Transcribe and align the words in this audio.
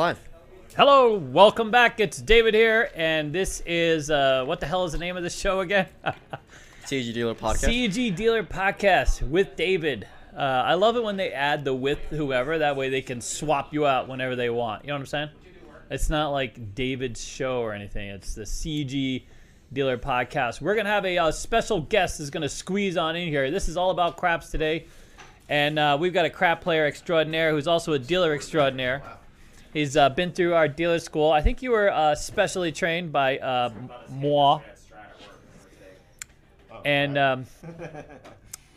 live. 0.00 0.30
Hello, 0.78 1.18
welcome 1.18 1.70
back. 1.70 2.00
It's 2.00 2.22
David 2.22 2.54
here, 2.54 2.90
and 2.94 3.34
this 3.34 3.62
is 3.66 4.10
uh, 4.10 4.44
what 4.46 4.58
the 4.58 4.64
hell 4.64 4.84
is 4.84 4.92
the 4.92 4.98
name 4.98 5.18
of 5.18 5.22
the 5.22 5.28
show 5.28 5.60
again? 5.60 5.88
CG 6.86 7.12
Dealer 7.12 7.34
Podcast. 7.34 7.68
CG 7.68 8.16
Dealer 8.16 8.42
Podcast 8.42 9.20
with 9.20 9.56
David. 9.56 10.08
Uh, 10.34 10.40
I 10.40 10.72
love 10.72 10.96
it 10.96 11.02
when 11.02 11.18
they 11.18 11.32
add 11.32 11.66
the 11.66 11.74
with 11.74 11.98
whoever. 12.08 12.56
That 12.56 12.76
way 12.76 12.88
they 12.88 13.02
can 13.02 13.20
swap 13.20 13.74
you 13.74 13.86
out 13.86 14.08
whenever 14.08 14.36
they 14.36 14.48
want. 14.48 14.84
You 14.84 14.88
know 14.88 14.94
what 14.94 15.00
I'm 15.00 15.06
saying? 15.06 15.28
It's 15.90 16.08
not 16.08 16.30
like 16.30 16.74
David's 16.74 17.22
show 17.22 17.60
or 17.60 17.74
anything. 17.74 18.08
It's 18.08 18.34
the 18.34 18.44
CG 18.44 19.24
Dealer 19.70 19.98
Podcast. 19.98 20.62
We're 20.62 20.76
gonna 20.76 20.88
have 20.88 21.04
a 21.04 21.18
uh, 21.18 21.30
special 21.30 21.78
guest 21.78 22.16
that's 22.16 22.30
gonna 22.30 22.48
squeeze 22.48 22.96
on 22.96 23.16
in 23.16 23.28
here. 23.28 23.50
This 23.50 23.68
is 23.68 23.76
all 23.76 23.90
about 23.90 24.16
craps 24.16 24.48
today, 24.48 24.86
and 25.50 25.78
uh, 25.78 25.98
we've 26.00 26.14
got 26.14 26.24
a 26.24 26.30
crap 26.30 26.62
player 26.62 26.86
extraordinaire 26.86 27.50
who's 27.50 27.66
also 27.66 27.92
a 27.92 27.98
dealer 27.98 28.32
extraordinaire. 28.32 29.02
He's 29.72 29.96
uh, 29.96 30.08
been 30.08 30.32
through 30.32 30.54
our 30.54 30.66
dealer 30.66 30.98
school. 30.98 31.30
I 31.30 31.42
think 31.42 31.62
you 31.62 31.70
were 31.70 31.90
uh, 31.90 32.14
specially 32.14 32.72
trained 32.72 33.12
by 33.12 33.38
uh, 33.38 33.70
moi. 34.08 34.60
And 36.84 37.16
um, 37.16 37.46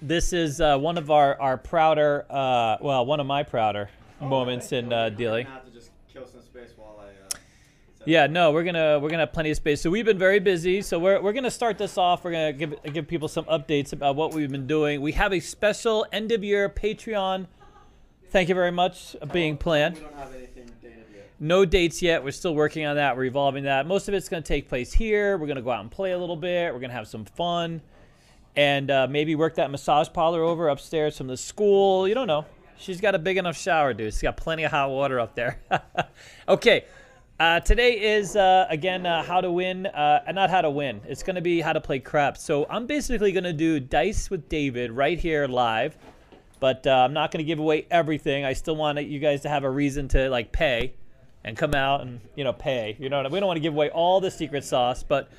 this 0.02 0.34
is 0.34 0.62
uh, 0.62 0.78
one 0.78 0.98
of 0.98 1.10
our, 1.10 1.40
our 1.42 1.58
prouder, 1.58 2.26
uh, 2.30 2.78
well, 2.82 3.06
one 3.06 3.20
of 3.20 3.26
my 3.26 3.44
prouder 3.44 3.90
moments 4.22 4.72
in 4.72 4.94
uh, 4.94 5.10
dealing. 5.10 5.48
Yeah, 8.06 8.28
no, 8.28 8.52
we're 8.52 8.66
gonna 8.66 9.00
we're 9.00 9.10
gonna 9.10 9.22
have 9.22 9.32
plenty 9.32 9.50
of 9.52 9.56
space. 9.56 9.80
So 9.80 9.90
we've 9.90 10.06
been 10.06 10.18
very 10.18 10.40
busy. 10.40 10.82
So 10.82 11.00
we're, 11.00 11.22
we're 11.22 11.32
gonna 11.32 11.50
start 11.50 11.78
this 11.78 11.98
off. 11.98 12.26
We're 12.26 12.32
gonna 12.32 12.54
give 12.54 12.76
give 12.92 13.08
people 13.08 13.30
some 13.30 13.46
updates 13.46 13.94
about 13.94 14.18
what 14.18 14.34
we've 14.34 14.52
been 14.52 14.68
doing. 14.68 15.00
We 15.00 15.14
have 15.14 15.32
a 15.32 15.40
special 15.40 16.06
end 16.12 16.34
of 16.34 16.44
year 16.44 16.68
Patreon. 16.68 17.48
Thank 18.30 18.50
you 18.50 18.56
very 18.56 18.72
much 18.72 19.16
uh, 19.22 19.26
being 19.28 19.56
planned. 19.56 20.02
No 21.40 21.66
dates 21.66 22.02
yet. 22.02 22.24
We're 22.24 22.32
still 22.32 22.56
working 22.56 22.86
on 22.86 22.96
that. 22.96 23.18
We're 23.18 23.26
evolving 23.26 23.64
that. 23.64 23.88
Most 23.88 24.08
of 24.08 24.14
it's 24.14 24.30
going 24.30 24.44
to 24.44 24.48
take 24.48 24.70
place 24.70 24.94
here. 24.94 25.38
We're 25.38 25.48
going 25.48 25.58
to 25.58 25.64
go 25.64 25.72
out 25.72 25.82
and 25.82 25.90
play 25.92 26.12
a 26.12 26.18
little 26.18 26.36
bit. 26.36 26.74
We're 26.74 26.80
going 26.80 26.92
to 26.92 26.96
have 26.96 27.08
some 27.08 27.26
fun. 27.26 27.82
And 28.56 28.92
uh, 28.92 29.08
maybe 29.10 29.36
work 29.36 29.56
that 29.56 29.72
massage 29.72 30.08
parlor 30.14 30.44
over 30.44 30.70
upstairs 30.70 31.18
from 31.18 31.28
the 31.28 31.38
school. 31.38 32.08
You 32.08 32.14
don't 32.14 32.28
know. 32.28 32.46
She's 32.78 33.02
got 33.02 33.16
a 33.16 33.20
big 33.20 33.38
enough 33.38 33.58
shower, 33.58 33.94
dude. 33.94 34.14
She's 34.14 34.22
got 34.22 34.38
plenty 34.38 34.64
of 34.64 34.72
hot 34.72 34.90
water 34.90 35.20
up 35.20 35.36
there. 35.36 35.60
okay. 36.48 36.86
Uh, 37.40 37.60
today 37.60 38.16
is, 38.16 38.36
uh, 38.36 38.68
again, 38.70 39.06
uh, 39.06 39.24
how 39.24 39.42
to 39.42 39.52
win. 39.52 39.88
Uh, 39.88 40.24
not 40.34 40.50
how 40.52 40.62
to 40.62 40.70
win. 40.70 41.02
It's 41.08 41.24
going 41.24 41.36
to 41.36 41.42
be 41.42 41.62
how 41.62 41.74
to 41.74 41.82
play 41.82 42.00
crap. 42.00 42.38
So 42.38 42.68
I'm 42.70 42.86
basically 42.86 43.32
going 43.32 43.44
to 43.44 43.54
do 43.54 43.80
Dice 43.80 44.30
with 44.30 44.48
David 44.50 44.92
right 44.92 45.20
here 45.20 45.48
live. 45.48 45.98
But 46.60 46.86
uh, 46.88 46.92
I'm 46.92 47.12
not 47.12 47.32
going 47.32 47.40
to 47.40 47.48
give 47.48 47.60
away 47.60 47.88
everything. 47.92 48.46
I 48.46 48.54
still 48.54 48.76
want 48.76 49.04
you 49.04 49.20
guys 49.20 49.42
to 49.42 49.50
have 49.50 49.64
a 49.64 49.70
reason 49.70 50.08
to, 50.10 50.30
like, 50.30 50.52
pay 50.52 50.94
and 51.44 51.58
come 51.58 51.74
out 51.74 52.02
and 52.02 52.22
you 52.36 52.44
know 52.44 52.54
pay. 52.54 52.96
You 53.00 53.10
know, 53.10 53.22
we 53.30 53.40
don't 53.40 53.48
want 53.48 53.58
to 53.58 53.62
give 53.62 53.74
away 53.74 53.90
all 53.90 54.22
the 54.22 54.32
secret 54.32 54.64
sauce, 54.64 55.04
but 55.04 55.30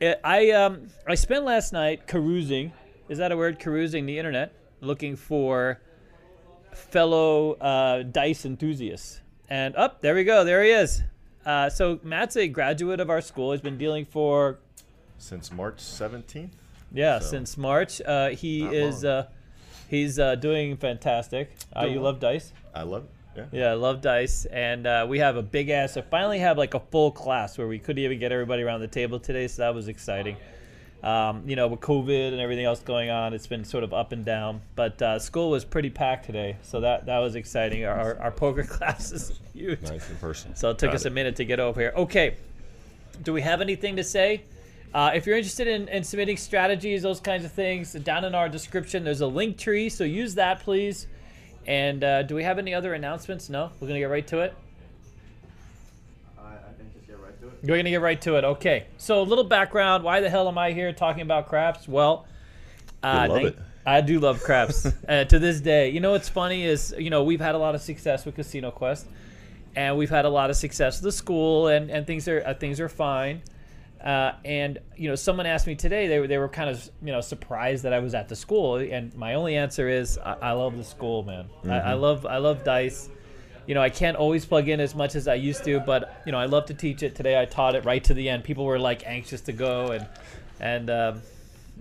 it, 0.00 0.20
I 0.24 0.50
um 0.50 0.88
I 1.06 1.14
spent 1.14 1.44
last 1.44 1.72
night 1.72 2.06
carousing. 2.06 2.72
Is 3.08 3.18
that 3.18 3.32
a 3.32 3.36
word? 3.36 3.58
Carousing 3.58 4.06
the 4.06 4.18
internet, 4.18 4.54
looking 4.80 5.16
for 5.16 5.80
fellow 6.72 7.52
uh, 7.54 8.02
dice 8.02 8.44
enthusiasts. 8.44 9.20
And 9.48 9.76
up 9.76 9.94
oh, 9.96 9.98
there 10.00 10.14
we 10.14 10.24
go. 10.24 10.44
There 10.44 10.62
he 10.62 10.70
is. 10.70 11.02
Uh, 11.44 11.68
so 11.68 11.98
Matt's 12.02 12.36
a 12.36 12.48
graduate 12.48 13.00
of 13.00 13.10
our 13.10 13.20
school. 13.20 13.52
He's 13.52 13.60
been 13.60 13.78
dealing 13.78 14.06
for 14.06 14.58
since 15.18 15.52
March 15.52 15.76
17th. 15.76 16.50
Yeah, 16.92 17.18
so 17.18 17.26
since 17.26 17.56
March. 17.56 18.00
Uh, 18.00 18.30
he 18.30 18.64
is 18.64 19.04
uh, 19.04 19.28
he's 19.88 20.18
uh, 20.18 20.36
doing 20.36 20.76
fantastic. 20.76 21.50
Uh, 21.74 21.86
you 21.86 22.00
love 22.00 22.20
dice. 22.20 22.52
I 22.74 22.82
love 22.82 23.04
it. 23.04 23.10
Yeah. 23.36 23.44
yeah, 23.52 23.70
I 23.70 23.74
love 23.74 24.00
dice, 24.02 24.44
and 24.46 24.86
uh, 24.86 25.06
we 25.08 25.18
have 25.20 25.36
a 25.36 25.42
big 25.42 25.70
ass. 25.70 25.96
I 25.96 26.02
finally 26.02 26.38
have 26.40 26.58
like 26.58 26.74
a 26.74 26.80
full 26.80 27.10
class 27.10 27.56
where 27.56 27.66
we 27.66 27.78
couldn't 27.78 28.02
even 28.02 28.18
get 28.18 28.30
everybody 28.32 28.62
around 28.62 28.80
the 28.80 28.88
table 28.88 29.18
today, 29.18 29.48
so 29.48 29.62
that 29.62 29.74
was 29.74 29.88
exciting. 29.88 30.36
Um, 31.02 31.42
you 31.46 31.56
know, 31.56 31.66
with 31.66 31.80
COVID 31.80 32.28
and 32.32 32.40
everything 32.40 32.64
else 32.64 32.80
going 32.80 33.10
on, 33.10 33.34
it's 33.34 33.46
been 33.46 33.64
sort 33.64 33.82
of 33.82 33.92
up 33.92 34.12
and 34.12 34.24
down. 34.24 34.60
But 34.76 35.02
uh, 35.02 35.18
school 35.18 35.50
was 35.50 35.64
pretty 35.64 35.90
packed 35.90 36.26
today, 36.26 36.56
so 36.62 36.80
that 36.80 37.06
that 37.06 37.18
was 37.18 37.34
exciting. 37.34 37.84
Our, 37.84 38.18
our 38.20 38.30
poker 38.30 38.62
class 38.68 39.10
is 39.10 39.40
huge. 39.52 39.82
Nice 39.82 40.08
in 40.08 40.16
person. 40.16 40.54
So 40.54 40.70
it 40.70 40.78
took 40.78 40.90
Got 40.90 40.96
us 40.96 41.04
it. 41.04 41.08
a 41.08 41.10
minute 41.10 41.36
to 41.36 41.44
get 41.44 41.58
over 41.58 41.80
here. 41.80 41.92
Okay, 41.96 42.36
do 43.22 43.32
we 43.32 43.40
have 43.42 43.60
anything 43.60 43.96
to 43.96 44.04
say? 44.04 44.42
Uh, 44.94 45.10
if 45.14 45.26
you're 45.26 45.36
interested 45.36 45.66
in, 45.66 45.88
in 45.88 46.04
submitting 46.04 46.36
strategies, 46.36 47.02
those 47.02 47.18
kinds 47.18 47.44
of 47.46 47.52
things, 47.52 47.94
down 47.94 48.24
in 48.26 48.34
our 48.34 48.48
description, 48.48 49.02
there's 49.04 49.22
a 49.22 49.26
link 49.26 49.56
tree, 49.56 49.88
so 49.88 50.04
use 50.04 50.34
that, 50.34 50.60
please. 50.60 51.06
And 51.66 52.02
uh, 52.02 52.22
do 52.22 52.34
we 52.34 52.42
have 52.42 52.58
any 52.58 52.74
other 52.74 52.94
announcements? 52.94 53.48
No? 53.48 53.70
We're 53.80 53.88
going 53.88 53.94
to 53.94 54.00
get 54.00 54.10
right 54.10 54.26
to 54.28 54.40
it? 54.40 54.54
I, 56.38 56.42
I 56.42 56.72
think 56.76 56.92
just 56.94 57.06
get 57.06 57.20
right 57.20 57.38
to 57.40 57.48
it. 57.48 57.52
We're 57.62 57.68
going 57.68 57.84
to 57.84 57.90
get 57.90 58.00
right 58.00 58.20
to 58.22 58.36
it. 58.36 58.44
Okay. 58.44 58.86
So, 58.98 59.20
a 59.20 59.24
little 59.24 59.44
background. 59.44 60.04
Why 60.04 60.20
the 60.20 60.30
hell 60.30 60.48
am 60.48 60.58
I 60.58 60.72
here 60.72 60.92
talking 60.92 61.22
about 61.22 61.48
craps? 61.48 61.86
Well, 61.86 62.26
uh, 63.02 63.26
love 63.28 63.38
nin- 63.38 63.46
it. 63.48 63.58
I 63.84 64.00
do 64.00 64.20
love 64.20 64.42
craps 64.42 64.86
uh, 65.08 65.24
to 65.24 65.38
this 65.38 65.60
day. 65.60 65.90
You 65.90 66.00
know 66.00 66.12
what's 66.12 66.28
funny 66.28 66.64
is, 66.64 66.94
you 66.98 67.10
know, 67.10 67.24
we've 67.24 67.40
had 67.40 67.54
a 67.54 67.58
lot 67.58 67.74
of 67.74 67.80
success 67.80 68.24
with 68.24 68.36
Casino 68.36 68.70
Quest, 68.70 69.06
and 69.74 69.96
we've 69.96 70.10
had 70.10 70.24
a 70.24 70.28
lot 70.28 70.50
of 70.50 70.56
success 70.56 70.98
with 70.98 71.04
the 71.04 71.12
school, 71.12 71.68
and, 71.68 71.90
and 71.90 72.06
things 72.06 72.28
are 72.28 72.42
uh, 72.46 72.54
things 72.54 72.78
are 72.80 72.88
fine. 72.88 73.42
Uh, 74.02 74.34
and 74.44 74.80
you 74.96 75.08
know, 75.08 75.14
someone 75.14 75.46
asked 75.46 75.66
me 75.66 75.76
today. 75.76 76.08
They 76.08 76.18
were 76.18 76.26
they 76.26 76.38
were 76.38 76.48
kind 76.48 76.68
of 76.68 76.90
you 77.02 77.12
know 77.12 77.20
surprised 77.20 77.84
that 77.84 77.92
I 77.92 78.00
was 78.00 78.14
at 78.14 78.28
the 78.28 78.34
school, 78.34 78.76
and 78.76 79.14
my 79.14 79.34
only 79.34 79.56
answer 79.56 79.88
is 79.88 80.18
I, 80.18 80.32
I 80.32 80.52
love 80.52 80.76
the 80.76 80.84
school, 80.84 81.22
man. 81.22 81.46
I, 81.64 81.78
I 81.78 81.92
love 81.94 82.26
I 82.26 82.38
love 82.38 82.64
dice. 82.64 83.08
You 83.66 83.76
know, 83.76 83.80
I 83.80 83.90
can't 83.90 84.16
always 84.16 84.44
plug 84.44 84.68
in 84.68 84.80
as 84.80 84.96
much 84.96 85.14
as 85.14 85.28
I 85.28 85.34
used 85.34 85.62
to, 85.64 85.78
but 85.78 86.20
you 86.26 86.32
know, 86.32 86.38
I 86.38 86.46
love 86.46 86.66
to 86.66 86.74
teach 86.74 87.04
it. 87.04 87.14
Today, 87.14 87.40
I 87.40 87.44
taught 87.44 87.76
it 87.76 87.84
right 87.84 88.02
to 88.02 88.12
the 88.12 88.28
end. 88.28 88.42
People 88.42 88.64
were 88.64 88.78
like 88.78 89.06
anxious 89.06 89.40
to 89.42 89.52
go, 89.52 89.92
and 89.92 90.08
and 90.58 90.90
um, 90.90 91.22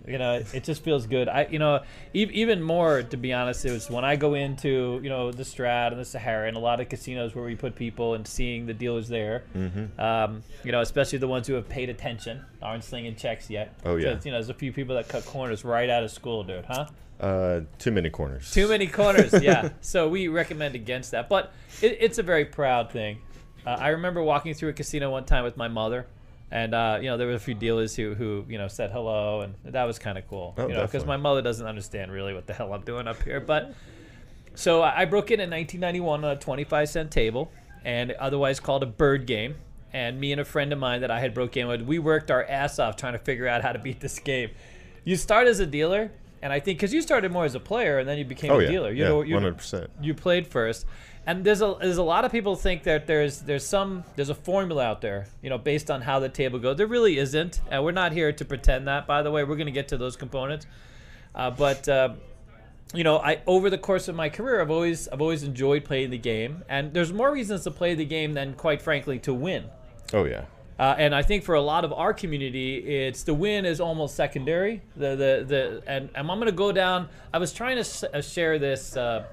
you 0.07 0.17
know, 0.17 0.41
it, 0.53 0.63
just 0.63 0.83
feels 0.83 1.05
good. 1.05 1.27
I, 1.29 1.47
you 1.49 1.59
know, 1.59 1.81
e- 2.13 2.29
even 2.31 2.61
more 2.61 3.03
to 3.03 3.17
be 3.17 3.33
honest, 3.33 3.65
it 3.65 3.71
was 3.71 3.89
when 3.89 4.03
I 4.03 4.15
go 4.15 4.33
into, 4.33 4.99
you 5.03 5.09
know, 5.09 5.31
the 5.31 5.43
Strat 5.43 5.91
and 5.91 5.99
the 5.99 6.05
Sahara 6.05 6.47
and 6.47 6.57
a 6.57 6.59
lot 6.59 6.79
of 6.79 6.89
casinos 6.89 7.35
where 7.35 7.45
we 7.45 7.55
put 7.55 7.75
people 7.75 8.13
and 8.13 8.27
seeing 8.27 8.65
the 8.65 8.73
dealers 8.73 9.07
there. 9.07 9.43
Mm-hmm. 9.55 9.99
Um, 9.99 10.43
you 10.63 10.71
know, 10.71 10.81
especially 10.81 11.19
the 11.19 11.27
ones 11.27 11.47
who 11.47 11.53
have 11.53 11.69
paid 11.69 11.89
attention, 11.89 12.43
aren't 12.61 12.83
slinging 12.83 13.15
checks 13.15 13.49
yet. 13.49 13.75
Oh, 13.85 13.95
yeah. 13.95 14.19
You 14.23 14.31
know, 14.31 14.37
there's 14.37 14.49
a 14.49 14.53
few 14.53 14.71
people 14.71 14.95
that 14.95 15.07
cut 15.07 15.25
corners 15.25 15.63
right 15.63 15.89
out 15.89 16.03
of 16.03 16.11
school, 16.11 16.43
dude, 16.43 16.65
huh? 16.65 16.87
Uh, 17.19 17.61
too 17.77 17.91
many 17.91 18.09
corners. 18.09 18.51
Too 18.51 18.67
many 18.67 18.87
corners, 18.87 19.31
yeah. 19.41 19.69
So 19.81 20.09
we 20.09 20.27
recommend 20.27 20.73
against 20.73 21.11
that, 21.11 21.29
but 21.29 21.53
it, 21.81 21.97
it's 21.99 22.17
a 22.17 22.23
very 22.23 22.45
proud 22.45 22.91
thing. 22.91 23.19
Uh, 23.65 23.77
I 23.79 23.89
remember 23.89 24.23
walking 24.23 24.55
through 24.55 24.69
a 24.69 24.73
casino 24.73 25.11
one 25.11 25.25
time 25.25 25.43
with 25.43 25.55
my 25.55 25.67
mother, 25.67 26.07
and 26.51 26.73
uh, 26.73 26.99
you 27.01 27.07
know 27.07 27.17
there 27.17 27.27
were 27.27 27.33
a 27.33 27.39
few 27.39 27.53
dealers 27.53 27.95
who 27.95 28.13
who 28.13 28.45
you 28.47 28.57
know 28.57 28.67
said 28.67 28.91
hello, 28.91 29.41
and 29.41 29.55
that 29.63 29.85
was 29.85 29.97
kind 29.97 30.17
of 30.17 30.27
cool. 30.27 30.53
Oh, 30.57 30.67
you 30.67 30.73
know, 30.73 30.85
because 30.85 31.05
my 31.05 31.17
mother 31.17 31.41
doesn't 31.41 31.65
understand 31.65 32.11
really 32.11 32.33
what 32.33 32.45
the 32.47 32.53
hell 32.53 32.73
I'm 32.73 32.81
doing 32.83 33.07
up 33.07 33.21
here, 33.23 33.39
but. 33.39 33.73
So 34.53 34.83
I 34.83 35.05
broke 35.05 35.31
in 35.31 35.39
in 35.39 35.49
1991 35.49 36.25
on 36.25 36.31
a 36.31 36.35
25 36.35 36.89
cent 36.89 37.09
table, 37.09 37.49
and 37.85 38.11
otherwise 38.11 38.59
called 38.59 38.83
a 38.83 38.85
bird 38.85 39.25
game. 39.25 39.55
And 39.93 40.19
me 40.19 40.33
and 40.33 40.41
a 40.41 40.45
friend 40.45 40.73
of 40.73 40.79
mine 40.79 41.01
that 41.01 41.09
I 41.09 41.21
had 41.21 41.33
broke 41.33 41.55
in 41.55 41.67
with, 41.69 41.81
we 41.81 41.99
worked 41.99 42.29
our 42.31 42.43
ass 42.43 42.77
off 42.77 42.97
trying 42.97 43.13
to 43.13 43.19
figure 43.19 43.47
out 43.47 43.61
how 43.61 43.71
to 43.71 43.79
beat 43.79 44.01
this 44.01 44.19
game. 44.19 44.49
You 45.05 45.15
start 45.15 45.47
as 45.47 45.61
a 45.61 45.65
dealer, 45.65 46.11
and 46.41 46.51
I 46.51 46.59
think 46.59 46.79
because 46.79 46.93
you 46.93 47.01
started 47.01 47.31
more 47.31 47.45
as 47.45 47.55
a 47.55 47.59
player, 47.61 47.99
and 47.99 48.07
then 48.07 48.17
you 48.17 48.25
became 48.25 48.51
Oh 48.51 48.59
a 48.59 48.63
yeah. 48.63 48.69
dealer. 48.69 48.91
You 48.91 49.03
yeah. 49.03 49.09
know, 49.09 49.21
you, 49.21 49.35
100%. 49.35 49.87
you 50.01 50.13
played 50.13 50.47
first 50.47 50.85
and 51.27 51.43
there's 51.43 51.61
a 51.61 51.75
there's 51.79 51.97
a 51.97 52.03
lot 52.03 52.25
of 52.25 52.31
people 52.31 52.55
think 52.55 52.83
that 52.83 53.05
there's 53.07 53.39
there's 53.41 53.65
some 53.65 54.03
there's 54.15 54.29
a 54.29 54.35
formula 54.35 54.83
out 54.83 55.01
there 55.01 55.27
you 55.41 55.49
know 55.49 55.57
based 55.57 55.91
on 55.91 56.01
how 56.01 56.19
the 56.19 56.29
table 56.29 56.57
goes 56.59 56.77
there 56.77 56.87
really 56.87 57.17
isn't 57.17 57.61
and 57.69 57.83
we're 57.83 57.91
not 57.91 58.11
here 58.11 58.31
to 58.31 58.43
pretend 58.45 58.87
that 58.87 59.05
by 59.05 59.21
the 59.21 59.29
way 59.29 59.43
we're 59.43 59.55
going 59.55 59.67
to 59.67 59.71
get 59.71 59.87
to 59.87 59.97
those 59.97 60.15
components 60.15 60.65
uh, 61.35 61.51
but 61.51 61.87
uh, 61.87 62.09
you 62.93 63.03
know 63.03 63.17
i 63.19 63.39
over 63.45 63.69
the 63.69 63.77
course 63.77 64.07
of 64.07 64.15
my 64.15 64.29
career 64.29 64.61
i've 64.61 64.71
always 64.71 65.07
i've 65.09 65.21
always 65.21 65.43
enjoyed 65.43 65.85
playing 65.85 66.09
the 66.09 66.17
game 66.17 66.63
and 66.67 66.93
there's 66.93 67.13
more 67.13 67.31
reasons 67.31 67.63
to 67.63 67.71
play 67.71 67.93
the 67.93 68.05
game 68.05 68.33
than 68.33 68.53
quite 68.53 68.81
frankly 68.81 69.19
to 69.19 69.33
win 69.33 69.63
Oh 70.13 70.25
yeah. 70.25 70.43
uh, 70.77 70.95
and 70.97 71.15
I 71.15 71.21
think 71.21 71.43
for 71.45 71.55
a 71.55 71.61
lot 71.61 71.85
of 71.85 71.93
our 71.93 72.13
community, 72.13 72.77
it's 72.79 73.23
the 73.23 73.33
win 73.33 73.63
is 73.65 73.79
almost 73.79 74.13
secondary. 74.15 74.81
The 74.97 75.15
the 75.15 75.45
the 75.47 75.83
and, 75.87 76.09
and 76.15 76.29
I'm 76.29 76.37
gonna 76.39 76.51
go 76.51 76.73
down. 76.73 77.07
I 77.33 77.37
was 77.37 77.53
trying 77.53 77.77
to 77.77 77.81
s- 77.81 78.03
uh, 78.03 78.21
share 78.21 78.59
this. 78.59 78.97
Uh, 78.97 79.23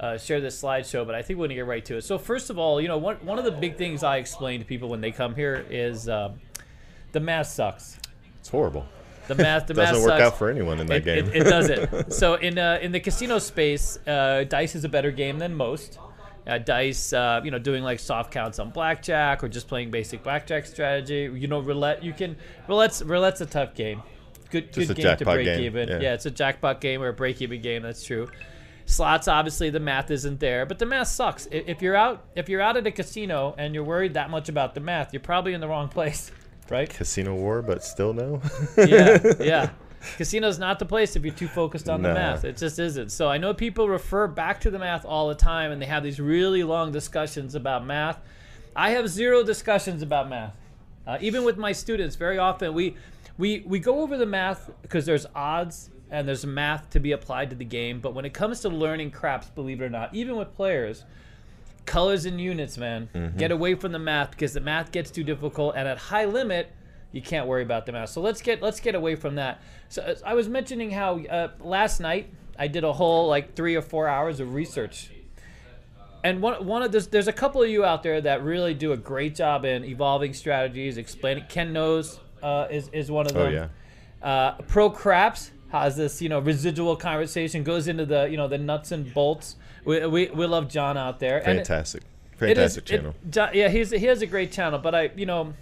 uh, 0.00 0.18
share 0.18 0.40
this 0.40 0.60
slideshow, 0.60 1.06
but 1.06 1.14
I 1.14 1.22
think 1.22 1.38
we're 1.38 1.46
gonna 1.46 1.54
get 1.54 1.66
right 1.66 1.84
to 1.86 1.96
it. 1.96 2.02
So 2.02 2.18
first 2.18 2.50
of 2.50 2.58
all, 2.58 2.80
you 2.80 2.88
know, 2.88 2.98
one 2.98 3.16
one 3.24 3.38
of 3.38 3.44
the 3.44 3.52
big 3.52 3.76
things 3.76 4.02
I 4.02 4.18
explain 4.18 4.60
to 4.60 4.66
people 4.66 4.88
when 4.88 5.00
they 5.00 5.10
come 5.10 5.34
here 5.34 5.64
is 5.70 6.08
um, 6.08 6.34
the 7.12 7.20
math 7.20 7.46
sucks. 7.48 7.98
It's 8.40 8.48
horrible. 8.48 8.86
The 9.28 9.34
math, 9.34 9.66
the 9.66 9.74
math 9.74 9.88
Doesn't 9.90 10.02
work 10.04 10.10
sucks. 10.20 10.22
out 10.22 10.38
for 10.38 10.50
anyone 10.50 10.78
in 10.78 10.86
that 10.86 10.98
It, 10.98 11.04
game. 11.04 11.26
it, 11.28 11.36
it 11.36 11.44
doesn't. 11.44 12.12
so 12.12 12.34
in 12.34 12.58
uh, 12.58 12.78
in 12.82 12.92
the 12.92 13.00
casino 13.00 13.38
space, 13.38 13.98
uh, 14.06 14.44
dice 14.48 14.74
is 14.74 14.84
a 14.84 14.88
better 14.88 15.10
game 15.10 15.38
than 15.38 15.54
most. 15.54 15.98
Uh, 16.46 16.58
dice, 16.58 17.12
uh, 17.12 17.40
you 17.42 17.50
know, 17.50 17.58
doing 17.58 17.82
like 17.82 17.98
soft 17.98 18.30
counts 18.30 18.60
on 18.60 18.70
blackjack 18.70 19.42
or 19.42 19.48
just 19.48 19.66
playing 19.66 19.90
basic 19.90 20.22
blackjack 20.22 20.64
strategy. 20.64 21.28
You 21.34 21.48
know, 21.48 21.58
roulette. 21.58 22.04
You 22.04 22.12
can 22.12 22.36
roulette's 22.68 23.02
roulette's 23.02 23.40
a 23.40 23.46
tough 23.46 23.74
game. 23.74 24.00
Good, 24.50 24.72
Just 24.72 24.86
good 24.88 24.96
game 24.98 25.16
to 25.16 25.24
break 25.24 25.44
game, 25.44 25.64
even. 25.64 25.88
yeah. 25.88 25.98
Yeah. 26.00 26.14
it's 26.14 26.26
a 26.26 26.30
jackpot 26.30 26.80
game 26.80 27.02
or 27.02 27.08
a 27.08 27.12
break 27.12 27.42
even 27.42 27.60
game. 27.60 27.82
That's 27.82 28.04
true. 28.04 28.28
Slots, 28.88 29.26
obviously, 29.26 29.68
the 29.70 29.80
math 29.80 30.12
isn't 30.12 30.38
there, 30.38 30.64
but 30.64 30.78
the 30.78 30.86
math 30.86 31.08
sucks. 31.08 31.46
If 31.50 31.82
you're 31.82 31.96
out, 31.96 32.24
if 32.36 32.48
you're 32.48 32.60
out 32.60 32.76
at 32.76 32.86
a 32.86 32.92
casino 32.92 33.52
and 33.58 33.74
you're 33.74 33.84
worried 33.84 34.14
that 34.14 34.30
much 34.30 34.48
about 34.48 34.74
the 34.74 34.80
math, 34.80 35.12
you're 35.12 35.20
probably 35.20 35.54
in 35.54 35.60
the 35.60 35.66
wrong 35.66 35.88
place, 35.88 36.30
right? 36.70 36.88
Casino 36.88 37.34
war, 37.34 37.62
but 37.62 37.82
still 37.82 38.12
no. 38.12 38.40
yeah, 38.78 39.18
yeah. 39.40 39.70
Casino's 40.16 40.60
not 40.60 40.78
the 40.78 40.84
place 40.84 41.16
if 41.16 41.24
you're 41.24 41.34
too 41.34 41.48
focused 41.48 41.88
on 41.88 42.00
the 42.02 42.14
math. 42.14 42.44
It 42.44 42.56
just 42.56 42.78
isn't. 42.78 43.10
So 43.10 43.28
I 43.28 43.38
know 43.38 43.52
people 43.52 43.88
refer 43.88 44.28
back 44.28 44.60
to 44.60 44.70
the 44.70 44.78
math 44.78 45.04
all 45.04 45.28
the 45.28 45.34
time, 45.34 45.72
and 45.72 45.82
they 45.82 45.86
have 45.86 46.04
these 46.04 46.20
really 46.20 46.62
long 46.62 46.92
discussions 46.92 47.56
about 47.56 47.84
math. 47.84 48.20
I 48.76 48.90
have 48.90 49.08
zero 49.08 49.42
discussions 49.42 50.02
about 50.02 50.28
math. 50.28 50.54
Uh, 51.06 51.18
even 51.20 51.44
with 51.44 51.56
my 51.56 51.72
students, 51.72 52.14
very 52.14 52.38
often 52.38 52.72
we 52.72 52.94
we 53.36 53.64
we 53.66 53.80
go 53.80 54.00
over 54.02 54.16
the 54.16 54.26
math 54.26 54.70
because 54.82 55.06
there's 55.06 55.26
odds 55.34 55.90
and 56.10 56.26
there's 56.26 56.46
math 56.46 56.90
to 56.90 57.00
be 57.00 57.12
applied 57.12 57.50
to 57.50 57.56
the 57.56 57.64
game. 57.64 58.00
But 58.00 58.14
when 58.14 58.24
it 58.24 58.32
comes 58.34 58.60
to 58.60 58.68
learning 58.68 59.10
craps, 59.10 59.48
believe 59.48 59.80
it 59.80 59.84
or 59.84 59.90
not, 59.90 60.14
even 60.14 60.36
with 60.36 60.54
players, 60.54 61.04
colors 61.84 62.24
and 62.24 62.40
units, 62.40 62.78
man, 62.78 63.34
get 63.36 63.50
away 63.50 63.74
from 63.74 63.92
the 63.92 63.98
math 63.98 64.30
because 64.30 64.52
the 64.52 64.60
math 64.60 64.92
gets 64.92 65.10
too 65.10 65.24
difficult. 65.24 65.74
And 65.76 65.88
at 65.88 65.98
high 65.98 66.24
limit, 66.24 66.70
you 67.12 67.22
can't 67.22 67.46
worry 67.46 67.62
about 67.62 67.86
the 67.86 67.92
math. 67.92 68.10
So 68.10 68.20
let's 68.20 68.42
get 68.42 68.62
let's 68.62 68.80
get 68.80 68.94
away 68.94 69.16
from 69.16 69.36
that. 69.36 69.60
So 69.88 70.02
uh, 70.02 70.14
I 70.24 70.34
was 70.34 70.48
mentioning 70.48 70.90
how 70.90 71.18
uh, 71.18 71.48
last 71.60 72.00
night 72.00 72.30
I 72.58 72.68
did 72.68 72.84
a 72.84 72.92
whole 72.92 73.28
like 73.28 73.54
three 73.54 73.74
or 73.74 73.82
four 73.82 74.08
hours 74.08 74.40
of 74.40 74.54
research 74.54 75.10
and 76.26 76.42
one 76.42 76.66
one 76.66 76.82
of 76.82 76.90
this, 76.90 77.06
there's 77.06 77.28
a 77.28 77.32
couple 77.32 77.62
of 77.62 77.68
you 77.68 77.84
out 77.84 78.02
there 78.02 78.20
that 78.20 78.42
really 78.42 78.74
do 78.74 78.92
a 78.92 78.96
great 78.96 79.36
job 79.36 79.64
in 79.64 79.84
evolving 79.84 80.34
strategies, 80.34 80.98
explaining. 80.98 81.44
Ken 81.48 81.72
knows 81.72 82.18
uh, 82.42 82.66
is 82.68 82.88
is 82.88 83.12
one 83.12 83.26
of 83.26 83.32
them. 83.32 83.42
Oh, 83.42 83.50
them. 83.52 83.70
yeah. 84.22 84.28
Uh, 84.28 84.62
Pro 84.62 84.90
Craps 84.90 85.52
has 85.70 85.96
this 85.96 86.22
you 86.22 86.28
know 86.28 86.38
residual 86.38 86.96
conversation 86.96 87.62
goes 87.64 87.88
into 87.88 88.06
the 88.06 88.28
you 88.30 88.36
know 88.36 88.48
the 88.48 88.58
nuts 88.58 88.92
and 88.92 89.12
bolts. 89.12 89.56
We 89.84 90.04
we, 90.06 90.26
we 90.28 90.46
love 90.46 90.68
John 90.68 90.96
out 90.96 91.20
there. 91.20 91.38
And 91.38 91.58
it- 91.58 91.66
Fantastic. 91.66 92.02
it 92.02 92.50
is- 92.50 92.56
Fantastic 92.56 92.82
it- 92.84 92.86
channel. 92.96 93.14
Jo- 93.30 93.50
yeah, 93.52 93.68
he's 93.68 93.90
he 93.90 94.06
has 94.06 94.22
a 94.22 94.26
great 94.26 94.52
channel, 94.52 94.78
but 94.78 94.94
I 94.94 95.10
you 95.16 95.26
know. 95.26 95.54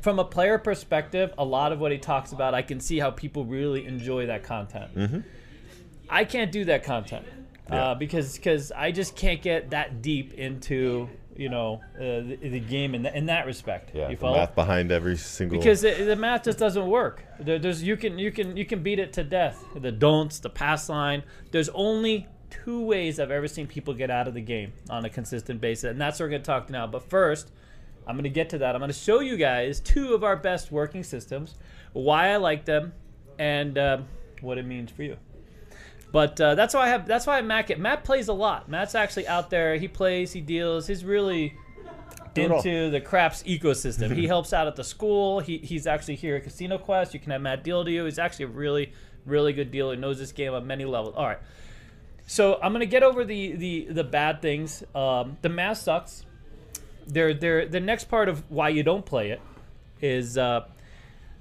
From 0.00 0.18
a 0.18 0.24
player 0.24 0.56
perspective, 0.56 1.34
a 1.36 1.44
lot 1.44 1.72
of 1.72 1.78
what 1.78 1.92
he 1.92 1.98
talks 1.98 2.32
about, 2.32 2.54
I 2.54 2.62
can 2.62 2.80
see 2.80 2.98
how 2.98 3.10
people 3.10 3.44
really 3.44 3.84
enjoy 3.84 4.24
that 4.28 4.42
content. 4.42 4.94
Mm-hmm. 4.96 5.18
I 6.08 6.24
can't 6.24 6.50
do 6.50 6.64
that 6.64 6.84
content 6.84 7.26
Yeah. 7.68 7.90
uh, 7.90 7.94
because 7.96 8.34
because 8.36 8.72
I 8.72 8.92
just 8.92 9.14
can't 9.14 9.42
get 9.42 9.68
that 9.70 10.00
deep 10.00 10.32
into 10.32 11.10
you 11.36 11.48
know 11.48 11.80
uh, 11.96 11.98
the, 12.00 12.38
the 12.42 12.60
game 12.60 12.94
in, 12.94 13.02
th- 13.02 13.14
in 13.14 13.26
that 13.26 13.46
respect. 13.46 13.90
yeah. 13.94 14.08
you 14.08 14.16
the 14.16 14.20
follow? 14.20 14.36
math 14.36 14.54
behind 14.54 14.92
every 14.92 15.16
single. 15.16 15.58
because 15.58 15.80
the, 15.80 15.92
the 15.92 16.16
math 16.16 16.44
just 16.44 16.58
doesn't 16.58 16.86
work. 16.86 17.24
There, 17.38 17.58
there's 17.58 17.82
you 17.82 17.96
can 17.96 18.18
you 18.18 18.30
can 18.30 18.56
you 18.56 18.64
can 18.64 18.82
beat 18.82 18.98
it 18.98 19.12
to 19.14 19.24
death. 19.24 19.64
The 19.74 19.92
don'ts, 19.92 20.38
the 20.38 20.50
pass 20.50 20.88
line. 20.88 21.22
There's 21.50 21.68
only 21.70 22.26
two 22.50 22.82
ways 22.82 23.20
I've 23.20 23.30
ever 23.30 23.48
seen 23.48 23.66
people 23.66 23.94
get 23.94 24.10
out 24.10 24.28
of 24.28 24.34
the 24.34 24.40
game 24.40 24.72
on 24.88 25.04
a 25.04 25.10
consistent 25.10 25.60
basis, 25.60 25.90
and 25.90 26.00
that's 26.00 26.18
what 26.18 26.26
we're 26.26 26.30
going 26.30 26.42
to 26.42 26.46
talk 26.46 26.68
now. 26.70 26.86
But 26.86 27.08
first, 27.08 27.50
I'm 28.06 28.16
going 28.16 28.24
to 28.24 28.30
get 28.30 28.50
to 28.50 28.58
that. 28.58 28.74
I'm 28.74 28.80
going 28.80 28.90
to 28.90 28.96
show 28.98 29.20
you 29.20 29.36
guys 29.36 29.80
two 29.80 30.14
of 30.14 30.24
our 30.24 30.36
best 30.36 30.72
working 30.72 31.02
systems, 31.04 31.54
why 31.92 32.30
I 32.30 32.36
like 32.36 32.64
them, 32.64 32.92
and 33.38 33.78
uh, 33.78 33.98
what 34.40 34.58
it 34.58 34.66
means 34.66 34.90
for 34.90 35.02
you. 35.02 35.16
But 36.12 36.40
uh, 36.40 36.54
that's 36.54 36.74
why 36.74 36.82
I 36.82 36.88
have. 36.88 37.06
That's 37.06 37.26
why 37.26 37.40
Matt. 37.42 37.78
Matt 37.78 38.04
plays 38.04 38.28
a 38.28 38.32
lot. 38.32 38.68
Matt's 38.68 38.94
actually 38.94 39.28
out 39.28 39.50
there. 39.50 39.76
He 39.76 39.88
plays. 39.88 40.32
He 40.32 40.40
deals. 40.40 40.86
He's 40.86 41.04
really 41.04 41.56
it 42.34 42.50
into 42.50 42.90
the 42.90 43.00
craps 43.00 43.42
ecosystem. 43.44 44.14
he 44.14 44.26
helps 44.28 44.52
out 44.52 44.66
at 44.66 44.76
the 44.76 44.84
school. 44.84 45.40
He, 45.40 45.58
he's 45.58 45.86
actually 45.86 46.16
here 46.16 46.36
at 46.36 46.44
Casino 46.44 46.78
Quest. 46.78 47.14
You 47.14 47.20
can 47.20 47.32
have 47.32 47.40
Matt 47.40 47.64
deal 47.64 47.84
to 47.84 47.90
you. 47.90 48.04
He's 48.04 48.18
actually 48.18 48.46
a 48.46 48.48
really, 48.48 48.92
really 49.24 49.52
good 49.52 49.70
dealer. 49.70 49.96
Knows 49.96 50.18
this 50.18 50.32
game 50.32 50.52
on 50.54 50.66
many 50.66 50.84
levels. 50.84 51.14
All 51.16 51.26
right. 51.26 51.38
So 52.26 52.58
I'm 52.62 52.72
gonna 52.72 52.86
get 52.86 53.02
over 53.02 53.24
the 53.24 53.52
the 53.52 53.86
the 53.90 54.04
bad 54.04 54.40
things. 54.40 54.84
Um, 54.94 55.36
the 55.42 55.48
math 55.48 55.78
sucks. 55.78 56.24
They're, 57.06 57.34
they're, 57.34 57.66
the 57.66 57.80
next 57.80 58.04
part 58.04 58.28
of 58.28 58.48
why 58.48 58.68
you 58.68 58.84
don't 58.84 59.04
play 59.04 59.30
it 59.30 59.40
is, 60.00 60.38
uh, 60.38 60.64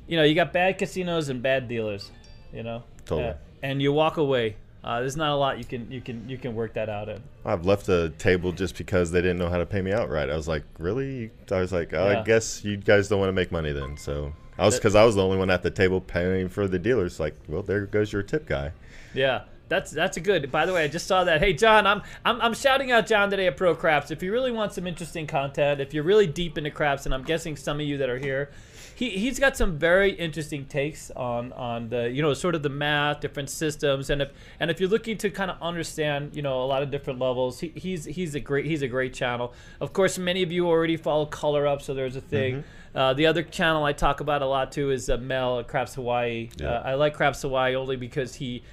you 0.08 0.18
know, 0.18 0.24
you 0.24 0.34
got 0.34 0.52
bad 0.52 0.80
casinos 0.80 1.30
and 1.30 1.44
bad 1.44 1.68
dealers. 1.68 2.10
You 2.52 2.64
know, 2.64 2.84
Totally. 3.06 3.30
Uh, 3.30 3.34
and 3.62 3.82
you 3.82 3.92
walk 3.94 4.18
away. 4.18 4.56
Uh, 4.84 5.02
there's 5.02 5.18
not 5.18 5.32
a 5.32 5.36
lot 5.36 5.58
you 5.58 5.66
can 5.66 5.92
you 5.92 6.00
can 6.00 6.28
you 6.30 6.38
can 6.38 6.56
work 6.56 6.74
that 6.74 6.88
out 6.88 7.10
in. 7.10 7.22
I've 7.46 7.66
left 7.66 7.90
a 7.90 8.10
table 8.18 8.54
just 8.54 8.78
because 8.78 9.12
they 9.12 9.22
didn't 9.22 9.38
know 9.38 9.50
how 9.50 9.58
to 9.58 9.66
pay 9.66 9.82
me 9.82 9.92
out 9.92 10.10
right. 10.10 10.30
I 10.30 10.36
was 10.36 10.48
like, 10.48 10.64
really? 10.78 11.32
I 11.52 11.60
was 11.60 11.74
like, 11.74 11.94
oh, 11.94 12.10
Yeah. 12.10 12.22
I 12.22 12.24
guess 12.24 12.64
you 12.64 12.78
guys 12.78 13.10
don't 13.10 13.20
want 13.20 13.28
to 13.30 13.34
make 13.34 13.52
money 13.52 13.74
then. 13.74 13.98
So 13.98 14.34
I 14.58 14.66
was 14.66 14.76
because 14.76 14.96
I 14.96 15.04
was 15.04 15.16
the 15.16 15.24
only 15.24 15.38
one 15.38 15.50
at 15.50 15.64
the 15.64 15.72
table 15.72 16.00
paying 16.00 16.48
for 16.48 16.68
the 16.68 16.80
dealers. 16.80 17.20
Like, 17.20 17.36
well, 17.48 17.62
there 17.62 17.86
goes 17.86 18.14
your 18.14 18.24
tip 18.24 18.46
guy. 18.46 18.72
Yeah, 19.14 19.44
that's 19.68 19.92
that's 19.92 20.16
a 20.16 20.22
good. 20.22 20.50
By 20.50 20.66
the 20.66 20.74
way, 20.74 20.86
I 20.86 20.88
just 20.88 21.08
saw 21.08 21.26
that. 21.26 21.42
Hey, 21.42 21.52
John, 21.54 21.86
I'm 21.86 22.02
I'm, 22.24 22.42
I'm 22.42 22.54
shouting 22.54 22.92
out 22.92 23.06
John 23.06 23.30
today 23.30 23.48
at 23.48 23.58
Pro 23.58 23.76
Craps. 23.76 24.12
If 24.12 24.24
you 24.24 24.32
really 24.32 24.52
want 24.52 24.74
some 24.74 24.88
interesting 24.88 25.28
content, 25.28 25.82
if 25.82 25.94
you're 25.94 26.04
really 26.04 26.28
deep 26.28 26.58
into 26.58 26.72
craps, 26.72 27.06
and 27.06 27.14
I'm 27.14 27.24
guessing 27.24 27.58
some 27.58 27.80
of 27.82 27.86
you 27.86 27.98
that 27.98 28.10
are 28.10 28.18
here, 28.18 28.50
he 29.00 29.12
he's 29.12 29.40
got 29.40 29.56
some 29.56 29.78
very 29.78 30.12
interesting 30.12 30.66
takes 30.66 31.10
on 31.12 31.54
on 31.54 31.88
the 31.88 32.12
you 32.12 32.22
know 32.22 32.34
sort 32.34 32.54
of 32.54 32.64
the 32.64 32.70
math, 32.70 33.22
different 33.22 33.50
systems, 33.50 34.10
and 34.10 34.22
if 34.22 34.32
and 34.60 34.70
if 34.70 34.82
you're 34.82 34.90
looking 34.90 35.18
to 35.20 35.30
kind 35.30 35.50
of 35.50 35.56
understand 35.62 36.36
you 36.36 36.42
know 36.42 36.62
a 36.62 36.68
lot 36.68 36.84
of 36.84 36.92
different 36.92 37.18
levels, 37.18 37.62
he, 37.62 37.70
he's 37.70 38.04
he's 38.04 38.36
a 38.36 38.42
great 38.42 38.66
he's 38.66 38.82
a 38.82 38.90
great 38.90 39.14
channel. 39.14 39.54
Of 39.80 39.94
course, 39.94 40.18
many 40.18 40.44
of 40.44 40.52
you 40.52 40.68
already 40.68 40.98
follow 40.98 41.26
Color 41.26 41.66
Up, 41.66 41.82
so 41.82 41.94
there's 41.94 42.18
a 42.18 42.22
thing. 42.22 42.66
Uh, 42.94 43.14
the 43.14 43.26
other 43.26 43.42
channel 43.42 43.86
I 43.86 43.94
talk 43.94 44.20
about 44.20 44.42
a 44.42 44.46
lot 44.46 44.74
too 44.74 44.92
is 44.92 45.10
uh, 45.10 45.16
Mel 45.16 45.60
at 45.60 45.70
Craps 45.70 45.96
Hawaii. 45.96 46.50
Yeah. 46.58 46.68
Uh, 46.68 46.82
I 46.84 46.96
like 46.96 47.14
Craps 47.14 47.42
Hawaii 47.44 47.76
only 47.76 47.96
because 47.96 48.36
he 48.36 48.64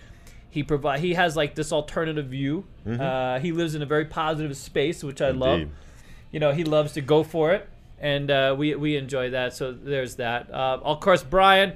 he 0.50 0.64
provide 0.64 0.98
he 0.98 1.14
has 1.14 1.36
like 1.36 1.54
this 1.54 1.70
alternative 1.70 2.26
view. 2.26 2.64
Uh, 2.84 3.38
he 3.38 3.52
lives 3.52 3.76
in 3.76 3.82
a 3.82 3.86
very 3.86 4.06
positive 4.06 4.56
space, 4.56 5.04
which 5.04 5.22
I 5.22 5.30
love. 5.30 5.68
You 6.32 6.40
know, 6.40 6.50
he 6.50 6.64
loves 6.64 6.94
to 6.94 7.00
go 7.00 7.22
for 7.22 7.52
it, 7.52 7.68
and 7.98 8.30
uh, 8.30 8.54
we 8.56 8.74
we 8.74 8.96
enjoy 8.96 9.30
that. 9.30 9.54
So 9.54 9.72
there's 9.72 10.16
that. 10.16 10.50
Uh, 10.52 10.80
of 10.82 11.00
course, 11.00 11.22
Brian, 11.22 11.74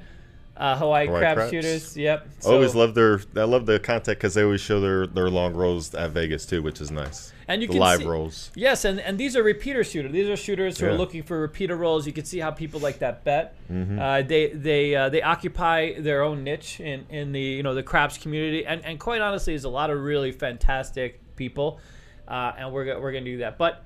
uh, 0.56 0.76
Hawaii, 0.76 1.06
Hawaii 1.06 1.20
Crab 1.20 1.36
Craps. 1.36 1.50
Shooters. 1.50 1.96
Yep. 1.96 2.28
So, 2.40 2.52
always 2.52 2.74
love 2.74 2.94
their. 2.94 3.20
I 3.36 3.44
love 3.44 3.66
the 3.66 3.78
content 3.78 4.18
because 4.18 4.34
they 4.34 4.42
always 4.42 4.60
show 4.60 4.80
their 4.80 5.06
their 5.06 5.30
long 5.30 5.54
rolls 5.54 5.94
at 5.94 6.10
Vegas 6.10 6.44
too, 6.44 6.62
which 6.62 6.80
is 6.80 6.90
nice. 6.90 7.32
And 7.48 7.62
you 7.62 7.68
the 7.68 7.72
can 7.72 7.80
live 7.80 8.00
see- 8.00 8.06
rolls. 8.06 8.52
Yes, 8.54 8.84
and, 8.84 9.00
and 9.00 9.18
these 9.18 9.34
are 9.34 9.42
repeater 9.42 9.82
shooters. 9.82 10.12
These 10.12 10.28
are 10.28 10.36
shooters 10.36 10.78
who 10.78 10.86
are 10.86 10.94
looking 10.94 11.24
for 11.24 11.40
repeater 11.40 11.74
rolls. 11.76 12.06
You 12.06 12.12
can 12.12 12.24
see 12.24 12.38
how 12.38 12.52
people 12.52 12.78
like 12.78 13.00
that 13.00 13.24
bet. 13.24 13.56
Mm-hmm. 13.72 13.98
Uh, 13.98 14.22
they 14.22 14.48
they 14.48 14.94
uh, 14.94 15.08
they 15.08 15.22
occupy 15.22 15.98
their 15.98 16.22
own 16.22 16.44
niche 16.44 16.78
in, 16.78 17.06
in 17.08 17.32
the 17.32 17.40
you 17.40 17.62
know 17.62 17.74
the 17.74 17.82
craps 17.82 18.18
community, 18.18 18.64
and, 18.66 18.84
and 18.84 19.00
quite 19.00 19.20
honestly, 19.20 19.54
there's 19.54 19.64
a 19.64 19.68
lot 19.68 19.90
of 19.90 19.98
really 19.98 20.30
fantastic 20.30 21.20
people, 21.36 21.80
uh, 22.28 22.52
and 22.58 22.72
we're 22.72 23.00
we're 23.00 23.12
gonna 23.12 23.24
do 23.24 23.38
that. 23.38 23.58
But 23.58 23.82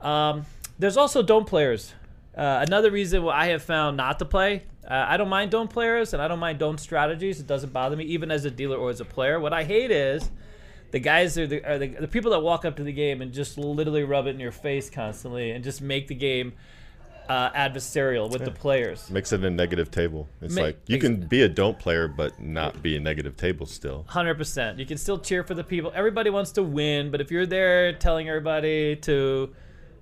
um, 0.00 0.44
there's 0.78 0.96
also 0.96 1.22
don't 1.22 1.46
players. 1.46 1.94
Uh, 2.36 2.64
another 2.66 2.90
reason 2.90 3.24
why 3.24 3.36
I 3.36 3.46
have 3.46 3.62
found 3.62 3.96
not 3.96 4.18
to 4.20 4.24
play. 4.24 4.62
Uh, 4.88 5.04
I 5.08 5.16
don't 5.16 5.28
mind 5.28 5.50
don't 5.50 5.68
players, 5.68 6.12
and 6.14 6.22
I 6.22 6.28
don't 6.28 6.38
mind 6.38 6.58
don't 6.58 6.78
strategies. 6.78 7.40
It 7.40 7.46
doesn't 7.46 7.72
bother 7.72 7.96
me, 7.96 8.04
even 8.04 8.30
as 8.30 8.44
a 8.44 8.50
dealer 8.50 8.76
or 8.76 8.90
as 8.90 9.00
a 9.00 9.04
player. 9.04 9.40
What 9.40 9.52
I 9.52 9.64
hate 9.64 9.90
is 9.90 10.30
the 10.92 11.00
guys 11.00 11.36
are 11.36 11.46
the, 11.46 11.64
are 11.64 11.78
the 11.78 11.88
the 11.88 12.08
people 12.08 12.30
that 12.30 12.40
walk 12.40 12.64
up 12.64 12.76
to 12.76 12.84
the 12.84 12.92
game 12.92 13.20
and 13.20 13.32
just 13.32 13.58
literally 13.58 14.04
rub 14.04 14.26
it 14.26 14.30
in 14.30 14.40
your 14.40 14.52
face 14.52 14.88
constantly 14.88 15.50
and 15.50 15.62
just 15.62 15.82
make 15.82 16.08
the 16.08 16.14
game 16.14 16.54
uh, 17.28 17.50
adversarial 17.50 18.30
with 18.30 18.44
the 18.44 18.50
players. 18.50 19.10
Makes 19.10 19.32
it 19.32 19.44
a 19.44 19.50
negative 19.50 19.90
table. 19.90 20.28
It's 20.40 20.54
Ma- 20.54 20.62
like 20.62 20.80
you 20.86 20.98
can 20.98 21.26
be 21.26 21.42
a 21.42 21.48
don't 21.48 21.78
player, 21.78 22.08
but 22.08 22.40
not 22.40 22.82
be 22.82 22.96
a 22.96 23.00
negative 23.00 23.36
table 23.36 23.66
still. 23.66 24.06
Hundred 24.08 24.36
percent. 24.36 24.78
You 24.78 24.86
can 24.86 24.96
still 24.96 25.18
cheer 25.18 25.44
for 25.44 25.54
the 25.54 25.64
people. 25.64 25.92
Everybody 25.94 26.30
wants 26.30 26.52
to 26.52 26.62
win, 26.62 27.10
but 27.10 27.20
if 27.20 27.30
you're 27.30 27.46
there 27.46 27.92
telling 27.92 28.28
everybody 28.28 28.96
to, 28.96 29.54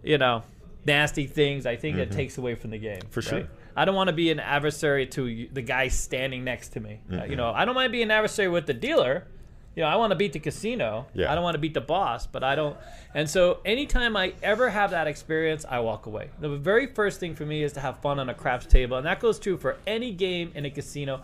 you 0.05 0.19
know, 0.19 0.45
nasty 0.87 1.27
things, 1.27 1.67
I 1.67 1.77
think 1.77 1.97
that 1.97 2.13
takes 2.13 2.39
away 2.39 2.55
from 2.55 2.71
the 2.71 2.79
game. 2.79 2.99
Mm-hmm. 2.99 3.11
For 3.11 3.23
sure. 3.23 3.49
I 3.77 3.85
don't 3.85 3.95
want 3.95 4.09
to 4.09 4.15
be 4.15 4.31
an 4.31 4.41
adversary 4.41 5.07
to 5.09 5.49
the 5.53 5.63
guy 5.63 5.89
standing 5.89 6.45
next 6.45 6.71
to 6.71 6.81
me. 6.81 7.01
Uh, 7.13 7.25
you 7.25 7.37
know, 7.37 7.51
I 7.51 7.65
don't 7.65 7.75
mind 7.75 7.93
being 7.93 8.05
an 8.05 8.11
adversary 8.11 8.49
with 8.49 8.67
the 8.67 8.75
dealer. 8.75 9.27
You 9.75 9.83
know, 9.83 9.89
I 9.89 9.97
want 9.97 10.13
to 10.13 10.17
beat 10.17 10.33
the 10.33 10.39
casino. 10.39 11.07
Yeah. 11.13 11.31
I 11.31 11.35
don't 11.35 11.45
want 11.45 11.55
to 11.55 11.59
beat 11.59 11.75
the 11.75 11.83
boss, 11.83 12.27
but 12.27 12.43
I 12.43 12.55
don't. 12.55 12.79
And 13.15 13.29
so, 13.29 13.59
anytime 13.67 14.17
I 14.17 14.33
ever 14.43 14.71
have 14.71 14.93
that 14.93 15.07
experience, 15.07 15.67
I 15.69 15.81
walk 15.81 16.07
away. 16.07 16.31
The 16.41 16.49
very 16.49 16.87
first 16.87 17.21
thing 17.21 17.35
for 17.35 17.45
me 17.45 17.63
is 17.63 17.75
to 17.75 17.81
have 17.81 18.01
fun 18.01 18.19
on 18.19 18.31
a 18.31 18.35
craps 18.35 18.65
table, 18.65 18.97
and 18.97 19.05
that 19.05 19.21
goes 19.21 19.39
true 19.39 19.59
for 19.59 19.77
any 19.87 20.13
game 20.13 20.51
in 20.55 20.65
a 20.65 20.71
casino. 20.71 21.21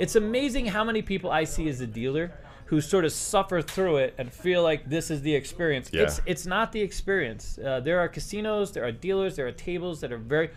It's 0.00 0.16
amazing 0.16 0.66
how 0.66 0.82
many 0.82 1.02
people 1.02 1.30
I 1.30 1.44
see 1.44 1.68
as 1.68 1.80
a 1.80 1.86
dealer 1.86 2.32
who 2.72 2.80
sort 2.80 3.04
of 3.04 3.12
suffer 3.12 3.60
through 3.60 3.98
it 3.98 4.14
and 4.16 4.32
feel 4.32 4.62
like 4.62 4.88
this 4.88 5.10
is 5.10 5.20
the 5.20 5.34
experience. 5.34 5.90
Yeah. 5.92 6.04
It's 6.04 6.22
it's 6.24 6.46
not 6.46 6.72
the 6.72 6.80
experience. 6.80 7.58
Uh, 7.58 7.80
there 7.80 8.00
are 8.00 8.08
casinos, 8.08 8.72
there 8.72 8.82
are 8.82 8.90
dealers, 8.90 9.36
there 9.36 9.46
are 9.46 9.52
tables 9.52 10.00
that 10.00 10.10
are 10.10 10.16
very. 10.16 10.48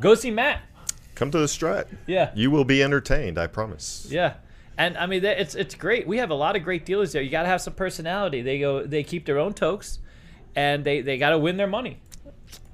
Go 0.00 0.14
see 0.14 0.30
Matt. 0.30 0.60
Come 1.14 1.30
to 1.30 1.38
the 1.38 1.46
strat. 1.46 1.86
Yeah. 2.06 2.30
You 2.34 2.50
will 2.50 2.66
be 2.66 2.82
entertained, 2.82 3.38
I 3.38 3.46
promise. 3.46 4.06
Yeah. 4.10 4.34
And 4.76 4.98
I 4.98 5.06
mean, 5.06 5.24
it's 5.24 5.54
it's 5.54 5.74
great. 5.74 6.06
We 6.06 6.18
have 6.18 6.28
a 6.28 6.34
lot 6.34 6.56
of 6.56 6.62
great 6.62 6.84
dealers 6.84 7.12
there. 7.12 7.22
You 7.22 7.30
got 7.30 7.44
to 7.44 7.48
have 7.48 7.62
some 7.62 7.72
personality. 7.72 8.42
They 8.42 8.58
go, 8.58 8.84
they 8.84 9.02
keep 9.02 9.24
their 9.24 9.38
own 9.38 9.54
tokes, 9.54 9.98
and 10.54 10.84
they 10.84 11.00
they 11.00 11.16
got 11.16 11.30
to 11.30 11.38
win 11.38 11.56
their 11.56 11.66
money. 11.66 12.00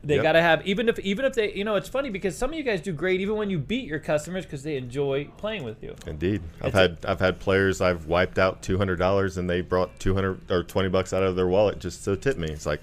They 0.07 0.15
Yep. 0.17 0.23
got 0.23 0.33
to 0.33 0.41
have 0.43 0.67
even 0.67 0.89
if 0.89 0.99
even 1.01 1.25
if 1.25 1.35
they 1.35 1.53
you 1.53 1.65
know 1.65 1.75
it's 1.75 1.89
funny 1.89 2.11
because 2.11 2.39
some 2.39 2.51
of 2.53 2.57
you 2.57 2.63
guys 2.63 2.81
do 2.81 2.93
great 2.93 3.21
even 3.21 3.35
when 3.37 3.51
you 3.51 3.59
beat 3.59 3.87
your 3.89 3.99
customers 3.99 4.45
because 4.45 4.63
they 4.63 4.77
enjoy 4.77 5.25
playing 5.37 5.65
with 5.65 5.83
you. 5.83 5.97
Indeed, 6.07 6.43
I've 6.61 6.67
It's 6.69 6.75
had 6.77 6.99
I've 7.05 7.19
had 7.21 7.41
players 7.41 7.81
I've 7.81 8.07
wiped 8.07 8.39
out 8.39 8.63
two 8.63 8.79
hundred 8.79 8.97
dollars 9.01 9.37
and 9.37 9.51
they 9.51 9.61
brought 9.63 9.99
two 9.99 10.15
hundred 10.15 10.51
or 10.51 10.63
twenty 10.63 10.89
bucks 10.89 11.13
out 11.13 11.23
of 11.25 11.35
their 11.35 11.49
wallet 11.49 11.81
just 11.81 12.05
to 12.05 12.17
tip 12.17 12.39
me. 12.39 12.49
It's 12.49 12.67
like, 12.67 12.81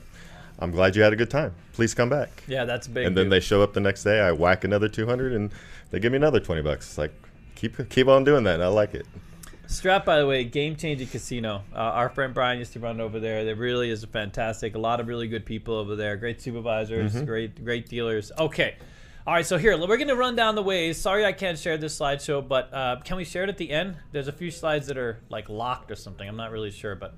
I'm 0.59 0.71
glad 0.71 0.95
you 0.95 1.01
had 1.01 1.13
a 1.13 1.15
good 1.15 1.29
time. 1.31 1.53
Please 1.71 1.93
come 1.93 2.09
back. 2.09 2.43
Yeah, 2.47 2.65
that's 2.65 2.87
big. 2.87 3.05
and 3.07 3.15
then 3.17 3.25
dude. 3.25 3.31
they 3.33 3.39
show 3.39 3.63
up 3.63 3.73
the 3.73 3.79
next 3.79 4.03
day. 4.03 4.19
I 4.19 4.31
whack 4.33 4.63
another 4.65 4.89
two 4.89 5.05
hundred 5.05 5.31
and 5.33 5.49
they 5.91 5.99
give 5.99 6.11
me 6.11 6.17
another 6.17 6.41
twenty 6.41 6.61
bucks. 6.61 6.87
It's 6.89 6.97
like, 6.97 7.13
keep 7.55 7.89
keep 7.89 8.07
on 8.09 8.23
doing 8.25 8.43
that. 8.43 8.61
I 8.61 8.67
like 8.67 8.93
it. 8.95 9.05
Strat, 9.73 10.05
by 10.05 10.19
the 10.19 10.27
way, 10.27 10.43
game 10.43 10.75
changing 10.75 11.07
casino. 11.07 11.63
Uh, 11.73 11.77
our 11.77 12.09
friend 12.09 12.33
Brian 12.33 12.59
used 12.59 12.73
to 12.73 12.79
run 12.79 13.01
over 13.01 13.19
there. 13.19 13.43
There 13.43 13.55
really 13.55 13.89
is 13.89 14.03
a 14.03 14.07
fantastic. 14.07 14.75
A 14.75 14.79
lot 14.79 14.99
of 14.99 15.07
really 15.07 15.27
good 15.27 15.45
people 15.45 15.73
over 15.75 15.95
there. 15.95 16.15
Great 16.15 16.41
supervisors, 16.41 17.13
Mm-hmm. 17.15 17.25
great 17.25 17.63
great 17.65 17.89
dealers. 17.89 18.31
Okay. 18.37 18.75
All 19.25 19.33
right, 19.33 19.45
so 19.45 19.57
here 19.57 19.77
we're 19.77 19.95
going 19.97 20.09
to 20.09 20.17
run 20.17 20.35
down 20.35 20.55
the 20.55 20.61
ways. 20.63 20.99
Sorry, 20.99 21.25
I 21.25 21.31
can't 21.31 21.57
share 21.57 21.77
this 21.77 21.97
slideshow, 21.97 22.45
but 22.45 22.73
uh, 22.73 22.97
can 23.05 23.15
we 23.15 23.23
share 23.23 23.43
it 23.43 23.49
at 23.49 23.57
the 23.57 23.71
end? 23.71 23.95
There's 24.11 24.27
a 24.27 24.33
few 24.33 24.51
slides 24.51 24.87
that 24.87 24.97
are 24.97 25.19
like 25.29 25.47
locked 25.47 25.89
or 25.91 25.95
something. 25.95 26.27
I'm 26.27 26.35
not 26.35 26.51
really 26.51 26.71
sure, 26.71 26.93
but 26.93 27.15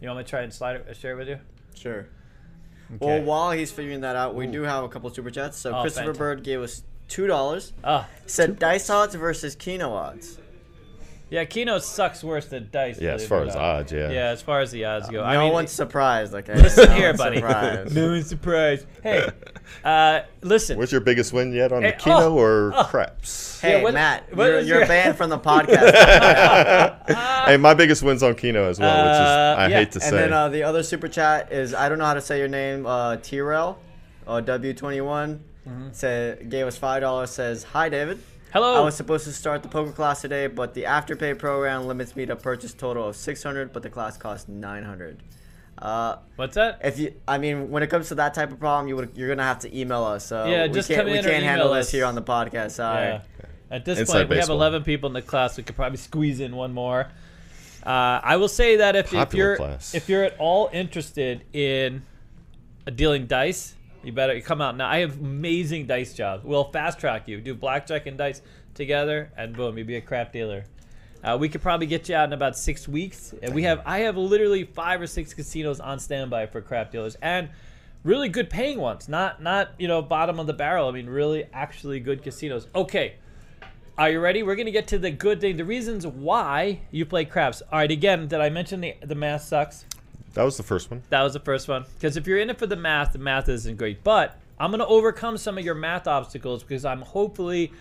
you 0.00 0.08
want 0.08 0.18
me 0.18 0.24
to 0.24 0.30
try 0.30 0.42
and 0.42 0.52
slide 0.52 0.76
it, 0.76 0.94
share 0.96 1.12
it 1.12 1.16
with 1.16 1.28
you? 1.28 1.38
Sure. 1.74 2.06
Okay. 2.94 2.98
Well, 3.06 3.22
while 3.22 3.50
he's 3.52 3.70
figuring 3.72 4.02
that 4.02 4.14
out, 4.14 4.34
we 4.34 4.46
do 4.46 4.62
have 4.62 4.84
a 4.84 4.88
couple 4.88 5.08
super 5.10 5.30
chats. 5.30 5.56
So 5.58 5.74
Oh, 5.74 5.80
Christopher 5.80 6.04
fantastic. 6.12 6.18
Bird 6.18 6.44
gave 6.44 6.60
us 6.60 6.82
two 7.08 7.26
dollars. 7.26 7.72
Ah, 7.82 8.06
Said 8.26 8.58
dice 8.58 8.90
odds 8.90 9.14
versus 9.14 9.54
Keno 9.56 9.90
odds. 9.92 10.38
Yeah, 11.30 11.44
Keno 11.44 11.78
sucks 11.78 12.24
worse 12.24 12.46
than 12.46 12.68
dice. 12.72 13.00
Yeah, 13.00 13.12
as 13.14 13.26
far 13.26 13.42
as 13.44 13.54
not. 13.54 13.62
odds, 13.64 13.92
yeah. 13.92 14.10
Yeah, 14.10 14.26
as 14.30 14.40
far 14.42 14.60
as 14.60 14.70
the 14.70 14.84
odds 14.84 15.08
go. 15.08 15.18
no 15.18 15.24
I 15.24 15.38
mean, 15.38 15.52
one's 15.52 15.70
surprised. 15.70 16.34
Okay. 16.34 16.54
Listen 16.54 16.88
No 16.88 16.94
here, 16.96 17.08
one's 17.08 17.18
buddy. 17.18 17.36
surprised. 17.36 17.94
No 17.94 18.06
one's 18.08 18.26
surprised. 18.28 18.86
Hey, 19.02 19.28
uh, 19.84 20.20
listen. 20.42 20.78
What's 20.78 20.92
your 20.92 21.00
biggest 21.00 21.32
win 21.32 21.52
yet 21.52 21.72
on 21.72 21.82
Hey, 21.82 21.90
the 21.92 21.96
Keno 21.96 22.30
oh, 22.30 22.38
or 22.38 22.72
oh. 22.74 22.84
craps? 22.84 23.60
Hey, 23.60 23.78
Yeah, 23.78 23.82
what- 23.82 23.94
Matt, 23.94 24.34
what 24.36 24.44
you're, 24.46 24.60
you're 24.60 24.78
your- 24.78 24.86
banned 24.88 25.16
from 25.16 25.30
the 25.30 25.38
podcast. 25.50 27.06
hey, 27.46 27.56
my 27.56 27.74
biggest 27.74 28.02
win's 28.02 28.22
on 28.22 28.34
Keno 28.34 28.68
as 28.68 28.78
well, 28.78 28.96
which 29.04 29.14
is 29.14 29.20
Uh, 29.20 29.54
I 29.58 29.66
yeah. 29.68 29.76
hate 29.78 29.92
to 29.92 29.96
and 29.98 30.02
say. 30.02 30.08
And 30.08 30.16
then 30.18 30.32
uh, 30.32 30.48
the 30.48 30.62
other 30.62 30.82
super 30.82 31.08
chat 31.08 31.52
is 31.52 31.74
I 31.74 31.88
don't 31.88 31.98
know 31.98 32.04
how 32.06 32.14
to 32.14 32.20
say 32.20 32.38
your 32.38 32.48
name. 32.48 32.86
Uh, 32.86 33.16
Tyrell, 33.16 33.78
uh, 34.26 34.40
W21, 34.40 35.38
Mm-hmm. 35.68 35.88
said 35.92 36.48
gave 36.48 36.66
us 36.66 36.78
five 36.78 37.02
dollars. 37.02 37.28
Says 37.30 37.62
hi, 37.62 37.90
David. 37.90 38.18
Hello. 38.52 38.76
I 38.76 38.80
was 38.80 38.94
supposed 38.96 39.24
to 39.24 39.32
start 39.32 39.62
the 39.62 39.68
poker 39.68 39.92
class 39.92 40.22
today, 40.22 40.46
but 40.46 40.72
the 40.72 40.84
afterpay 40.84 41.38
program 41.38 41.86
limits 41.86 42.16
me 42.16 42.24
to 42.26 42.34
purchase 42.36 42.72
total 42.72 43.08
of 43.08 43.16
600, 43.16 43.72
but 43.72 43.82
the 43.82 43.90
class 43.90 44.16
costs 44.16 44.48
900. 44.48 45.22
Uh, 45.76 46.16
What's 46.36 46.54
that? 46.54 46.80
if 46.82 46.98
you, 46.98 47.14
I 47.28 47.38
mean, 47.38 47.70
when 47.70 47.82
it 47.82 47.88
comes 47.88 48.08
to 48.08 48.14
that 48.16 48.34
type 48.34 48.50
of 48.50 48.58
problem, 48.58 48.88
you 48.88 48.96
would, 48.96 49.10
you're 49.14 49.28
gonna 49.28 49.42
have 49.44 49.60
to 49.60 49.78
email 49.78 50.02
us. 50.04 50.26
So 50.26 50.46
Yeah, 50.46 50.66
we 50.66 50.72
just 50.72 50.88
can't, 50.88 51.00
come 51.02 51.12
we 51.12 51.18
in 51.18 51.24
or 51.24 51.28
can't 51.28 51.44
handle 51.44 51.66
email 51.68 51.74
this 51.76 51.86
us. 51.88 51.92
here 51.92 52.04
on 52.06 52.14
the 52.14 52.22
podcast. 52.22 52.72
Sorry. 52.72 53.06
Yeah. 53.06 53.22
At 53.70 53.84
this 53.84 53.98
Inside 53.98 54.14
point, 54.20 54.30
we 54.30 54.36
have 54.38 54.48
11 54.48 54.82
people 54.82 55.08
in 55.08 55.12
the 55.12 55.22
class. 55.22 55.56
We 55.58 55.62
could 55.62 55.76
probably 55.76 55.98
squeeze 55.98 56.40
in 56.40 56.56
one 56.56 56.72
more. 56.72 57.08
Uh, 57.84 58.20
I 58.24 58.36
will 58.38 58.48
say 58.48 58.76
that 58.76 58.96
if, 58.96 59.12
if 59.12 59.34
you're 59.34 59.56
class. 59.56 59.94
if 59.94 60.08
you're 60.08 60.24
at 60.24 60.36
all 60.38 60.70
interested 60.72 61.44
in 61.52 62.02
dealing 62.94 63.26
dice, 63.26 63.74
you 64.02 64.12
better 64.12 64.40
come 64.40 64.60
out 64.60 64.76
now. 64.76 64.88
I 64.88 64.98
have 64.98 65.18
amazing 65.18 65.86
dice 65.86 66.14
jobs. 66.14 66.44
We'll 66.44 66.70
fast 66.70 66.98
track 66.98 67.28
you. 67.28 67.40
Do 67.40 67.54
blackjack 67.54 68.06
and 68.06 68.16
dice 68.16 68.42
together, 68.74 69.32
and 69.36 69.56
boom, 69.56 69.76
you'll 69.76 69.86
be 69.86 69.96
a 69.96 70.00
crap 70.00 70.32
dealer. 70.32 70.64
Uh, 71.22 71.36
we 71.38 71.48
could 71.48 71.60
probably 71.60 71.86
get 71.86 72.08
you 72.08 72.14
out 72.14 72.28
in 72.28 72.32
about 72.32 72.56
six 72.56 72.86
weeks. 72.86 73.34
And 73.42 73.54
we 73.54 73.64
have 73.64 73.82
I 73.84 74.00
have 74.00 74.16
literally 74.16 74.64
five 74.64 75.00
or 75.00 75.06
six 75.06 75.34
casinos 75.34 75.80
on 75.80 75.98
standby 75.98 76.46
for 76.46 76.60
crap 76.60 76.92
dealers 76.92 77.16
and 77.16 77.48
really 78.04 78.28
good 78.28 78.48
paying 78.48 78.78
ones. 78.78 79.08
Not 79.08 79.42
not 79.42 79.70
you 79.78 79.88
know 79.88 80.00
bottom 80.00 80.38
of 80.38 80.46
the 80.46 80.52
barrel. 80.52 80.88
I 80.88 80.92
mean 80.92 81.06
really 81.06 81.46
actually 81.52 82.00
good 82.00 82.22
casinos. 82.22 82.68
Okay. 82.74 83.16
Are 83.96 84.08
you 84.08 84.20
ready? 84.20 84.44
We're 84.44 84.54
gonna 84.54 84.70
get 84.70 84.86
to 84.88 84.98
the 84.98 85.10
good 85.10 85.40
thing, 85.40 85.56
the 85.56 85.64
reasons 85.64 86.06
why 86.06 86.82
you 86.92 87.04
play 87.04 87.24
craps. 87.24 87.62
All 87.62 87.80
right, 87.80 87.90
again, 87.90 88.28
did 88.28 88.40
I 88.40 88.48
mention 88.48 88.80
the 88.80 88.94
the 89.02 89.16
math 89.16 89.42
sucks? 89.42 89.86
That 90.34 90.44
was 90.44 90.56
the 90.56 90.62
first 90.62 90.90
one. 90.90 91.02
That 91.10 91.22
was 91.22 91.32
the 91.32 91.40
first 91.40 91.68
one. 91.68 91.84
Because 91.94 92.16
if 92.16 92.26
you're 92.26 92.38
in 92.38 92.50
it 92.50 92.58
for 92.58 92.66
the 92.66 92.76
math, 92.76 93.12
the 93.12 93.18
math 93.18 93.48
isn't 93.48 93.76
great. 93.76 94.04
But 94.04 94.38
I'm 94.58 94.70
going 94.70 94.80
to 94.80 94.86
overcome 94.86 95.36
some 95.36 95.58
of 95.58 95.64
your 95.64 95.74
math 95.74 96.06
obstacles 96.06 96.62
because 96.62 96.84
I'm 96.84 97.02
hopefully, 97.02 97.72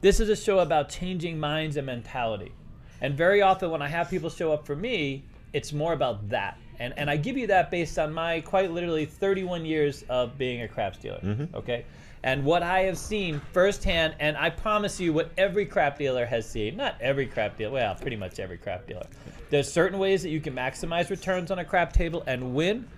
this 0.00 0.20
is 0.20 0.28
a 0.28 0.36
show 0.36 0.60
about 0.60 0.88
changing 0.88 1.38
minds 1.38 1.76
and 1.76 1.86
mentality. 1.86 2.52
And 3.00 3.16
very 3.16 3.42
often 3.42 3.70
when 3.70 3.82
I 3.82 3.88
have 3.88 4.10
people 4.10 4.30
show 4.30 4.52
up 4.52 4.66
for 4.66 4.76
me, 4.76 5.24
it's 5.52 5.72
more 5.72 5.92
about 5.92 6.28
that. 6.30 6.58
And, 6.78 6.92
and 6.96 7.08
I 7.08 7.16
give 7.16 7.36
you 7.36 7.46
that 7.48 7.70
based 7.70 7.98
on 7.98 8.12
my 8.12 8.40
quite 8.40 8.72
literally 8.72 9.06
31 9.06 9.64
years 9.64 10.04
of 10.08 10.36
being 10.36 10.62
a 10.62 10.68
craps 10.68 10.98
dealer. 10.98 11.20
Mm-hmm. 11.22 11.54
Okay? 11.56 11.84
And 12.24 12.42
what 12.42 12.62
I 12.62 12.80
have 12.84 12.96
seen 12.96 13.38
firsthand, 13.52 14.14
and 14.18 14.34
I 14.34 14.48
promise 14.48 14.98
you 14.98 15.12
what 15.12 15.30
every 15.36 15.66
crap 15.66 15.98
dealer 15.98 16.24
has 16.24 16.48
seen, 16.48 16.74
not 16.74 16.96
every 16.98 17.26
crap 17.26 17.58
dealer, 17.58 17.74
well, 17.74 17.94
pretty 17.96 18.16
much 18.16 18.40
every 18.40 18.56
crap 18.56 18.86
dealer. 18.86 19.06
There's 19.50 19.70
certain 19.70 19.98
ways 19.98 20.22
that 20.22 20.30
you 20.30 20.40
can 20.40 20.54
maximize 20.54 21.10
returns 21.10 21.50
on 21.50 21.58
a 21.58 21.66
crap 21.66 21.92
table 21.92 22.24
and 22.26 22.54
win, 22.54 22.88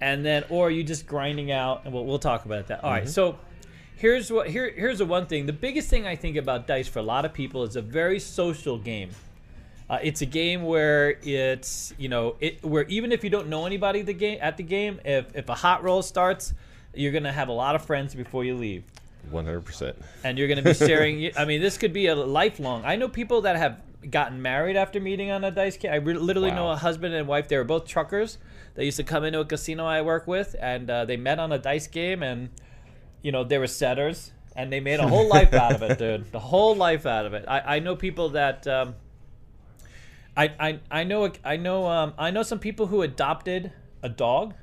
and 0.00 0.24
then, 0.24 0.44
or 0.48 0.70
you 0.70 0.84
just 0.84 1.08
grinding 1.08 1.50
out, 1.50 1.82
and 1.84 1.92
we'll, 1.92 2.04
we'll 2.04 2.20
talk 2.20 2.44
about 2.44 2.68
that. 2.68 2.84
All 2.84 2.90
right, 2.92 3.08
so 3.08 3.36
here's 3.96 4.30
what 4.30 4.48
here 4.48 4.70
here's 4.70 4.98
the 4.98 5.06
one 5.06 5.26
thing. 5.26 5.46
The 5.46 5.52
biggest 5.52 5.90
thing 5.90 6.06
I 6.06 6.14
think 6.14 6.36
about 6.36 6.68
dice 6.68 6.86
for 6.86 7.00
a 7.00 7.02
lot 7.02 7.24
of 7.24 7.32
people 7.32 7.64
is 7.64 7.74
a 7.74 7.82
very 7.82 8.20
social 8.20 8.78
game. 8.78 9.10
Uh, 9.90 9.98
it's 10.04 10.22
a 10.22 10.26
game 10.26 10.62
where 10.62 11.18
it's 11.22 11.92
you 11.98 12.08
know 12.08 12.36
it 12.38 12.64
where 12.64 12.84
even 12.84 13.10
if 13.10 13.24
you 13.24 13.30
don't 13.30 13.48
know 13.48 13.66
anybody 13.66 14.02
the 14.02 14.12
game 14.12 14.38
at 14.40 14.56
the 14.56 14.62
game, 14.62 15.00
if 15.04 15.34
if 15.34 15.48
a 15.48 15.54
hot 15.56 15.82
roll 15.82 16.00
starts, 16.00 16.54
you're 16.98 17.12
gonna 17.12 17.32
have 17.32 17.48
a 17.48 17.52
lot 17.52 17.74
of 17.74 17.84
friends 17.84 18.14
before 18.14 18.44
you 18.44 18.54
leave 18.56 18.84
One 19.30 19.44
hundred 19.44 19.64
percent. 19.64 19.96
and 20.24 20.36
you're 20.38 20.48
going 20.48 20.62
to 20.62 20.64
be 20.64 20.74
sharing. 20.74 21.30
I 21.36 21.44
mean, 21.44 21.60
this 21.60 21.76
could 21.78 21.92
be 21.92 22.06
a 22.06 22.14
lifelong. 22.14 22.82
I 22.84 22.96
know 22.96 23.08
people 23.08 23.42
that 23.42 23.56
have 23.56 23.80
gotten 24.10 24.40
married 24.40 24.76
after 24.76 25.00
meeting 25.00 25.30
on 25.30 25.44
a 25.44 25.50
dice 25.50 25.76
game. 25.76 25.92
I 25.92 25.96
re- 25.96 26.14
literally 26.14 26.50
know 26.50 26.70
a 26.70 26.76
husband 26.76 27.14
and 27.14 27.26
wife. 27.28 27.48
They 27.48 27.56
were 27.56 27.64
both 27.64 27.86
truckers. 27.86 28.38
They 28.74 28.84
used 28.84 28.96
to 28.98 29.04
come 29.04 29.24
into 29.24 29.40
a 29.40 29.44
casino 29.44 29.84
I 29.84 30.02
work 30.02 30.26
with, 30.26 30.54
and 30.60 30.88
uh, 30.88 31.04
they 31.04 31.16
met 31.16 31.38
on 31.38 31.50
a 31.52 31.58
dice 31.58 31.88
game, 31.88 32.22
and 32.22 32.48
you 33.22 33.32
know 33.32 33.42
they 33.44 33.58
were 33.58 33.66
setters, 33.66 34.32
and 34.56 34.72
they 34.72 34.80
made 34.80 35.00
a 35.00 35.08
whole 35.08 35.28
life 35.28 35.52
out 35.52 35.74
of 35.74 35.82
it, 35.82 35.98
dude. 36.04 36.30
The 36.32 36.38
whole 36.38 36.74
life 36.76 37.04
out 37.06 37.26
of 37.26 37.34
it. 37.34 37.44
I, 37.48 37.76
I 37.76 37.78
know 37.80 37.96
people 37.96 38.30
that. 38.30 38.66
Um, 38.66 38.94
I, 40.36 40.52
I, 40.60 40.80
I 41.00 41.04
know 41.04 41.30
I 41.44 41.56
know 41.56 41.86
um, 41.86 42.14
I 42.16 42.30
know 42.30 42.44
some 42.44 42.60
people 42.60 42.86
who 42.86 43.02
adopted 43.02 43.72
a 44.02 44.08
dog, 44.08 44.54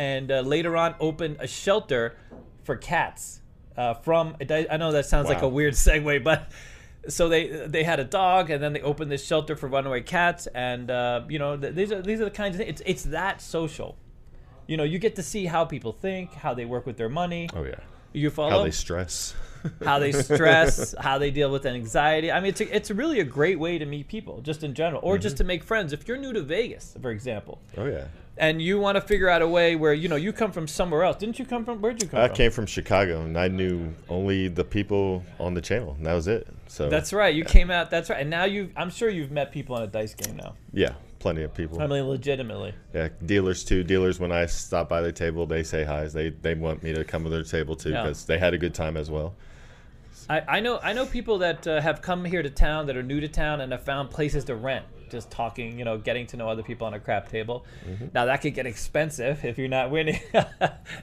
and 0.00 0.32
uh, 0.32 0.40
later 0.40 0.78
on 0.78 0.94
opened 0.98 1.36
a 1.40 1.46
shelter 1.46 2.16
for 2.64 2.74
cats. 2.76 3.42
Uh, 3.76 3.94
from 3.94 4.34
I 4.40 4.76
know 4.78 4.92
that 4.92 5.06
sounds 5.06 5.28
like 5.28 5.42
a 5.42 5.48
weird 5.48 5.74
segue, 5.86 6.24
but 6.24 6.50
so 7.08 7.28
they 7.28 7.66
they 7.66 7.84
had 7.84 8.00
a 8.00 8.04
dog, 8.04 8.50
and 8.50 8.62
then 8.62 8.72
they 8.72 8.80
opened 8.80 9.10
this 9.10 9.24
shelter 9.24 9.56
for 9.56 9.68
runaway 9.68 10.00
cats, 10.00 10.46
and 10.48 10.90
uh, 10.90 11.22
you 11.28 11.38
know 11.38 11.56
th- 11.56 11.74
these 11.74 11.92
are 11.92 12.00
these 12.00 12.20
are 12.20 12.24
the 12.24 12.30
kinds 12.30 12.54
of 12.56 12.58
things. 12.58 12.70
It's 12.70 12.82
it's 12.86 13.02
that 13.04 13.42
social. 13.42 13.96
You 14.66 14.76
know, 14.76 14.84
you 14.84 14.98
get 14.98 15.16
to 15.16 15.22
see 15.22 15.46
how 15.46 15.64
people 15.64 15.92
think, 15.92 16.32
how 16.32 16.54
they 16.54 16.64
work 16.64 16.86
with 16.86 16.96
their 16.96 17.08
money. 17.08 17.50
Oh 17.54 17.64
yeah. 17.64 17.74
You 18.12 18.30
follow 18.30 18.50
How 18.50 18.64
they 18.64 18.70
stress. 18.70 19.34
how 19.84 19.98
they 19.98 20.10
stress, 20.10 20.94
how 20.98 21.18
they 21.18 21.30
deal 21.30 21.52
with 21.52 21.66
anxiety. 21.66 22.32
I 22.32 22.40
mean, 22.40 22.48
it's 22.48 22.60
a, 22.60 22.74
it's 22.74 22.90
really 22.90 23.20
a 23.20 23.24
great 23.24 23.58
way 23.58 23.78
to 23.78 23.86
meet 23.86 24.08
people, 24.08 24.40
just 24.40 24.64
in 24.64 24.74
general, 24.74 25.00
or 25.04 25.18
just 25.18 25.36
to 25.36 25.44
make 25.44 25.62
friends. 25.62 25.92
If 25.92 26.08
you're 26.08 26.16
new 26.16 26.32
to 26.32 26.42
Vegas, 26.42 26.96
for 27.00 27.10
example, 27.10 27.60
oh 27.76 27.84
yeah. 27.84 28.06
And 28.36 28.62
you 28.62 28.78
want 28.78 28.96
to 28.96 29.00
figure 29.00 29.28
out 29.28 29.42
a 29.42 29.48
way 29.48 29.76
where 29.76 29.92
you 29.92 30.08
know 30.08 30.16
you 30.16 30.32
come 30.32 30.52
from 30.52 30.66
somewhere 30.66 31.02
else. 31.04 31.16
Didn't 31.16 31.38
you 31.38 31.44
come 31.44 31.64
from? 31.64 31.80
Where'd 31.80 32.02
you 32.02 32.08
come 32.08 32.20
I 32.20 32.26
from? 32.26 32.32
I 32.34 32.36
came 32.36 32.50
from 32.50 32.66
Chicago, 32.66 33.20
and 33.22 33.38
I 33.38 33.48
knew 33.48 33.92
only 34.08 34.48
the 34.48 34.64
people 34.64 35.22
on 35.38 35.54
the 35.54 35.60
channel, 35.60 35.94
and 35.96 36.06
that 36.06 36.14
was 36.14 36.26
it. 36.28 36.46
So 36.68 36.88
That's 36.88 37.12
right. 37.12 37.34
You 37.34 37.44
came 37.44 37.70
out. 37.70 37.90
That's 37.90 38.08
right. 38.10 38.20
And 38.20 38.30
now 38.30 38.44
you, 38.44 38.70
I'm 38.76 38.90
sure 38.90 39.08
you've 39.10 39.30
met 39.32 39.50
people 39.52 39.74
on 39.76 39.82
a 39.82 39.86
dice 39.88 40.14
game 40.14 40.36
now. 40.36 40.54
yeah, 40.72 40.92
plenty 41.18 41.42
of 41.42 41.52
people. 41.52 41.82
I 41.82 41.86
mean, 41.86 42.04
legitimately. 42.08 42.74
Yeah, 42.94 43.08
dealers 43.26 43.64
too. 43.64 43.82
Dealers 43.84 44.20
when 44.20 44.32
I 44.32 44.46
stop 44.46 44.88
by 44.88 45.00
the 45.02 45.12
table, 45.12 45.46
they 45.46 45.62
say 45.62 45.84
hi. 45.84 46.06
They 46.06 46.30
they 46.30 46.54
want 46.54 46.82
me 46.82 46.92
to 46.94 47.04
come 47.04 47.24
to 47.24 47.30
their 47.30 47.42
table 47.42 47.74
too 47.76 47.90
Yeah. 47.90 48.02
because 48.02 48.24
they 48.24 48.38
had 48.38 48.54
a 48.54 48.58
good 48.58 48.74
time 48.74 48.96
as 48.96 49.10
well. 49.10 49.34
I, 50.28 50.42
I 50.46 50.60
know 50.60 50.78
I 50.80 50.92
know 50.92 51.06
people 51.06 51.38
that 51.38 51.66
uh, 51.66 51.80
have 51.80 52.02
come 52.02 52.24
here 52.24 52.42
to 52.42 52.50
town 52.50 52.86
that 52.86 52.96
are 52.96 53.02
new 53.02 53.20
to 53.20 53.26
town 53.28 53.60
and 53.60 53.72
have 53.72 53.82
found 53.82 54.10
places 54.10 54.44
to 54.44 54.54
rent. 54.54 54.84
Just 55.10 55.30
talking, 55.30 55.78
you 55.78 55.84
know, 55.84 55.98
getting 55.98 56.26
to 56.28 56.36
know 56.36 56.48
other 56.48 56.62
people 56.62 56.86
on 56.86 56.94
a 56.94 57.00
crap 57.00 57.28
table. 57.28 57.64
Mm-hmm. 57.86 58.06
Now 58.14 58.26
that 58.26 58.40
could 58.42 58.54
get 58.54 58.66
expensive 58.66 59.44
if 59.44 59.58
you're 59.58 59.68
not 59.68 59.90
winning. 59.90 60.20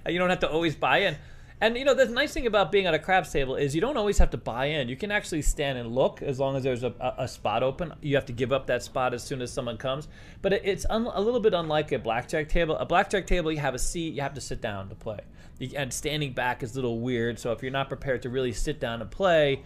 you 0.07 0.17
don't 0.17 0.29
have 0.29 0.39
to 0.39 0.49
always 0.49 0.75
buy 0.75 0.99
in. 0.99 1.17
And 1.59 1.75
you 1.75 1.85
know, 1.85 1.95
the 1.95 2.05
nice 2.05 2.33
thing 2.33 2.45
about 2.45 2.71
being 2.71 2.85
at 2.85 2.93
a 2.93 2.99
craps 2.99 3.31
table 3.31 3.55
is 3.55 3.73
you 3.73 3.81
don't 3.81 3.97
always 3.97 4.19
have 4.19 4.29
to 4.31 4.37
buy 4.37 4.65
in. 4.65 4.89
You 4.89 4.95
can 4.95 5.11
actually 5.11 5.41
stand 5.41 5.79
and 5.79 5.93
look 5.93 6.21
as 6.21 6.39
long 6.39 6.55
as 6.55 6.63
there's 6.63 6.83
a, 6.83 6.93
a, 6.99 7.23
a 7.23 7.27
spot 7.27 7.63
open. 7.63 7.93
You 8.01 8.15
have 8.15 8.27
to 8.27 8.33
give 8.33 8.51
up 8.51 8.67
that 8.67 8.83
spot 8.83 9.15
as 9.15 9.23
soon 9.23 9.41
as 9.41 9.51
someone 9.51 9.77
comes. 9.77 10.07
But 10.43 10.53
it, 10.53 10.61
it's 10.63 10.85
un, 10.87 11.07
a 11.11 11.19
little 11.19 11.39
bit 11.39 11.55
unlike 11.55 11.91
a 11.91 11.99
blackjack 11.99 12.47
table. 12.47 12.77
A 12.77 12.85
blackjack 12.85 13.25
table, 13.25 13.51
you 13.51 13.57
have 13.57 13.73
a 13.73 13.79
seat, 13.79 14.13
you 14.13 14.21
have 14.21 14.35
to 14.35 14.41
sit 14.41 14.61
down 14.61 14.89
to 14.89 14.95
play. 14.95 15.19
You, 15.57 15.71
and 15.75 15.91
standing 15.91 16.33
back 16.33 16.61
is 16.61 16.73
a 16.73 16.75
little 16.75 16.99
weird. 16.99 17.39
So 17.39 17.51
if 17.53 17.63
you're 17.63 17.71
not 17.71 17.87
prepared 17.87 18.21
to 18.21 18.29
really 18.29 18.53
sit 18.53 18.79
down 18.79 19.01
and 19.01 19.09
play, 19.09 19.63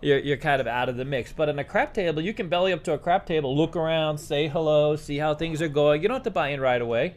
you're, 0.00 0.18
you're 0.18 0.36
kind 0.36 0.60
of 0.60 0.66
out 0.66 0.88
of 0.88 0.96
the 0.96 1.04
mix. 1.04 1.32
But 1.32 1.48
on 1.48 1.58
a 1.58 1.64
crap 1.64 1.94
table, 1.94 2.22
you 2.22 2.32
can 2.34 2.48
belly 2.48 2.72
up 2.72 2.82
to 2.84 2.92
a 2.92 2.98
crap 2.98 3.26
table, 3.26 3.56
look 3.56 3.76
around, 3.76 4.18
say 4.18 4.48
hello, 4.48 4.96
see 4.96 5.18
how 5.18 5.34
things 5.34 5.60
are 5.62 5.68
going. 5.68 6.02
You 6.02 6.08
don't 6.08 6.16
have 6.16 6.24
to 6.24 6.30
buy 6.30 6.48
in 6.48 6.60
right 6.60 6.80
away. 6.80 7.14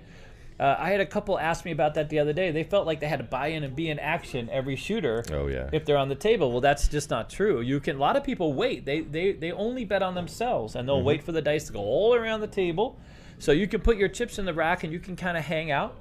Uh, 0.59 0.75
I 0.77 0.91
had 0.91 0.99
a 1.01 1.05
couple 1.05 1.37
ask 1.39 1.65
me 1.65 1.71
about 1.71 1.95
that 1.95 2.09
the 2.09 2.19
other 2.19 2.31
day. 2.31 2.51
They 2.51 2.63
felt 2.63 2.85
like 2.85 2.99
they 2.99 3.07
had 3.07 3.17
to 3.17 3.23
buy 3.25 3.47
in 3.47 3.63
and 3.63 3.75
be 3.75 3.89
in 3.89 3.97
action 3.97 4.49
every 4.51 4.75
shooter. 4.75 5.23
Oh, 5.31 5.47
yeah. 5.47 5.67
If 5.73 5.83
they're 5.83 5.97
on 5.97 6.09
the 6.09 6.15
table, 6.15 6.51
well, 6.51 6.61
that's 6.61 6.87
just 6.87 7.09
not 7.09 7.29
true. 7.29 7.59
You 7.59 7.79
can. 7.79 7.95
A 7.95 7.99
lot 7.99 8.15
of 8.15 8.23
people 8.23 8.53
wait. 8.53 8.85
They 8.85 9.01
they 9.01 9.31
they 9.33 9.51
only 9.51 9.83
bet 9.83 10.03
on 10.03 10.13
themselves, 10.13 10.75
and 10.75 10.87
they'll 10.87 10.97
Mm-hmm. 10.97 11.05
wait 11.07 11.23
for 11.23 11.31
the 11.31 11.41
dice 11.41 11.65
to 11.67 11.73
go 11.73 11.79
all 11.79 12.13
around 12.13 12.41
the 12.41 12.47
table. 12.47 12.97
So 13.39 13.51
you 13.51 13.67
can 13.67 13.81
put 13.81 13.97
your 13.97 14.09
chips 14.09 14.37
in 14.37 14.45
the 14.45 14.53
rack, 14.53 14.83
and 14.83 14.93
you 14.93 14.99
can 14.99 15.15
kind 15.15 15.37
of 15.37 15.43
hang 15.43 15.71
out 15.71 15.95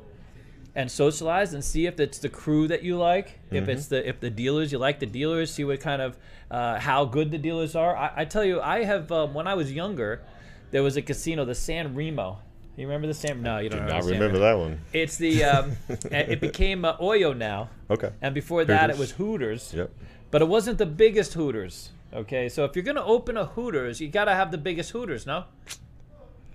and 0.75 0.91
socialize 0.91 1.53
and 1.53 1.63
see 1.63 1.87
if 1.87 2.01
it's 2.01 2.19
the 2.19 2.29
crew 2.29 2.67
that 2.69 2.83
you 2.83 2.97
like, 2.97 3.39
if 3.51 3.69
it's 3.69 3.87
the 3.87 4.09
if 4.09 4.21
the 4.21 4.31
dealers 4.31 4.73
you 4.73 4.79
like 4.79 5.01
the 5.01 5.07
dealers, 5.07 5.53
see 5.53 5.65
what 5.65 5.81
kind 5.81 6.01
of 6.01 6.17
uh, 6.51 6.79
how 6.81 7.05
good 7.05 7.31
the 7.31 7.39
dealers 7.39 7.77
are. 7.77 7.97
I, 7.97 8.13
I 8.17 8.25
tell 8.25 8.45
you, 8.45 8.61
I 8.61 8.85
have 8.85 9.11
um, 9.13 9.35
when 9.35 9.47
I 9.47 9.55
was 9.55 9.73
younger, 9.73 10.23
there 10.71 10.83
was 10.83 10.97
a 10.97 11.03
casino, 11.03 11.45
the 11.45 11.55
San 11.55 11.95
Remo. 11.95 12.39
You 12.77 12.87
remember 12.87 13.07
the 13.07 13.13
San? 13.15 13.43
No, 13.43 13.59
you 13.59 13.69
don't 13.69 13.81
Do 13.81 13.85
remember 13.85 13.93
not 13.95 14.03
the 14.03 14.09
San 14.09 14.13
remember 14.21 14.39
Remo. 14.41 14.47
that 14.47 14.59
one. 14.59 14.81
It's 14.95 15.17
the 15.19 15.45
um, 15.45 15.77
it 16.11 16.41
became 16.41 16.87
uh, 16.87 16.97
Oyo 16.97 17.37
now, 17.37 17.69
Okay. 17.91 18.11
and 18.23 18.35
before 18.35 18.65
that 18.65 18.89
it 18.89 18.97
was 18.97 19.11
Hooters. 19.13 19.75
Yep. 19.75 19.91
But 20.31 20.41
it 20.41 20.49
wasn't 20.49 20.79
the 20.79 20.87
biggest 20.87 21.35
Hooters. 21.35 21.91
Okay, 22.15 22.49
so 22.49 22.65
if 22.65 22.75
you're 22.77 22.83
gonna 22.83 23.05
open 23.05 23.37
a 23.37 23.45
Hooters, 23.45 24.01
you 24.01 24.09
gotta 24.09 24.35
have 24.35 24.51
the 24.51 24.59
biggest 24.59 24.91
Hooters, 24.93 25.27
no? 25.27 25.45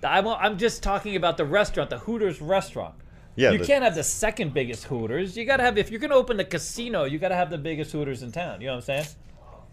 I'm, 0.03 0.27
I'm 0.27 0.57
just 0.57 0.83
talking 0.83 1.15
about 1.15 1.37
the 1.37 1.45
restaurant, 1.45 1.89
the 1.89 1.99
Hooters 1.99 2.41
restaurant. 2.41 2.95
Yeah. 3.37 3.51
you 3.51 3.59
the- 3.59 3.65
can't 3.65 3.83
have 3.83 3.95
the 3.95 4.03
second 4.03 4.53
biggest 4.53 4.83
Hooters. 4.85 5.37
You 5.37 5.45
gotta 5.45 5.63
have 5.63 5.77
if 5.77 5.89
you're 5.91 5.99
gonna 6.01 6.15
open 6.15 6.39
a 6.41 6.43
casino, 6.43 7.05
you 7.05 7.19
gotta 7.19 7.35
have 7.35 7.49
the 7.49 7.57
biggest 7.57 7.91
Hooters 7.93 8.23
in 8.23 8.31
town. 8.33 8.59
You 8.59 8.67
know 8.67 8.73
what 8.73 8.77
I'm 8.89 9.03
saying? 9.03 9.05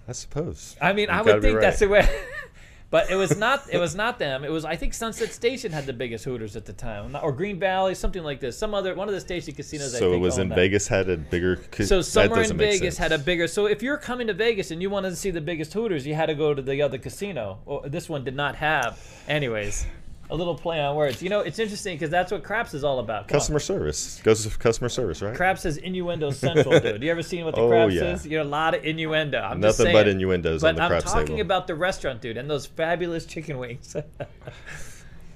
I 0.07 0.13
suppose. 0.13 0.77
I 0.81 0.93
mean, 0.93 1.09
You 1.09 1.15
I 1.15 1.23
would 1.23 1.43
think 1.43 1.61
that's 1.61 1.79
the 1.81 1.89
way. 1.89 2.07
but 2.91 3.11
it 3.11 3.17
was 3.17 3.37
not. 3.39 3.63
It 3.73 3.79
was 3.79 3.95
not 3.95 4.19
them. 4.19 4.45
It 4.45 4.51
was 4.53 4.67
I 4.67 4.77
think 4.77 4.93
Sunset 4.93 5.33
Station 5.33 5.73
had 5.73 5.87
the 5.87 5.95
biggest 5.95 6.25
Hooters 6.27 6.57
at 6.57 6.67
the 6.67 6.75
time, 6.75 7.17
or 7.23 7.33
Green 7.33 7.59
Valley, 7.59 7.95
something 7.95 8.23
like 8.23 8.39
this. 8.39 8.57
Some 8.59 8.75
other 8.75 8.95
one 8.95 9.09
of 9.09 9.15
the 9.15 9.21
station 9.21 9.55
casinos. 9.55 9.95
I 9.95 9.99
So 9.99 10.13
it 10.13 10.19
was 10.19 10.37
in 10.37 10.51
that. 10.51 10.55
Vegas 10.57 10.87
had 10.87 11.09
a 11.09 11.17
bigger. 11.17 11.57
ca- 11.57 11.85
So 11.85 12.03
somewhere 12.03 12.43
in 12.43 12.57
Vegas 12.59 12.99
had 12.99 13.13
a 13.13 13.19
bigger. 13.19 13.49
So 13.49 13.65
if 13.65 13.83
you're 13.83 13.97
coming 13.97 14.27
to 14.27 14.35
Vegas 14.35 14.71
and 14.71 14.83
you 14.83 14.91
wanted 14.91 15.11
to 15.11 15.17
see 15.17 15.31
the 15.31 15.41
biggest 15.41 15.73
Hooters, 15.73 16.07
you 16.07 16.15
had 16.15 16.27
to 16.27 16.35
go 16.35 16.53
to 16.53 16.61
the 16.61 16.83
other 16.83 16.99
casino. 16.99 17.61
Or 17.65 17.89
this 17.89 18.09
one 18.11 18.25
did 18.25 18.37
not 18.37 18.57
have. 18.57 19.01
Anyways, 19.27 19.87
a 20.35 20.37
little 20.37 20.55
play 20.55 20.81
on 20.81 20.95
words. 20.97 21.23
You 21.23 21.31
know, 21.31 21.41
it's 21.41 21.59
interesting 21.59 21.95
because 21.97 22.11
that's 22.11 22.31
what 22.31 22.43
Craps 22.43 22.75
is 22.75 22.85
all 22.85 22.99
about. 22.99 23.29
Come 23.29 23.37
on. 23.37 23.41
customer 23.41 23.59
service. 23.61 24.21
Goes 24.23 24.47
to 24.47 24.59
customer 24.59 24.89
service, 24.89 25.23
right? 25.23 25.35
Craps 25.35 25.63
says 25.63 25.77
innuendo 25.79 26.31
central, 26.33 26.79
dude. 26.81 27.03
You 27.05 27.11
ever 27.11 27.23
seen 27.23 27.45
what 27.45 27.55
the 27.55 27.61
Oh, 27.63 27.69
Craps 27.69 27.95
yeah. 27.95 28.13
is? 28.13 28.27
You 28.27 28.39
know, 28.39 28.45
a 28.45 28.45
lot 28.45 28.75
of 28.75 28.85
innuendo. 28.85 29.39
I'm 29.41 29.63
just 29.63 29.79
Nothing 29.79 29.93
but 29.95 30.09
innuendos 30.09 30.61
But 30.63 30.69
on 30.71 30.75
the 30.77 30.83
I'm 30.83 30.89
craps 30.91 31.05
talking 31.13 31.27
table. 31.37 31.41
about 31.43 31.67
the 31.67 31.75
restaurant, 31.75 32.21
dude, 32.21 32.37
and 32.37 32.51
those 32.51 32.67
fabulous 32.67 33.25
chicken 33.27 33.59
wings. 33.59 33.97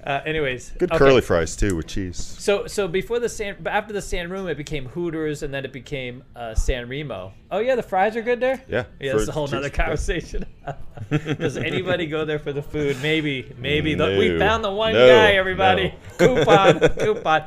uh, 0.03 0.21
anyways, 0.25 0.71
Good 0.77 0.91
okay. 0.91 0.97
curly 0.97 1.21
fries 1.21 1.55
too 1.55 1.75
with 1.75 1.87
cheese. 1.87 2.17
So, 2.17 2.67
so 2.67 2.87
before 2.87 3.19
the 3.19 3.27
San, 3.27 3.55
after 3.67 3.91
the 3.91 4.01
San 4.01 4.29
Remo, 4.29 4.47
it 4.47 4.55
became 4.55 4.85
Hooters, 4.85 5.43
and 5.43 5.53
then 5.53 5.65
it 5.65 5.73
became 5.73 6.23
uh, 6.35 6.55
San 6.55 6.87
Remo. 6.87 7.33
Oh 7.51 7.59
yeah, 7.59 7.75
the 7.75 7.83
fries 7.83 8.15
are 8.15 8.21
good 8.21 8.39
there. 8.39 8.63
Yeah, 8.69 8.85
yeah, 8.99 9.13
that's 9.13 9.27
a 9.27 9.31
whole 9.31 9.47
cheese, 9.47 9.53
nother 9.53 9.69
conversation. 9.69 10.45
Does 11.09 11.57
anybody 11.57 12.05
go 12.05 12.23
there 12.23 12.39
for 12.39 12.53
the 12.53 12.61
food? 12.61 12.97
Maybe, 13.01 13.53
maybe. 13.57 13.93
The, 13.93 14.17
we 14.17 14.39
found 14.39 14.63
the 14.63 14.71
one 14.71 14.93
No, 14.93 15.05
guy. 15.05 15.33
Everybody, 15.33 15.93
no. 16.19 16.35
coupon, 16.35 16.79
coupon. 16.99 17.43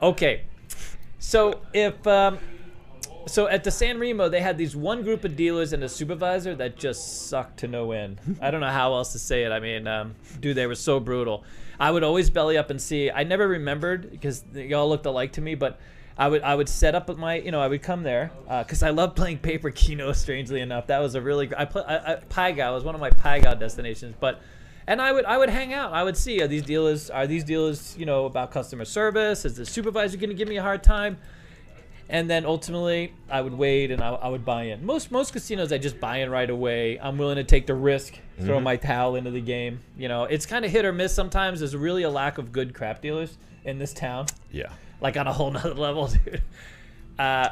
Okay, 0.00 0.42
so 1.18 1.60
if 1.72 2.06
um, 2.06 2.38
so 3.26 3.48
at 3.48 3.64
the 3.64 3.70
San 3.72 3.98
Remo, 3.98 4.28
they 4.28 4.40
had 4.40 4.56
these 4.56 4.76
one 4.76 5.02
group 5.02 5.24
of 5.24 5.34
dealers 5.34 5.72
and 5.72 5.82
a 5.82 5.88
supervisor 5.88 6.54
that 6.54 6.76
just 6.76 7.26
sucked 7.28 7.58
to 7.58 7.68
no 7.68 7.90
end. 7.90 8.20
I 8.40 8.52
don't 8.52 8.60
know 8.60 8.70
how 8.70 8.94
else 8.94 9.12
to 9.12 9.18
say 9.18 9.42
it. 9.42 9.50
I 9.50 9.58
mean, 9.58 9.88
um, 9.88 10.14
dude, 10.38 10.56
they 10.56 10.68
were 10.68 10.76
so 10.76 11.00
brutal. 11.00 11.44
I 11.78 11.90
would 11.90 12.04
always 12.04 12.30
belly 12.30 12.56
up 12.56 12.70
and 12.70 12.80
see. 12.80 13.10
I 13.10 13.24
never 13.24 13.46
remembered 13.46 14.10
because 14.10 14.44
y'all 14.54 14.88
looked 14.88 15.06
alike 15.06 15.32
to 15.32 15.40
me, 15.40 15.54
but. 15.54 15.78
I 16.18 16.28
would 16.28 16.40
I 16.40 16.54
would 16.54 16.68
set 16.70 16.94
up 16.94 17.14
my 17.18 17.34
you 17.34 17.50
know 17.50 17.60
I 17.60 17.68
would 17.68 17.82
come 17.82 18.02
there 18.02 18.30
uh, 18.48 18.62
because 18.62 18.82
I 18.82 18.88
love 18.88 19.14
playing 19.14 19.36
paper 19.36 19.70
keno. 19.70 20.12
Strangely 20.12 20.62
enough, 20.62 20.86
that 20.86 21.00
was 21.00 21.14
a 21.14 21.20
really 21.20 21.50
I 21.54 21.66
play 21.66 21.82
I, 21.86 22.12
I, 22.12 22.14
Pai 22.30 22.52
Gow 22.52 22.72
was 22.72 22.84
one 22.84 22.94
of 22.94 23.02
my 23.02 23.10
Pai 23.10 23.40
Gow 23.40 23.52
destinations. 23.52 24.14
But 24.18 24.40
and 24.86 25.02
I 25.02 25.12
would 25.12 25.26
I 25.26 25.36
would 25.36 25.50
hang 25.50 25.74
out. 25.74 25.92
I 25.92 26.02
would 26.02 26.16
see 26.16 26.40
are 26.40 26.46
these 26.46 26.62
dealers 26.62 27.10
are 27.10 27.26
these 27.26 27.44
dealers 27.44 27.94
you 27.98 28.06
know 28.06 28.24
about 28.24 28.50
customer 28.50 28.86
service? 28.86 29.44
Is 29.44 29.56
the 29.56 29.66
supervisor 29.66 30.16
going 30.16 30.30
to 30.30 30.34
give 30.34 30.48
me 30.48 30.56
a 30.56 30.62
hard 30.62 30.82
time? 30.82 31.18
And 32.08 32.30
then 32.30 32.46
ultimately 32.46 33.12
I 33.30 33.40
would 33.40 33.54
wait 33.54 33.90
and 33.90 34.02
I, 34.02 34.10
I 34.10 34.28
would 34.28 34.44
buy 34.44 34.64
in. 34.64 34.84
Most 34.86 35.10
most 35.10 35.32
casinos 35.32 35.72
I 35.72 35.78
just 35.78 35.98
buy 36.00 36.18
in 36.18 36.30
right 36.30 36.48
away. 36.48 36.98
I'm 37.00 37.18
willing 37.18 37.36
to 37.36 37.44
take 37.44 37.66
the 37.66 37.74
risk, 37.74 38.18
throw 38.40 38.60
my 38.60 38.76
towel 38.76 39.16
into 39.16 39.30
the 39.30 39.40
game. 39.40 39.80
You 39.96 40.08
know, 40.08 40.24
it's 40.24 40.46
kind 40.46 40.64
of 40.64 40.70
hit 40.70 40.84
or 40.84 40.92
miss 40.92 41.12
sometimes. 41.14 41.60
There's 41.60 41.74
really 41.76 42.02
a 42.04 42.10
lack 42.10 42.38
of 42.38 42.52
good 42.52 42.74
crap 42.74 43.02
dealers 43.02 43.36
in 43.64 43.78
this 43.78 43.92
town, 43.92 44.26
Yeah. 44.52 44.70
like 45.00 45.16
on 45.16 45.26
a 45.26 45.32
whole 45.32 45.50
nother 45.50 45.74
level, 45.86 46.06
dude. 46.08 46.42
Uh, 47.18 47.48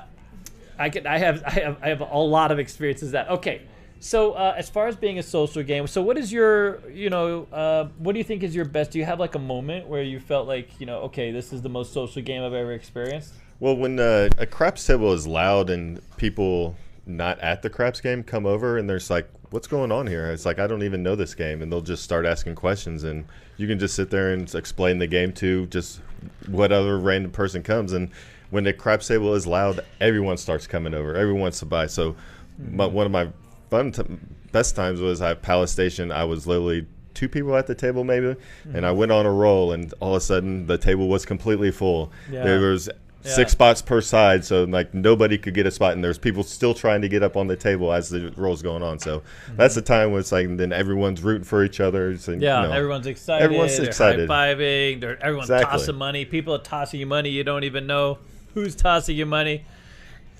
I 0.78 0.90
could 0.90 1.06
I 1.06 1.18
have 1.18 1.42
I 1.46 1.50
have 1.50 1.78
I 1.82 1.88
have 1.88 2.00
a 2.00 2.18
lot 2.18 2.50
of 2.52 2.58
experiences 2.58 3.12
that 3.12 3.28
okay. 3.30 3.62
So 4.00 4.32
uh, 4.32 4.54
as 4.56 4.68
far 4.68 4.86
as 4.86 4.96
being 4.96 5.18
a 5.18 5.22
social 5.22 5.62
game, 5.62 5.86
so 5.86 6.02
what 6.02 6.18
is 6.18 6.30
your 6.30 6.86
you 6.90 7.08
know 7.10 7.46
uh, 7.52 7.86
what 7.98 8.12
do 8.12 8.18
you 8.18 8.24
think 8.24 8.42
is 8.42 8.54
your 8.54 8.64
best? 8.66 8.90
Do 8.90 8.98
you 8.98 9.04
have 9.04 9.18
like 9.18 9.34
a 9.34 9.38
moment 9.38 9.88
where 9.88 10.02
you 10.02 10.20
felt 10.20 10.46
like 10.46 10.78
you 10.78 10.84
know 10.86 10.98
okay 11.02 11.30
this 11.30 11.52
is 11.52 11.62
the 11.62 11.68
most 11.70 11.92
social 11.94 12.20
game 12.22 12.42
I've 12.42 12.52
ever 12.52 12.72
experienced? 12.72 13.32
Well, 13.60 13.76
when 13.76 13.98
uh, 13.98 14.28
a 14.38 14.46
craps 14.46 14.86
table 14.86 15.12
is 15.12 15.26
loud 15.26 15.70
and 15.70 16.00
people 16.16 16.76
not 17.06 17.38
at 17.40 17.62
the 17.62 17.70
craps 17.70 18.00
game 18.00 18.22
come 18.22 18.46
over 18.46 18.78
and 18.78 18.88
there's 18.88 19.10
like, 19.10 19.28
what's 19.50 19.68
going 19.68 19.92
on 19.92 20.06
here? 20.06 20.30
It's 20.32 20.44
like 20.44 20.58
I 20.58 20.66
don't 20.66 20.82
even 20.82 21.02
know 21.02 21.14
this 21.14 21.34
game, 21.34 21.62
and 21.62 21.70
they'll 21.70 21.80
just 21.80 22.02
start 22.02 22.26
asking 22.26 22.56
questions, 22.56 23.04
and 23.04 23.24
you 23.56 23.68
can 23.68 23.78
just 23.78 23.94
sit 23.94 24.10
there 24.10 24.32
and 24.32 24.52
explain 24.54 24.98
the 24.98 25.06
game 25.06 25.32
to 25.34 25.66
just 25.66 26.00
what 26.48 26.72
other 26.72 26.98
random 26.98 27.30
person 27.30 27.62
comes. 27.62 27.92
And 27.92 28.10
when 28.50 28.64
the 28.64 28.72
craps 28.72 29.06
table 29.06 29.32
is 29.34 29.46
loud, 29.46 29.80
everyone 30.00 30.36
starts 30.38 30.66
coming 30.66 30.92
over. 30.92 31.14
Everyone 31.14 31.42
wants 31.42 31.60
to 31.60 31.66
buy. 31.66 31.86
So, 31.86 32.16
my, 32.58 32.86
one 32.86 33.06
of 33.06 33.12
my 33.12 33.28
fun 33.70 33.92
t- 33.92 34.02
best 34.50 34.74
times 34.74 35.00
was 35.00 35.22
at 35.22 35.42
Palace 35.42 35.70
Station. 35.70 36.10
I 36.10 36.24
was 36.24 36.46
literally 36.48 36.86
two 37.14 37.28
people 37.28 37.56
at 37.56 37.68
the 37.68 37.76
table 37.76 38.02
maybe, 38.02 38.34
and 38.72 38.84
I 38.84 38.90
went 38.90 39.12
on 39.12 39.24
a 39.24 39.32
roll, 39.32 39.72
and 39.72 39.94
all 40.00 40.14
of 40.14 40.16
a 40.16 40.20
sudden 40.20 40.66
the 40.66 40.78
table 40.78 41.06
was 41.08 41.24
completely 41.24 41.70
full. 41.70 42.10
Yeah. 42.30 42.42
There 42.42 42.60
was 42.60 42.90
Yeah. 43.24 43.32
six 43.32 43.52
spots 43.52 43.80
per 43.80 44.00
side, 44.02 44.44
so 44.44 44.64
like 44.64 44.92
nobody 44.92 45.38
could 45.38 45.54
get 45.54 45.66
a 45.66 45.70
spot, 45.70 45.92
and 45.94 46.04
there's 46.04 46.18
people 46.18 46.42
still 46.42 46.74
trying 46.74 47.00
to 47.02 47.08
get 47.08 47.22
up 47.22 47.36
on 47.36 47.46
the 47.46 47.56
table 47.56 47.92
as 47.92 48.10
the 48.10 48.32
roll's 48.36 48.60
going 48.62 48.82
on. 48.82 48.98
So 48.98 49.22
that's 49.56 49.74
the 49.74 49.80
time 49.82 50.10
when 50.12 50.20
it's 50.20 50.30
like, 50.30 50.54
then 50.56 50.72
everyone's 50.72 51.22
rooting 51.22 51.44
for 51.44 51.64
each 51.64 51.80
other. 51.80 52.16
So, 52.18 52.32
Mm-hmm. 52.32 52.42
Yeah, 52.42 52.62
you 52.62 52.68
know, 52.68 52.74
everyone's 52.74 53.06
excited. 53.06 53.44
Everyone's 53.44 53.76
they're 53.78 53.86
excited. 53.86 54.28
High-fiving. 54.28 55.00
They're, 55.00 55.22
everyone's 55.22 55.48
Exactly. 55.50 55.78
tossing 55.78 55.94
money. 55.96 56.24
People 56.26 56.54
are 56.54 56.58
tossing 56.58 57.00
you 57.00 57.06
money. 57.06 57.30
You 57.30 57.44
don't 57.44 57.64
even 57.64 57.86
know 57.86 58.18
who's 58.52 58.74
tossing 58.74 59.16
you 59.16 59.26
money. 59.26 59.64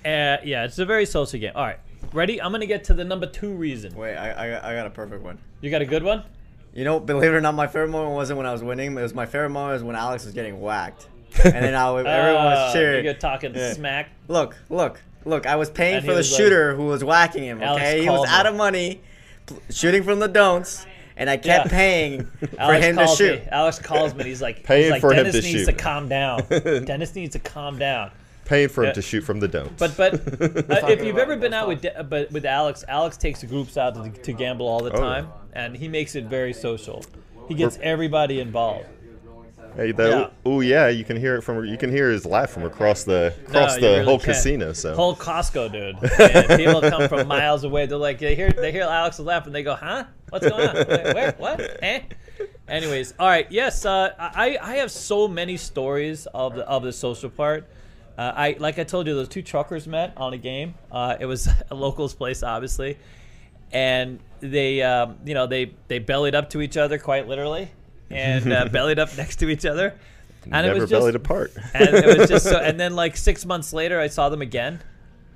Uh, 0.05 0.37
yeah, 0.43 0.65
it's 0.65 0.77
a 0.77 0.85
very 0.85 1.05
social 1.07 1.39
game. 1.39 1.53
All 1.55 1.63
right, 1.65 1.79
ready? 2.13 2.39
I'm 2.39 2.51
gonna 2.51 2.67
get 2.67 2.83
to 2.85 2.93
the 2.93 3.03
number 3.03 3.25
two 3.25 3.53
reason. 3.55 3.95
Wait, 3.95 4.15
I, 4.15 4.29
I, 4.45 4.49
got- 4.51 4.63
I 4.63 4.75
got 4.75 4.85
a 4.85 4.91
perfect 4.91 5.23
one. 5.23 5.39
You 5.61 5.71
got 5.71 5.81
a 5.81 5.85
good 5.85 6.03
one? 6.03 6.23
You 6.75 6.83
know, 6.83 6.99
believe 6.99 7.31
it 7.31 7.35
or 7.35 7.41
not, 7.41 7.55
my 7.55 7.65
favorite 7.67 7.87
moment 7.89 8.13
wasn't 8.13 8.37
when 8.37 8.45
I 8.45 8.51
was 8.51 8.61
winning. 8.61 8.95
It 8.97 9.01
was 9.01 9.13
my 9.15 9.25
favorite 9.25 9.49
moment 9.49 9.73
was 9.73 9.83
when 9.83 9.95
Alex 9.95 10.25
was 10.25 10.33
getting 10.35 10.59
whacked, 10.61 11.07
and 11.43 11.53
then 11.65 11.75
I 11.75 11.91
would, 11.91 12.05
everyone 12.07 12.45
was 12.45 12.69
Oh, 12.71 12.73
cheering. 12.73 13.05
You're 13.05 13.13
talking 13.13 13.53
Yeah. 13.55 13.73
smack. 13.73 14.09
Look, 14.27 14.55
look, 14.69 15.01
look! 15.25 15.45
I 15.45 15.55
was 15.55 15.69
paying 15.69 15.97
And 15.97 16.05
for 16.05 16.11
the 16.11 16.17
was 16.17 16.31
like- 16.31 16.37
shooter 16.39 16.75
who 16.75 16.85
was 16.87 17.03
whacking 17.03 17.43
him. 17.43 17.61
Alex 17.61 17.81
Okay, 17.83 18.01
he 18.01 18.09
was 18.09 18.17
called 18.17 18.27
out 18.29 18.45
me. 18.45 18.49
of 18.49 18.55
money, 18.55 19.01
shooting 19.69 20.03
from 20.03 20.19
the 20.19 20.27
don'ts, 20.27 20.85
and 21.17 21.29
I 21.29 21.37
kept 21.37 21.65
Yeah. 21.67 21.71
paying 21.71 22.25
for 22.39 22.59
Alex 22.59 22.85
him 22.85 22.97
to 22.97 23.07
shoot. 23.07 23.41
me. 23.41 23.47
Alex 23.51 23.79
calls 23.79 24.13
me. 24.15 24.23
He's 24.25 24.41
like, 24.41 24.63
Paying 24.65 24.83
he's 24.83 24.91
like 24.91 25.01
for 25.01 25.11
him 25.11 25.17
Dennis 25.25 25.35
to 25.35 25.41
needs 25.41 25.59
shoot." 25.61 25.65
to 25.65 25.73
calm 25.73 26.07
down. 26.09 26.43
Dennis 26.85 27.15
needs 27.15 27.33
to 27.33 27.39
calm 27.39 27.77
down. 27.79 28.11
paying 28.45 28.69
for 28.69 28.83
him 28.83 28.87
Yeah. 28.89 28.93
to 28.93 29.01
shoot 29.01 29.21
from 29.21 29.39
the 29.39 29.47
don'ts. 29.47 29.73
But 29.79 29.97
but 29.97 30.13
uh, 30.83 30.87
if 30.87 31.03
you've 31.03 31.17
ever 31.17 31.35
been 31.35 31.53
out 31.53 31.67
with 31.67 31.81
De- 31.81 32.03
but 32.03 32.31
with 32.31 32.45
Alex, 32.45 32.83
Alex 32.87 33.17
takes 33.17 33.41
the 33.41 33.47
groups 33.47 33.75
out 33.77 33.95
to, 33.95 34.09
to 34.21 34.33
gamble 34.33 34.67
all 34.67 34.81
the 34.83 34.91
Oh, 34.93 34.99
time, 34.99 35.29
and 35.53 35.75
he 35.75 35.87
makes 35.87 36.13
it 36.15 36.25
very 36.25 36.53
social. 36.53 37.03
He 37.47 37.53
gets 37.55 37.79
everybody 37.81 38.39
involved. 38.39 38.85
Hey, 39.75 39.91
the, 39.91 40.09
Yeah. 40.09 40.29
oh 40.45 40.61
yeah, 40.61 40.87
you 40.87 41.03
can 41.03 41.17
hear 41.17 41.35
it 41.35 41.41
from 41.41 41.65
you 41.65 41.77
can 41.77 41.89
hear 41.91 42.09
his 42.11 42.25
laugh 42.25 42.49
from 42.51 42.63
across 42.63 43.03
the 43.03 43.33
across 43.47 43.75
you 43.75 43.81
the 43.81 43.87
really 43.87 44.03
whole 44.05 44.17
can't. 44.19 44.35
casino. 44.37 44.73
So 44.73 44.95
Whole 44.95 45.15
Costco, 45.15 45.71
dude. 45.71 46.57
People 46.57 46.81
come 46.81 47.07
from 47.09 47.27
miles 47.27 47.63
away. 47.63 47.85
They're 47.85 47.97
like, 47.97 48.19
they 48.19 48.35
hear 48.35 48.51
they 48.51 48.71
hear 48.71 48.83
Alex 48.83 49.19
laugh, 49.19 49.45
and 49.45 49.53
they 49.55 49.63
go, 49.63 49.75
"Huh? 49.75 50.05
What's 50.29 50.47
going 50.47 50.67
on? 50.67 50.75
Wait, 50.75 50.87
Where? 51.15 51.31
What? 51.37 51.77
Eh?" 51.81 52.01
Anyways, 52.67 53.13
all 53.19 53.27
right. 53.27 53.49
Yes, 53.51 53.85
uh, 53.85 54.11
I 54.17 54.57
I 54.61 54.75
have 54.77 54.91
so 54.91 55.27
many 55.27 55.57
stories 55.57 56.25
of 56.33 56.55
the 56.55 56.67
of 56.67 56.83
the 56.83 56.91
social 56.93 57.29
part. 57.29 57.67
Uh, 58.17 58.31
I 58.35 58.55
like 58.59 58.79
I 58.79 58.83
told 58.85 59.07
you, 59.07 59.13
those 59.13 59.27
two 59.27 59.41
truckers 59.41 59.87
met 59.87 60.13
on 60.17 60.33
a 60.33 60.37
game. 60.37 60.73
Uh, 60.91 61.15
it 61.19 61.25
was 61.25 61.47
a 61.69 61.75
locals 61.75 62.15
place, 62.15 62.43
obviously, 62.43 62.97
and 63.71 64.19
they 64.39 64.81
um, 64.81 65.17
you 65.25 65.33
know 65.33 65.47
they 65.47 65.73
they 65.87 65.99
bellied 65.99 66.33
up 66.35 66.49
to 66.51 66.61
each 66.61 66.77
other 66.77 66.97
quite 66.97 67.27
literally, 67.27 67.69
and 68.09 68.51
uh, 68.51 68.67
bellied 68.71 68.99
up 68.99 69.15
next 69.17 69.37
to 69.37 69.49
each 69.49 69.65
other. 69.65 69.93
And 70.43 70.51
never 70.51 70.77
it 70.77 70.81
was 70.81 70.89
just, 70.89 70.99
bellied 70.99 71.15
apart. 71.15 71.53
and 71.73 71.89
it 71.89 72.17
was 72.17 72.29
just 72.29 72.45
so. 72.45 72.57
And 72.57 72.79
then 72.79 72.95
like 72.95 73.17
six 73.17 73.45
months 73.45 73.73
later, 73.73 73.99
I 73.99 74.07
saw 74.07 74.29
them 74.29 74.41
again, 74.41 74.79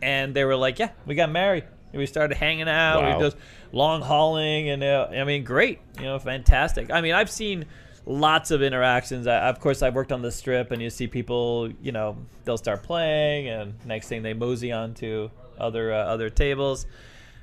and 0.02 0.36
they 0.36 0.46
were 0.46 0.56
like, 0.56 0.80
"Yeah, 0.80 0.92
we 1.06 1.16
got 1.16 1.32
married. 1.32 1.66
And 1.92 2.00
we 2.00 2.06
started 2.06 2.38
hanging 2.38 2.70
out. 2.70 3.02
Wow. 3.02 3.18
We 3.18 3.24
just 3.24 3.38
long 3.72 4.02
hauling, 4.02 4.70
and 4.70 4.84
uh, 4.84 5.08
I 5.12 5.24
mean, 5.24 5.44
great. 5.44 5.80
You 5.98 6.04
know, 6.04 6.20
fantastic. 6.20 6.92
I 6.92 7.02
mean, 7.02 7.16
I've 7.16 7.32
seen 7.32 7.66
lots 8.06 8.52
of 8.52 8.62
interactions. 8.62 9.28
I, 9.28 9.38
of 9.50 9.60
course, 9.60 9.82
I've 9.82 9.96
worked 9.96 10.12
on 10.12 10.22
the 10.22 10.32
strip, 10.32 10.72
and 10.72 10.82
you 10.82 10.90
see 10.90 11.08
people, 11.08 11.72
you 11.82 11.92
know, 11.92 12.18
they'll 12.44 12.58
start 12.58 12.84
playing, 12.84 13.48
and 13.48 13.74
next 13.86 14.08
thing 14.08 14.22
they 14.22 14.34
mosey 14.34 14.72
onto 14.72 15.30
other 15.58 15.94
uh, 15.94 15.98
other 15.98 16.30
tables, 16.30 16.86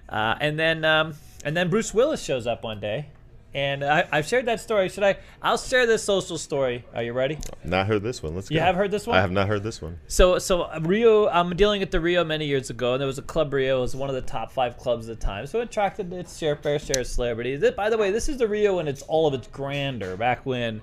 uh, 0.09 0.37
and 0.41 0.59
then 0.59 0.85
um, 0.85 1.15
and 1.45 1.57
then 1.57 1.71
Bruce 1.71 1.93
Willis 1.95 2.23
shows 2.23 2.47
up 2.47 2.65
one 2.65 2.81
day, 2.81 3.09
and 3.57 3.83
I, 3.83 4.07
I've 4.13 4.27
shared 4.27 4.45
that 4.47 4.61
story. 4.61 4.91
Should 4.91 5.03
I? 5.03 5.17
I'll 5.41 5.57
share 5.57 5.87
this 5.87 6.03
social 6.05 6.37
story. 6.37 6.85
Are 6.95 7.03
you 7.03 7.15
ready? 7.15 7.39
Not 7.65 7.87
heard 7.87 8.03
this 8.03 8.23
one. 8.23 8.35
Let's 8.35 8.51
You 8.51 8.57
go. 8.57 8.61
You 8.61 8.67
have 8.67 8.77
heard 8.77 8.91
this 8.91 9.07
one? 9.07 9.17
I 9.17 9.23
have 9.23 9.31
not 9.33 9.49
heard 9.49 9.63
this 9.63 9.81
one. 9.81 9.99
So, 10.09 10.39
so 10.39 10.65
uh, 10.65 10.79
Rio, 10.83 11.27
I'm 11.27 11.57
dealing 11.57 11.81
at 11.81 11.91
the 11.91 11.99
Rio 11.99 12.23
many 12.23 12.45
years 12.45 12.69
ago, 12.69 12.93
and 12.93 13.01
there 13.01 13.07
was 13.07 13.17
a 13.19 13.23
club 13.23 13.55
Rio. 13.55 13.79
It 13.79 13.81
was 13.81 13.97
one 13.97 14.11
of 14.11 14.15
the 14.15 14.21
top 14.21 14.53
five 14.53 14.77
clubs 14.77 15.09
at 15.09 15.19
the 15.19 15.25
time, 15.27 15.47
so 15.47 15.61
it 15.61 15.65
attracted 15.65 16.13
its 16.13 16.37
share 16.37 16.55
fair 16.55 16.79
share 16.79 17.01
of 17.01 17.07
celebrities. 17.07 17.63
It- 17.63 17.75
by 17.77 17.89
the 17.89 17.97
way, 17.97 18.11
this 18.11 18.29
is 18.29 18.37
the 18.37 18.47
Rio 18.47 18.79
in 18.79 18.89
its 18.89 19.01
all 19.03 19.27
of 19.27 19.33
its 19.33 19.47
grandeur. 19.47 20.17
Back 20.19 20.45
when 20.45 20.83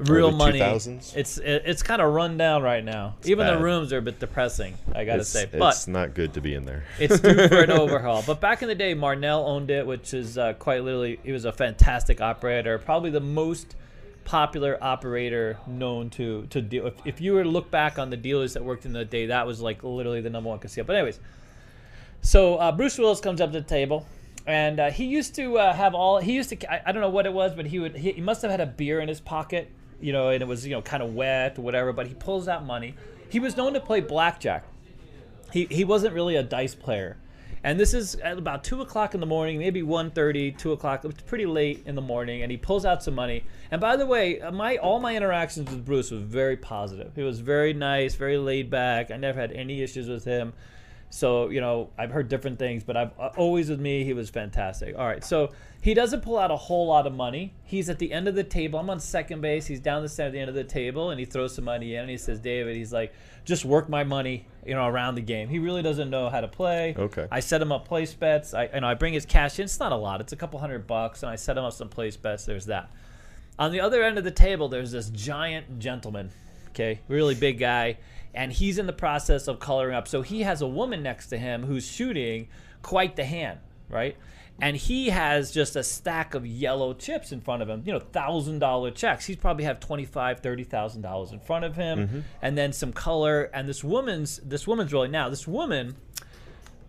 real 0.00 0.32
money, 0.32 0.58
2000s? 0.58 1.16
it's 1.16 1.38
it, 1.38 1.62
it's 1.66 1.82
kind 1.82 2.00
of 2.00 2.12
run 2.12 2.36
down 2.36 2.62
right 2.62 2.84
now. 2.84 3.16
Even 3.24 3.46
the 3.46 3.58
rooms 3.58 3.92
are 3.92 3.98
a 3.98 4.02
bit 4.02 4.18
depressing. 4.18 4.76
I 4.94 5.04
gotta 5.04 5.20
it's, 5.20 5.28
say, 5.28 5.48
it's 5.52 5.86
not 5.86 6.14
good 6.14 6.34
to 6.34 6.40
be 6.40 6.54
in 6.54 6.64
there. 6.64 6.84
it's 6.98 7.20
due 7.20 7.48
for 7.48 7.62
an 7.62 7.70
overhaul. 7.70 8.22
But 8.26 8.40
back 8.40 8.62
in 8.62 8.68
the 8.68 8.74
day, 8.74 8.94
Marnell 8.94 9.46
owned 9.46 9.70
it, 9.70 9.86
which 9.86 10.14
is 10.14 10.38
uh, 10.38 10.54
quite 10.54 10.84
literally, 10.84 11.20
he 11.22 11.32
was 11.32 11.44
a 11.44 11.52
fantastic 11.52 12.20
operator, 12.20 12.78
probably 12.78 13.10
the 13.10 13.20
most 13.20 13.76
popular 14.24 14.78
operator 14.82 15.58
known 15.66 16.10
to 16.10 16.46
to 16.50 16.60
deal. 16.62 16.86
If, 16.86 16.94
if 17.04 17.20
you 17.20 17.34
were 17.34 17.42
to 17.42 17.48
look 17.48 17.70
back 17.70 17.98
on 17.98 18.10
the 18.10 18.16
dealers 18.16 18.54
that 18.54 18.64
worked 18.64 18.86
in 18.86 18.92
the 18.92 19.04
day, 19.04 19.26
that 19.26 19.46
was 19.46 19.60
like 19.60 19.82
literally 19.82 20.20
the 20.20 20.30
number 20.30 20.48
one 20.48 20.58
casino. 20.58 20.86
But 20.86 20.96
anyways, 20.96 21.20
so 22.22 22.56
uh, 22.56 22.72
Bruce 22.72 22.98
Willis 22.98 23.20
comes 23.20 23.40
up 23.40 23.52
to 23.52 23.60
the 23.60 23.66
table. 23.66 24.06
And 24.46 24.80
uh, 24.80 24.90
he 24.90 25.04
used 25.04 25.34
to 25.36 25.58
uh, 25.58 25.72
have 25.72 25.94
all. 25.94 26.18
He 26.18 26.32
used 26.32 26.48
to. 26.50 26.72
I, 26.72 26.82
I 26.86 26.92
don't 26.92 27.02
know 27.02 27.10
what 27.10 27.26
it 27.26 27.32
was, 27.32 27.54
but 27.54 27.66
he 27.66 27.78
would. 27.78 27.94
He, 27.94 28.12
he 28.12 28.20
must 28.20 28.42
have 28.42 28.50
had 28.50 28.60
a 28.60 28.66
beer 28.66 29.00
in 29.00 29.08
his 29.08 29.20
pocket, 29.20 29.70
you 30.00 30.12
know, 30.12 30.30
and 30.30 30.42
it 30.42 30.46
was 30.46 30.66
you 30.66 30.72
know 30.72 30.82
kind 30.82 31.02
of 31.02 31.14
wet 31.14 31.58
or 31.58 31.62
whatever. 31.62 31.92
But 31.92 32.06
he 32.06 32.14
pulls 32.14 32.48
out 32.48 32.64
money. 32.64 32.94
He 33.28 33.38
was 33.38 33.56
known 33.56 33.74
to 33.74 33.80
play 33.80 34.00
blackjack 34.00 34.64
he, 35.52 35.66
he 35.70 35.84
wasn't 35.84 36.14
really 36.14 36.36
a 36.36 36.42
dice 36.42 36.74
player. 36.74 37.16
And 37.62 37.78
this 37.78 37.92
is 37.92 38.14
at 38.16 38.38
about 38.38 38.64
2 38.64 38.80
o'clock 38.80 39.12
in 39.12 39.20
the 39.20 39.26
morning, 39.26 39.58
maybe 39.58 39.82
1.30, 39.82 40.56
2 40.56 40.72
o'clock. 40.72 41.04
It's 41.04 41.22
pretty 41.22 41.44
late 41.44 41.82
in 41.84 41.94
the 41.94 42.00
morning, 42.00 42.42
and 42.42 42.50
he 42.50 42.56
pulls 42.56 42.86
out 42.86 43.02
some 43.02 43.14
money. 43.14 43.44
And 43.70 43.80
by 43.80 43.96
the 43.96 44.06
way, 44.06 44.40
uh, 44.40 44.50
my 44.50 44.78
all 44.78 44.98
my 44.98 45.14
interactions 45.14 45.68
with 45.68 45.84
Bruce 45.84 46.10
was 46.10 46.22
very 46.22 46.56
positive. 46.56 47.12
He 47.14 47.22
was 47.22 47.40
very 47.40 47.74
nice, 47.74 48.14
very 48.14 48.38
laid 48.38 48.70
back. 48.70 49.10
I 49.10 49.18
never 49.18 49.38
had 49.38 49.52
any 49.52 49.82
issues 49.82 50.08
with 50.08 50.24
him. 50.24 50.54
So, 51.10 51.48
you 51.48 51.60
know, 51.60 51.90
I've 51.98 52.12
heard 52.12 52.28
different 52.28 52.58
things, 52.58 52.84
but 52.84 52.96
I've 52.96 53.10
uh, 53.18 53.30
always 53.36 53.68
with 53.68 53.80
me, 53.80 54.04
he 54.04 54.12
was 54.12 54.30
fantastic. 54.30 54.96
All 54.96 55.06
right, 55.06 55.24
so 55.24 55.50
he 55.82 55.92
doesn't 55.92 56.20
pull 56.20 56.38
out 56.38 56.52
a 56.52 56.56
whole 56.56 56.86
lot 56.86 57.06
of 57.06 57.12
money. 57.12 57.52
He's 57.64 57.88
at 57.88 57.98
the 57.98 58.12
end 58.12 58.28
of 58.28 58.36
the 58.36 58.44
table. 58.44 58.78
I'm 58.78 58.88
on 58.90 59.00
second 59.00 59.40
base. 59.40 59.66
He's 59.66 59.80
down 59.80 60.02
the 60.02 60.08
center 60.08 60.28
at 60.28 60.32
the 60.32 60.38
end 60.38 60.48
of 60.48 60.54
the 60.54 60.64
table, 60.64 61.10
and 61.10 61.18
he 61.18 61.26
throws 61.26 61.54
some 61.54 61.64
money 61.64 61.94
in. 61.94 62.02
And 62.02 62.10
he 62.10 62.16
says, 62.16 62.38
David, 62.38 62.76
he's 62.76 62.92
like, 62.92 63.12
just 63.44 63.64
work 63.64 63.88
my 63.88 64.04
money, 64.04 64.46
you 64.64 64.74
know, 64.74 64.86
around 64.86 65.16
the 65.16 65.22
game. 65.22 65.48
He 65.48 65.58
really 65.58 65.82
doesn't 65.82 66.10
know 66.10 66.28
how 66.28 66.40
to 66.40 66.48
play. 66.48 66.94
Okay. 66.96 67.26
I 67.30 67.40
set 67.40 67.60
him 67.60 67.72
up 67.72 67.88
place 67.88 68.14
bets. 68.14 68.54
I, 68.54 68.68
you 68.72 68.80
know, 68.80 68.86
I 68.86 68.94
bring 68.94 69.12
his 69.12 69.26
cash 69.26 69.58
in. 69.58 69.64
It's 69.64 69.80
not 69.80 69.90
a 69.90 69.96
lot. 69.96 70.20
It's 70.20 70.32
a 70.32 70.36
couple 70.36 70.60
hundred 70.60 70.86
bucks, 70.86 71.24
and 71.24 71.30
I 71.30 71.36
set 71.36 71.58
him 71.58 71.64
up 71.64 71.72
some 71.72 71.88
place 71.88 72.16
bets. 72.16 72.44
There's 72.44 72.66
that. 72.66 72.90
On 73.58 73.72
the 73.72 73.80
other 73.80 74.02
end 74.02 74.16
of 74.16 74.24
the 74.24 74.30
table, 74.30 74.68
there's 74.68 74.92
this 74.92 75.10
giant 75.10 75.80
gentleman, 75.80 76.30
okay, 76.70 77.00
really 77.08 77.34
big 77.34 77.58
guy, 77.58 77.98
and 78.34 78.52
he's 78.52 78.78
in 78.78 78.86
the 78.86 78.92
process 78.92 79.48
of 79.48 79.58
coloring 79.58 79.94
up. 79.94 80.06
So 80.06 80.22
he 80.22 80.42
has 80.42 80.62
a 80.62 80.66
woman 80.66 81.02
next 81.02 81.28
to 81.28 81.38
him 81.38 81.64
who's 81.64 81.86
shooting 81.86 82.48
quite 82.82 83.16
the 83.16 83.24
hand, 83.24 83.58
right? 83.88 84.16
And 84.62 84.76
he 84.76 85.08
has 85.08 85.50
just 85.50 85.74
a 85.74 85.82
stack 85.82 86.34
of 86.34 86.46
yellow 86.46 86.92
chips 86.92 87.32
in 87.32 87.40
front 87.40 87.62
of 87.62 87.68
him, 87.68 87.82
you 87.86 87.92
know, 87.92 87.98
thousand 87.98 88.58
dollar 88.58 88.90
checks. 88.90 89.24
He's 89.24 89.36
probably 89.36 89.64
have 89.64 89.80
twenty 89.80 90.04
five, 90.04 90.40
thirty 90.40 90.64
thousand 90.64 91.00
dollars 91.02 91.32
in 91.32 91.40
front 91.40 91.64
of 91.64 91.76
him, 91.76 91.98
mm-hmm. 91.98 92.20
and 92.42 92.58
then 92.58 92.72
some 92.72 92.92
color. 92.92 93.44
And 93.54 93.66
this 93.68 93.82
woman's 93.82 94.36
this 94.38 94.66
woman's 94.66 94.92
really 94.92 95.08
now 95.08 95.30
this 95.30 95.48
woman 95.48 95.96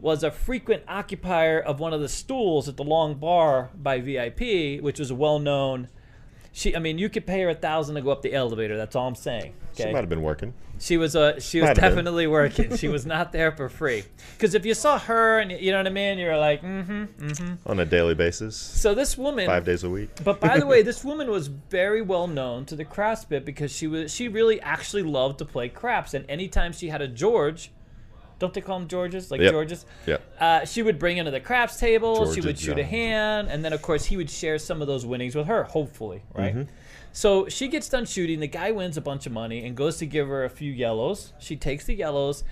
was 0.02 0.24
a 0.24 0.32
frequent 0.32 0.84
occupier 0.88 1.60
of 1.60 1.80
one 1.80 1.94
of 1.94 2.02
the 2.02 2.10
stools 2.10 2.68
at 2.68 2.76
the 2.76 2.84
long 2.84 3.16
bar 3.16 3.70
by 3.76 4.02
VIP, 4.02 4.82
which 4.82 5.00
was 5.00 5.12
a 5.12 5.16
well 5.16 5.40
known. 5.40 5.88
She, 6.54 6.76
I 6.76 6.80
mean, 6.80 6.98
you 6.98 7.10
could 7.10 7.26
pay 7.26 7.42
her 7.42 7.50
a 7.50 7.56
thousand 7.56 7.96
to 7.96 8.02
go 8.02 8.12
up 8.12 8.22
the 8.22 8.34
elevator. 8.34 8.76
That's 8.76 8.96
all 8.96 9.08
I'm 9.08 9.16
saying. 9.16 9.54
She 9.76 9.86
might 9.86 10.02
have 10.02 10.10
been 10.10 10.22
working. 10.22 10.54
she 10.80 10.98
was 10.98 11.16
a 11.16 11.40
she 11.40 11.62
was 11.62 11.70
Might 11.70 11.78
definitely 11.78 12.28
working. 12.40 12.76
she 12.76 12.90
was 12.90 13.06
not 13.06 13.32
there 13.32 13.52
for 13.54 13.70
free. 13.70 14.04
Because 14.34 14.54
if 14.54 14.66
you 14.66 14.74
saw 14.74 15.00
her 15.00 15.40
and 15.40 15.52
you 15.52 15.72
know 15.72 15.78
what 15.78 15.88
I 15.88 15.92
mean, 15.92 16.18
you're 16.18 16.38
like, 16.38 16.62
mm-hmm, 16.62 17.04
mm-hmm. 17.04 17.70
on 17.70 17.80
a 17.80 17.86
daily 17.86 18.14
basis, 18.14 18.58
So 18.58 18.94
this 18.94 19.18
woman, 19.18 19.46
five 19.46 19.64
days 19.64 19.84
a 19.84 19.90
week. 19.90 20.10
but 20.24 20.42
by 20.42 20.60
the 20.60 20.66
way, 20.66 20.82
this 20.84 21.06
woman 21.06 21.32
was 21.32 21.48
very 21.48 22.02
well 22.02 22.28
known 22.28 22.66
to 22.66 22.76
the 22.76 22.86
craps 22.86 23.24
bit 23.24 23.46
because 23.46 23.72
she 23.72 23.88
was 23.88 24.14
she 24.14 24.28
really 24.28 24.60
actually 24.62 25.04
loved 25.04 25.40
to 25.40 25.46
play 25.46 25.70
craps, 25.70 26.14
and 26.14 26.30
anytime 26.30 26.74
she 26.74 26.90
had 26.90 27.02
a 27.02 27.08
George, 27.08 27.72
don't 28.42 28.54
they 28.54 28.60
call 28.60 28.80
them 28.80 28.88
Georges 28.88 29.30
like 29.30 29.40
Yep. 29.40 29.52
Georges? 29.52 29.86
Yep. 30.08 30.22
Uh, 30.40 30.66
she 30.66 30.82
would 30.82 30.98
bring 30.98 31.18
into 31.18 31.30
the 31.32 31.40
craps 31.40 31.78
table. 31.80 32.34
she 32.34 32.42
would 32.42 32.60
shoot 32.60 32.80
a 32.80 32.84
hand, 32.84 33.48
and 33.50 33.64
then 33.64 33.72
of 33.72 33.82
course 33.82 34.04
he 34.04 34.18
would 34.18 34.30
share 34.30 34.58
some 34.58 34.82
of 34.82 34.88
those 34.88 35.06
winnings 35.06 35.36
with 35.36 35.46
her, 35.46 35.64
hopefully, 35.64 36.24
right? 36.34 36.56
Mm-hmm. 36.56 36.74
So 37.14 37.48
she 37.48 37.68
gets 37.68 37.88
done 37.88 38.06
shooting. 38.06 38.40
The 38.40 38.48
guy 38.48 38.72
wins 38.72 38.98
a 38.98 39.02
bunch 39.02 39.26
of 39.28 39.32
money 39.32 39.66
and 39.66 39.78
goes 39.78 39.98
to 39.98 40.06
give 40.06 40.28
her 40.28 40.44
a 40.44 40.50
few 40.50 40.72
yellows. 40.72 41.34
She 41.40 41.56
takes 41.56 41.86
the 41.86 41.94
yellows. 41.94 42.44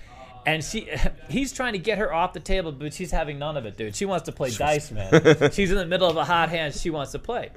And 0.46 0.64
she, 0.64 0.88
he's 1.28 1.52
trying 1.52 1.72
to 1.72 1.78
get 1.78 1.98
her 1.98 2.14
off 2.14 2.32
the 2.32 2.40
table, 2.40 2.72
but 2.72 2.94
she's 2.94 3.10
having 3.10 3.38
none 3.38 3.56
of 3.56 3.66
it, 3.66 3.76
dude. 3.76 3.94
She 3.96 4.06
wants 4.06 4.24
to 4.26 4.32
play 4.32 4.50
dice, 4.50 4.90
man. 4.90 5.10
she's 5.52 5.70
in 5.70 5.76
the 5.76 5.86
middle 5.86 6.08
of 6.08 6.16
a 6.16 6.24
hot 6.24 6.48
hand. 6.50 6.74
She 6.74 6.88
wants 6.90 7.12
to 7.12 7.18
play. 7.18 7.50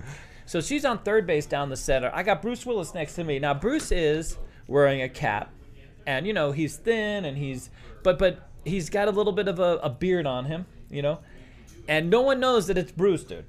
So 0.45 0.59
she's 0.59 0.83
on 0.83 0.99
third 0.99 1.25
base 1.25 1.45
down 1.45 1.69
the 1.69 1.77
center. 1.77 2.11
I 2.13 2.23
got 2.23 2.41
Bruce 2.41 2.65
Willis 2.65 2.93
next 2.93 3.15
to 3.15 3.23
me. 3.23 3.39
Now 3.39 3.53
Bruce 3.53 3.91
is 3.91 4.37
wearing 4.67 5.01
a 5.01 5.07
cap, 5.09 5.51
and 6.05 6.27
you 6.27 6.33
know 6.33 6.51
he's 6.51 6.75
thin 6.75 7.23
and 7.25 7.37
he's, 7.37 7.69
but 8.03 8.19
but 8.19 8.49
he's 8.65 8.89
got 8.89 9.07
a 9.07 9.11
little 9.11 9.33
bit 9.33 9.47
of 9.47 9.59
a, 9.59 9.77
a 9.83 9.89
beard 9.89 10.25
on 10.27 10.45
him, 10.45 10.65
you 10.89 11.01
know, 11.01 11.19
and 11.87 12.09
no 12.09 12.21
one 12.21 12.39
knows 12.39 12.67
that 12.67 12.77
it's 12.77 12.91
Bruce, 12.91 13.23
dude. 13.23 13.45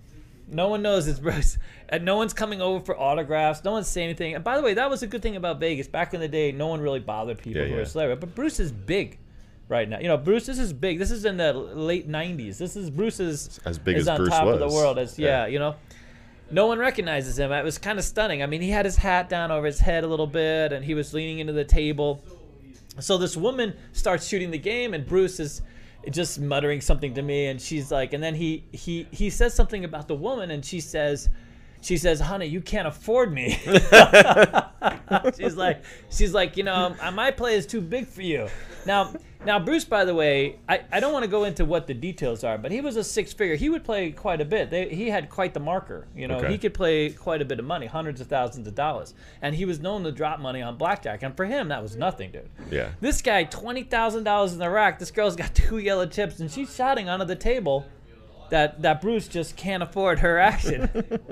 No 0.47 0.69
one 0.69 0.83
knows 0.83 1.07
it's 1.09 1.19
Bruce, 1.27 1.59
and 1.89 2.05
no 2.05 2.17
one's 2.17 2.33
coming 2.35 2.61
over 2.61 2.85
for 2.85 2.99
autographs. 2.99 3.65
No 3.65 3.73
one's 3.73 3.89
saying 3.89 4.09
anything. 4.09 4.35
And 4.35 4.45
by 4.45 4.57
the 4.57 4.63
way, 4.63 4.75
that 4.75 4.91
was 4.91 5.03
a 5.03 5.07
good 5.07 5.23
thing 5.23 5.37
about 5.37 5.59
Vegas. 5.61 5.89
Back 5.89 6.13
in 6.15 6.21
the 6.21 6.29
day, 6.29 6.53
no 6.53 6.67
one 6.67 6.81
really 6.81 7.01
bothered 7.01 7.39
people 7.39 7.63
Yeah, 7.63 7.69
who 7.69 7.75
were 7.75 7.81
yeah. 7.81 7.87
celebrity. 7.87 8.21
But 8.21 8.35
Bruce 8.35 8.61
is 8.61 8.71
big 8.71 9.19
right 9.69 9.89
now. 9.89 9.99
You 10.01 10.09
know, 10.09 10.19
Bruce, 10.19 10.45
this 10.47 10.59
is 10.59 10.73
big. 10.73 10.99
This 10.99 11.11
is 11.11 11.25
in 11.25 11.37
the 11.39 11.53
late 11.55 12.09
'90s. 12.09 12.59
This 12.59 12.77
is 12.77 12.91
Bruce's 12.91 13.59
As 13.65 13.79
big 13.79 13.97
is 13.97 14.03
as 14.03 14.09
on 14.09 14.17
Bruce 14.19 14.29
top 14.31 14.47
of 14.47 14.59
the 14.59 14.67
was. 14.67 14.75
world. 14.75 14.99
As 14.99 15.19
yeah, 15.19 15.45
Yeah. 15.45 15.47
you 15.47 15.59
know. 15.59 15.77
No 16.51 16.67
one 16.67 16.79
recognizes 16.79 17.39
him. 17.39 17.51
It 17.53 17.65
was 17.65 17.79
kind 17.79 17.99
of 17.99 18.05
stunning. 18.05 18.43
I 18.43 18.47
mean, 18.47 18.61
he 18.61 18.69
had 18.69 18.85
his 18.85 18.97
hat 18.97 19.31
down 19.31 19.51
over 19.51 19.65
his 19.67 19.81
head 19.81 20.05
a 20.05 20.07
little 20.07 20.27
bit, 20.27 20.75
and 20.75 20.85
he 20.85 20.93
was 20.95 21.15
leaning 21.15 21.39
into 21.39 21.55
the 21.55 21.65
table. 21.65 22.23
So 23.01 23.19
this 23.19 23.37
woman 23.37 23.75
starts 23.93 24.27
shooting 24.27 24.51
the 24.51 24.59
game, 24.59 24.95
and 24.95 25.05
Bruce 25.05 25.41
is 25.41 25.63
just 26.11 26.39
muttering 26.39 26.81
something 26.81 27.15
to 27.15 27.23
me, 27.23 27.47
and 27.47 27.61
she's 27.61 27.91
like, 27.91 28.13
and 28.13 28.23
then 28.23 28.35
he 28.35 28.65
he 28.73 29.07
he 29.11 29.31
says 29.31 29.55
something 29.55 29.85
about 29.85 30.09
the 30.09 30.15
woman, 30.15 30.51
and 30.51 30.65
she 30.65 30.81
says, 30.81 31.29
she 31.85 31.97
says, 31.99 32.21
"Honey, 32.21 32.47
you 32.47 32.61
can't 32.61 32.89
afford 32.89 33.33
me." 33.33 33.51
she's 35.37 35.57
like, 35.57 35.83
she's 36.11 36.33
like, 36.35 36.57
you 36.57 36.63
know, 36.65 36.95
my 37.13 37.31
play 37.31 37.57
is 37.57 37.67
too 37.67 37.81
big 37.81 38.07
for 38.07 38.23
you. 38.23 38.49
Now, 38.87 39.13
now 39.47 39.59
Bruce, 39.59 39.85
by 39.85 40.05
the 40.05 40.15
way, 40.15 40.59
I, 40.69 40.81
I 40.93 41.01
don't 41.01 41.13
want 41.13 41.25
to 41.25 41.31
go 41.31 41.45
into 41.45 41.65
what 41.65 41.87
the 41.87 41.95
details 41.95 42.45
are, 42.45 42.59
but 42.59 42.71
he 42.73 42.81
was 42.81 42.97
a 42.97 43.05
six 43.05 43.33
figure. 43.33 43.57
He 43.57 43.69
would 43.69 43.85
play 43.85 44.11
quite 44.11 44.41
a 44.41 44.45
bit. 44.45 44.71
They, 44.71 44.89
he 44.89 45.09
had 45.09 45.31
quite 45.31 45.55
the 45.55 45.61
marker. 45.61 46.07
You 46.15 46.29
know, 46.29 46.37
Okay. 46.39 46.51
he 46.53 46.59
could 46.59 46.75
play 46.75 47.11
quite 47.11 47.41
a 47.43 47.45
bit 47.45 47.59
of 47.59 47.65
money, 47.65 47.87
hundreds 47.87 48.21
of 48.21 48.27
thousands 48.27 48.67
of 48.67 48.75
dollars, 48.75 49.15
and 49.43 49.55
he 49.55 49.65
was 49.65 49.81
known 49.81 50.03
to 50.05 50.13
drop 50.13 50.41
money 50.41 50.63
on 50.63 50.77
blackjack. 50.77 51.23
And 51.23 51.37
for 51.37 51.45
him, 51.45 51.69
that 51.69 51.83
was 51.83 51.97
nothing, 51.97 52.31
dude. 52.33 52.49
Yeah. 52.71 52.91
This 53.01 53.23
guy, 53.23 53.45
twenty 53.45 53.83
thousand 53.85 54.25
dollars 54.25 54.53
in 54.53 54.59
the 54.59 54.71
rack. 54.71 54.99
This 54.99 55.11
girl's 55.11 55.37
got 55.37 55.55
two 55.55 55.79
yellow 55.79 56.07
chips, 56.07 56.41
and 56.41 56.51
she's 56.51 56.75
shouting 56.75 57.09
onto 57.09 57.25
the 57.25 57.37
table 57.37 57.87
that 58.51 58.83
that 58.83 59.01
Bruce 59.01 59.29
just 59.29 59.57
can't 59.57 59.83
afford 59.83 60.21
her 60.21 60.39
action. 60.39 60.89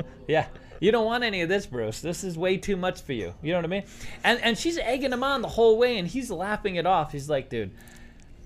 yeah, 0.29 0.47
you 0.81 0.91
don't 0.93 1.05
want 1.07 1.25
any 1.25 1.41
of 1.43 1.49
this, 1.49 1.67
Bruce. 1.67 2.01
This 2.01 2.25
is 2.25 2.37
way 2.39 2.57
too 2.57 2.77
much 2.77 3.03
for 3.03 3.13
you. 3.13 3.35
You 3.43 3.53
know 3.53 3.59
what 3.59 3.65
I 3.65 3.69
mean? 3.69 3.85
And 4.25 4.41
and 4.41 4.59
she's 4.59 4.79
egging 4.79 5.13
him 5.13 5.23
on 5.23 5.43
the 5.43 5.49
whole 5.49 5.79
way, 5.79 5.99
and 5.99 6.07
he's 6.09 6.31
laughing 6.31 6.77
it 6.77 6.87
off. 6.87 7.13
He's 7.13 7.29
like, 7.31 7.49
dude. 7.49 7.71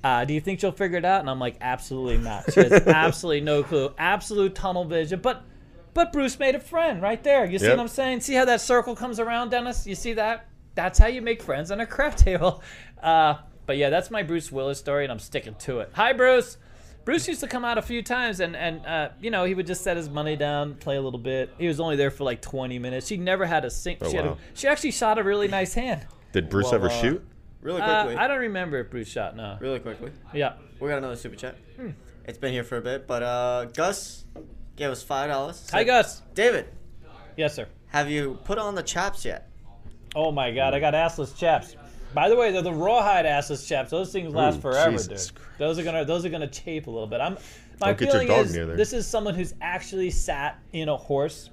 Uh, 0.05 0.25
do 0.25 0.33
you 0.35 0.41
think 0.41 0.61
she'll 0.61 0.71
figure 0.71 0.99
it 0.99 1.05
out? 1.05 1.19
And 1.21 1.29
I'm 1.29 1.41
like, 1.41 1.57
absolutely 1.61 2.19
not. 2.19 2.53
She 2.53 2.61
has 2.61 2.71
absolutely 2.87 3.41
no 3.41 3.65
clue. 3.65 3.93
Absolute 3.99 4.55
tunnel 4.55 4.85
vision. 4.85 5.19
But 5.21 5.43
but 5.95 6.13
Bruce 6.13 6.39
made 6.39 6.55
a 6.55 6.61
friend 6.61 7.03
right 7.03 7.21
there. 7.25 7.45
You 7.45 7.59
see 7.59 7.65
Yep. 7.67 7.77
what 7.79 7.83
I'm 7.83 7.89
saying? 7.89 8.21
See 8.21 8.35
how 8.35 8.45
that 8.45 8.61
circle 8.61 8.95
comes 8.95 9.19
around, 9.19 9.49
Dennis? 9.51 9.85
You 9.85 9.97
see 9.97 10.13
that? 10.13 10.47
That's 10.77 10.99
how 10.99 11.07
you 11.09 11.23
make 11.23 11.43
friends 11.43 11.71
on 11.73 11.81
a 11.81 11.87
craps 11.87 12.23
table. 12.23 12.63
Uh, 13.03 13.37
but 13.67 13.77
yeah, 13.77 13.91
that's 13.91 14.11
my 14.11 14.23
Bruce 14.23 14.51
Willis 14.51 14.79
story, 14.79 15.05
and 15.05 15.13
I'm 15.13 15.19
sticking 15.19 15.55
to 15.57 15.81
it. 15.81 15.91
Hi, 15.95 16.13
Bruce. 16.15 16.57
Bruce 17.07 17.29
used 17.29 17.39
to 17.41 17.47
come 17.47 17.65
out 17.65 17.79
a 17.79 17.83
few 17.83 18.03
times, 18.03 18.41
and 18.41 18.57
and 18.57 18.85
uh, 18.85 19.11
you 19.21 19.31
know 19.31 19.45
he 19.45 19.55
would 19.55 19.67
just 19.67 19.83
set 19.83 19.97
his 19.97 20.11
money 20.11 20.35
down, 20.35 20.75
play 20.75 20.97
a 20.97 21.01
little 21.01 21.21
bit. 21.21 21.55
He 21.57 21.69
was 21.69 21.79
only 21.79 21.95
there 21.95 22.11
for 22.11 22.25
like 22.25 22.43
20 22.43 22.81
minutes. 22.81 23.07
She 23.07 23.17
never 23.17 23.47
had 23.47 23.65
a 23.65 23.71
sink. 23.71 24.01
Oh, 24.03 24.11
she, 24.11 24.17
had 24.17 24.27
wow. 24.27 24.37
she 24.55 24.67
actually 24.67 24.91
shot 24.91 25.17
a 25.17 25.23
really 25.23 25.47
nice 25.47 25.73
hand. 25.73 26.05
Did 26.33 26.51
Bruce 26.51 26.65
Well, 26.65 26.75
ever 26.75 26.89
uh, 26.89 27.01
shoot? 27.01 27.25
Really 27.63 27.81
Uh, 27.81 28.03
quickly. 28.03 28.21
I 28.21 28.27
don't 28.27 28.41
remember 28.41 28.79
if 28.81 28.91
Bruce 28.91 29.09
shot. 29.09 29.37
No. 29.37 29.57
really 29.61 29.79
quickly. 29.79 30.11
Yeah. 30.35 30.55
We 30.81 30.89
got 30.89 30.99
another 30.99 31.15
super 31.17 31.37
chat. 31.37 31.57
Hmm. 31.77 31.91
It's 32.25 32.39
been 32.39 32.53
here 32.53 32.65
for 32.65 32.77
a 32.77 32.83
bit, 32.83 33.07
but 33.07 33.23
uh, 33.23 33.67
Gus 33.67 34.25
gave 34.75 34.91
us 34.91 35.05
five 35.05 35.31
dollars. 35.31 35.69
Hi, 35.71 35.85
Gus. 35.85 36.23
David, 36.35 36.67
Yes, 37.37 37.55
sir. 37.55 37.69
have 37.89 38.11
you 38.11 38.37
put 38.45 38.59
on 38.59 38.75
the 38.75 38.83
chaps 38.83 39.25
yet? 39.25 39.49
Oh 40.17 40.33
my 40.33 40.51
god, 40.51 40.75
I 40.75 40.81
got 40.81 40.95
assless 40.95 41.37
chaps. 41.37 41.77
By 42.17 42.29
the 42.31 42.35
way, 42.37 42.51
they're 42.51 42.63
the 42.63 42.73
rawhide 42.73 43.27
assless 43.27 43.69
chaps. 43.69 43.91
Those 43.91 44.11
things 44.11 44.35
last 44.35 44.57
Ooh, 44.57 44.61
forever, 44.63 44.91
Jesus 44.93 45.27
dude. 45.29 45.37
Christ. 45.37 45.59
Those 45.59 45.79
are 45.79 45.83
gonna 45.85 46.05
those 46.05 46.25
are 46.25 46.31
gonna 46.31 46.47
chafe 46.49 46.87
a 46.87 46.91
little 46.91 47.07
bit. 47.07 47.21
I'm 47.21 47.37
my 47.81 47.89
Don't 47.89 47.99
get 47.99 48.05
your 48.07 48.13
feeling 48.13 48.29
dog 48.29 48.47
is 48.47 48.55
near 48.55 48.65
there. 48.67 48.77
this 48.77 48.95
is 48.95 49.07
someone 49.07 49.35
who's 49.35 49.53
actually 49.61 50.11
sat 50.11 50.59
in 50.73 50.89
a 50.89 50.97
horse, 50.97 51.51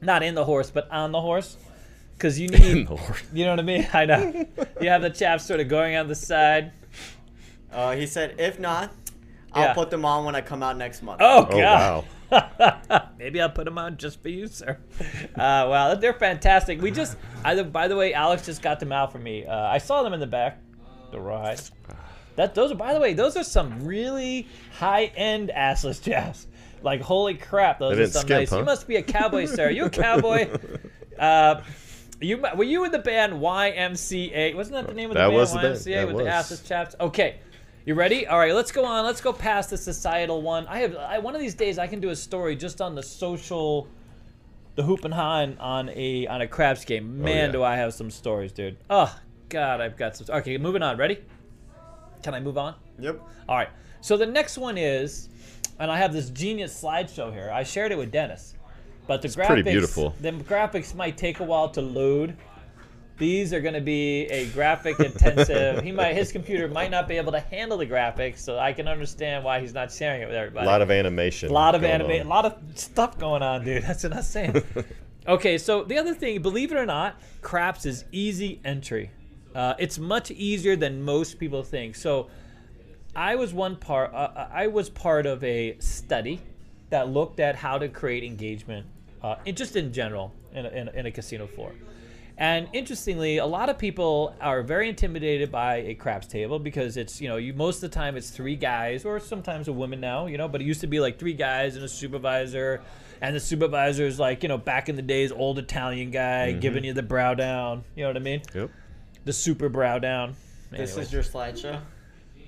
not 0.00 0.22
in 0.22 0.34
the 0.36 0.44
horse, 0.44 0.70
but 0.70 0.88
on 0.92 1.10
the 1.10 1.20
horse, 1.20 1.56
because 2.14 2.38
you 2.38 2.48
need. 2.58 2.88
Lord. 2.88 3.00
You 3.32 3.44
know 3.44 3.50
what 3.50 3.58
I 3.58 3.62
mean? 3.64 3.88
I 3.92 4.04
know. 4.06 4.46
you 4.80 4.88
have 4.88 5.02
the 5.02 5.10
chaps 5.10 5.44
sort 5.44 5.58
of 5.58 5.66
going 5.68 5.96
on 5.96 6.06
the 6.06 6.14
side. 6.14 6.70
Uh, 7.72 7.92
he 7.96 8.06
said, 8.06 8.36
if 8.38 8.58
not, 8.60 8.92
I'll 9.52 9.62
Yeah. 9.64 9.74
put 9.74 9.90
them 9.90 10.04
on 10.04 10.24
when 10.24 10.34
I 10.36 10.40
come 10.42 10.62
out 10.62 10.76
next 10.76 11.02
month. 11.02 11.20
Oh 11.22 11.48
Oh 11.50 11.58
wow. 11.58 12.04
Maybe 13.18 13.40
I'll 13.40 13.50
put 13.50 13.64
them 13.64 13.78
on 13.78 13.96
just 13.96 14.22
for 14.22 14.28
you, 14.28 14.46
sir. 14.46 14.78
Uh, 15.34 15.66
well, 15.68 15.96
they're 15.96 16.12
fantastic. 16.14 16.80
We 16.80 16.90
just, 16.90 17.16
I, 17.44 17.60
by 17.62 17.88
the 17.88 17.96
way, 17.96 18.12
Alex 18.14 18.44
just 18.46 18.62
got 18.62 18.80
them 18.80 18.92
out 18.92 19.12
for 19.12 19.18
me. 19.18 19.46
Uh, 19.46 19.54
I 19.56 19.78
saw 19.78 20.02
them 20.02 20.12
in 20.12 20.20
the 20.20 20.26
back, 20.26 20.58
the 21.10 21.20
rawhide. 21.20 21.60
That 22.36 22.54
those 22.54 22.70
are, 22.70 22.76
by 22.76 22.94
the 22.94 23.00
way, 23.00 23.14
those 23.14 23.36
are 23.36 23.42
some 23.44 23.84
really 23.84 24.46
high-end 24.78 25.50
assless 25.56 26.02
chaps. 26.02 26.46
Like 26.82 27.00
holy 27.00 27.34
crap, 27.34 27.80
those 27.80 27.98
are 27.98 28.06
some 28.06 28.22
skimp, 28.22 28.38
nice. 28.40 28.50
huh? 28.50 28.58
You 28.58 28.64
must 28.64 28.86
be 28.86 28.96
a 28.96 29.02
cowboy, 29.02 29.46
sir. 29.46 29.66
Are 29.66 29.70
you 29.70 29.84
a 29.86 29.90
cowboy? 29.90 30.48
Uh, 31.18 31.60
you 32.20 32.36
were 32.38 32.62
you 32.62 32.84
in 32.84 32.92
the 32.92 32.98
band 33.00 33.32
YMCA? 33.32 34.54
Wasn't 34.54 34.72
that 34.72 34.86
the 34.86 34.94
name 34.94 35.10
of 35.10 35.14
the 35.14 35.18
That 35.20 35.26
band? 35.26 35.34
was 35.36 35.52
the 35.52 35.58
band. 35.58 35.74
YMCA 35.74 35.94
That 35.94 36.06
with 36.06 36.14
was. 36.14 36.24
the 36.24 36.30
assless 36.30 36.64
chaps. 36.68 36.94
Okay, 37.00 37.40
you 37.88 37.94
ready? 37.94 38.26
All 38.26 38.38
right, 38.38 38.54
let's 38.54 38.70
go 38.70 38.84
on. 38.84 39.06
Let's 39.06 39.22
go 39.22 39.32
past 39.32 39.70
the 39.70 39.78
societal 39.78 40.42
one. 40.42 40.66
I 40.66 40.80
have 40.80 40.94
I, 40.94 41.18
one 41.20 41.34
of 41.34 41.40
these 41.40 41.54
days 41.54 41.78
I 41.78 41.86
can 41.86 42.00
do 42.00 42.10
a 42.10 42.16
story 42.16 42.54
just 42.54 42.82
on 42.82 42.94
the 42.94 43.02
social, 43.02 43.88
the 44.74 44.82
hoop 44.82 45.06
and 45.06 45.14
han 45.14 45.56
on 45.58 45.88
a 45.88 46.26
on 46.26 46.42
a 46.42 46.46
craps 46.46 46.84
game. 46.84 47.18
Oh, 47.18 47.24
Man, 47.24 47.46
yeah. 47.46 47.52
do 47.52 47.62
I 47.62 47.76
have 47.76 47.94
some 47.94 48.10
stories, 48.10 48.52
dude. 48.52 48.76
Oh 48.90 49.18
God, 49.48 49.80
I've 49.80 49.96
got 49.96 50.18
some. 50.18 50.26
Okay, 50.28 50.58
moving 50.58 50.82
on. 50.82 50.98
Ready? 50.98 51.24
Can 52.22 52.34
I 52.34 52.40
move 52.40 52.58
on? 52.58 52.74
Yep. 52.98 53.22
All 53.48 53.56
right. 53.56 53.70
So 54.02 54.18
the 54.18 54.26
next 54.26 54.58
one 54.58 54.76
is, 54.76 55.30
and 55.78 55.90
I 55.90 55.96
have 55.96 56.12
this 56.12 56.28
genius 56.28 56.78
slideshow 56.78 57.32
here. 57.32 57.50
I 57.50 57.62
shared 57.62 57.90
it 57.90 57.96
with 57.96 58.12
Dennis, 58.12 58.54
but 59.06 59.22
the 59.22 59.28
graphics, 59.28 59.46
pretty 59.46 59.62
beautiful. 59.62 60.14
The 60.20 60.32
graphics 60.32 60.94
might 60.94 61.16
take 61.16 61.40
a 61.40 61.44
while 61.44 61.70
to 61.70 61.80
load. 61.80 62.36
These 63.18 63.52
are 63.52 63.60
going 63.60 63.74
to 63.74 63.80
be 63.80 64.26
a 64.26 64.46
graphic 64.46 65.00
intensive. 65.00 65.82
he 65.82 65.90
might 65.90 66.14
his 66.14 66.30
computer 66.30 66.68
might 66.68 66.90
not 66.90 67.08
be 67.08 67.16
able 67.16 67.32
to 67.32 67.40
handle 67.40 67.78
the 67.78 67.86
graphics, 67.86 68.38
so 68.38 68.58
I 68.58 68.72
can 68.72 68.86
understand 68.86 69.44
why 69.44 69.60
he's 69.60 69.74
not 69.74 69.92
sharing 69.92 70.22
it 70.22 70.26
with 70.26 70.36
everybody. 70.36 70.64
A 70.64 70.70
lot 70.70 70.82
of 70.82 70.90
animation. 70.90 71.50
A 71.50 71.52
lot 71.52 71.74
of 71.74 71.82
animation. 71.82 72.26
a 72.26 72.30
lot 72.30 72.44
of 72.44 72.56
stuff 72.76 73.18
going 73.18 73.42
on, 73.42 73.64
dude. 73.64 73.82
That's 73.82 74.04
what 74.04 74.14
I'm 74.14 74.22
saying. 74.22 74.62
okay, 75.28 75.58
so 75.58 75.82
the 75.82 75.98
other 75.98 76.14
thing, 76.14 76.40
believe 76.42 76.70
it 76.70 76.76
or 76.76 76.86
not, 76.86 77.20
craps 77.42 77.84
is 77.86 78.04
easy 78.12 78.60
entry. 78.64 79.10
Uh, 79.54 79.74
it's 79.78 79.98
much 79.98 80.30
easier 80.30 80.76
than 80.76 81.02
most 81.02 81.38
people 81.40 81.64
think. 81.64 81.96
So, 81.96 82.28
I 83.16 83.34
was 83.34 83.52
one 83.52 83.74
part. 83.74 84.14
Uh, 84.14 84.46
I 84.52 84.68
was 84.68 84.88
part 84.88 85.26
of 85.26 85.42
a 85.42 85.76
study 85.80 86.40
that 86.90 87.08
looked 87.08 87.40
at 87.40 87.56
how 87.56 87.78
to 87.78 87.88
create 87.88 88.22
engagement, 88.22 88.86
uh, 89.22 89.36
in, 89.44 89.56
just 89.56 89.74
in 89.74 89.92
general, 89.92 90.32
in 90.52 90.64
a, 90.64 90.68
in, 90.68 90.88
a, 90.88 90.90
in 90.92 91.06
a 91.06 91.10
casino 91.10 91.48
floor. 91.48 91.72
And 92.40 92.68
interestingly, 92.72 93.38
a 93.38 93.46
lot 93.46 93.68
of 93.68 93.78
people 93.78 94.32
are 94.40 94.62
very 94.62 94.88
intimidated 94.88 95.50
by 95.50 95.78
a 95.78 95.94
craps 95.94 96.28
table 96.28 96.60
because 96.60 96.96
it's 96.96 97.20
you 97.20 97.28
know 97.28 97.36
you 97.36 97.52
most 97.52 97.82
of 97.82 97.90
the 97.90 97.94
time 97.94 98.16
it's 98.16 98.30
three 98.30 98.54
guys 98.54 99.04
or 99.04 99.18
sometimes 99.18 99.66
a 99.66 99.72
woman 99.72 100.00
now 100.00 100.26
you 100.26 100.38
know 100.38 100.46
but 100.46 100.60
it 100.60 100.64
used 100.64 100.80
to 100.82 100.86
be 100.86 101.00
like 101.00 101.18
three 101.18 101.32
guys 101.34 101.74
and 101.74 101.84
a 101.84 101.88
supervisor, 101.88 102.80
and 103.20 103.34
the 103.34 103.40
supervisor 103.40 104.06
is 104.06 104.20
like 104.20 104.44
you 104.44 104.48
know 104.48 104.56
back 104.56 104.88
in 104.88 104.94
the 104.94 105.02
days 105.02 105.32
old 105.32 105.58
Italian 105.58 106.12
guy 106.12 106.52
giving 106.52 106.84
you 106.84 106.92
the 106.92 107.02
brow 107.02 107.34
down 107.34 107.82
you 107.96 108.04
know 108.04 108.08
what 108.10 108.16
I 108.16 108.20
mean 108.20 108.40
Yep. 108.54 108.70
the 109.24 109.32
super 109.32 109.68
brow 109.68 109.98
down. 109.98 110.36
This 110.70 110.90
Anyways, 110.92 111.06
is 111.08 111.12
your 111.12 111.22
slideshow. 111.24 111.80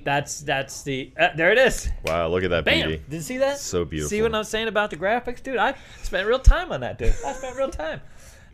that's 0.05 0.40
that's 0.42 0.83
the 0.85 1.11
uh, 1.18 1.31
there 1.35 1.50
it 1.50 1.59
is. 1.59 1.88
Wow, 2.05 2.29
look 2.29 2.44
at 2.44 2.50
that 2.50 2.64
Bam! 2.64 2.87
beauty. 2.88 3.03
Did 3.11 3.16
you 3.16 3.22
see 3.22 3.38
that? 3.38 3.59
So 3.59 3.85
beautiful. 3.85 4.09
See 4.09 4.22
what 4.22 4.35
I'm 4.37 4.44
saying 4.44 4.68
about 4.68 4.90
the 4.90 4.96
graphics, 4.96 5.42
dude? 5.42 5.57
I 5.57 5.74
spent 6.03 6.29
real 6.29 6.38
time 6.38 6.70
on 6.70 6.81
that, 6.83 6.96
dude. 6.96 7.12
I 7.26 7.33
spent 7.33 7.57
real 7.57 7.70
time. 7.70 8.00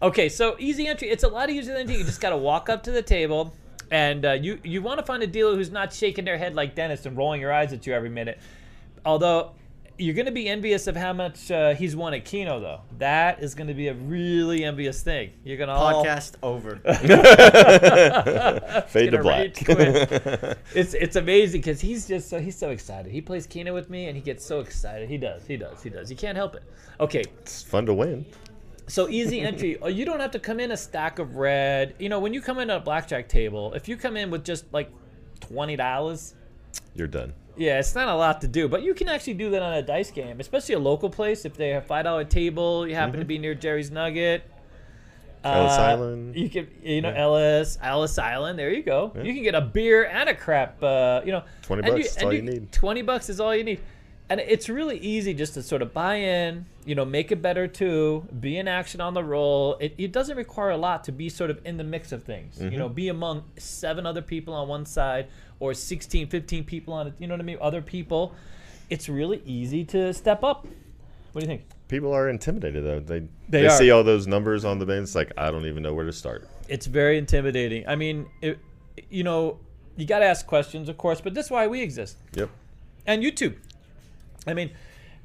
Okay, 0.02 0.28
so 0.28 0.56
easy 0.58 0.86
entry. 0.86 1.08
It's 1.08 1.24
a 1.24 1.28
lot 1.28 1.48
easier 1.48 1.74
than 1.74 1.90
you. 1.90 1.98
You 1.98 2.04
just 2.04 2.20
got 2.20 2.30
to 2.30 2.36
walk 2.36 2.68
up 2.68 2.82
to 2.84 2.90
the 2.90 3.02
table, 3.02 3.54
and 3.90 4.24
uh, 4.24 4.32
you 4.32 4.58
you 4.62 4.82
want 4.82 5.00
to 5.00 5.06
find 5.06 5.22
a 5.22 5.26
dealer 5.26 5.54
who's 5.54 5.70
not 5.70 5.92
shaking 5.92 6.24
their 6.24 6.36
head 6.36 6.54
like 6.54 6.74
Dennis 6.74 7.06
and 7.06 7.16
rolling 7.16 7.40
your 7.40 7.52
eyes 7.52 7.72
at 7.72 7.86
you 7.86 7.94
every 7.94 8.10
minute. 8.10 8.38
Although 9.04 9.52
you're 9.98 10.14
going 10.14 10.26
to 10.26 10.32
be 10.32 10.48
envious 10.48 10.86
of 10.86 10.96
how 10.96 11.12
much 11.12 11.50
uh, 11.50 11.74
he's 11.74 11.96
won 11.96 12.14
at 12.14 12.24
Keno, 12.24 12.60
though. 12.60 12.80
That 12.98 13.42
is 13.42 13.54
going 13.54 13.68
to 13.68 13.74
be 13.74 13.88
a 13.88 13.94
really 13.94 14.64
envious 14.64 15.02
thing. 15.02 15.32
You're 15.44 15.56
going 15.56 15.68
to 15.68 15.74
all 15.74 16.04
Podcast 16.04 16.34
over. 16.42 16.76
Fade 18.88 19.12
to 19.12 19.16
gonna 19.16 19.22
black. 19.22 20.58
it's 20.74 20.94
it's 20.94 21.16
amazing 21.16 21.60
because 21.60 21.80
he's 21.80 22.06
just 22.06 22.28
so 22.28 22.38
he's 22.38 22.58
so 22.58 22.70
excited. 22.70 23.10
He 23.10 23.20
plays 23.20 23.46
Keno 23.46 23.72
with 23.72 23.90
me 23.90 24.06
and 24.06 24.16
he 24.16 24.22
gets 24.22 24.44
so 24.44 24.60
excited. 24.60 25.08
He 25.08 25.16
does, 25.16 25.46
he 25.46 25.56
does, 25.56 25.82
he 25.82 25.90
does. 25.90 26.10
You 26.10 26.16
can't 26.16 26.36
help 26.36 26.54
it. 26.54 26.62
Okay, 27.00 27.24
it's 27.40 27.62
fun 27.62 27.86
to 27.86 27.94
win. 27.94 28.26
So 28.86 29.08
easy 29.08 29.40
entry. 29.40 29.78
Oh, 29.82 29.88
you 29.88 30.04
don't 30.04 30.20
have 30.20 30.30
to 30.32 30.38
come 30.38 30.60
in 30.60 30.70
a 30.70 30.76
stack 30.76 31.18
of 31.18 31.36
red. 31.36 31.94
You 31.98 32.08
know, 32.08 32.18
when 32.20 32.32
you 32.34 32.40
come 32.40 32.58
in 32.58 32.70
at 32.70 32.76
a 32.76 32.80
blackjack 32.80 33.28
table, 33.28 33.72
if 33.74 33.88
you 33.88 33.96
come 33.96 34.16
in 34.16 34.30
with 34.30 34.44
just 34.44 34.64
like 34.72 34.90
twenty 35.40 35.76
dollars, 35.76 36.34
You're 36.94 37.08
done. 37.08 37.34
yeah, 37.56 37.78
it's 37.78 37.94
not 37.94 38.08
a 38.08 38.14
lot 38.14 38.40
to 38.42 38.48
do. 38.48 38.68
But 38.68 38.82
you 38.82 38.94
can 38.94 39.08
actually 39.08 39.34
do 39.34 39.50
that 39.50 39.62
on 39.62 39.74
a 39.74 39.82
dice 39.82 40.10
game, 40.10 40.40
especially 40.40 40.74
a 40.76 40.78
local 40.78 41.10
place. 41.10 41.44
If 41.44 41.54
they 41.54 41.70
have 41.70 41.86
five 41.86 42.04
dollar 42.04 42.24
table, 42.24 42.86
you 42.86 42.94
happen 42.94 43.18
to 43.18 43.26
be 43.26 43.38
near 43.38 43.54
Jerry's 43.54 43.90
Nugget. 43.90 44.42
Ellis 45.44 45.72
Uh, 45.78 45.82
Island. 45.82 46.34
You 46.34 46.48
can, 46.50 46.66
you 46.82 47.00
know, 47.02 47.10
Ellis, 47.10 47.78
Ellis 47.80 48.18
Island. 48.18 48.58
There 48.58 48.70
you 48.72 48.82
go. 48.82 49.12
You 49.22 49.32
can 49.32 49.42
get 49.44 49.54
a 49.54 49.60
beer 49.60 50.04
and 50.06 50.28
a 50.28 50.34
crap. 50.34 50.82
Uh, 50.82 51.20
you 51.24 51.30
know, 51.30 51.44
20 51.62 51.82
and 51.82 51.92
bucks 51.96 52.16
is 52.16 52.22
all 52.22 52.32
you 52.32 52.42
need. 52.42 52.72
Twenty 52.72 53.02
bucks 53.02 53.28
is 53.28 53.38
all 53.40 53.54
you 53.54 53.62
need, 53.62 53.80
and 54.28 54.40
it's 54.40 54.68
really 54.68 54.98
easy 54.98 55.34
just 55.34 55.54
to 55.54 55.62
sort 55.62 55.82
of 55.82 55.92
buy 55.92 56.16
in. 56.16 56.66
You 56.84 56.94
know, 56.94 57.04
make 57.04 57.32
it 57.32 57.42
better 57.42 57.66
too. 57.68 58.26
Be 58.40 58.58
in 58.58 58.68
action 58.68 59.00
on 59.00 59.14
the 59.14 59.22
roll. 59.22 59.76
It, 59.80 59.94
it 59.98 60.12
doesn't 60.12 60.36
require 60.36 60.70
a 60.70 60.76
lot 60.76 61.04
to 61.04 61.12
be 61.12 61.28
sort 61.28 61.50
of 61.50 61.60
in 61.64 61.76
the 61.76 61.84
mix 61.84 62.12
of 62.12 62.24
things. 62.24 62.56
Mm-hmm. 62.58 62.72
You 62.72 62.78
know, 62.78 62.88
be 62.88 63.08
among 63.08 63.44
seven 63.56 64.06
other 64.06 64.22
people 64.22 64.54
on 64.54 64.68
one 64.68 64.86
side 64.86 65.28
or 65.60 65.74
16, 65.74 66.28
15 66.28 66.64
people 66.64 66.94
on 66.94 67.08
it. 67.08 67.14
You 67.18 67.26
know 67.26 67.34
what 67.34 67.40
I 67.40 67.44
mean? 67.44 67.58
Other 67.60 67.82
people. 67.82 68.34
It's 68.88 69.08
really 69.08 69.42
easy 69.44 69.84
to 69.86 70.14
step 70.14 70.44
up. 70.44 70.64
What 71.32 71.40
do 71.40 71.46
you 71.46 71.48
think? 71.48 71.66
People 71.88 72.12
are 72.12 72.28
intimidated 72.28 72.84
though. 72.84 73.00
They 73.00 73.20
They 73.48 73.62
they, 73.62 73.68
see 73.68 73.90
all 73.90 74.04
those 74.04 74.26
numbers 74.26 74.64
on 74.64 74.78
the. 74.78 74.86
It's 74.86 75.14
like 75.14 75.32
I 75.36 75.50
don't 75.50 75.66
even 75.66 75.82
know 75.82 75.94
where 75.94 76.04
to 76.04 76.12
start. 76.12 76.48
it's 76.68 76.86
very 76.86 77.18
intimidating. 77.18 77.86
I 77.86 77.94
mean, 77.94 78.26
it, 78.42 78.58
you 79.10 79.22
know, 79.22 79.58
you 79.96 80.06
got 80.06 80.20
to 80.20 80.24
ask 80.24 80.46
questions, 80.46 80.88
of 80.88 80.98
course, 80.98 81.20
but 81.20 81.34
that's 81.34 81.50
why 81.50 81.66
we 81.66 81.80
exist. 81.80 82.16
Yep. 82.34 82.50
And 83.06 83.22
YouTube. 83.22 83.56
I 84.46 84.54
mean, 84.54 84.70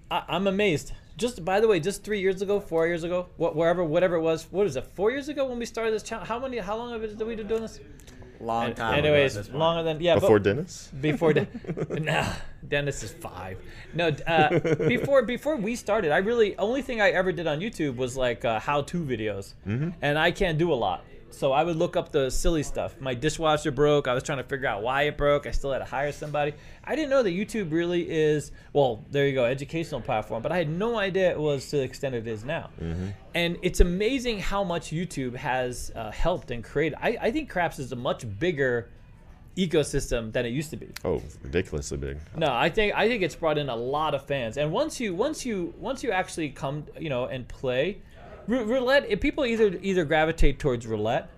I, 0.10 0.24
I'm 0.28 0.48
amazed. 0.48 0.94
Just 1.18 1.44
by 1.46 1.60
the 1.60 1.68
way, 1.68 1.80
just 1.80 2.04
three 2.04 2.20
years 2.20 2.42
ago, 2.42 2.60
four 2.60 2.88
years 2.88 3.04
ago, 3.04 3.28
what, 3.38 3.56
wherever, 3.56 3.84
whatever 3.84 4.16
it 4.16 4.22
was, 4.22 4.48
what 4.50 4.66
is 4.66 4.76
it? 4.76 4.86
Four 4.96 5.12
years 5.12 5.30
ago 5.30 5.46
when 5.46 5.60
we 5.60 5.66
started 5.66 5.94
this 5.94 6.04
channel. 6.04 6.26
How 6.26 6.40
many? 6.40 6.58
How 6.58 6.76
long 6.78 6.92
have 6.94 7.04
it, 7.04 7.18
did 7.18 7.28
we 7.28 7.36
been 7.36 7.48
doing 7.48 7.62
this? 7.62 7.80
Long 8.40 8.74
time. 8.74 8.94
ago 8.98 9.08
Anyways, 9.08 9.36
this 9.36 9.50
longer 9.50 9.84
than 9.84 10.02
yeah. 10.02 10.16
but- 10.16 10.22
Before 10.22 10.40
Dennis. 10.40 10.90
before 11.00 11.34
De- 11.34 11.48
nah, 12.00 12.26
Dennis 12.68 13.04
is 13.04 13.12
five. 13.12 13.60
No, 13.94 14.08
uh, 14.26 14.58
before 14.88 15.22
before 15.22 15.58
we 15.58 15.76
started, 15.76 16.12
I 16.12 16.18
really 16.18 16.58
only 16.58 16.82
thing 16.82 17.02
I 17.02 17.12
ever 17.12 17.32
did 17.32 17.46
on 17.46 17.60
YouTube 17.60 17.98
was 17.98 18.18
like 18.18 18.44
uh, 18.44 18.60
how-to 18.60 19.04
videos, 19.04 19.54
and 20.02 20.18
I 20.18 20.32
can't 20.32 20.58
do 20.58 20.74
a 20.74 20.80
lot. 20.88 21.06
So 21.32 21.52
I 21.52 21.64
would 21.64 21.76
look 21.76 21.96
up 21.96 22.12
the 22.12 22.30
silly 22.30 22.64
stuff. 22.64 23.00
My 23.00 23.14
dishwasher 23.14 23.72
broke. 23.72 24.08
I 24.08 24.14
was 24.14 24.24
trying 24.24 24.40
to 24.40 24.44
figure 24.44 24.68
out 24.68 24.84
why 24.84 25.04
it 25.04 25.18
broke. 25.18 25.48
I 25.48 25.52
still 25.52 25.72
had 25.72 25.80
to 25.80 25.86
hire 25.86 26.12
somebody. 26.12 26.54
I 26.84 26.96
didn't 26.96 27.10
know 27.10 27.24
that 27.24 27.32
YouTube 27.32 27.72
really 27.72 28.10
is 28.10 28.52
well. 28.74 29.06
There 29.12 29.28
you 29.28 29.34
go, 29.34 29.46
educational 29.46 30.02
platform. 30.02 30.42
But 30.42 30.52
I 30.52 30.58
had 30.58 30.70
no 30.70 30.98
idea 30.98 31.32
it 31.32 31.40
was 31.40 31.70
to 31.70 31.78
the 31.78 31.84
extent 31.84 32.16
it 32.16 32.28
is 32.28 32.44
now. 32.44 32.70
And 33.34 33.58
it's 33.62 33.80
amazing 33.80 34.40
how 34.40 34.64
much 34.64 34.92
YouTube 34.92 35.36
has 35.36 35.92
uh, 35.96 36.12
helped 36.12 36.52
and 36.52 36.64
created. 36.64 36.98
I, 37.02 37.18
I 37.22 37.32
think 37.32 37.50
Craps 37.50 37.80
is 37.80 37.92
a 37.92 37.96
much 37.96 38.26
bigger 38.40 38.90
ecosystem 39.58 40.32
than 40.32 40.46
it 40.46 40.50
used 40.50 40.70
to 40.72 40.78
be. 40.78 40.90
Oh, 41.04 41.22
ridiculously 41.44 41.98
big. 41.98 42.18
No, 42.36 42.52
I 42.52 42.70
think 42.70 42.96
I 42.96 43.08
think 43.08 43.22
it's 43.22 43.36
brought 43.36 43.58
in 43.58 43.70
a 43.70 43.76
lot 43.76 44.14
of 44.16 44.26
fans, 44.26 44.58
and 44.58 44.72
once 44.72 45.00
you 45.00 45.14
once 45.14 45.46
you 45.46 45.74
once 45.78 46.04
you 46.04 46.12
actually 46.12 46.50
come, 46.50 46.86
you 47.00 47.10
know, 47.10 47.26
and 47.26 47.48
play 47.48 48.02
roulette, 48.48 49.06
if 49.10 49.20
people 49.20 49.46
either 49.46 49.78
either 49.82 50.06
gravitate 50.06 50.60
towards 50.60 50.88
roulette 50.88 51.30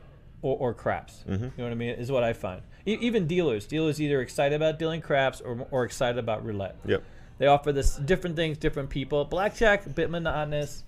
or, 0.41 0.57
or 0.57 0.73
craps. 0.73 1.23
Mm-hmm. 1.27 1.43
You 1.43 1.51
know 1.57 1.63
what 1.63 1.71
I 1.71 1.75
mean? 1.75 1.89
Is 1.91 2.11
what 2.11 2.23
I 2.23 2.33
find. 2.33 2.61
E- 2.85 2.97
even 3.01 3.27
dealers, 3.27 3.65
dealers 3.65 4.01
either 4.01 4.21
excited 4.21 4.55
about 4.55 4.79
dealing 4.79 5.01
craps 5.01 5.41
or 5.41 5.67
or 5.71 5.83
excited 5.83 6.17
about 6.17 6.45
roulette. 6.45 6.75
Yep. 6.85 7.03
They 7.37 7.47
offer 7.47 7.71
this 7.71 7.95
different 7.95 8.35
things, 8.35 8.57
different 8.57 8.89
people. 8.89 9.25
Blackjack, 9.25 9.85
a 9.85 9.89
bit 9.89 10.09
monotonous. 10.09 10.83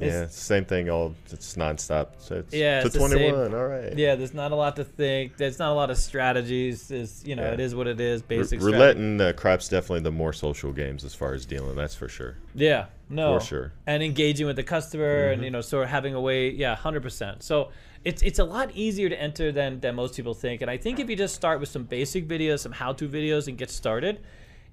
It's- 0.00 0.12
Yeah, 0.12 0.26
same 0.28 0.64
thing. 0.64 0.88
All 0.90 1.14
it's 1.30 1.56
nonstop. 1.56 2.08
So 2.18 2.36
it's 2.36 2.54
Yeah, 2.54 2.82
it's 2.84 2.94
same. 2.94 3.08
21. 3.08 3.54
All 3.54 3.66
right. 3.66 3.96
Yeah, 3.98 4.14
there's 4.14 4.34
not 4.34 4.52
a 4.52 4.54
lot 4.56 4.76
to 4.76 4.84
think. 4.84 5.36
There's 5.36 5.58
not 5.58 5.70
a 5.72 5.74
lot 5.74 5.90
of 5.90 5.96
strategies. 5.98 6.90
Is 6.90 7.22
you 7.26 7.34
know, 7.36 7.42
Yeah. 7.42 7.52
it 7.54 7.60
is 7.60 7.74
what 7.74 7.86
it 7.86 8.00
is. 8.00 8.20
R- 8.22 8.26
Basic 8.28 8.60
roulette 8.60 8.74
strategy. 8.92 9.00
and 9.00 9.20
uh, 9.20 9.32
craps 9.32 9.68
definitely 9.68 10.00
the 10.00 10.12
more 10.12 10.32
social 10.32 10.72
games 10.72 11.04
as 11.04 11.14
far 11.14 11.34
as 11.34 11.44
dealing. 11.46 11.74
That's 11.76 11.94
for 11.94 12.08
sure. 12.08 12.36
Yeah, 12.54 12.86
no, 13.10 13.38
For 13.38 13.44
sure. 13.44 13.72
and 13.86 14.02
engaging 14.02 14.46
with 14.46 14.56
the 14.56 14.62
customer, 14.62 15.30
and 15.30 15.42
you 15.42 15.50
know, 15.50 15.60
sort 15.60 15.84
of 15.84 15.90
having 15.90 16.14
a 16.14 16.20
way. 16.20 16.50
Yeah, 16.50 16.74
hundred 16.76 17.02
percent. 17.02 17.42
So 17.42 17.70
it's 18.04 18.22
it's 18.22 18.38
a 18.38 18.44
lot 18.44 18.70
easier 18.74 19.08
to 19.08 19.20
enter 19.20 19.50
than 19.52 19.80
than 19.80 19.94
most 19.96 20.14
people 20.16 20.34
think. 20.34 20.62
And 20.62 20.70
I 20.70 20.76
think 20.76 21.00
if 21.00 21.10
you 21.10 21.16
just 21.16 21.34
start 21.34 21.58
with 21.60 21.68
some 21.68 21.84
basic 21.84 22.28
videos, 22.28 22.60
some 22.60 22.72
how-to 22.72 23.08
videos, 23.08 23.48
and 23.48 23.58
get 23.58 23.70
started, 23.70 24.20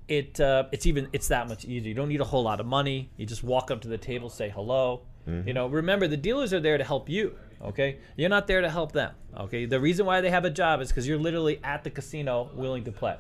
it 0.08 0.40
uh, 0.40 0.66
it's 0.72 0.86
even 0.86 1.08
it's 1.14 1.28
that 1.30 1.48
much 1.48 1.66
easier. 1.66 1.90
You 1.90 1.96
don't 1.96 2.10
need 2.10 2.22
a 2.22 2.26
whole 2.26 2.44
lot 2.44 2.60
of 2.60 2.66
money. 2.66 3.10
You 3.18 3.26
just 3.26 3.44
walk 3.44 3.72
up 3.72 3.82
to 3.82 3.88
the 3.88 3.98
table, 3.98 4.30
say 4.30 4.50
hello. 4.50 5.02
You 5.28 5.54
know, 5.54 5.68
remember 5.68 6.08
the 6.08 6.18
dealers 6.18 6.54
are 6.54 6.60
there 6.60 6.78
to 6.78 6.84
help 6.84 7.10
you. 7.10 7.36
Okay, 7.62 7.98
you're 8.16 8.30
not 8.30 8.46
there 8.48 8.62
to 8.62 8.70
help 8.70 8.92
them. 8.92 9.12
Okay, 9.36 9.66
the 9.66 9.80
reason 9.80 10.06
why 10.06 10.22
they 10.22 10.30
have 10.30 10.46
a 10.46 10.50
job 10.50 10.82
is 10.82 10.90
because 10.90 11.08
you're 11.08 11.18
literally 11.18 11.60
at 11.64 11.84
the 11.84 11.90
casino 11.90 12.52
willing 12.54 12.84
to 12.84 12.92
play. 12.92 13.18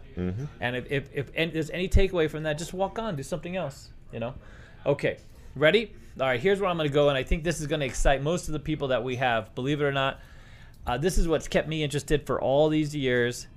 And 0.59 0.75
if 0.75 0.91
if, 0.91 1.09
if 1.13 1.31
and 1.35 1.51
there's 1.51 1.71
any 1.71 1.87
takeaway 1.89 2.29
from 2.29 2.43
that, 2.43 2.57
just 2.57 2.73
walk 2.73 2.99
on, 2.99 3.15
do 3.15 3.23
something 3.23 3.55
else. 3.55 3.89
You 4.13 4.19
know. 4.19 4.35
Okay, 4.85 5.17
ready? 5.55 5.93
All 6.19 6.27
right, 6.27 6.39
here's 6.39 6.59
where 6.59 6.69
I'm 6.69 6.77
going 6.77 6.87
to 6.87 6.93
go, 6.93 7.09
and 7.09 7.17
I 7.17 7.23
think 7.23 7.43
this 7.43 7.59
is 7.59 7.67
going 7.67 7.79
to 7.79 7.85
excite 7.85 8.21
most 8.21 8.47
of 8.47 8.53
the 8.53 8.59
people 8.59 8.89
that 8.89 9.03
we 9.03 9.15
have. 9.15 9.53
Believe 9.55 9.81
it 9.81 9.83
or 9.83 9.91
not, 9.91 10.19
uh, 10.85 10.97
this 10.97 11.17
is 11.17 11.27
what's 11.27 11.47
kept 11.47 11.67
me 11.67 11.83
interested 11.83 12.25
for 12.25 12.39
all 12.39 12.69
these 12.69 12.95
years. 12.95 13.47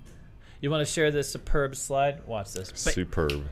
You 0.61 0.71
want 0.71 0.87
to 0.87 0.93
share 0.93 1.11
this 1.11 1.31
superb 1.31 1.77
slide? 1.77 2.27
Watch 2.27 2.53
this. 2.53 2.73
Superb. 2.75 3.45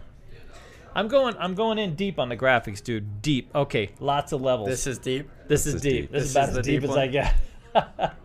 I'm 0.96 1.08
going. 1.08 1.36
I'm 1.38 1.54
going 1.54 1.78
in 1.78 1.94
deep 1.94 2.18
on 2.18 2.30
the 2.30 2.38
graphics, 2.38 2.82
dude. 2.82 3.20
Deep. 3.20 3.54
Okay, 3.54 3.90
lots 4.00 4.32
of 4.32 4.40
levels. 4.40 4.68
This 4.68 4.86
is 4.86 4.98
deep. 4.98 5.28
this, 5.46 5.66
is, 5.66 5.74
is 5.74 5.82
deep. 5.82 5.92
deep. 5.92 6.10
This, 6.10 6.22
This 6.22 6.30
is 6.30 6.36
about 6.36 6.48
is 6.48 6.58
as 6.58 6.64
deep 6.64 6.80
deep 6.80 6.90
as? 6.90 6.96
I 6.96 7.06
get. 7.06 7.34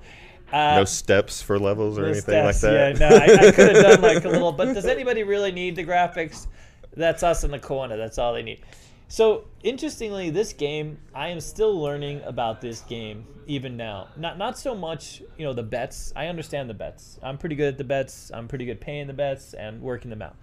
Uh, 0.51 0.75
no 0.75 0.83
steps 0.83 1.41
for 1.41 1.57
levels 1.57 1.97
or 1.97 2.01
no 2.01 2.07
anything 2.09 2.43
like 2.43 2.59
that. 2.59 2.99
Yeah, 2.99 3.09
no, 3.09 3.15
I, 3.15 3.47
I 3.47 3.51
could 3.53 3.73
have 3.73 3.83
done 3.85 4.01
like 4.01 4.25
a 4.25 4.27
little. 4.31 4.51
But 4.51 4.73
does 4.73 4.85
anybody 4.85 5.23
really 5.23 5.53
need 5.53 5.77
the 5.77 5.85
graphics? 5.85 6.47
That's 6.93 7.23
us 7.23 7.45
in 7.45 7.51
the 7.51 7.59
corner. 7.59 7.95
That's 7.95 8.17
all 8.17 8.33
they 8.33 8.43
need. 8.43 8.59
So 9.07 9.45
interestingly, 9.63 10.29
this 10.29 10.51
game, 10.51 10.97
I 11.15 11.29
am 11.29 11.39
still 11.39 11.79
learning 11.79 12.21
about 12.25 12.59
this 12.59 12.81
game 12.81 13.25
even 13.47 13.77
now. 13.77 14.09
Not 14.17 14.37
not 14.37 14.57
so 14.57 14.75
much, 14.75 15.21
you 15.37 15.45
know, 15.45 15.53
the 15.53 15.63
bets. 15.63 16.11
I 16.17 16.27
understand 16.27 16.69
the 16.69 16.73
bets. 16.73 17.17
I'm 17.23 17.37
pretty 17.37 17.55
good 17.55 17.69
at 17.69 17.77
the 17.77 17.85
bets. 17.85 18.29
I'm 18.33 18.49
pretty 18.49 18.65
good 18.65 18.81
paying 18.81 19.07
the 19.07 19.13
bets 19.13 19.53
and 19.53 19.81
working 19.81 20.09
them 20.09 20.21
out. 20.21 20.35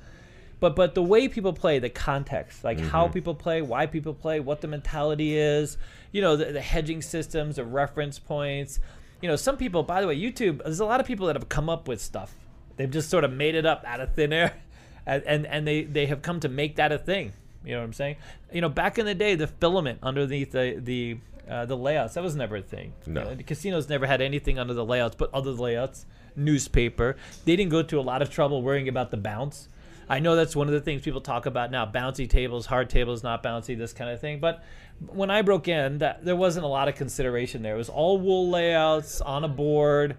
But 0.61 0.75
but 0.75 0.95
the 0.95 1.03
way 1.03 1.29
people 1.29 1.53
play, 1.53 1.79
the 1.79 1.89
context, 1.89 2.65
like 2.65 2.81
how 2.81 3.07
people 3.07 3.35
play, 3.35 3.63
why 3.63 3.87
people 3.87 4.13
play, 4.13 4.41
what 4.41 4.61
the 4.61 4.67
mentality 4.69 5.37
is, 5.37 5.79
you 6.11 6.21
know, 6.21 6.37
the, 6.37 6.47
the 6.47 6.61
hedging 6.61 7.01
systems, 7.01 7.57
the 7.57 7.65
reference 7.65 8.19
points. 8.19 8.81
You 9.23 9.29
know, 9.29 9.37
some 9.37 9.57
people, 9.57 9.83
by 9.83 10.01
the 10.01 10.07
way, 10.09 10.19
YouTube. 10.19 10.63
There's 10.63 10.81
a 10.81 10.85
lot 10.85 11.01
of 11.01 11.07
people 11.07 11.27
that 11.27 11.37
have 11.37 11.49
come 11.49 11.69
up 11.69 11.87
with 11.87 12.01
stuff. 12.01 12.35
They've 12.77 12.91
just 12.91 13.11
sort 13.11 13.25
of 13.25 13.33
made 13.33 13.55
it 13.55 13.67
up 13.67 13.85
out 13.87 14.01
of 14.01 14.15
thin 14.15 14.33
air, 14.33 14.55
and 15.07 15.23
and, 15.25 15.47
and 15.47 15.67
they 15.67 15.85
they 15.85 16.07
have 16.07 16.23
come 16.23 16.41
to 16.41 16.49
make 16.49 16.77
that 16.77 16.91
a 16.91 16.99
thing. 16.99 17.33
You 17.65 17.75
know 17.75 17.81
what 17.81 17.87
I'm 17.87 17.93
saying? 17.93 18.17
You 18.53 18.61
know, 18.61 18.69
back 18.69 18.99
in 18.99 19.07
the 19.07 19.15
day, 19.15 19.35
the 19.35 19.47
filament 19.47 20.01
underneath 20.03 20.53
the 20.53 20.81
the 20.83 21.19
uh, 21.49 21.67
the 21.67 21.77
layouts 21.77 22.15
that 22.15 22.23
was 22.23 22.37
never 22.37 22.57
a 22.57 22.63
thing. 22.63 22.93
No. 23.07 23.23
You 23.23 23.29
know, 23.29 23.35
the 23.37 23.43
casinos 23.43 23.89
never 23.89 24.07
had 24.07 24.21
anything 24.21 24.59
under 24.59 24.75
the 24.75 24.85
layouts 24.85 25.17
but 25.17 25.33
other 25.33 25.53
layouts. 25.53 26.07
Newspaper. 26.37 27.17
They 27.45 27.57
didn't 27.57 27.71
go 27.71 27.83
to 27.83 27.99
a 27.99 28.03
lot 28.03 28.23
of 28.23 28.31
trouble 28.31 28.63
worrying 28.63 28.89
about 28.89 29.11
the 29.11 29.17
bounce. 29.17 29.69
I 30.09 30.21
know 30.21 30.37
that's 30.37 30.57
one 30.57 30.67
of 30.69 30.73
the 30.73 30.81
things 30.81 31.03
people 31.03 31.21
talk 31.21 31.47
about 31.47 31.71
now: 31.71 31.85
bouncy 31.87 32.29
tables, 32.29 32.67
hard 32.67 32.89
tables, 32.91 33.23
not 33.23 33.43
bouncy, 33.43 33.77
this 33.77 33.93
kind 33.93 34.11
of 34.11 34.21
thing. 34.21 34.41
But 34.41 34.63
when 35.07 35.31
I 35.31 35.43
broke 35.43 35.69
in, 35.69 35.99
that 35.99 36.25
there 36.25 36.37
wasn't 36.37 36.65
a 36.65 36.69
lot 36.69 36.89
of 36.89 36.95
consideration 36.95 37.63
there. 37.63 37.75
It 37.75 37.79
was 37.79 37.89
all 37.89 38.19
wool 38.19 38.49
layouts 38.49 39.21
on 39.21 39.45
a 39.45 39.49
board, 39.49 40.17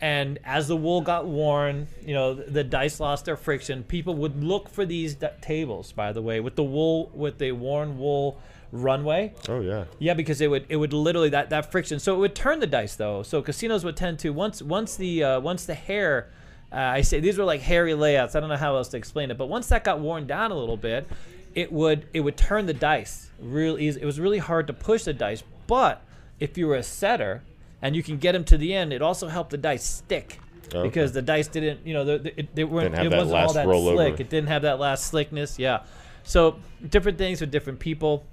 and 0.00 0.38
as 0.44 0.68
the 0.68 0.76
wool 0.76 1.00
got 1.00 1.26
worn, 1.26 1.88
you 2.04 2.14
know, 2.14 2.34
the, 2.34 2.44
the 2.50 2.64
dice 2.64 3.00
lost 3.00 3.24
their 3.24 3.36
friction. 3.36 3.82
People 3.84 4.14
would 4.16 4.42
look 4.42 4.68
for 4.68 4.86
these 4.86 5.14
d- 5.14 5.26
tables, 5.40 5.92
by 5.92 6.12
the 6.12 6.22
way, 6.22 6.40
with 6.40 6.56
the 6.56 6.64
wool, 6.64 7.10
with 7.14 7.38
the 7.38 7.52
worn 7.52 7.98
wool 7.98 8.40
runway. 8.72 9.34
Oh 9.48 9.60
yeah. 9.60 9.84
Yeah, 9.98 10.14
because 10.14 10.40
it 10.40 10.48
would 10.48 10.66
it 10.68 10.76
would 10.76 10.92
literally 10.92 11.28
that 11.30 11.50
that 11.50 11.70
friction. 11.70 11.98
So 12.00 12.14
it 12.14 12.18
would 12.18 12.34
turn 12.34 12.60
the 12.60 12.66
dice 12.66 12.96
though. 12.96 13.22
So 13.22 13.42
casinos 13.42 13.84
would 13.84 13.96
tend 13.96 14.18
to 14.20 14.30
once 14.30 14.62
once 14.62 14.96
the 14.96 15.22
uh, 15.24 15.40
once 15.40 15.66
the 15.66 15.74
hair. 15.74 16.30
Uh, 16.72 16.76
I 16.76 17.02
say 17.02 17.20
these 17.20 17.36
were 17.36 17.44
like 17.44 17.60
hairy 17.60 17.94
layouts. 17.94 18.34
I 18.34 18.40
don't 18.40 18.48
know 18.48 18.56
how 18.56 18.76
else 18.76 18.88
to 18.88 18.96
explain 18.96 19.30
it, 19.30 19.36
but 19.36 19.46
once 19.46 19.68
that 19.68 19.84
got 19.84 20.00
worn 20.00 20.26
down 20.26 20.52
a 20.52 20.56
little 20.56 20.76
bit, 20.76 21.06
it 21.54 21.70
would 21.70 22.06
it 22.14 22.20
would 22.20 22.36
turn 22.36 22.66
the 22.66 22.74
dice 22.74 23.30
real 23.38 23.78
easy. 23.78 24.00
It 24.00 24.06
was 24.06 24.18
really 24.18 24.38
hard 24.38 24.66
to 24.68 24.72
push 24.72 25.04
the 25.04 25.12
dice, 25.12 25.42
but 25.66 26.02
if 26.40 26.56
you 26.56 26.66
were 26.66 26.76
a 26.76 26.82
setter 26.82 27.42
and 27.82 27.94
you 27.94 28.02
can 28.02 28.16
get 28.16 28.32
them 28.32 28.44
to 28.44 28.56
the 28.56 28.72
end, 28.72 28.92
it 28.92 29.02
also 29.02 29.28
helped 29.28 29.50
the 29.50 29.58
dice 29.58 29.84
stick. 29.84 30.38
Okay. 30.68 30.88
Because 30.88 31.12
the 31.12 31.20
dice 31.20 31.48
didn't, 31.48 31.86
you 31.86 31.92
know, 31.92 32.04
the, 32.04 32.18
the, 32.18 32.40
it, 32.40 32.54
they 32.54 32.64
weren't, 32.64 32.94
it 32.94 33.12
wasn't 33.12 33.36
all 33.36 33.52
that 33.52 33.66
rollover. 33.66 33.94
slick. 33.94 34.20
It 34.20 34.30
didn't 34.30 34.48
have 34.48 34.62
that 34.62 34.78
last 34.80 35.04
slickness. 35.04 35.58
Yeah. 35.58 35.82
So 36.24 36.56
different 36.88 37.18
things 37.18 37.40
for 37.40 37.46
different 37.46 37.78
people. 37.78 38.24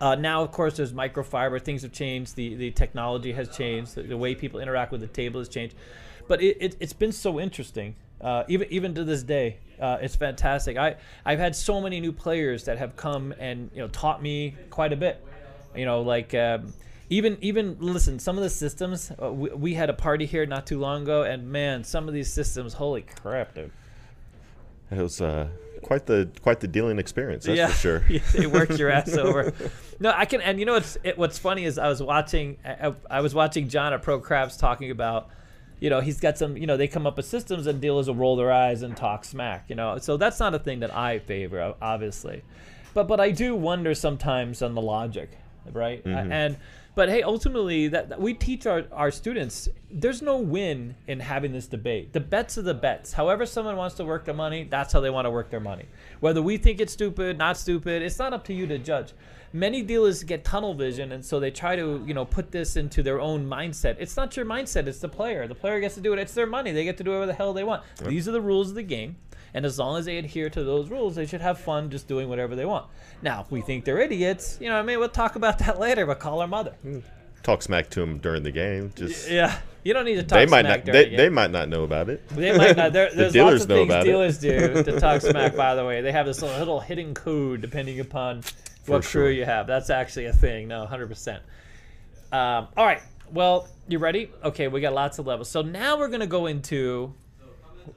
Uh, 0.00 0.14
now, 0.14 0.42
of 0.42 0.52
course, 0.52 0.76
there's 0.76 0.92
microfiber. 0.92 1.60
Things 1.60 1.82
have 1.82 1.90
changed. 1.90 2.36
The 2.36 2.54
the 2.54 2.70
technology 2.70 3.32
has 3.32 3.48
changed. 3.56 3.96
The, 3.96 4.02
the 4.02 4.16
way 4.16 4.36
people 4.36 4.60
interact 4.60 4.92
with 4.92 5.00
the 5.00 5.08
table 5.08 5.40
has 5.40 5.48
changed. 5.48 5.74
But 6.28 6.42
it, 6.42 6.56
it, 6.60 6.76
it's 6.80 6.92
been 6.92 7.12
so 7.12 7.40
interesting. 7.40 7.96
Uh, 8.20 8.44
even 8.48 8.68
even 8.70 8.94
to 8.94 9.04
this 9.04 9.22
day, 9.22 9.58
uh, 9.80 9.98
it's 10.00 10.16
fantastic. 10.16 10.76
I 10.76 10.96
I've 11.24 11.38
had 11.38 11.56
so 11.56 11.80
many 11.80 12.00
new 12.00 12.12
players 12.12 12.64
that 12.64 12.78
have 12.78 12.96
come 12.96 13.32
and 13.38 13.70
you 13.72 13.80
know 13.80 13.88
taught 13.88 14.22
me 14.22 14.56
quite 14.70 14.92
a 14.92 14.96
bit. 14.96 15.24
You 15.74 15.84
know, 15.84 16.02
like 16.02 16.34
um, 16.34 16.72
even 17.10 17.38
even 17.40 17.76
listen, 17.80 18.18
some 18.18 18.36
of 18.36 18.42
the 18.42 18.50
systems. 18.50 19.12
Uh, 19.20 19.32
we, 19.32 19.50
we 19.50 19.74
had 19.74 19.88
a 19.88 19.94
party 19.94 20.26
here 20.26 20.46
not 20.46 20.66
too 20.66 20.78
long 20.78 21.02
ago, 21.02 21.22
and 21.22 21.50
man, 21.50 21.84
some 21.84 22.08
of 22.08 22.14
these 22.14 22.32
systems, 22.32 22.74
holy 22.74 23.02
crap, 23.02 23.54
dude. 23.54 23.70
It 24.90 25.02
was 25.02 25.20
uh, 25.20 25.48
quite 25.82 26.06
the 26.06 26.28
quite 26.42 26.60
the 26.60 26.68
dealing 26.68 26.98
experience. 26.98 27.44
That's 27.44 27.56
yeah, 27.56 27.68
for 27.68 27.74
sure. 27.74 28.04
They 28.34 28.46
worked 28.46 28.78
your 28.78 28.90
ass 28.90 29.12
over. 29.16 29.52
No, 30.00 30.12
I 30.14 30.24
can, 30.24 30.40
and 30.40 30.58
you 30.58 30.66
know 30.66 30.74
what's 30.74 30.98
it, 31.04 31.18
what's 31.18 31.38
funny 31.38 31.64
is 31.64 31.78
I 31.78 31.88
was 31.88 32.02
watching 32.02 32.56
I, 32.64 32.92
I 33.10 33.20
was 33.20 33.34
watching 33.34 33.68
John 33.68 33.92
at 33.92 34.02
Pro 34.02 34.20
Craps 34.20 34.56
talking 34.56 34.90
about, 34.90 35.30
you 35.80 35.90
know, 35.90 36.00
he's 36.00 36.20
got 36.20 36.38
some, 36.38 36.56
you 36.56 36.66
know, 36.66 36.76
they 36.76 36.88
come 36.88 37.06
up 37.06 37.16
with 37.16 37.26
systems 37.26 37.66
and 37.66 37.80
dealers 37.80 38.08
will 38.08 38.14
roll 38.14 38.36
their 38.36 38.52
eyes 38.52 38.82
and 38.82 38.96
talk 38.96 39.24
smack, 39.24 39.66
you 39.68 39.74
know. 39.74 39.98
So 39.98 40.16
that's 40.16 40.40
not 40.40 40.54
a 40.54 40.58
thing 40.58 40.80
that 40.80 40.94
I 40.94 41.18
favor, 41.20 41.74
obviously, 41.80 42.42
but 42.94 43.08
but 43.08 43.20
I 43.20 43.30
do 43.30 43.54
wonder 43.54 43.94
sometimes 43.94 44.62
on 44.62 44.74
the 44.74 44.82
logic, 44.82 45.30
right? 45.72 46.02
Uh, 46.04 46.10
and 46.30 46.56
but 46.94 47.08
hey, 47.08 47.22
ultimately 47.22 47.86
that, 47.88 48.08
that 48.08 48.20
we 48.20 48.34
teach 48.34 48.66
our, 48.66 48.84
our 48.90 49.12
students 49.12 49.68
there's 49.88 50.20
no 50.20 50.38
win 50.38 50.96
in 51.06 51.20
having 51.20 51.52
this 51.52 51.68
debate. 51.68 52.12
The 52.12 52.20
bets 52.20 52.58
are 52.58 52.62
the 52.62 52.74
bets. 52.74 53.12
However 53.12 53.46
someone 53.46 53.76
wants 53.76 53.94
to 53.96 54.04
work 54.04 54.24
their 54.24 54.34
money, 54.34 54.64
that's 54.64 54.92
how 54.92 55.00
they 55.00 55.10
want 55.10 55.26
to 55.26 55.30
work 55.30 55.48
their 55.48 55.60
money. 55.60 55.86
Whether 56.20 56.42
we 56.42 56.56
think 56.56 56.80
it's 56.80 56.92
stupid, 56.92 57.38
not 57.38 57.56
stupid, 57.56 58.02
it's 58.02 58.18
not 58.18 58.32
up 58.32 58.44
to 58.46 58.52
you 58.52 58.66
to 58.66 58.78
judge. 58.78 59.12
Many 59.52 59.82
dealers 59.82 60.22
get 60.24 60.44
tunnel 60.44 60.74
vision 60.74 61.12
and 61.12 61.24
so 61.24 61.40
they 61.40 61.50
try 61.50 61.76
to, 61.76 62.04
you 62.06 62.14
know, 62.14 62.24
put 62.24 62.50
this 62.50 62.76
into 62.76 63.02
their 63.02 63.20
own 63.20 63.46
mindset. 63.46 63.96
It's 63.98 64.16
not 64.16 64.36
your 64.36 64.44
mindset, 64.44 64.86
it's 64.86 65.00
the 65.00 65.08
player. 65.08 65.46
The 65.46 65.54
player 65.54 65.80
gets 65.80 65.94
to 65.94 66.00
do 66.00 66.12
it. 66.12 66.18
It's 66.18 66.34
their 66.34 66.46
money. 66.46 66.72
They 66.72 66.84
get 66.84 66.96
to 66.98 67.04
do 67.04 67.10
whatever 67.10 67.26
the 67.26 67.34
hell 67.34 67.52
they 67.52 67.64
want. 67.64 67.82
These 68.04 68.28
are 68.28 68.32
the 68.32 68.40
rules 68.40 68.70
of 68.70 68.74
the 68.74 68.82
game. 68.82 69.16
And 69.54 69.64
as 69.64 69.78
long 69.78 69.98
as 69.98 70.04
they 70.04 70.18
adhere 70.18 70.50
to 70.50 70.62
those 70.62 70.90
rules, 70.90 71.14
they 71.14 71.26
should 71.26 71.40
have 71.40 71.58
fun 71.58 71.90
just 71.90 72.06
doing 72.06 72.28
whatever 72.28 72.54
they 72.54 72.66
want. 72.66 72.86
Now, 73.22 73.40
if 73.40 73.50
we 73.50 73.60
think 73.62 73.84
they're 73.84 73.98
idiots, 73.98 74.58
you 74.60 74.68
know, 74.68 74.76
I 74.76 74.82
mean, 74.82 74.98
we'll 74.98 75.08
talk 75.08 75.36
about 75.36 75.58
that 75.60 75.78
later, 75.80 76.04
but 76.06 76.20
call 76.20 76.40
our 76.40 76.46
mother. 76.46 76.74
Hmm. 76.82 76.98
Talk 77.42 77.62
smack 77.62 77.88
to 77.90 78.00
them 78.00 78.18
during 78.18 78.42
the 78.42 78.50
game. 78.50 78.92
Just 78.94 79.30
Yeah, 79.30 79.58
you 79.84 79.94
don't 79.94 80.04
need 80.04 80.16
to 80.16 80.22
talk 80.22 80.38
they 80.38 80.46
might 80.46 80.66
smack 80.66 80.84
not 80.84 80.92
they, 80.92 81.08
the 81.08 81.16
they 81.16 81.28
might 81.28 81.50
not 81.50 81.68
know 81.68 81.84
about 81.84 82.10
it. 82.10 82.28
They 82.28 82.56
might 82.56 82.76
not. 82.76 82.92
There, 82.92 83.10
there's 83.14 83.32
dealers 83.32 83.52
lots 83.52 83.62
of 83.62 83.68
know 83.70 83.76
things 83.76 83.88
about 83.88 84.02
it. 84.02 84.10
dealers 84.10 84.38
do 84.38 84.82
to 84.82 85.00
talk 85.00 85.22
smack. 85.22 85.56
By 85.56 85.74
the 85.74 85.84
way, 85.84 86.02
they 86.02 86.12
have 86.12 86.26
this 86.26 86.42
little 86.42 86.80
hidden 86.80 87.14
code 87.14 87.60
depending 87.62 88.00
upon 88.00 88.42
what 88.88 89.04
For 89.04 89.10
crew 89.10 89.28
you 89.28 89.44
have. 89.44 89.66
That's 89.66 89.90
actually 89.90 90.26
a 90.26 90.32
thing. 90.32 90.68
No, 90.68 90.86
hundred 90.86 91.08
percent. 91.08 91.42
Um, 92.32 92.68
all 92.76 92.86
right. 92.86 93.02
Well, 93.32 93.68
you 93.88 93.98
ready? 93.98 94.30
Okay, 94.42 94.68
we 94.68 94.80
got 94.80 94.94
lots 94.94 95.18
of 95.18 95.26
levels. 95.26 95.50
So 95.50 95.62
now 95.62 95.98
we're 95.98 96.08
gonna 96.08 96.26
go 96.26 96.46
into 96.46 97.14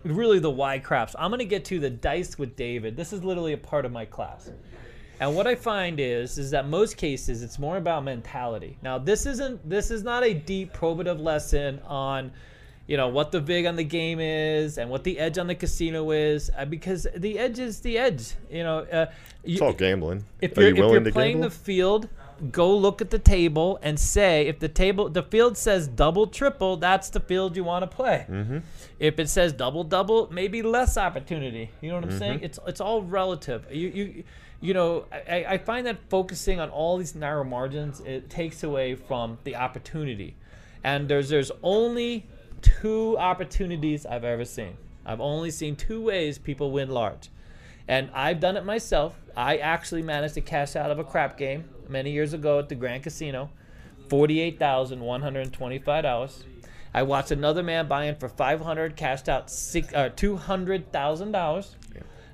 really 0.03 0.39
the 0.39 0.49
why 0.49 0.79
craps. 0.79 1.15
I'm 1.17 1.31
gonna 1.31 1.45
get 1.45 1.65
to 1.65 1.79
the 1.79 1.89
dice 1.89 2.37
with 2.37 2.55
David. 2.55 2.95
This 2.95 3.13
is 3.13 3.23
literally 3.23 3.53
a 3.53 3.57
part 3.57 3.85
of 3.85 3.91
my 3.91 4.05
class. 4.05 4.49
And 5.19 5.35
what 5.35 5.45
I 5.45 5.53
find 5.53 5.99
is 5.99 6.37
is 6.37 6.49
that 6.51 6.67
most 6.67 6.97
cases 6.97 7.43
it's 7.43 7.59
more 7.59 7.77
about 7.77 8.03
mentality. 8.03 8.77
Now 8.81 8.97
this 8.97 9.25
isn't 9.25 9.69
this 9.69 9.91
is 9.91 10.03
not 10.03 10.23
a 10.23 10.33
deep 10.33 10.73
probative 10.73 11.21
lesson 11.21 11.79
on 11.85 12.31
you 12.87 12.97
know 12.97 13.07
what 13.07 13.31
the 13.31 13.39
vig 13.39 13.65
on 13.65 13.75
the 13.75 13.83
game 13.83 14.19
is 14.19 14.77
and 14.77 14.89
what 14.89 15.03
the 15.03 15.19
edge 15.19 15.37
on 15.37 15.47
the 15.47 15.55
casino 15.55 16.11
is 16.11 16.49
uh, 16.57 16.65
because 16.65 17.07
the 17.15 17.39
edge 17.39 17.59
is 17.59 17.79
the 17.81 17.97
edge. 17.97 18.33
You 18.49 18.63
know, 18.63 18.79
uh, 18.79 19.05
you, 19.43 19.53
It's 19.53 19.61
all 19.61 19.73
gambling. 19.73 20.25
if 20.41 20.57
Are 20.57 20.61
you're, 20.61 20.75
you 20.75 20.85
if 20.95 21.03
you're 21.03 21.11
playing 21.11 21.37
gamble? 21.37 21.49
the 21.49 21.55
field, 21.55 22.09
go 22.51 22.75
look 22.75 23.01
at 23.01 23.11
the 23.11 23.19
table 23.19 23.79
and 23.83 23.99
say 23.99 24.47
if 24.47 24.59
the 24.59 24.67
table 24.67 25.09
the 25.09 25.23
field 25.23 25.57
says 25.57 25.87
double 25.87 26.27
triple, 26.27 26.75
that's 26.77 27.09
the 27.09 27.19
field 27.19 27.55
you 27.55 27.63
want 27.63 27.83
to 27.89 27.95
play. 27.95 28.25
Mm-hmm. 28.29 28.57
If 28.99 29.19
it 29.19 29.29
says 29.29 29.53
double 29.53 29.83
double, 29.83 30.27
maybe 30.31 30.61
less 30.61 30.97
opportunity. 30.97 31.69
You 31.81 31.89
know 31.89 31.95
what 31.95 32.05
I'm 32.05 32.17
saying? 32.17 32.35
Mm-hmm. 32.37 32.45
It's 32.45 32.59
it's 32.67 32.81
all 32.81 33.03
relative. 33.03 33.65
You 33.71 33.87
you 33.89 34.23
you 34.59 34.73
know 34.73 35.05
I, 35.11 35.45
I 35.49 35.57
find 35.59 35.85
that 35.87 35.97
focusing 36.09 36.59
on 36.59 36.69
all 36.69 36.97
these 36.97 37.15
narrow 37.15 37.43
margins 37.43 37.99
it 38.01 38.29
takes 38.29 38.63
away 38.63 38.95
from 38.95 39.37
the 39.43 39.55
opportunity. 39.55 40.35
And 40.83 41.07
there's 41.07 41.29
there's 41.29 41.51
only 41.63 42.25
two 42.61 43.17
opportunities 43.17 44.05
I've 44.05 44.23
ever 44.23 44.45
seen. 44.45 44.77
I've 45.05 45.21
only 45.21 45.51
seen 45.51 45.75
two 45.75 46.01
ways 46.01 46.37
people 46.37 46.71
win 46.71 46.89
large. 46.89 47.29
And 47.87 48.09
I've 48.13 48.39
done 48.39 48.57
it 48.57 48.65
myself. 48.65 49.19
I 49.35 49.57
actually 49.57 50.03
managed 50.03 50.35
to 50.35 50.41
cash 50.41 50.75
out 50.75 50.91
of 50.91 50.99
a 50.99 51.03
crap 51.03 51.37
game 51.37 51.65
many 51.89 52.11
years 52.11 52.33
ago 52.33 52.59
at 52.59 52.69
the 52.69 52.75
Grand 52.75 53.03
Casino, 53.03 53.49
forty-eight 54.07 54.59
thousand 54.59 55.01
one 55.01 55.21
hundred 55.21 55.51
twenty-five 55.51 56.03
dollars. 56.03 56.43
I 56.93 57.03
watched 57.03 57.31
another 57.31 57.63
man 57.63 57.87
buy 57.87 58.05
in 58.05 58.15
for 58.15 58.29
five 58.29 58.61
hundred, 58.61 58.95
cashed 58.95 59.27
out 59.29 59.49
six, 59.49 59.93
uh, 59.93 60.09
two 60.09 60.35
hundred 60.35 60.91
thousand 60.91 61.31
dollars. 61.31 61.75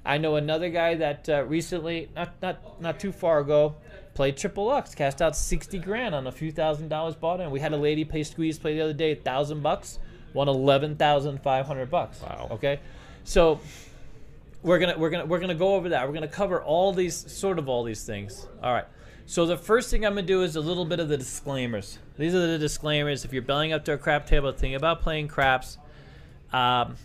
I 0.05 0.17
know 0.17 0.35
another 0.37 0.69
guy 0.69 0.95
that 0.95 1.27
uh, 1.27 1.43
recently, 1.43 2.09
not 2.15 2.33
not 2.41 2.81
not 2.81 2.99
too 2.99 3.11
far 3.11 3.39
ago, 3.39 3.75
played 4.13 4.37
triple 4.37 4.65
Lux, 4.65 4.95
cashed 4.95 5.21
out 5.21 5.35
sixty 5.35 5.79
grand 5.79 6.15
on 6.15 6.27
a 6.27 6.31
few 6.31 6.51
thousand 6.51 6.89
dollars 6.89 7.15
bought 7.15 7.39
in. 7.39 7.51
We 7.51 7.59
had 7.59 7.73
a 7.73 7.77
lady 7.77 8.05
pay 8.05 8.23
squeeze 8.23 8.57
play 8.57 8.73
the 8.75 8.81
other 8.81 8.93
day, 8.93 9.11
a 9.11 9.15
thousand 9.15 9.61
bucks, 9.61 9.99
won 10.37 10.47
eleven 10.47 10.95
thousand 10.95 11.41
five 11.41 11.65
hundred 11.65 11.89
bucks. 11.89 12.21
Wow. 12.21 12.47
Okay, 12.51 12.79
so 13.25 13.59
we're 14.61 14.79
gonna 14.79 14.97
we're 14.97 15.09
gonna 15.09 15.25
we're 15.25 15.39
gonna 15.39 15.55
go 15.55 15.73
over 15.75 15.89
that. 15.89 16.07
We're 16.07 16.13
gonna 16.13 16.27
cover 16.27 16.61
all 16.63 16.93
these 16.93 17.15
sort 17.31 17.59
of 17.59 17.67
all 17.67 17.83
these 17.83 18.03
things. 18.05 18.47
All 18.63 18.71
right. 18.73 18.85
So 19.25 19.45
the 19.45 19.57
first 19.57 19.89
thing 19.91 20.05
I'm 20.05 20.13
gonna 20.13 20.25
do 20.25 20.43
is 20.43 20.55
a 20.55 20.61
little 20.61 20.85
bit 20.85 20.99
of 21.01 21.09
the 21.09 21.17
disclaimers. 21.17 21.97
These 22.17 22.33
are 22.33 22.47
the 22.47 22.57
disclaimers. 22.57 23.25
If 23.25 23.33
you're 23.33 23.41
belling 23.41 23.73
up 23.73 23.83
to 23.85 23.93
a 23.93 23.97
crap 23.97 24.25
table, 24.27 24.51
think 24.53 24.75
about 24.75 25.01
playing 25.01 25.27
craps. 25.27 25.77
Um, 26.53 26.95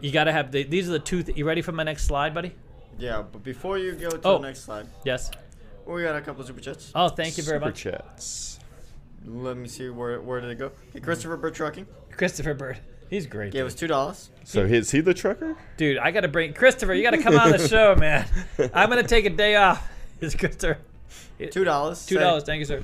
you 0.00 0.10
gotta 0.10 0.32
have 0.32 0.52
the, 0.52 0.62
these 0.62 0.88
are 0.88 0.92
the 0.92 0.98
two. 1.00 1.22
Th- 1.22 1.36
you 1.36 1.44
ready 1.44 1.60
for 1.60 1.72
my 1.72 1.82
next 1.82 2.04
slide, 2.06 2.32
buddy? 2.32 2.54
Yeah, 2.98 3.22
but 3.30 3.42
before 3.42 3.76
you 3.76 3.92
go 3.92 4.08
to 4.10 4.20
Oh. 4.24 4.38
the 4.38 4.46
next 4.46 4.60
slide, 4.60 4.86
Yes. 5.04 5.30
we 5.84 6.02
got 6.02 6.16
a 6.16 6.20
couple 6.22 6.40
of 6.42 6.46
super 6.46 6.60
chats. 6.60 6.92
Oh, 6.94 7.08
thank 7.08 7.36
you 7.36 7.42
very 7.42 7.56
Super 7.58 7.66
much, 7.66 7.82
Super 7.82 7.98
chats. 7.98 8.58
Let 9.26 9.56
me 9.56 9.68
see 9.68 9.88
where 9.90 10.20
where 10.22 10.40
did 10.40 10.50
it 10.50 10.58
go? 10.58 10.70
Hey, 10.92 11.00
Christopher 11.00 11.36
Bird 11.36 11.54
Trucking 11.54 11.86
Christopher 12.16 12.54
Bird. 12.54 12.78
He's 13.10 13.26
great, 13.26 13.52
gave 13.52 13.60
dude. 13.62 13.66
us 13.66 13.74
two 13.74 13.86
dollars. 13.86 14.30
So 14.44 14.62
is 14.64 14.90
he 14.90 15.00
the 15.00 15.14
trucker? 15.14 15.56
dude. 15.76 15.98
I 15.98 16.10
gotta 16.10 16.28
bring 16.28 16.52
Christopher. 16.52 16.94
You 16.94 17.02
gotta 17.02 17.22
come 17.22 17.36
on 17.38 17.50
the 17.50 17.68
show, 17.68 17.94
man. 17.96 18.26
I'm 18.72 18.88
gonna 18.88 19.02
take 19.02 19.24
a 19.26 19.30
day 19.30 19.56
off. 19.56 19.90
It's 20.20 20.34
Christopher. 20.34 20.78
Two 21.50 21.64
dollars. 21.64 22.06
Two 22.06 22.18
dollars. 22.18 22.44
Thank 22.44 22.60
you, 22.60 22.64
sir. 22.64 22.82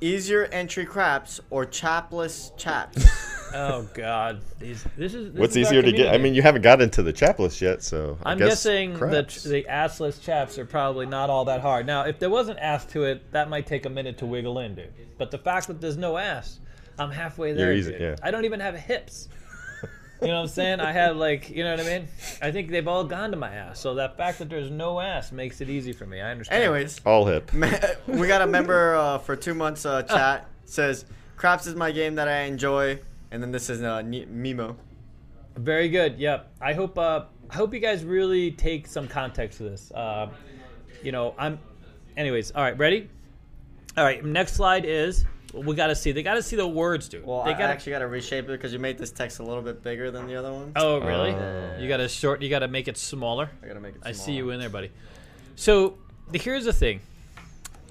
Easier 0.00 0.44
entry 0.44 0.84
craps 0.86 1.40
or 1.50 1.64
chapless 1.66 2.52
chaps? 2.56 3.04
Oh 3.54 3.88
God, 3.94 4.42
these. 4.58 4.84
This 4.98 5.14
is. 5.14 5.32
This 5.32 5.40
What's 5.40 5.56
is 5.56 5.66
easier 5.68 5.80
to 5.80 5.90
get? 5.90 6.14
I 6.14 6.18
mean, 6.18 6.34
you 6.34 6.42
haven't 6.42 6.60
got 6.60 6.82
into 6.82 7.02
the 7.02 7.14
chapless 7.14 7.62
yet, 7.62 7.82
so 7.82 8.18
I 8.22 8.32
I'm 8.32 8.38
guess 8.38 8.48
guessing 8.64 8.92
the 8.92 9.22
the 9.46 9.64
assless 9.70 10.20
chaps 10.22 10.58
are 10.58 10.66
probably 10.66 11.06
not 11.06 11.30
all 11.30 11.46
that 11.46 11.62
hard. 11.62 11.86
Now, 11.86 12.02
if 12.02 12.18
there 12.18 12.28
was 12.28 12.48
an 12.50 12.58
ass 12.58 12.84
to 12.92 13.04
it, 13.04 13.32
that 13.32 13.48
might 13.48 13.66
take 13.66 13.86
a 13.86 13.88
minute 13.88 14.18
to 14.18 14.26
wiggle 14.26 14.58
in, 14.58 14.74
dude. 14.74 14.92
But 15.16 15.30
the 15.30 15.38
fact 15.38 15.66
that 15.68 15.80
there's 15.80 15.96
no 15.96 16.18
ass, 16.18 16.60
I'm 16.98 17.10
halfway 17.10 17.52
there. 17.52 17.72
easy, 17.72 17.92
dude. 17.92 18.00
yeah. 18.00 18.16
I 18.22 18.30
don't 18.30 18.44
even 18.44 18.60
have 18.60 18.74
hips. 18.74 19.28
You 20.20 20.26
know 20.26 20.34
what 20.34 20.40
I'm 20.40 20.48
saying? 20.48 20.80
I 20.80 20.90
have 20.90 21.16
like, 21.16 21.48
you 21.48 21.62
know 21.62 21.70
what 21.70 21.78
I 21.78 21.84
mean? 21.84 22.08
I 22.42 22.50
think 22.50 22.70
they've 22.70 22.88
all 22.88 23.04
gone 23.04 23.30
to 23.30 23.36
my 23.36 23.54
ass. 23.54 23.78
So 23.78 23.94
that 23.94 24.16
fact 24.16 24.40
that 24.40 24.48
there's 24.48 24.68
no 24.68 24.98
ass 24.98 25.30
makes 25.30 25.60
it 25.60 25.70
easy 25.70 25.92
for 25.92 26.06
me. 26.06 26.20
I 26.20 26.32
understand. 26.32 26.60
Anyways, 26.60 27.00
all 27.06 27.24
hip. 27.24 27.52
we 28.08 28.26
got 28.26 28.42
a 28.42 28.46
member 28.48 28.96
uh, 28.96 29.18
for 29.18 29.36
two 29.36 29.54
months. 29.54 29.86
Uh, 29.86 30.02
chat 30.08 30.48
says 30.64 31.04
craps 31.36 31.68
is 31.68 31.76
my 31.76 31.92
game 31.92 32.16
that 32.16 32.26
I 32.26 32.40
enjoy, 32.40 32.98
and 33.30 33.40
then 33.40 33.52
this 33.52 33.70
is 33.70 33.80
uh, 33.80 33.98
Mimo. 34.02 34.74
Very 35.56 35.88
good. 35.88 36.18
Yep. 36.18 36.50
I 36.60 36.72
hope. 36.72 36.98
Uh, 36.98 37.26
I 37.48 37.54
hope 37.54 37.72
you 37.72 37.80
guys 37.80 38.04
really 38.04 38.50
take 38.50 38.88
some 38.88 39.06
context 39.06 39.58
to 39.58 39.64
this. 39.64 39.92
Uh, 39.92 40.30
you 41.00 41.12
know, 41.12 41.32
I'm. 41.38 41.60
Anyways, 42.16 42.50
all 42.50 42.62
right. 42.64 42.76
Ready? 42.76 43.08
All 43.96 44.02
right. 44.02 44.24
Next 44.24 44.54
slide 44.54 44.84
is. 44.84 45.24
We 45.64 45.74
got 45.74 45.88
to 45.88 45.96
see. 45.96 46.12
They 46.12 46.22
got 46.22 46.34
to 46.34 46.42
see 46.42 46.56
the 46.56 46.66
words, 46.66 47.08
dude. 47.08 47.26
Well, 47.26 47.44
they 47.44 47.50
I 47.50 47.58
gotta, 47.58 47.72
actually 47.72 47.92
got 47.92 48.00
to 48.00 48.08
reshape 48.08 48.44
it 48.44 48.48
because 48.48 48.72
you 48.72 48.78
made 48.78 48.98
this 48.98 49.10
text 49.10 49.38
a 49.38 49.42
little 49.42 49.62
bit 49.62 49.82
bigger 49.82 50.10
than 50.10 50.26
the 50.26 50.36
other 50.36 50.52
one. 50.52 50.72
Oh, 50.76 51.00
really? 51.00 51.30
Oh. 51.30 51.76
You 51.78 51.88
got 51.88 51.98
to 51.98 52.08
short. 52.08 52.42
You 52.42 52.48
got 52.48 52.60
to 52.60 52.68
make 52.68 52.88
it 52.88 52.96
smaller. 52.96 53.50
I 53.62 53.66
gotta 53.66 53.80
make 53.80 53.94
it. 53.94 54.00
Smaller. 54.00 54.10
I 54.10 54.12
see 54.12 54.32
you 54.32 54.50
in 54.50 54.60
there, 54.60 54.68
buddy. 54.68 54.90
So 55.56 55.98
the, 56.30 56.38
here's 56.38 56.64
the 56.64 56.72
thing. 56.72 57.00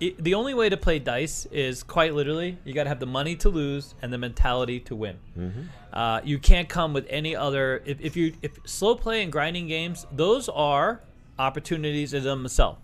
I 0.01 0.13
the 0.19 0.35
only 0.35 0.53
way 0.53 0.69
to 0.69 0.77
play 0.77 0.99
dice 0.99 1.47
is 1.51 1.81
quite 1.81 2.13
literally 2.13 2.59
you 2.63 2.73
got 2.73 2.83
to 2.83 2.89
have 2.89 2.99
the 2.99 3.07
money 3.07 3.35
to 3.37 3.49
lose 3.49 3.95
and 4.01 4.13
the 4.13 4.17
mentality 4.17 4.79
to 4.81 4.95
win. 4.95 5.17
Uh, 5.91 6.21
you 6.23 6.37
can't 6.37 6.69
come 6.69 6.93
with 6.93 7.07
any 7.09 7.35
other. 7.35 7.81
If, 7.83 7.99
if 7.99 8.15
you 8.15 8.33
if 8.43 8.59
slow 8.65 8.95
play 8.95 9.23
and 9.23 9.31
grinding 9.31 9.67
games, 9.67 10.05
those 10.11 10.49
are 10.49 11.01
opportunities 11.39 12.13
in 12.13 12.23
themselves. 12.23 12.79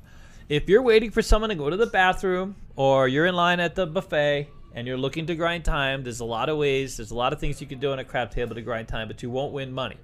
If 0.49 0.67
you're 0.67 0.81
waiting 0.81 1.11
for 1.11 1.21
someone 1.21 1.49
to 1.49 1.55
go 1.55 1.69
to 1.69 1.77
the 1.77 1.85
bathroom 1.85 2.55
or 2.75 3.07
you're 3.07 3.25
in 3.27 3.35
line 3.35 3.59
at 3.59 3.75
the 3.75 3.85
buffet 3.85 4.47
and 4.73 4.87
you're 4.87 4.97
looking 4.97 5.25
to 5.27 5.35
grind 5.35 5.65
time, 5.65 6.03
there's 6.03 6.19
a 6.19 6.25
lot 6.25 6.49
of 6.49 6.57
ways. 6.57 6.97
There's 6.97 7.11
a 7.11 7.15
lot 7.15 7.33
of 7.33 7.39
things 7.39 7.61
you 7.61 7.67
can 7.67 7.79
do 7.79 7.91
on 7.91 7.99
a 7.99 8.03
crap 8.03 8.31
table 8.31 8.55
to 8.55 8.61
grind 8.61 8.87
time, 8.87 9.07
but 9.07 9.21
you 9.21 9.29
won't 9.29 9.53
win 9.53 9.71
money. 9.71 9.97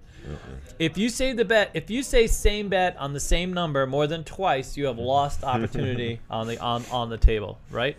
If 0.78 0.98
you 0.98 1.10
say 1.10 1.34
the 1.34 1.46
bet, 1.46 1.72
if 1.74 1.90
you 1.90 2.04
say 2.04 2.28
same 2.28 2.70
bet 2.70 2.98
on 2.98 3.14
the 3.14 3.20
same 3.20 3.54
number 3.54 3.86
more 3.88 4.08
than 4.08 4.24
twice, 4.24 4.78
you 4.78 4.86
have 4.86 4.96
mm-hmm. 4.96 5.06
lost 5.06 5.44
opportunity 5.44 6.20
on 6.30 6.48
the 6.48 6.60
on, 6.60 6.84
on 6.92 7.10
the 7.10 7.18
table, 7.18 7.60
right? 7.72 7.98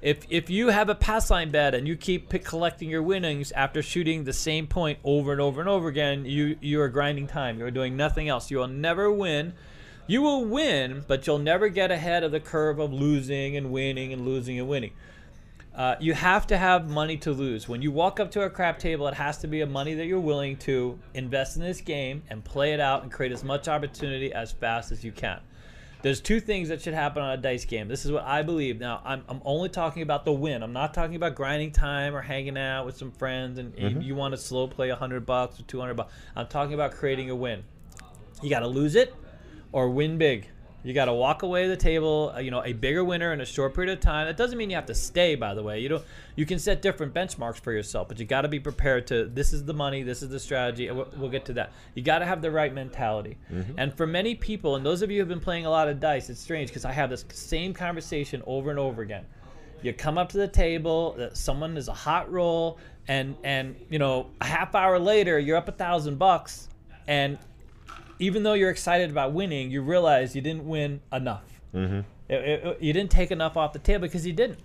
If 0.00 0.26
if 0.28 0.50
you 0.50 0.68
have 0.68 0.88
a 0.88 0.94
pass 0.94 1.30
line 1.30 1.50
bet 1.50 1.74
and 1.74 1.86
you 1.86 1.96
keep 1.96 2.28
pick, 2.28 2.44
collecting 2.44 2.90
your 2.90 3.02
winnings 3.02 3.52
after 3.52 3.82
shooting 3.82 4.24
the 4.24 4.32
same 4.32 4.66
point 4.66 4.98
over 5.04 5.32
and 5.32 5.40
over 5.40 5.60
and 5.60 5.68
over 5.68 5.88
again, 5.88 6.24
you 6.24 6.56
you 6.60 6.80
are 6.80 6.88
grinding 6.88 7.28
time. 7.28 7.58
You 7.58 7.64
are 7.66 7.70
doing 7.70 7.96
nothing 7.96 8.28
else. 8.28 8.50
You 8.50 8.58
will 8.58 8.68
never 8.68 9.10
win. 9.10 9.54
You 10.08 10.22
will 10.22 10.44
win, 10.44 11.04
but 11.06 11.26
you'll 11.26 11.38
never 11.38 11.68
get 11.68 11.92
ahead 11.92 12.24
of 12.24 12.32
the 12.32 12.40
curve 12.40 12.80
of 12.80 12.92
losing 12.92 13.56
and 13.56 13.70
winning 13.70 14.12
and 14.12 14.26
losing 14.26 14.58
and 14.58 14.68
winning. 14.68 14.92
Uh, 15.74 15.96
you 16.00 16.12
have 16.12 16.46
to 16.48 16.58
have 16.58 16.90
money 16.90 17.16
to 17.16 17.32
lose. 17.32 17.66
When 17.66 17.80
you 17.80 17.90
walk 17.90 18.20
up 18.20 18.30
to 18.32 18.42
a 18.42 18.50
crap 18.50 18.78
table, 18.78 19.08
it 19.08 19.14
has 19.14 19.38
to 19.38 19.46
be 19.46 19.62
a 19.62 19.66
money 19.66 19.94
that 19.94 20.06
you're 20.06 20.20
willing 20.20 20.56
to 20.58 20.98
invest 21.14 21.56
in 21.56 21.62
this 21.62 21.80
game 21.80 22.22
and 22.28 22.44
play 22.44 22.74
it 22.74 22.80
out 22.80 23.02
and 23.02 23.10
create 23.10 23.32
as 23.32 23.42
much 23.42 23.68
opportunity 23.68 24.34
as 24.34 24.52
fast 24.52 24.92
as 24.92 25.02
you 25.02 25.12
can. 25.12 25.40
There's 26.02 26.20
two 26.20 26.40
things 26.40 26.68
that 26.68 26.82
should 26.82 26.94
happen 26.94 27.22
on 27.22 27.30
a 27.30 27.36
dice 27.36 27.64
game. 27.64 27.88
This 27.88 28.04
is 28.04 28.10
what 28.10 28.24
I 28.24 28.42
believe. 28.42 28.80
Now, 28.80 29.00
I'm, 29.04 29.24
I'm 29.28 29.40
only 29.44 29.68
talking 29.68 30.02
about 30.02 30.24
the 30.24 30.32
win. 30.32 30.62
I'm 30.62 30.72
not 30.72 30.92
talking 30.92 31.14
about 31.14 31.36
grinding 31.36 31.70
time 31.70 32.14
or 32.14 32.20
hanging 32.20 32.58
out 32.58 32.84
with 32.84 32.96
some 32.96 33.12
friends 33.12 33.58
and 33.58 33.72
you, 33.78 34.00
you 34.00 34.14
want 34.14 34.32
to 34.32 34.38
slow 34.38 34.66
play 34.66 34.90
100 34.90 35.24
bucks 35.24 35.60
or 35.60 35.62
200 35.62 35.94
bucks. 35.94 36.12
I'm 36.34 36.48
talking 36.48 36.74
about 36.74 36.92
creating 36.92 37.30
a 37.30 37.36
win. 37.36 37.62
You 38.42 38.50
got 38.50 38.60
to 38.60 38.66
lose 38.66 38.96
it 38.96 39.14
or 39.70 39.88
win 39.88 40.18
big. 40.18 40.48
You 40.84 40.92
got 40.92 41.04
to 41.04 41.12
walk 41.12 41.42
away 41.42 41.68
the 41.68 41.76
table, 41.76 42.32
uh, 42.34 42.40
you 42.40 42.50
know, 42.50 42.62
a 42.64 42.72
bigger 42.72 43.04
winner 43.04 43.32
in 43.32 43.40
a 43.40 43.44
short 43.44 43.74
period 43.74 43.92
of 43.92 44.00
time. 44.00 44.26
That 44.26 44.36
doesn't 44.36 44.58
mean 44.58 44.68
you 44.68 44.76
have 44.76 44.86
to 44.86 44.94
stay, 44.94 45.36
by 45.36 45.54
the 45.54 45.62
way. 45.62 45.78
You 45.78 45.88
don't. 45.88 46.04
You 46.34 46.44
can 46.44 46.58
set 46.58 46.82
different 46.82 47.14
benchmarks 47.14 47.60
for 47.60 47.72
yourself, 47.72 48.08
but 48.08 48.18
you 48.18 48.24
got 48.24 48.40
to 48.42 48.48
be 48.48 48.58
prepared 48.58 49.06
to. 49.08 49.26
This 49.26 49.52
is 49.52 49.64
the 49.64 49.74
money. 49.74 50.02
This 50.02 50.22
is 50.22 50.30
the 50.30 50.40
strategy. 50.40 50.88
and 50.88 50.96
We'll, 50.96 51.08
we'll 51.16 51.30
get 51.30 51.44
to 51.46 51.52
that. 51.52 51.72
You 51.94 52.02
got 52.02 52.18
to 52.18 52.26
have 52.26 52.42
the 52.42 52.50
right 52.50 52.74
mentality. 52.74 53.36
And 53.76 53.94
for 53.94 54.06
many 54.06 54.34
people, 54.34 54.74
and 54.76 54.84
those 54.84 55.02
of 55.02 55.10
you 55.10 55.18
who 55.18 55.20
have 55.20 55.28
been 55.28 55.40
playing 55.40 55.66
a 55.66 55.70
lot 55.70 55.88
of 55.88 56.00
dice, 56.00 56.30
it's 56.30 56.40
strange 56.40 56.70
because 56.70 56.84
I 56.84 56.92
have 56.92 57.10
this 57.10 57.24
same 57.32 57.72
conversation 57.74 58.42
over 58.46 58.70
and 58.70 58.78
over 58.78 59.02
again. 59.02 59.24
You 59.82 59.92
come 59.92 60.16
up 60.18 60.28
to 60.30 60.38
the 60.38 60.48
table, 60.48 61.16
uh, 61.18 61.28
someone 61.34 61.76
is 61.76 61.88
a 61.88 61.92
hot 61.94 62.30
roll, 62.32 62.78
and 63.08 63.36
and 63.44 63.76
you 63.90 63.98
know 63.98 64.30
a 64.40 64.46
half 64.46 64.74
hour 64.74 64.98
later 64.98 65.38
you're 65.38 65.56
up 65.56 65.68
a 65.68 65.72
thousand 65.72 66.18
bucks, 66.18 66.68
and 67.06 67.38
even 68.22 68.44
though 68.44 68.52
you're 68.52 68.70
excited 68.70 69.10
about 69.10 69.32
winning, 69.32 69.72
you 69.72 69.82
realize 69.82 70.36
you 70.36 70.40
didn't 70.40 70.64
win 70.64 71.00
enough. 71.12 71.60
Mm-hmm. 71.74 72.00
you 72.80 72.92
didn't 72.92 73.10
take 73.10 73.32
enough 73.32 73.56
off 73.56 73.72
the 73.72 73.80
table 73.80 74.02
because 74.02 74.24
you 74.24 74.32
didn't. 74.32 74.60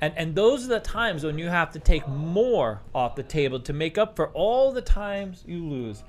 And, 0.00 0.12
and 0.16 0.34
those 0.34 0.66
are 0.66 0.68
the 0.68 0.80
times 0.80 1.24
when 1.24 1.38
you 1.38 1.46
have 1.46 1.70
to 1.72 1.78
take 1.78 2.06
more 2.06 2.82
off 2.94 3.16
the 3.16 3.22
table 3.22 3.60
to 3.60 3.72
make 3.72 3.96
up 3.96 4.14
for 4.14 4.28
all 4.28 4.72
the 4.72 4.82
times 4.82 5.42
you 5.46 5.64
lose. 5.64 6.04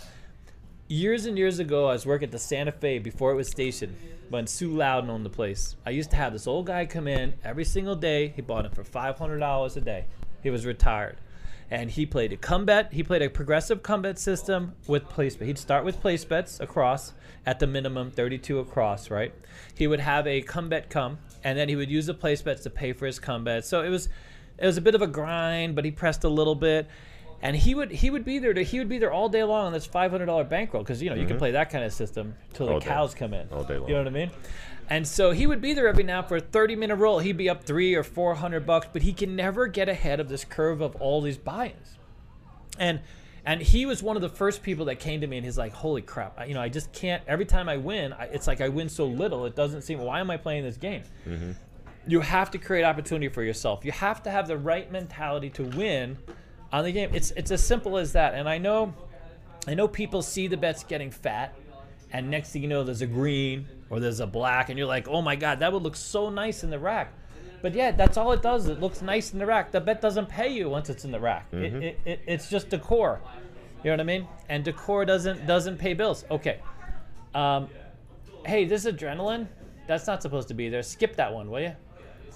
Years 0.89 1.25
and 1.25 1.37
years 1.37 1.59
ago, 1.59 1.87
I 1.87 1.93
was 1.93 2.05
working 2.05 2.27
at 2.27 2.31
the 2.31 2.39
Santa 2.39 2.73
Fe 2.73 2.99
before 2.99 3.31
it 3.31 3.35
was 3.35 3.47
stationed, 3.47 3.95
when 4.29 4.45
Sue 4.45 4.75
Lowden 4.75 5.09
owned 5.09 5.25
the 5.25 5.29
place. 5.29 5.77
I 5.85 5.91
used 5.91 6.09
to 6.09 6.17
have 6.17 6.33
this 6.33 6.47
old 6.47 6.65
guy 6.65 6.85
come 6.85 7.07
in 7.07 7.33
every 7.45 7.63
single 7.63 7.95
day. 7.95 8.33
He 8.35 8.41
bought 8.41 8.65
it 8.65 8.75
for 8.75 8.83
$500 8.83 9.77
a 9.77 9.81
day. 9.81 10.05
He 10.43 10.49
was 10.49 10.65
retired 10.65 11.17
and 11.71 11.91
he 11.91 12.05
played 12.05 12.33
a 12.33 12.37
come 12.37 12.65
bet. 12.65 12.93
He 12.93 13.03
played 13.03 13.21
a 13.21 13.29
progressive 13.29 13.83
come 13.83 14.01
bet 14.01 14.17
system 14.19 14.73
with 14.87 15.07
place 15.09 15.35
bet. 15.35 15.47
He'd 15.47 15.57
start 15.57 15.85
with 15.85 15.99
place 16.01 16.25
bets 16.25 16.59
across 16.59 17.13
at 17.45 17.59
the 17.59 17.67
minimum 17.67 18.11
32 18.11 18.59
across, 18.59 19.09
right? 19.09 19.33
He 19.75 19.87
would 19.87 19.99
have 19.99 20.25
a 20.27 20.41
come 20.41 20.69
bet 20.69 20.89
come, 20.89 21.19
and 21.43 21.57
then 21.57 21.69
he 21.69 21.75
would 21.75 21.89
use 21.89 22.05
the 22.07 22.13
place 22.13 22.41
bets 22.41 22.63
to 22.63 22.69
pay 22.69 22.93
for 22.93 23.05
his 23.05 23.19
come 23.19 23.43
bet. 23.43 23.65
So 23.65 23.81
it 23.83 23.89
was 23.89 24.09
it 24.57 24.65
was 24.65 24.77
a 24.77 24.81
bit 24.81 24.95
of 24.95 25.01
a 25.01 25.07
grind, 25.07 25.75
but 25.75 25.85
he 25.85 25.91
pressed 25.91 26.23
a 26.23 26.29
little 26.29 26.55
bit. 26.55 26.87
and 27.41 27.55
he 27.55 27.73
would 27.73 27.91
he 27.91 28.09
would 28.09 28.25
be 28.25 28.37
there 28.39 28.53
to, 28.53 28.61
he 28.63 28.79
would 28.79 28.89
be 28.89 28.97
there 28.97 29.11
all 29.13 29.29
day 29.29 29.43
long 29.43 29.67
on 29.67 29.71
this 29.73 29.85
five 29.85 30.11
hundred 30.11 30.25
dollar 30.25 30.43
bankroll 30.43 30.83
because 30.83 31.01
you 31.01 31.09
know 31.09 31.15
you 31.15 31.25
can 31.25 31.37
play 31.37 31.51
that 31.51 31.69
kind 31.69 31.83
of 31.85 31.93
system 31.93 32.35
till 32.53 32.65
the 32.65 32.73
Mm-hmm. 32.73 32.79
Day. 32.81 32.85
cows 32.85 33.13
come 33.15 33.33
in 33.33 33.47
All 33.51 33.63
day 33.63 33.77
long. 33.77 33.87
You 33.87 33.95
know 33.95 34.01
what 34.01 34.07
I 34.07 34.11
mean? 34.11 34.31
And 34.89 35.07
so 35.07 35.31
he 35.31 35.45
would 35.45 35.61
be 35.61 35.73
there 35.73 35.87
every 35.87 36.03
now 36.03 36.23
for 36.23 36.37
a 36.37 36.41
thirty 36.41 36.75
minute 36.75 36.95
roll. 36.95 37.19
He'd 37.19 37.37
be 37.37 37.49
up 37.49 37.63
three 37.63 37.93
or 37.93 38.03
four 38.03 38.35
hundred 38.35 38.65
bucks, 38.65 38.87
but 38.91 39.03
he 39.03 39.13
can 39.13 39.35
never 39.35 39.67
get 39.67 39.87
ahead 39.87 40.19
of 40.19 40.29
this 40.29 40.43
curve 40.43 40.81
of 40.81 40.95
all 40.95 41.21
these 41.21 41.37
buy-ins. 41.37 41.97
And 42.79 43.01
and 43.45 43.61
he 43.61 43.85
was 43.85 44.03
one 44.03 44.15
of 44.15 44.21
the 44.21 44.29
first 44.29 44.63
people 44.63 44.85
that 44.85 44.99
came 44.99 45.21
to 45.21 45.27
me 45.27 45.37
and 45.37 45.45
he's 45.45 45.57
like 45.57 45.71
holy 45.73 46.01
crap 46.01 46.37
I, 46.37 46.45
you 46.45 46.53
know 46.53 46.61
i 46.61 46.69
just 46.69 46.91
can't 46.91 47.23
every 47.27 47.45
time 47.45 47.69
i 47.69 47.77
win 47.77 48.13
I, 48.13 48.25
it's 48.25 48.47
like 48.47 48.61
i 48.61 48.69
win 48.69 48.89
so 48.89 49.05
little 49.05 49.45
it 49.45 49.55
doesn't 49.55 49.81
seem 49.81 49.99
why 49.99 50.19
am 50.19 50.29
i 50.29 50.37
playing 50.37 50.63
this 50.63 50.77
game? 50.77 51.03
Mm-hmm. 51.25 51.51
You 52.07 52.21
have 52.21 52.51
to 52.51 52.57
create 52.57 52.83
opportunity 52.83 53.29
for 53.29 53.43
yourself. 53.43 53.85
You 53.85 53.91
have 53.91 54.23
to 54.23 54.31
have 54.31 54.47
the 54.47 54.57
right 54.57 54.91
mentality 54.91 55.49
to 55.51 55.63
win 55.63 56.17
on 56.71 56.83
the 56.83 56.91
game. 56.91 57.11
It's 57.13 57.31
it's 57.31 57.51
as 57.51 57.63
simple 57.63 57.97
as 57.97 58.13
that. 58.13 58.33
And 58.33 58.49
i 58.49 58.57
know 58.57 58.93
i 59.67 59.73
know 59.73 59.87
people 59.87 60.21
see 60.21 60.47
the 60.47 60.57
bets 60.57 60.83
getting 60.83 61.11
fat 61.11 61.55
and 62.11 62.29
next 62.29 62.51
thing 62.51 62.61
you 62.61 62.67
know 62.67 62.83
there's 62.83 63.01
a 63.01 63.07
green 63.07 63.67
or 63.89 63.99
there's 63.99 64.19
a 64.19 64.27
black 64.27 64.69
and 64.69 64.77
you're 64.77 64.87
like 64.87 65.07
oh 65.07 65.21
my 65.21 65.35
god 65.35 65.59
that 65.59 65.71
would 65.71 65.83
look 65.83 65.95
so 65.95 66.29
nice 66.29 66.63
in 66.63 66.69
the 66.69 66.79
rack. 66.79 67.13
But 67.61 67.73
yeah 67.73 67.91
that's 67.91 68.17
all 68.17 68.31
it 68.31 68.41
does. 68.41 68.67
It 68.67 68.79
looks 68.79 69.01
nice 69.01 69.33
in 69.33 69.39
the 69.39 69.45
rack. 69.45 69.71
The 69.71 69.81
bet 69.81 70.01
doesn't 70.01 70.29
pay 70.29 70.49
you 70.49 70.69
once 70.69 70.89
it's 70.89 71.05
in 71.05 71.11
the 71.11 71.19
rack. 71.19 71.47
It, 71.51 71.73
it, 71.73 71.99
it, 72.05 72.19
it's 72.25 72.49
just 72.49 72.69
decor. 72.69 73.21
You 73.83 73.91
know 73.91 73.93
what 73.93 73.99
i 74.01 74.03
mean? 74.03 74.27
And 74.49 74.63
decor 74.63 75.05
doesn't 75.05 75.45
doesn't 75.45 75.77
pay 75.77 75.93
bills. 75.93 76.25
Okay. 76.31 76.59
Um, 77.35 77.69
hey 78.45 78.65
this 78.65 78.85
adrenaline. 78.85 79.47
That's 79.87 80.05
not 80.05 80.21
supposed 80.21 80.47
to 80.49 80.53
be 80.53 80.69
there. 80.69 80.83
Skip 80.83 81.15
that 81.15 81.33
one 81.33 81.49
will 81.49 81.61
you 81.61 81.75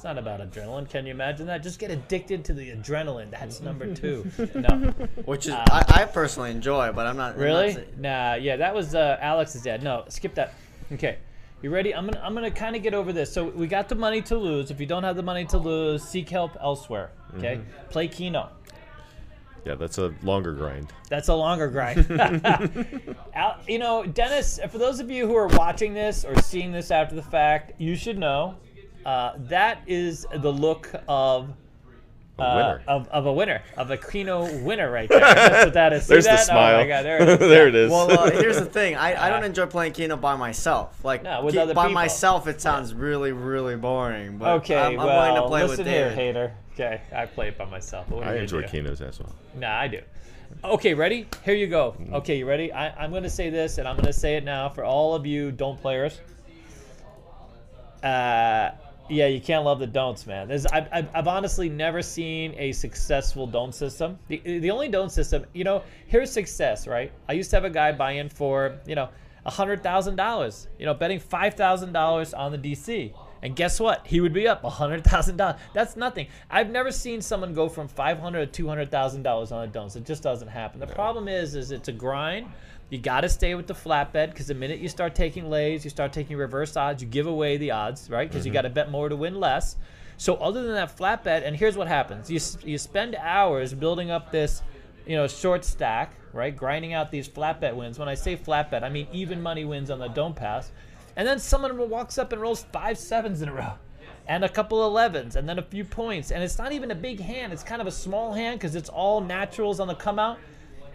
it's 0.04 0.06
not 0.06 0.18
about 0.18 0.42
adrenaline 0.42 0.90
can 0.90 1.06
you 1.06 1.12
imagine 1.12 1.48
that 1.48 1.64
just 1.64 1.80
get 1.80 1.90
addicted 1.90 2.44
to 2.44 2.54
the 2.54 2.72
adrenaline 2.72 3.32
that's 3.32 3.62
number 3.62 3.96
two 3.96 4.30
no 4.54 4.92
Which 5.24 5.48
is 5.48 5.54
I, 5.54 5.86
I 5.88 6.06
personally 6.06 6.52
enjoy, 6.52 6.92
but 6.92 7.08
I'm 7.08 7.16
not 7.16 7.36
I'm 7.36 7.38
not 7.40 7.44
Really? 7.46 7.74
sa- 7.74 7.80
Nah, 7.98 8.34
yeah, 8.34 8.58
that 8.58 8.76
was 8.76 8.96
uh, 8.96 9.18
Alex's 9.22 9.62
dad. 9.62 9.82
No, 9.82 10.04
skip 10.10 10.36
that. 10.36 10.56
Okay. 10.92 11.20
You 11.62 11.70
ready? 11.70 11.96
I'm 11.96 12.06
gonna 12.06 12.20
I'm 12.22 12.34
gonna 12.34 12.52
kind 12.52 12.76
of 12.76 12.84
get 12.84 12.94
over 12.94 13.14
this. 13.14 13.32
So 13.32 13.46
we 13.48 13.66
got 13.66 13.88
the 13.88 13.96
money 13.96 14.22
to 14.24 14.38
lose. 14.38 14.72
If 14.72 14.82
you 14.82 14.86
don't 14.86 15.04
have 15.04 15.16
the 15.16 15.24
money 15.24 15.46
to 15.46 15.58
lose, 15.58 16.04
seek 16.04 16.28
help 16.30 16.58
elsewhere. 16.60 17.12
Okay. 17.38 17.62
Play 17.90 18.10
Keno. 18.10 18.50
Yeah, 19.66 19.76
that's 19.76 20.00
a 20.00 20.14
longer 20.22 20.52
grind. 20.52 20.92
That's 21.10 21.30
a 21.30 21.36
longer 21.36 21.70
grind. 21.70 22.06
Al, 23.34 23.58
you 23.70 23.80
know, 23.80 24.06
Dennis. 24.06 24.60
For 24.70 24.78
those 24.78 25.00
of 25.00 25.10
you 25.10 25.26
who 25.28 25.36
are 25.38 25.48
watching 25.48 25.94
this 25.94 26.26
or 26.26 26.36
seeing 26.42 26.74
this 26.74 26.92
after 26.92 27.16
the 27.16 27.24
fact, 27.24 27.80
you 27.80 27.96
should 27.96 28.18
know 28.18 28.58
uh, 29.06 29.34
that 29.38 29.82
is 29.88 30.26
the 30.36 30.52
look 30.52 30.90
of. 31.08 31.50
A 32.40 32.42
uh, 32.42 32.56
winner. 32.56 32.84
of, 32.88 33.08
of 33.10 33.26
a 33.28 33.34
winner, 33.34 33.62
of 33.78 33.92
a 33.92 33.98
Keno 33.98 34.64
winner 34.64 34.90
right 34.90 35.08
there. 35.08 35.20
That's 35.20 35.66
what 35.66 35.74
that 35.76 35.94
is. 35.94 36.04
See 36.08 36.14
There's 36.16 36.26
the 36.26 36.38
smile. 36.38 36.78
Oh 36.78 36.82
my 36.82 36.88
god, 36.88 37.06
there 37.06 37.22
it 37.22 37.30
is. 37.30 37.38
there 37.40 37.68
it 37.68 37.76
is. 37.76 37.92
Well, 37.92 38.10
uh, 38.10 38.32
here's 38.32 38.58
the 38.58 38.66
thing. 38.66 38.96
I, 38.96 39.28
I 39.28 39.30
don't 39.32 39.44
enjoy 39.44 39.68
playing 39.68 39.94
Keno 39.94 40.18
by 40.18 40.36
myself. 40.36 41.06
Like 41.06 41.22
No, 41.22 41.44
with 41.44 41.54
Ke- 41.54 41.60
other 41.60 41.76
by 41.76 41.84
people. 41.84 41.94
myself, 41.94 42.48
it 42.48 42.60
sounds 42.60 42.96
really, 42.96 43.34
really 43.34 43.76
boring. 43.76 44.40
But 44.40 44.50
Okay, 44.62 44.76
I'm, 44.76 45.00
I'm 45.00 45.06
well, 45.06 45.28
willing 45.28 45.44
to 45.44 45.48
play 45.48 45.62
listen 45.62 45.78
with 45.86 45.88
here, 45.94 46.10
David. 46.10 46.18
hater. 46.18 46.54
Okay, 46.74 47.02
I 47.16 47.28
play 47.28 47.50
it 47.50 47.58
by 47.60 47.66
myself. 47.66 48.10
what 48.10 48.26
I 48.28 48.38
enjoy 48.38 48.62
gonna? 48.62 48.74
Kinos 48.74 49.02
as 49.08 49.20
well. 49.20 49.36
Nah, 49.56 49.80
I 49.82 49.88
do. 49.88 50.02
Okay, 50.64 50.96
ready? 50.96 51.28
Here 51.46 51.54
you 51.54 51.68
go. 51.68 51.92
Mm-hmm. 52.00 52.16
Okay, 52.16 52.38
you 52.40 52.48
ready? 52.48 52.74
I, 52.74 52.90
I'm 53.04 53.12
going 53.12 53.22
to 53.24 53.30
say 53.30 53.52
this, 53.52 53.78
and 53.78 53.88
I'm 53.88 53.96
going 53.96 54.08
to 54.08 54.14
say 54.14 54.38
it 54.38 54.44
now 54.44 54.70
for 54.70 54.84
all 54.84 55.14
of 55.14 55.28
you 55.28 55.52
don't 55.52 55.80
players. 55.80 56.20
Uh, 58.02 58.72
yeah, 59.10 59.28
you 59.28 59.42
can't 59.42 59.66
love 59.66 59.80
the 59.80 59.88
don'ts, 59.88 60.26
man. 60.26 60.48
There's, 60.48 60.66
I've, 60.66 60.88
I've, 60.92 61.10
I've 61.14 61.28
honestly 61.28 61.70
never 61.70 62.02
seen 62.02 62.56
a 62.58 62.72
successful 62.72 63.46
don't 63.46 63.74
system. 63.74 64.18
The, 64.28 64.40
the 64.60 64.72
only 64.72 64.88
don't 64.88 65.12
system, 65.12 65.46
you 65.54 65.64
know, 65.64 65.84
here's 66.08 66.32
success, 66.32 66.88
right? 66.88 67.12
I 67.28 67.34
used 67.34 67.50
to 67.52 67.58
have 67.58 67.66
a 67.66 67.70
guy 67.70 67.92
buy 67.92 68.14
in 68.14 68.30
for, 68.30 68.80
you 68.86 68.96
know, 68.96 69.10
$100,000, 69.46 70.68
you 70.80 70.86
know, 70.86 70.94
betting 70.94 71.20
$5,000 71.20 72.38
on 72.38 72.52
the 72.52 72.58
DC. 72.58 73.14
And 73.42 73.58
guess 73.58 73.78
what? 73.78 74.08
He 74.08 74.22
would 74.22 74.32
be 74.32 74.48
up 74.48 74.64
$100,000. 74.64 75.58
That's 75.74 75.98
nothing. 75.98 76.28
I've 76.50 76.70
never 76.70 76.92
seen 76.92 77.22
someone 77.22 77.54
go 77.54 77.68
from 77.68 77.90
$500 77.90 78.52
to 78.54 78.64
$200,000 78.64 79.52
on 79.52 79.64
a 79.64 79.68
don'ts. 79.68 79.98
It 79.98 80.06
just 80.06 80.24
doesn't 80.24 80.48
happen. 80.48 80.80
The 80.80 80.88
problem 80.88 81.28
is, 81.28 81.56
is 81.56 81.72
it's 81.72 81.90
a 81.90 81.92
grind. 81.92 82.48
You 82.94 83.00
got 83.00 83.22
to 83.22 83.30
stay 83.30 83.56
with 83.56 83.66
the 83.66 83.74
flat 83.74 84.14
bet 84.14 84.30
because 84.30 84.46
the 84.46 84.54
minute 84.54 84.78
you 84.78 84.88
start 84.88 85.16
taking 85.16 85.50
lays, 85.50 85.84
you 85.84 85.90
start 85.90 86.14
taking 86.14 86.38
reverse 86.38 86.78
odds, 86.78 87.02
you 87.02 87.10
give 87.10 87.26
away 87.26 87.58
the 87.58 87.72
odds, 87.72 88.08
right? 88.08 88.30
Because 88.30 88.46
you 88.46 88.52
mm-hmm. 88.52 88.58
got 88.58 88.62
to 88.62 88.70
bet 88.70 88.92
more 88.92 89.10
to 89.10 89.16
win 89.16 89.40
less. 89.40 89.78
So 90.18 90.36
other 90.36 90.62
than 90.62 90.74
that 90.74 90.96
flat 90.96 91.24
bet, 91.24 91.42
and 91.42 91.56
here's 91.56 91.76
what 91.76 91.88
happens: 91.88 92.30
you 92.30 92.40
you 92.64 92.78
spend 92.78 93.16
hours 93.16 93.74
building 93.74 94.12
up 94.12 94.32
this, 94.32 94.62
you 95.08 95.16
know, 95.16 95.28
short 95.28 95.66
stack, 95.66 96.14
right? 96.34 96.56
Grinding 96.56 96.94
out 96.94 97.10
these 97.10 97.28
flat 97.28 97.60
bet 97.60 97.76
wins. 97.76 97.98
When 97.98 98.08
I 98.08 98.14
say 98.14 98.36
flat 98.36 98.70
bet, 98.70 98.84
I 98.84 98.90
mean 98.90 99.08
even 99.12 99.42
money 99.42 99.66
wins 99.66 99.90
on 99.90 99.98
the 99.98 100.10
don't 100.10 100.36
pass, 100.36 100.72
and 101.16 101.28
then 101.28 101.40
someone 101.40 101.90
walks 101.90 102.20
up 102.20 102.32
and 102.32 102.40
rolls 102.40 102.64
five 102.72 103.00
sevens 103.00 103.42
in 103.42 103.50
a 103.50 103.54
row. 103.54 103.74
And 104.28 104.46
a 104.46 104.50
couple 104.50 104.80
11s, 104.90 105.36
and 105.36 105.50
then 105.50 105.60
a 105.60 105.64
few 105.64 105.84
points, 105.84 106.32
and 106.32 106.42
it's 106.42 106.58
not 106.58 106.72
even 106.72 106.92
a 106.92 106.96
big 106.96 107.20
hand. 107.20 107.52
It's 107.52 107.64
kind 107.64 107.82
of 107.82 107.88
a 107.88 107.92
small 107.92 108.32
hand 108.32 108.58
because 108.58 108.76
it's 108.76 108.88
all 108.88 109.20
naturals 109.20 109.82
on 109.82 109.88
the 109.90 109.96
come 109.96 110.18
out 110.18 110.38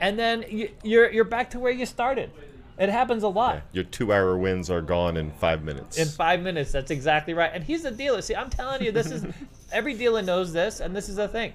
and 0.00 0.18
then 0.18 0.44
you, 0.48 0.70
you're 0.82 1.10
you're 1.10 1.24
back 1.24 1.50
to 1.50 1.58
where 1.58 1.72
you 1.72 1.86
started. 1.86 2.30
It 2.78 2.88
happens 2.90 3.24
a 3.24 3.28
lot. 3.28 3.62
Your 3.72 3.82
two-hour 3.82 4.38
wins 4.38 4.70
are 4.70 4.80
gone 4.80 5.16
in 5.16 5.32
five 5.32 5.64
minutes. 5.64 5.98
In 5.98 6.06
five 6.06 6.40
minutes, 6.40 6.70
that's 6.70 6.92
exactly 6.92 7.34
right. 7.34 7.50
And 7.52 7.64
he's 7.64 7.84
a 7.84 7.90
dealer. 7.90 8.22
See, 8.22 8.36
I'm 8.36 8.50
telling 8.50 8.84
you, 8.84 8.92
this 8.92 9.10
is 9.10 9.26
every 9.72 9.94
dealer 9.94 10.22
knows 10.22 10.52
this, 10.52 10.78
and 10.78 10.94
this 10.94 11.08
is 11.08 11.16
the 11.16 11.26
thing. 11.26 11.54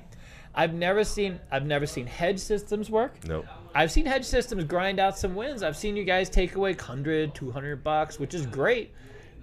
I've 0.56 0.74
never 0.74 1.04
seen 1.04 1.40
I've 1.52 1.66
never 1.66 1.86
seen 1.86 2.06
hedge 2.06 2.40
systems 2.40 2.90
work. 2.90 3.24
nope. 3.26 3.46
I've 3.76 3.92
seen 3.92 4.06
hedge 4.06 4.26
systems 4.26 4.66
grind 4.66 5.00
out 5.00 5.18
some 5.18 5.34
wins. 5.34 5.64
I've 5.64 5.78
seen 5.78 5.96
you 5.96 6.04
guys 6.04 6.30
take 6.30 6.56
away 6.56 6.74
100, 6.74 7.34
200 7.34 7.84
bucks, 7.84 8.20
which 8.20 8.36
is 8.36 8.46
great. 8.46 8.94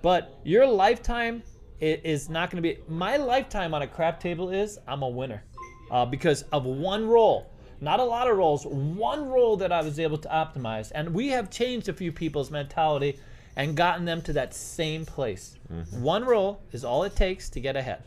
But 0.03 0.39
your 0.45 0.67
lifetime 0.67 1.43
is 1.81 2.29
not 2.29 2.51
going 2.51 2.63
to 2.63 2.69
be. 2.69 2.79
My 2.89 3.17
lifetime 3.17 3.75
on 3.75 3.83
a 3.83 3.87
crap 3.87 4.21
table 4.21 4.51
is 4.51 4.79
I'm 4.87 5.03
a 5.03 5.09
winner 5.09 5.43
uh, 5.91 6.07
because 6.07 6.43
of 6.53 6.65
one 6.65 7.07
roll. 7.07 7.51
Not 7.81 8.01
a 8.01 8.05
lot 8.05 8.29
of 8.29 8.37
roles. 8.37 8.67
one 8.67 9.29
role 9.29 9.57
that 9.57 9.73
I 9.73 9.83
was 9.83 9.99
able 9.99 10.19
to 10.19 10.29
optimize. 10.29 10.93
And 10.95 11.15
we 11.15 11.29
have 11.29 11.51
changed 11.51 11.89
a 11.89 11.93
few 11.93 12.13
people's 12.13 12.51
mentality 12.51 13.19
and 13.57 13.77
gotten 13.77 14.05
them 14.05 14.23
to 14.23 14.33
that 14.35 14.55
same 14.55 15.05
place. 15.07 15.57
Mm-hmm. 15.73 16.03
One 16.03 16.25
role 16.25 16.63
is 16.73 16.85
all 16.85 17.05
it 17.05 17.17
takes 17.17 17.49
to 17.51 17.61
get 17.61 17.77
ahead 17.77 18.05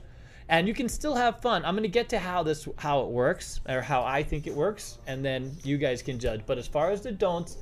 and 0.49 0.67
you 0.67 0.73
can 0.73 0.89
still 0.89 1.15
have 1.15 1.41
fun. 1.41 1.63
I'm 1.65 1.73
going 1.73 1.83
to 1.83 1.89
get 1.89 2.09
to 2.09 2.19
how 2.19 2.43
this 2.43 2.67
how 2.77 3.01
it 3.01 3.07
works 3.09 3.59
or 3.67 3.81
how 3.81 4.03
I 4.03 4.23
think 4.23 4.47
it 4.47 4.53
works, 4.53 4.97
and 5.07 5.23
then 5.23 5.55
you 5.63 5.77
guys 5.77 6.01
can 6.01 6.19
judge. 6.19 6.41
But 6.45 6.57
as 6.57 6.67
far 6.67 6.91
as 6.91 7.01
the 7.01 7.11
don'ts, 7.11 7.57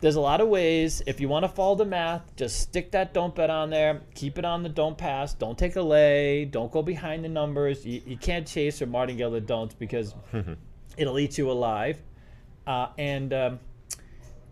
there's 0.00 0.16
a 0.16 0.20
lot 0.20 0.40
of 0.40 0.48
ways. 0.48 1.02
If 1.06 1.20
you 1.20 1.28
want 1.28 1.44
to 1.44 1.48
follow 1.48 1.74
the 1.74 1.84
math, 1.84 2.34
just 2.36 2.60
stick 2.60 2.92
that 2.92 3.12
don't 3.12 3.34
bet 3.34 3.50
on 3.50 3.70
there. 3.70 4.00
Keep 4.14 4.38
it 4.38 4.44
on 4.44 4.62
the 4.62 4.68
don't 4.68 4.96
pass. 4.96 5.34
Don't 5.34 5.58
take 5.58 5.76
a 5.76 5.82
lay. 5.82 6.44
Don't 6.44 6.70
go 6.70 6.82
behind 6.82 7.24
the 7.24 7.28
numbers. 7.28 7.84
You, 7.84 8.00
you 8.06 8.16
can't 8.16 8.46
chase 8.46 8.80
or 8.80 8.86
martingale 8.86 9.30
the 9.30 9.40
don'ts 9.40 9.74
because 9.74 10.14
it'll 10.98 11.18
eat 11.18 11.38
you 11.38 11.50
alive. 11.50 11.98
Uh, 12.66 12.88
and 12.98 13.32
um, 13.32 13.60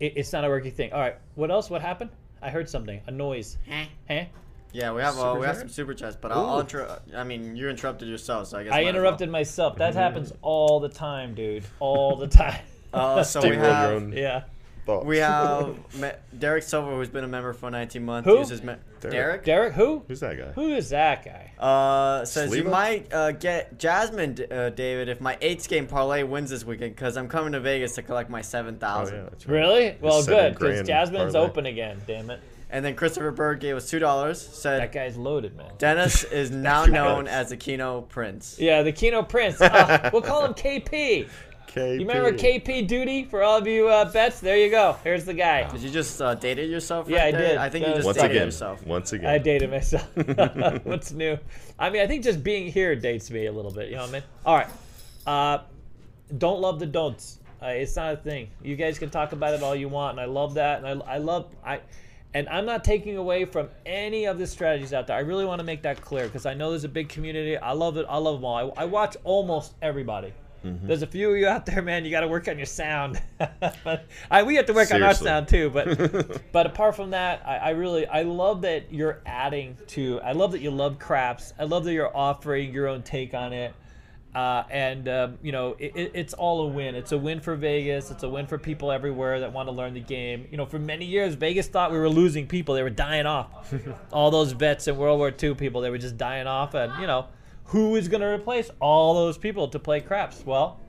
it, 0.00 0.14
it's 0.16 0.32
not 0.32 0.44
a 0.44 0.48
working 0.48 0.72
thing. 0.72 0.92
All 0.92 1.00
right. 1.00 1.16
What 1.34 1.50
else? 1.50 1.68
What 1.68 1.82
happened? 1.82 2.10
I 2.40 2.50
heard 2.50 2.68
something. 2.68 3.00
A 3.06 3.10
noise. 3.10 3.58
Huh? 3.68 4.24
Yeah, 4.72 4.92
we 4.92 5.00
have 5.02 5.14
uh, 5.14 5.20
Super 5.32 5.40
we 5.40 5.46
have 5.46 5.54
chat? 5.54 5.60
some 5.60 5.68
super 5.70 5.94
chats, 5.94 6.16
but 6.20 6.32
I'll, 6.32 6.46
I'll 6.46 6.60
inter- 6.60 7.00
I 7.14 7.24
mean, 7.24 7.56
you 7.56 7.68
interrupted 7.68 8.08
yourself, 8.08 8.48
so 8.48 8.58
I 8.58 8.64
guess 8.64 8.72
I 8.72 8.76
might 8.76 8.80
as 8.80 8.84
well. 8.84 8.94
interrupted 8.94 9.30
myself. 9.30 9.76
That 9.76 9.94
happens 9.94 10.32
all 10.42 10.80
the 10.80 10.88
time, 10.88 11.34
dude. 11.34 11.64
All 11.80 12.16
the 12.16 12.26
time. 12.42 12.60
Uh, 12.92 13.22
so 13.22 13.46
we 13.48 13.56
have 13.56 14.12
yeah. 14.12 14.44
Thoughts. 14.86 15.04
we 15.04 15.18
have 15.18 15.76
Me- 16.00 16.12
Derek 16.38 16.62
Silver, 16.62 16.92
who's 16.96 17.08
been 17.10 17.24
a 17.24 17.28
member 17.28 17.52
for 17.52 17.70
19 17.70 18.04
months. 18.04 18.26
Who? 18.28 18.38
uses 18.38 18.62
me- 18.62 18.76
Derek. 19.00 19.12
Derek. 19.14 19.44
Derek, 19.44 19.72
who? 19.74 20.02
Who's 20.08 20.20
that 20.20 20.38
guy? 20.38 20.52
Who 20.52 20.74
is 20.74 20.88
that 20.88 21.24
guy? 21.24 21.52
Uh, 21.62 22.24
says 22.24 22.54
you 22.56 22.64
might 22.64 23.12
uh, 23.12 23.32
get 23.32 23.78
Jasmine, 23.78 24.38
uh, 24.50 24.70
David, 24.70 25.08
if 25.10 25.20
my 25.20 25.36
eights 25.42 25.66
game 25.66 25.86
parlay 25.86 26.22
wins 26.22 26.48
this 26.50 26.64
weekend, 26.64 26.94
because 26.94 27.16
I'm 27.18 27.28
coming 27.28 27.52
to 27.52 27.60
Vegas 27.60 27.94
to 27.96 28.02
collect 28.02 28.30
my 28.30 28.40
seven 28.40 28.76
Oh 28.76 28.78
thousand. 28.78 29.16
yeah, 29.16 29.22
right. 29.24 29.46
Really? 29.48 29.96
Well, 30.00 30.22
seven 30.22 30.54
good, 30.54 30.58
because 30.70 30.86
Jasmine's 30.86 31.34
parlay. 31.34 31.48
open 31.48 31.66
again. 31.66 32.00
Damn 32.06 32.30
it. 32.30 32.40
And 32.68 32.84
then 32.84 32.96
Christopher 32.96 33.30
Bird 33.30 33.60
gave 33.60 33.76
us 33.76 33.88
two 33.88 33.98
dollars. 34.00 34.40
Said 34.40 34.80
That 34.80 34.90
guy's 34.92 35.16
loaded, 35.16 35.56
man. 35.56 35.70
Dennis 35.78 36.24
is 36.32 36.50
now 36.50 36.84
known 36.84 37.28
as 37.28 37.50
the 37.50 37.56
Keno 37.56 38.00
Prince. 38.02 38.56
Yeah, 38.58 38.82
the 38.82 38.90
Keno 38.92 39.22
Prince. 39.22 39.60
Uh, 39.60 40.10
we'll 40.12 40.22
call 40.22 40.44
him 40.44 40.52
KP. 40.54 41.28
KP. 41.76 42.00
You 42.00 42.06
remember 42.06 42.32
KP 42.32 42.86
Duty 42.86 43.24
for 43.24 43.42
all 43.42 43.58
of 43.58 43.66
you 43.66 43.88
uh, 43.88 44.10
bets? 44.10 44.40
There 44.40 44.56
you 44.56 44.70
go. 44.70 44.96
Here's 45.04 45.24
the 45.24 45.34
guy. 45.34 45.68
Did 45.70 45.82
you 45.82 45.90
just 45.90 46.20
uh, 46.22 46.34
dated 46.34 46.70
yourself? 46.70 47.08
Yeah, 47.08 47.18
right 47.18 47.34
I 47.34 47.38
there? 47.38 47.48
did. 47.50 47.56
I 47.58 47.68
think 47.68 47.84
That 47.84 47.90
you 47.90 47.94
just 47.96 48.06
Once 48.06 48.16
dated 48.16 48.30
again. 48.32 48.46
yourself. 48.46 48.86
Once 48.86 49.12
again. 49.12 49.30
I 49.30 49.38
dated 49.38 49.70
myself. 49.70 50.08
What's 50.84 51.12
new? 51.12 51.38
I 51.78 51.90
mean, 51.90 52.00
I 52.02 52.06
think 52.06 52.24
just 52.24 52.42
being 52.42 52.70
here 52.72 52.96
dates 52.96 53.30
me 53.30 53.46
a 53.46 53.52
little 53.52 53.70
bit. 53.70 53.90
You 53.90 53.96
know 53.96 54.02
what 54.02 54.10
I 54.10 54.12
mean? 54.12 54.22
All 54.46 54.56
right. 54.56 54.68
Uh, 55.26 55.58
don't 56.38 56.60
love 56.60 56.78
the 56.78 56.86
don'ts. 56.86 57.40
Uh, 57.62 57.66
it's 57.66 57.96
not 57.96 58.14
a 58.14 58.16
thing. 58.16 58.48
You 58.62 58.76
guys 58.76 58.98
can 58.98 59.10
talk 59.10 59.32
about 59.32 59.54
it 59.54 59.62
all 59.62 59.74
you 59.74 59.88
want, 59.88 60.12
and 60.12 60.20
I 60.20 60.26
love 60.26 60.54
that. 60.54 60.82
And 60.82 61.02
I, 61.02 61.14
I 61.14 61.18
love 61.18 61.54
I, 61.64 61.80
and 62.34 62.48
I'm 62.48 62.66
not 62.66 62.84
taking 62.84 63.16
away 63.16 63.44
from 63.44 63.68
any 63.86 64.26
of 64.26 64.38
the 64.38 64.46
strategies 64.46 64.92
out 64.92 65.06
there. 65.06 65.16
I 65.16 65.20
really 65.20 65.44
want 65.44 65.60
to 65.60 65.64
make 65.64 65.82
that 65.82 66.00
clear 66.00 66.26
because 66.26 66.44
I 66.46 66.54
know 66.54 66.70
there's 66.70 66.84
a 66.84 66.88
big 66.88 67.08
community. 67.08 67.56
I 67.56 67.72
love 67.72 67.96
it. 67.96 68.06
I 68.08 68.18
love 68.18 68.36
them 68.36 68.44
all. 68.44 68.72
I, 68.76 68.82
I 68.82 68.84
watch 68.84 69.16
almost 69.24 69.74
everybody. 69.82 70.32
There's 70.62 71.02
a 71.02 71.06
few 71.06 71.30
of 71.30 71.36
you 71.38 71.46
out 71.46 71.64
there, 71.66 71.80
man. 71.82 72.04
You 72.04 72.10
got 72.10 72.20
to 72.22 72.28
work 72.28 72.48
on 72.48 72.56
your 72.56 72.66
sound. 72.66 73.22
but 73.84 74.06
I, 74.30 74.42
we 74.42 74.56
have 74.56 74.66
to 74.66 74.72
work 74.72 74.90
on 74.92 75.02
our 75.02 75.14
sound 75.24 75.48
too. 75.48 75.70
But 75.70 76.42
but 76.52 76.66
apart 76.66 76.96
from 76.96 77.10
that, 77.10 77.42
I, 77.46 77.56
I 77.56 77.70
really 77.70 78.06
I 78.06 78.22
love 78.22 78.62
that 78.62 78.92
you're 78.92 79.20
adding 79.26 79.76
to. 79.88 80.20
I 80.22 80.32
love 80.32 80.52
that 80.52 80.60
you 80.60 80.70
love 80.72 80.98
craps. 80.98 81.52
I 81.58 81.64
love 81.64 81.84
that 81.84 81.92
you're 81.92 82.14
offering 82.16 82.72
your 82.74 82.88
own 82.88 83.02
take 83.02 83.32
on 83.34 83.52
it. 83.52 83.74
Uh, 84.34 84.64
and 84.70 85.08
um, 85.08 85.38
you 85.40 85.50
know 85.50 85.76
it, 85.78 85.92
it- 85.96 86.10
it's 86.14 86.34
all 86.34 86.62
a 86.62 86.68
win. 86.68 86.94
It's 86.94 87.12
a 87.12 87.16
win 87.18 87.40
for 87.40 87.54
Vegas. 87.56 88.10
It's 88.10 88.22
a 88.22 88.28
win 88.28 88.46
for 88.46 88.58
people 88.58 88.92
everywhere 88.92 89.40
that 89.40 89.52
want 89.52 89.68
to 89.68 89.72
learn 89.72 89.94
the 89.94 90.00
game. 90.00 90.46
You 90.50 90.56
know, 90.58 90.66
for 90.66 90.78
many 90.78 91.06
years, 91.06 91.34
Vegas 91.36 91.68
thought 91.68 91.90
we 91.90 91.96
were 91.98 92.08
losing 92.10 92.46
people. 92.46 92.74
They 92.74 92.82
were 92.82 92.90
dying 92.90 93.24
off. 93.24 93.72
all 94.12 94.30
those 94.30 94.52
vets 94.52 94.88
in 94.88 94.96
World 94.98 95.18
War 95.20 95.32
II 95.42 95.54
people, 95.54 95.80
they 95.80 95.88
were 95.90 95.96
just 95.96 96.18
dying 96.18 96.46
off. 96.46 96.74
And 96.74 96.92
you 97.00 97.06
know, 97.06 97.26
who 97.66 97.96
is 97.96 98.08
going 98.08 98.20
to 98.20 98.26
replace 98.28 98.70
all 98.80 99.14
those 99.14 99.38
people 99.38 99.68
to 99.68 99.78
play 99.78 100.00
craps? 100.00 100.42
Well, 100.44 100.80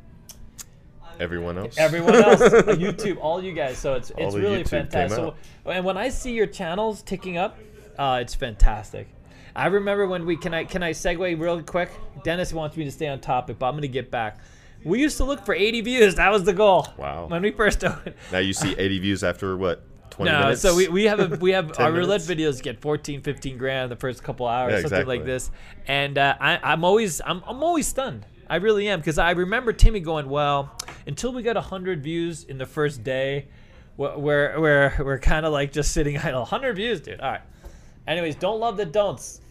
Everyone 1.19 1.57
else. 1.57 1.78
everyone 1.80 2.13
else, 2.15 2.39
YouTube, 2.41 3.17
all 3.19 3.43
you 3.43 3.51
guys. 3.53 3.80
So 3.80 3.95
it's 3.95 4.11
it's 4.17 4.36
really 4.36 4.63
YouTube 4.63 4.69
fantastic. 4.69 5.17
So, 5.17 5.34
and 5.65 5.84
when 5.84 5.97
I 5.97 6.09
see 6.09 6.32
your 6.34 6.45
channels 6.45 7.01
ticking 7.01 7.38
up, 7.38 7.57
uh, 7.97 8.19
it's 8.21 8.36
fantastic. 8.36 9.07
I 9.55 9.65
remember 9.65 10.05
when 10.05 10.28
we 10.28 10.38
can 10.38 10.53
I 10.53 10.65
can 10.65 10.84
I 10.84 10.91
segue 10.91 11.39
real 11.39 11.63
quick. 11.63 11.89
Dennis 12.23 12.53
wants 12.53 12.78
me 12.78 12.84
to 12.86 12.91
stay 12.91 13.07
on 13.07 13.19
topic, 13.19 13.57
but 13.57 13.65
I'm 13.67 13.73
gonna 13.73 13.88
get 13.88 14.11
back. 14.11 14.38
We 14.84 15.01
used 15.01 15.17
to 15.17 15.23
look 15.23 15.43
for 15.43 15.55
80 15.55 15.82
views. 15.82 16.15
That 16.15 16.32
was 16.32 16.43
the 16.43 16.53
goal. 16.53 16.88
Wow. 16.97 17.25
When 17.25 17.41
we 17.41 17.49
first 17.51 17.80
started. 17.82 18.13
Now 18.32 18.38
you 18.38 18.53
see 18.53 18.75
80 18.78 18.99
views 18.99 19.23
after 19.23 19.57
what? 19.57 19.84
20 20.09 20.31
No, 20.31 20.39
minutes? 20.39 20.61
so 20.61 20.75
we, 20.75 20.87
we 20.87 21.03
have 21.05 21.19
a, 21.19 21.35
we 21.37 21.51
have 21.51 21.71
10 21.73 21.85
our 21.85 21.91
roulette 21.91 22.21
videos 22.21 22.61
get 22.61 22.79
14, 22.81 23.21
15 23.21 23.57
grand 23.57 23.91
the 23.91 23.95
first 23.95 24.23
couple 24.23 24.47
hours, 24.47 24.73
Yeah, 24.73 24.81
something 24.89 25.07
like 25.07 25.25
this. 25.25 25.51
And 25.87 26.17
uh, 26.17 26.35
I, 26.39 26.59
I'm 26.63 26.83
always 26.83 27.21
I'm, 27.25 27.43
I'm 27.45 27.63
always 27.63 27.87
stunned. 27.87 28.25
I 28.49 28.57
really 28.57 28.87
am 28.87 28.99
because 28.99 29.17
I 29.17 29.31
remember 29.31 29.73
Timmy 29.73 29.99
going, 29.99 30.29
well, 30.29 30.71
until 31.05 31.33
we 31.33 31.41
got 31.43 31.55
100 31.55 32.01
views 32.01 32.43
in 32.45 32.57
the 32.57 32.65
first 32.65 33.03
day, 33.03 33.47
we're 33.97 34.17
we're 34.17 34.59
we're, 34.59 34.93
we're 35.03 35.19
kind 35.19 35.45
of 35.45 35.51
like 35.51 35.71
just 35.71 35.91
sitting 35.91 36.17
idle. 36.27 36.41
100 36.41 36.75
views, 36.75 37.01
dude. 37.01 37.19
All 37.19 37.31
right. 37.31 37.41
Anyways, 38.07 38.35
don't 38.35 38.59
love 38.59 38.77
the 38.77 38.85
don'ts. 38.85 39.41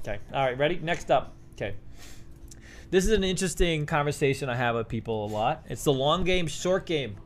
Okay. 0.00 0.18
All 0.34 0.44
right. 0.44 0.58
Ready? 0.58 0.78
Next 0.82 1.10
up. 1.10 1.32
Okay. 1.54 1.74
This 2.90 3.06
is 3.06 3.12
an 3.12 3.24
interesting 3.24 3.86
conversation 3.86 4.50
I 4.50 4.56
have 4.56 4.74
with 4.74 4.88
people 4.88 5.24
a 5.24 5.30
lot. 5.32 5.64
It's 5.70 5.84
the 5.84 5.92
long 5.94 6.24
game, 6.24 6.46
short 6.46 6.84
game. 6.84 7.16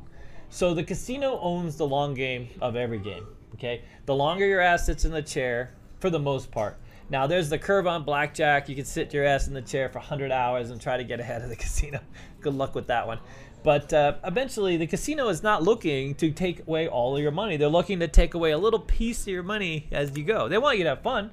So 0.51 0.74
the 0.74 0.84
casino 0.84 1.38
owns 1.40 1.76
the 1.76 1.86
long 1.86 2.14
game 2.14 2.49
of 2.61 2.76
every 2.76 2.99
game. 2.99 3.26
Okay, 3.55 3.82
the 4.05 4.14
longer 4.14 4.47
your 4.47 4.61
ass 4.61 4.86
sits 4.86 5.05
in 5.05 5.12
the 5.12 5.22
chair, 5.22 5.72
for 6.01 6.11
the 6.11 6.18
most 6.18 6.51
part. 6.51 6.76
Now 7.09 7.26
there's 7.26 7.49
the 7.49 7.59
curve 7.59 7.86
on 7.86 8.03
blackjack. 8.05 8.68
You 8.68 8.74
can 8.74 8.84
sit 8.84 9.14
your 9.14 9.24
ass 9.24 9.49
in 9.49 9.55
the 9.55 9.62
chair 9.62 9.88
for 9.88 9.99
100 9.99 10.32
hours 10.32 10.70
and 10.70 10.80
try 10.80 10.97
to 10.97 11.05
get 11.05 11.20
ahead 11.20 11.42
of 11.42 11.49
the 11.49 11.57
casino. 11.64 12.01
Good 12.40 12.55
luck 12.55 12.74
with 12.74 12.88
that 12.88 13.07
one. 13.07 13.18
But 13.62 13.92
uh, 13.92 14.14
eventually, 14.24 14.76
the 14.76 14.86
casino 14.86 15.28
is 15.28 15.42
not 15.42 15.62
looking 15.64 16.14
to 16.16 16.30
take 16.30 16.61
away 16.68 16.86
all 16.86 17.16
of 17.16 17.22
your 17.22 17.32
money. 17.32 17.57
They're 17.57 17.68
looking 17.68 17.99
to 17.99 18.07
take 18.07 18.34
away 18.34 18.53
a 18.53 18.59
little 18.59 18.78
piece 18.78 19.22
of 19.22 19.28
your 19.28 19.42
money 19.42 19.88
as 19.90 20.16
you 20.16 20.22
go. 20.22 20.49
They 20.49 20.59
want 20.59 20.78
you 20.78 20.84
to 20.84 20.90
have 20.90 21.03
fun. 21.03 21.30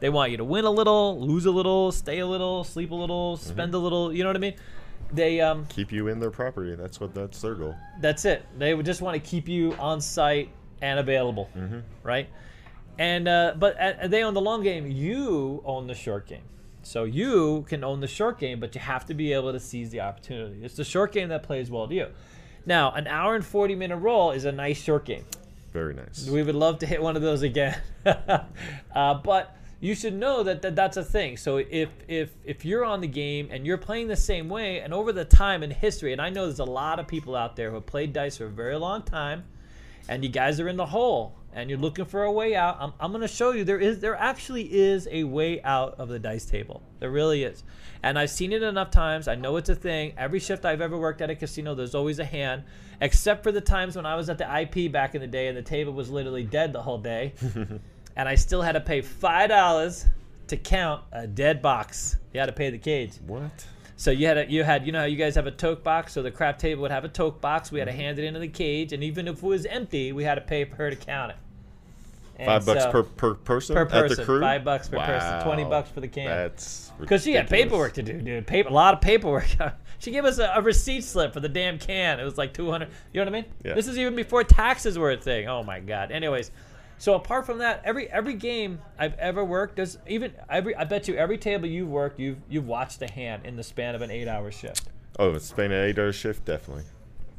They 0.00 0.08
want 0.08 0.30
you 0.30 0.38
to 0.38 0.44
win 0.44 0.64
a 0.64 0.70
little, 0.70 1.20
lose 1.20 1.44
a 1.44 1.50
little, 1.50 1.92
stay 1.92 2.20
a 2.20 2.26
little, 2.26 2.64
sleep 2.64 2.90
a 2.90 2.94
little, 2.94 3.36
spend 3.36 3.74
a 3.74 3.78
little. 3.78 4.12
You 4.14 4.22
know 4.22 4.30
what 4.30 4.36
I 4.36 4.40
mean? 4.40 4.54
They 5.12 5.40
um, 5.40 5.66
Keep 5.66 5.92
you 5.92 6.08
in 6.08 6.20
their 6.20 6.30
property. 6.30 6.74
That's 6.74 7.00
what 7.00 7.14
that's 7.14 7.40
their 7.40 7.54
goal. 7.54 7.74
that's 8.00 8.24
it. 8.24 8.44
They 8.58 8.74
would 8.74 8.86
just 8.86 9.00
want 9.00 9.22
to 9.22 9.30
keep 9.30 9.48
you 9.48 9.72
on 9.74 10.00
site 10.00 10.50
and 10.82 10.98
available, 11.00 11.48
right? 12.02 12.28
And 12.98 13.26
uh, 13.28 13.54
but 13.58 13.78
uh, 13.80 14.08
they 14.08 14.22
own 14.22 14.34
the 14.34 14.40
long 14.40 14.62
game. 14.62 14.86
You 14.90 15.62
own 15.64 15.86
the 15.86 15.94
short 15.94 16.26
game. 16.26 16.42
So 16.82 17.04
you 17.04 17.64
can 17.68 17.84
own 17.84 18.00
the 18.00 18.06
short 18.06 18.38
game, 18.38 18.60
but 18.60 18.74
you 18.74 18.80
have 18.80 19.04
to 19.06 19.14
be 19.14 19.32
able 19.32 19.52
to 19.52 19.60
seize 19.60 19.90
the 19.90 20.00
opportunity. 20.00 20.64
It's 20.64 20.76
the 20.76 20.84
short 20.84 21.12
game 21.12 21.28
that 21.28 21.42
plays 21.42 21.70
well 21.70 21.86
to 21.88 21.94
you. 21.94 22.06
Now, 22.66 22.92
an 22.92 23.06
hour 23.06 23.34
and 23.34 23.44
forty 23.44 23.74
minute 23.74 23.96
roll 23.96 24.30
is 24.32 24.44
a 24.44 24.52
nice 24.52 24.82
short 24.82 25.04
game. 25.04 25.24
Very 25.72 25.94
nice. 25.94 26.28
We 26.28 26.42
would 26.42 26.54
love 26.54 26.78
to 26.80 26.86
hit 26.86 27.02
one 27.02 27.14
of 27.16 27.22
those 27.22 27.42
again. 27.42 27.78
uh, 28.06 29.14
but 29.22 29.54
you 29.80 29.94
should 29.94 30.14
know 30.14 30.42
that, 30.42 30.62
that 30.62 30.74
that's 30.74 30.96
a 30.96 31.04
thing. 31.04 31.36
So 31.36 31.58
if 31.58 31.88
if 32.08 32.30
if 32.44 32.64
you're 32.64 32.84
on 32.84 33.00
the 33.00 33.06
game 33.06 33.48
and 33.50 33.66
you're 33.66 33.78
playing 33.78 34.08
the 34.08 34.16
same 34.16 34.48
way, 34.48 34.80
and 34.80 34.92
over 34.92 35.12
the 35.12 35.24
time 35.24 35.62
in 35.62 35.70
history, 35.70 36.12
and 36.12 36.20
I 36.20 36.30
know 36.30 36.46
there's 36.46 36.58
a 36.58 36.64
lot 36.64 36.98
of 36.98 37.06
people 37.06 37.36
out 37.36 37.56
there 37.56 37.68
who 37.70 37.76
have 37.76 37.86
played 37.86 38.12
dice 38.12 38.38
for 38.38 38.46
a 38.46 38.50
very 38.50 38.76
long 38.76 39.02
time, 39.02 39.44
and 40.08 40.24
you 40.24 40.30
guys 40.30 40.58
are 40.60 40.68
in 40.68 40.76
the 40.76 40.86
hole 40.86 41.38
and 41.52 41.70
you're 41.70 41.78
looking 41.78 42.04
for 42.04 42.24
a 42.24 42.30
way 42.30 42.54
out. 42.54 42.76
I'm, 42.78 42.92
I'm 43.00 43.10
going 43.10 43.22
to 43.22 43.28
show 43.28 43.52
you 43.52 43.64
there 43.64 43.80
is 43.80 44.00
there 44.00 44.14
actually 44.14 44.62
is 44.62 45.08
a 45.10 45.24
way 45.24 45.62
out 45.62 45.98
of 45.98 46.08
the 46.08 46.18
dice 46.18 46.44
table. 46.44 46.82
There 47.00 47.10
really 47.10 47.42
is. 47.42 47.64
And 48.02 48.18
I've 48.18 48.30
seen 48.30 48.52
it 48.52 48.62
enough 48.62 48.90
times. 48.90 49.26
I 49.28 49.34
know 49.34 49.56
it's 49.56 49.68
a 49.68 49.74
thing. 49.74 50.12
Every 50.16 50.38
shift 50.38 50.64
I've 50.64 50.80
ever 50.80 50.96
worked 50.96 51.20
at 51.20 51.30
a 51.30 51.34
casino, 51.34 51.74
there's 51.74 51.94
always 51.94 52.18
a 52.20 52.24
hand, 52.24 52.64
except 53.00 53.42
for 53.42 53.50
the 53.50 53.60
times 53.60 53.96
when 53.96 54.06
I 54.06 54.14
was 54.14 54.28
at 54.30 54.38
the 54.38 54.60
IP 54.60 54.92
back 54.92 55.14
in 55.14 55.20
the 55.20 55.26
day 55.26 55.48
and 55.48 55.56
the 55.56 55.62
table 55.62 55.92
was 55.92 56.10
literally 56.10 56.44
dead 56.44 56.72
the 56.72 56.82
whole 56.82 56.98
day. 56.98 57.34
and 58.18 58.28
I 58.28 58.34
still 58.34 58.60
had 58.60 58.72
to 58.72 58.80
pay 58.80 59.00
$5 59.00 60.06
to 60.48 60.56
count 60.56 61.02
a 61.12 61.26
dead 61.26 61.62
box. 61.62 62.16
You 62.34 62.40
had 62.40 62.46
to 62.46 62.52
pay 62.52 62.68
the 62.70 62.78
cage. 62.78 63.12
What? 63.26 63.50
So 63.96 64.10
you 64.10 64.26
had 64.26 64.38
a, 64.38 64.50
you 64.50 64.62
had 64.62 64.86
you 64.86 64.92
know 64.92 65.00
how 65.00 65.04
you 65.06 65.16
guys 65.16 65.34
have 65.34 65.46
a 65.46 65.50
toke 65.50 65.82
box. 65.82 66.12
So 66.12 66.22
the 66.22 66.30
craps 66.30 66.60
table 66.62 66.82
would 66.82 66.90
have 66.92 67.04
a 67.04 67.08
toke 67.08 67.40
box. 67.40 67.72
We 67.72 67.78
had 67.80 67.86
to 67.86 67.90
Mm-hmm. 67.92 68.00
hand 68.00 68.18
it 68.20 68.24
into 68.26 68.38
the 68.40 68.46
cage, 68.48 68.92
and 68.92 69.02
even 69.02 69.26
if 69.26 69.38
it 69.38 69.42
was 69.42 69.66
empty, 69.66 70.12
we 70.12 70.22
had 70.24 70.36
to 70.36 70.40
pay 70.40 70.64
for 70.64 70.76
her 70.76 70.90
to 70.90 70.94
count 70.96 71.30
it. 71.32 71.36
And 72.36 72.46
Five 72.46 72.64
bucks 72.66 72.84
so- 72.84 72.90
per 72.92 73.02
per 73.02 73.34
person 73.34 73.74
per 73.74 73.82
at 73.82 73.90
person. 73.90 74.16
the 74.18 74.24
crew. 74.24 74.40
Five 74.40 74.62
bucks 74.64 74.88
per 74.88 74.98
person. 74.98 75.42
Twenty 75.42 75.64
bucks 75.64 75.90
for 75.90 76.00
the 76.00 76.06
can. 76.06 76.26
That's 76.26 76.92
Because 77.00 77.24
she 77.24 77.32
had 77.32 77.48
paperwork 77.48 77.94
to 77.94 78.02
do, 78.04 78.20
dude. 78.20 78.46
Paper, 78.46 78.68
a 78.68 78.72
lot 78.72 78.94
of 78.94 79.00
paperwork. 79.00 79.48
she 79.98 80.12
gave 80.12 80.24
us 80.24 80.38
a, 80.38 80.52
a 80.54 80.62
receipt 80.62 81.02
slip 81.02 81.32
for 81.34 81.40
the 81.40 81.48
damn 81.48 81.78
can. 81.80 82.20
It 82.20 82.24
was 82.24 82.38
like 82.38 82.54
two 82.54 82.70
hundred. 82.70 82.90
You 83.12 83.18
know 83.24 83.30
what 83.32 83.36
I 83.36 83.42
mean? 83.42 83.52
Yeah. 83.64 83.74
This 83.74 83.88
is 83.88 83.98
even 83.98 84.14
before 84.14 84.44
taxes 84.44 84.96
were 84.96 85.10
a 85.10 85.16
thing. 85.16 85.48
Oh 85.48 85.64
my 85.64 85.80
god. 85.80 86.12
Anyways, 86.12 86.52
so 86.98 87.14
apart 87.14 87.46
from 87.46 87.58
that, 87.58 87.80
every 87.84 88.08
every 88.10 88.34
game 88.34 88.80
I've 88.98 89.14
ever 89.18 89.44
worked, 89.44 89.76
there's 89.76 89.98
even 90.06 90.32
every. 90.50 90.74
I 90.74 90.84
bet 90.84 91.08
you 91.08 91.14
every 91.14 91.38
table 91.38 91.66
you've 91.66 91.88
worked, 91.88 92.18
you've 92.20 92.38
you've 92.48 92.66
watched 92.66 93.00
a 93.02 93.10
hand 93.10 93.46
in 93.46 93.56
the 93.56 93.62
span 93.62 93.94
of 93.94 94.02
an 94.02 94.10
eight-hour 94.10 94.50
shift. 94.52 94.88
Oh, 95.18 95.32
it's 95.34 95.46
Spain 95.46 95.72
an 95.72 95.84
eight-hour 95.88 96.12
shift, 96.12 96.44
definitely. 96.44 96.84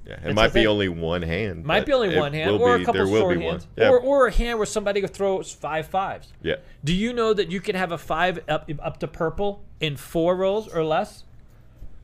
Yeah, 0.05 0.15
it 0.15 0.19
It's 0.27 0.35
might 0.35 0.53
be 0.53 0.65
only 0.65 0.89
one 0.89 1.21
hand. 1.21 1.65
Might 1.65 1.85
be 1.85 1.93
only 1.93 2.17
one 2.17 2.33
hand, 2.33 2.51
or 2.59 2.77
be- 2.77 2.83
a 2.83 2.85
couple 2.85 3.05
be 3.35 3.41
hands. 3.45 3.67
Yeah. 3.77 3.89
or 3.89 3.99
or 3.99 4.27
a 4.27 4.31
hand 4.31 4.57
where 4.57 4.65
somebody 4.65 5.05
throws 5.05 5.53
five 5.53 5.87
fives. 5.87 6.33
yeah. 6.41 6.55
Do 6.83 6.93
you 6.93 7.13
know 7.13 7.33
that 7.33 7.51
you 7.51 7.61
can 7.61 7.75
have 7.75 7.91
a 7.91 7.97
five 7.97 8.39
up 8.49 8.69
up 8.81 8.99
to 9.01 9.07
purple 9.07 9.63
in 9.79 9.97
four 9.97 10.35
rolls 10.35 10.67
or 10.67 10.83
less? 10.83 11.25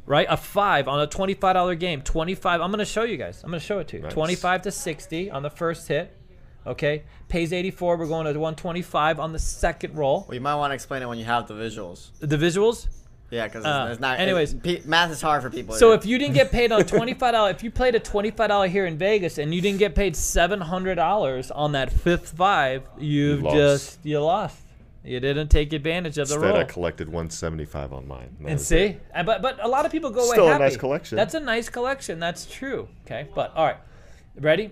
Right, 0.05 0.27
a 0.29 0.37
five 0.37 0.87
on 0.87 0.99
a 1.01 1.07
twenty-five 1.07 1.55
dollar 1.55 1.73
game. 1.73 2.03
Twenty-five. 2.03 2.61
I'm 2.61 2.69
gonna 2.69 2.85
show 2.85 3.03
you 3.03 3.17
guys. 3.17 3.41
I'm 3.43 3.49
gonna 3.49 3.59
show 3.59 3.79
it 3.79 3.87
to 3.87 3.97
you. 3.97 4.03
Nice. 4.03 4.13
Twenty-five 4.13 4.61
to 4.63 4.71
sixty 4.71 5.31
on 5.31 5.41
the 5.41 5.49
first 5.49 5.87
hit. 5.87 6.15
Okay, 6.67 7.03
pays 7.29 7.53
eighty-four. 7.53 7.97
We're 7.97 8.07
going 8.07 8.31
to 8.31 8.39
one 8.39 8.55
twenty-five 8.55 9.19
on 9.19 9.33
the 9.33 9.39
second 9.39 9.95
roll. 9.95 10.25
Well, 10.27 10.35
you 10.35 10.41
might 10.41 10.55
want 10.55 10.71
to 10.71 10.75
explain 10.75 11.01
it 11.03 11.07
when 11.07 11.17
you 11.19 11.25
have 11.25 11.47
the 11.47 11.53
visuals. 11.53 12.09
The 12.19 12.37
visuals. 12.37 12.87
Yeah, 13.31 13.45
because 13.47 13.65
Uh, 13.65 13.87
it's 13.91 13.99
not. 13.99 14.19
anyways. 14.19 14.53
it- 14.53 14.63
pe- 14.63 14.81
math 14.85 15.11
is 15.11 15.21
hard 15.21 15.41
for 15.41 15.49
people. 15.49 15.75
So 15.75 15.91
if 15.93 16.05
you 16.05 16.17
didn't 16.17 16.35
get 16.35 16.51
paid 16.51 16.71
on 16.71 16.83
twenty-five 16.85 17.33
dollar, 17.33 17.49
if 17.51 17.63
you 17.63 17.71
played 17.71 17.95
a 17.95 17.99
twenty-five 17.99 18.47
dollar 18.49 18.67
here 18.67 18.85
in 18.85 18.97
Vegas 18.97 19.37
and 19.37 19.53
you 19.53 19.61
didn't 19.61 19.79
get 19.79 19.93
paid 19.95 20.15
seven 20.15 20.61
hundred 20.61 20.95
dollars 20.95 21.51
on 21.51 21.71
that 21.73 21.91
fifth 21.91 22.29
five, 22.31 22.83
you've 22.97 23.41
lost. 23.43 23.55
just 23.55 23.99
you 24.03 24.19
lost. 24.21 24.57
You 25.03 25.19
didn't 25.19 25.49
take 25.49 25.71
advantage 25.71 26.17
of 26.17 26.27
the 26.29 26.33
Instead, 26.33 26.49
roll. 26.49 26.57
I 26.61 26.63
collected 26.63 27.07
175 27.09 27.93
on 27.93 28.07
mine. 28.07 28.35
That 28.41 28.49
And 28.49 28.59
see, 28.59 28.77
it. 28.77 29.01
Uh, 29.13 29.21
but 29.21 29.39
but 29.43 29.63
a 29.63 29.67
lot 29.67 29.85
of 29.85 29.91
people 29.91 30.09
go 30.09 30.21
away 30.21 30.31
Still 30.31 30.47
a 30.47 30.53
happy. 30.53 30.63
nice 30.63 30.77
collection. 30.77 31.15
That's 31.15 31.35
a 31.35 31.39
nice 31.39 31.69
collection. 31.69 32.19
That's 32.19 32.47
true. 32.47 32.87
Okay, 33.05 33.27
but 33.35 33.55
all 33.55 33.65
right, 33.67 33.77
ready? 34.39 34.71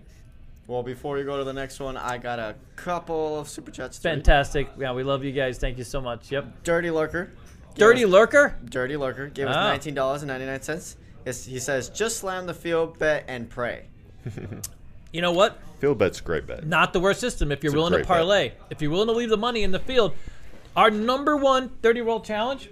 Well, 0.73 0.81
before 0.83 1.15
we 1.15 1.23
go 1.23 1.37
to 1.37 1.43
the 1.43 1.53
next 1.53 1.79
one, 1.79 1.95
I 1.97 2.17
got 2.17 2.39
a 2.39 2.55
couple 2.75 3.39
of 3.39 3.47
super 3.47 3.69
chats. 3.71 3.99
to 3.99 4.09
read. 4.09 4.15
Fantastic. 4.15 4.69
Yeah, 4.79 4.91
we 4.93 5.03
love 5.03 5.23
you 5.23 5.31
guys. 5.31 5.59
Thank 5.59 5.77
you 5.77 5.83
so 5.83 6.01
much. 6.01 6.31
Yep. 6.31 6.63
Dirty 6.63 6.89
lurker. 6.89 7.31
Dirty 7.75 8.03
us- 8.05 8.09
lurker. 8.09 8.55
Dirty 8.65 8.97
lurker 8.97 9.27
gave 9.27 9.47
us 9.47 9.55
Ah. 9.55 9.67
nineteen 9.69 9.93
dollars 9.93 10.23
and 10.23 10.29
ninety 10.29 10.45
nine 10.47 10.61
cents. 10.61 10.97
He 11.25 11.59
says, 11.59 11.89
"Just 11.89 12.17
slam 12.17 12.47
the 12.47 12.53
field 12.53 12.97
bet 12.99 13.23
and 13.27 13.49
pray." 13.49 13.85
You 15.11 15.21
know 15.21 15.31
what? 15.31 15.59
Field 15.79 15.97
bet's 15.99 16.19
a 16.19 16.23
great 16.23 16.47
bet. 16.47 16.65
Not 16.65 16.91
the 16.93 16.99
worst 16.99 17.19
system 17.19 17.51
if 17.51 17.63
you're 17.63 17.71
It's 17.71 17.75
willing 17.75 17.91
to 17.91 17.97
great 17.97 18.07
bet. 18.07 18.17
parlay. 18.17 18.51
If 18.71 18.81
you're 18.81 18.89
willing 18.91 19.07
to 19.07 19.13
leave 19.13 19.29
the 19.29 19.37
money 19.37 19.61
in 19.63 19.71
the 19.71 19.79
field, 19.79 20.13
our 20.75 20.89
number 20.89 21.37
one 21.37 21.69
30 21.83 22.01
roll 22.01 22.19
challenge 22.19 22.69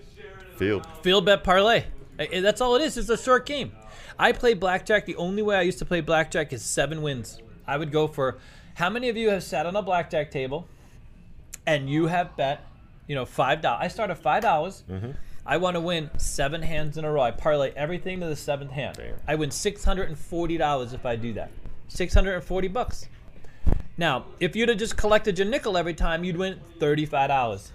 Field. 0.57 0.85
Field 1.03 1.25
bet 1.25 1.43
parlay. 1.43 1.83
That's 2.17 2.61
all 2.61 2.75
it 2.75 2.81
is. 2.81 2.97
It's 2.97 3.09
a 3.09 3.17
short 3.17 3.45
game. 3.45 3.71
I 4.19 4.31
play 4.31 4.53
blackjack. 4.53 5.05
The 5.05 5.15
only 5.17 5.41
way 5.41 5.55
I 5.55 5.61
used 5.61 5.79
to 5.79 5.85
play 5.85 6.01
blackjack 6.01 6.51
is 6.53 6.61
seven 6.63 7.01
wins. 7.01 7.39
I 7.67 7.77
would 7.77 7.91
go 7.91 8.07
for. 8.07 8.37
How 8.75 8.89
many 8.89 9.09
of 9.09 9.17
you 9.17 9.29
have 9.29 9.43
sat 9.43 9.65
on 9.65 9.75
a 9.75 9.81
blackjack 9.81 10.31
table, 10.31 10.67
and 11.65 11.89
you 11.89 12.07
have 12.07 12.35
bet, 12.37 12.65
you 13.07 13.15
know, 13.15 13.25
five 13.25 13.61
dollars? 13.61 13.79
I 13.83 13.87
start 13.89 14.09
at 14.09 14.17
five 14.17 14.41
dollars. 14.43 14.83
Mm-hmm. 14.89 15.11
I 15.45 15.57
want 15.57 15.75
to 15.75 15.81
win 15.81 16.09
seven 16.17 16.61
hands 16.61 16.97
in 16.97 17.05
a 17.05 17.11
row. 17.11 17.21
I 17.21 17.31
parlay 17.31 17.71
everything 17.75 18.19
to 18.19 18.27
the 18.27 18.35
seventh 18.35 18.71
hand. 18.71 18.97
Damn. 18.97 19.15
I 19.27 19.35
win 19.35 19.51
six 19.51 19.83
hundred 19.83 20.09
and 20.09 20.17
forty 20.17 20.57
dollars 20.57 20.93
if 20.93 21.05
I 21.05 21.15
do 21.15 21.33
that. 21.33 21.51
Six 21.87 22.13
hundred 22.13 22.35
and 22.35 22.43
forty 22.43 22.67
bucks. 22.67 23.07
Now, 23.97 24.25
if 24.39 24.55
you'd 24.55 24.69
have 24.69 24.77
just 24.77 24.97
collected 24.97 25.37
your 25.37 25.47
nickel 25.47 25.77
every 25.77 25.93
time, 25.93 26.23
you'd 26.23 26.37
win 26.37 26.59
thirty-five 26.79 27.27
dollars 27.27 27.71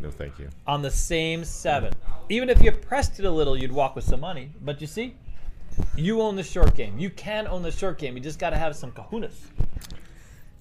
No, 0.00 0.10
thank 0.10 0.38
you. 0.38 0.48
on 0.66 0.82
the 0.82 0.90
same 0.90 1.44
seven. 1.44 1.92
even 2.28 2.48
if 2.50 2.60
you 2.62 2.72
pressed 2.72 3.18
it 3.18 3.24
a 3.24 3.30
little, 3.30 3.56
you'd 3.56 3.72
walk 3.72 3.94
with 3.94 4.04
some 4.04 4.20
money. 4.20 4.50
But 4.62 4.80
you 4.80 4.86
see, 4.86 5.14
you 5.96 6.20
own 6.22 6.36
the 6.36 6.42
short 6.42 6.74
game. 6.74 6.98
You 6.98 7.10
can 7.10 7.46
own 7.46 7.62
the 7.62 7.70
short 7.72 7.98
game. 7.98 8.16
You 8.16 8.22
just 8.22 8.38
got 8.38 8.50
to 8.50 8.56
have 8.58 8.74
some 8.76 8.92
kahunas. 8.92 9.34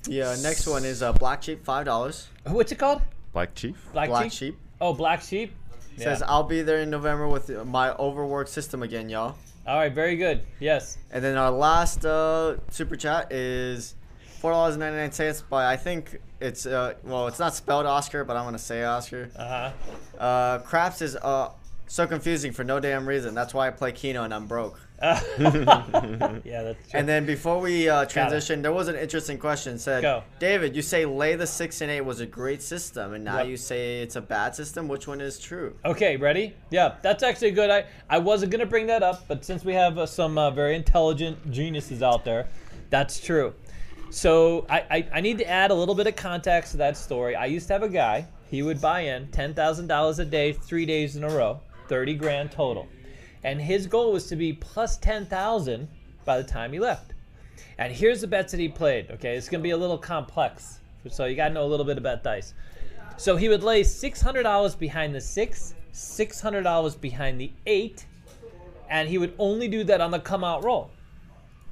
Yeah, 0.07 0.35
next 0.41 0.67
one 0.67 0.83
is 0.83 1.01
uh, 1.01 1.13
Black 1.13 1.43
Sheep, 1.43 1.63
five 1.63 1.85
dollars. 1.85 2.27
What's 2.45 2.71
it 2.71 2.77
called? 2.77 3.01
Black 3.31 3.55
Chief. 3.55 3.75
Black, 3.93 4.09
Black 4.09 4.23
sheep? 4.25 4.31
Sheep 4.33 4.59
Oh, 4.81 4.93
black 4.93 5.21
sheep. 5.21 5.53
says 5.97 6.21
I'll 6.21 6.43
be 6.43 6.61
there 6.61 6.79
in 6.81 6.89
November 6.89 7.27
with 7.27 7.49
my 7.65 7.91
overworked 7.93 8.49
system 8.49 8.83
again, 8.83 9.07
y'all. 9.09 9.35
All 9.65 9.77
right, 9.77 9.93
very 9.93 10.17
good. 10.17 10.41
Yes. 10.59 10.97
And 11.11 11.23
then 11.23 11.37
our 11.37 11.51
last 11.51 12.05
uh, 12.05 12.57
super 12.69 12.97
chat 12.97 13.31
is 13.31 13.95
four 14.41 14.51
dollars 14.51 14.75
ninety 14.75 14.97
nine 14.97 15.11
cents. 15.13 15.41
But 15.49 15.65
I 15.65 15.77
think 15.77 16.19
it's 16.41 16.65
uh, 16.65 16.95
well, 17.03 17.27
it's 17.27 17.39
not 17.39 17.55
spelled 17.55 17.85
Oscar, 17.85 18.25
but 18.25 18.35
I'm 18.35 18.43
gonna 18.43 18.59
say 18.59 18.83
Oscar. 18.83 19.29
Uh 19.37 19.71
huh. 20.17 20.21
Uh, 20.21 20.59
craps 20.59 21.01
is 21.01 21.15
uh 21.15 21.51
so 21.87 22.05
confusing 22.05 22.51
for 22.51 22.65
no 22.65 22.81
damn 22.81 23.07
reason. 23.07 23.33
That's 23.33 23.53
why 23.53 23.67
I 23.67 23.71
play 23.71 23.93
Keno 23.93 24.23
and 24.23 24.33
I'm 24.33 24.47
broke. 24.47 24.81
yeah, 25.37 26.63
that's 26.63 26.89
true. 26.89 26.99
And 26.99 27.07
then 27.07 27.25
before 27.25 27.59
we 27.59 27.89
uh, 27.89 28.05
transition, 28.05 28.61
there 28.61 28.71
was 28.71 28.87
an 28.87 28.95
interesting 28.95 29.37
question. 29.37 29.77
Said 29.77 30.01
Go. 30.01 30.23
David, 30.39 30.75
you 30.75 30.81
say 30.81 31.05
lay 31.05 31.35
the 31.35 31.45
six 31.45 31.81
and 31.81 31.91
eight 31.91 32.01
was 32.01 32.21
a 32.21 32.25
great 32.25 32.61
system, 32.61 33.13
and 33.13 33.23
now 33.23 33.39
Yep. 33.39 33.47
you 33.47 33.57
say 33.57 34.01
it's 34.01 34.15
a 34.15 34.21
bad 34.21 34.55
system. 34.55 34.87
Which 34.87 35.05
one 35.07 35.19
is 35.19 35.39
true? 35.39 35.75
Okay, 35.83 36.15
ready? 36.15 36.53
Yeah, 36.69 36.95
that's 37.01 37.21
actually 37.21 37.51
good. 37.51 37.69
I, 37.69 37.85
I 38.09 38.19
wasn't 38.19 38.51
going 38.51 38.61
to 38.61 38.65
bring 38.65 38.87
that 38.87 39.03
up, 39.03 39.27
but 39.27 39.43
since 39.43 39.65
we 39.65 39.73
have 39.73 39.97
uh, 39.97 40.05
some 40.05 40.37
uh, 40.37 40.51
very 40.51 40.75
intelligent 40.75 41.51
geniuses 41.51 42.01
out 42.01 42.23
there, 42.23 42.47
that's 42.89 43.19
true. 43.19 43.53
So 44.09 44.65
I, 44.69 44.79
I, 44.89 45.07
I 45.15 45.21
need 45.21 45.37
to 45.39 45.49
add 45.49 45.71
a 45.71 45.73
little 45.73 45.95
bit 45.95 46.07
of 46.07 46.15
context 46.15 46.71
to 46.71 46.77
that 46.77 46.95
story. 46.95 47.35
I 47.35 47.47
used 47.47 47.67
to 47.67 47.73
have 47.73 47.83
a 47.83 47.89
guy, 47.89 48.27
he 48.49 48.61
would 48.61 48.79
buy 48.79 49.01
in 49.01 49.27
$10,000 49.27 50.19
a 50.19 50.25
day, 50.25 50.53
three 50.53 50.85
days 50.85 51.15
in 51.15 51.23
a 51.23 51.29
row, 51.29 51.59
30 51.89 52.13
grand 52.13 52.51
total. 52.51 52.87
And 53.43 53.59
his 53.61 53.87
goal 53.87 54.11
was 54.13 54.27
to 54.27 54.35
be 54.35 54.53
plus 54.53 54.97
10,000 54.97 55.87
by 56.25 56.37
the 56.37 56.43
time 56.43 56.71
he 56.73 56.79
left. 56.79 57.13
And 57.77 57.91
here's 57.91 58.21
the 58.21 58.27
bets 58.27 58.51
that 58.51 58.59
he 58.59 58.69
played. 58.69 59.11
Okay, 59.11 59.35
it's 59.35 59.49
gonna 59.49 59.63
be 59.63 59.71
a 59.71 59.77
little 59.77 59.97
complex, 59.97 60.79
so 61.09 61.25
you 61.25 61.35
gotta 61.35 61.53
know 61.53 61.65
a 61.65 61.67
little 61.67 61.85
bit 61.85 61.97
about 61.97 62.23
dice. 62.23 62.53
So 63.17 63.35
he 63.35 63.49
would 63.49 63.63
lay 63.63 63.83
six 63.83 64.21
hundred 64.21 64.43
dollars 64.43 64.75
behind 64.75 65.13
the 65.13 65.21
six, 65.21 65.73
six 65.91 66.39
hundred 66.39 66.63
dollars 66.63 66.95
behind 66.95 67.41
the 67.41 67.51
eight, 67.65 68.05
and 68.89 69.09
he 69.09 69.17
would 69.17 69.33
only 69.39 69.67
do 69.67 69.83
that 69.85 70.01
on 70.01 70.11
the 70.11 70.19
come 70.19 70.43
out 70.43 70.63
roll. 70.63 70.91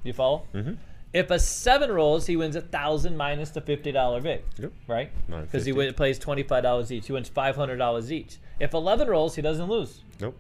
You 0.04 0.14
follow? 0.14 0.48
Mm-hmm. 0.54 0.74
If 1.14 1.30
a 1.30 1.38
seven 1.38 1.92
rolls, 1.92 2.26
he 2.26 2.38
wins 2.38 2.56
a 2.56 2.62
thousand 2.62 3.16
minus 3.18 3.52
the 3.52 3.62
fifty 3.62 3.92
dollar 3.92 4.22
vig. 4.22 4.44
Yep. 4.58 4.72
Right? 4.88 5.12
Because 5.28 5.66
he 5.66 5.72
950. 5.72 5.92
plays 5.94 6.18
twenty 6.20 6.44
five 6.44 6.64
dollars 6.64 6.92
each. 6.92 7.08
He 7.08 7.14
wins 7.14 7.30
five 7.30 7.56
hundred 7.56 7.78
dollars 7.78 8.12
each. 8.12 8.38
If 8.60 8.74
eleven 8.74 9.08
rolls, 9.08 9.36
he 9.36 9.42
doesn't 9.42 9.68
lose. 9.68 10.04
Nope. 10.20 10.40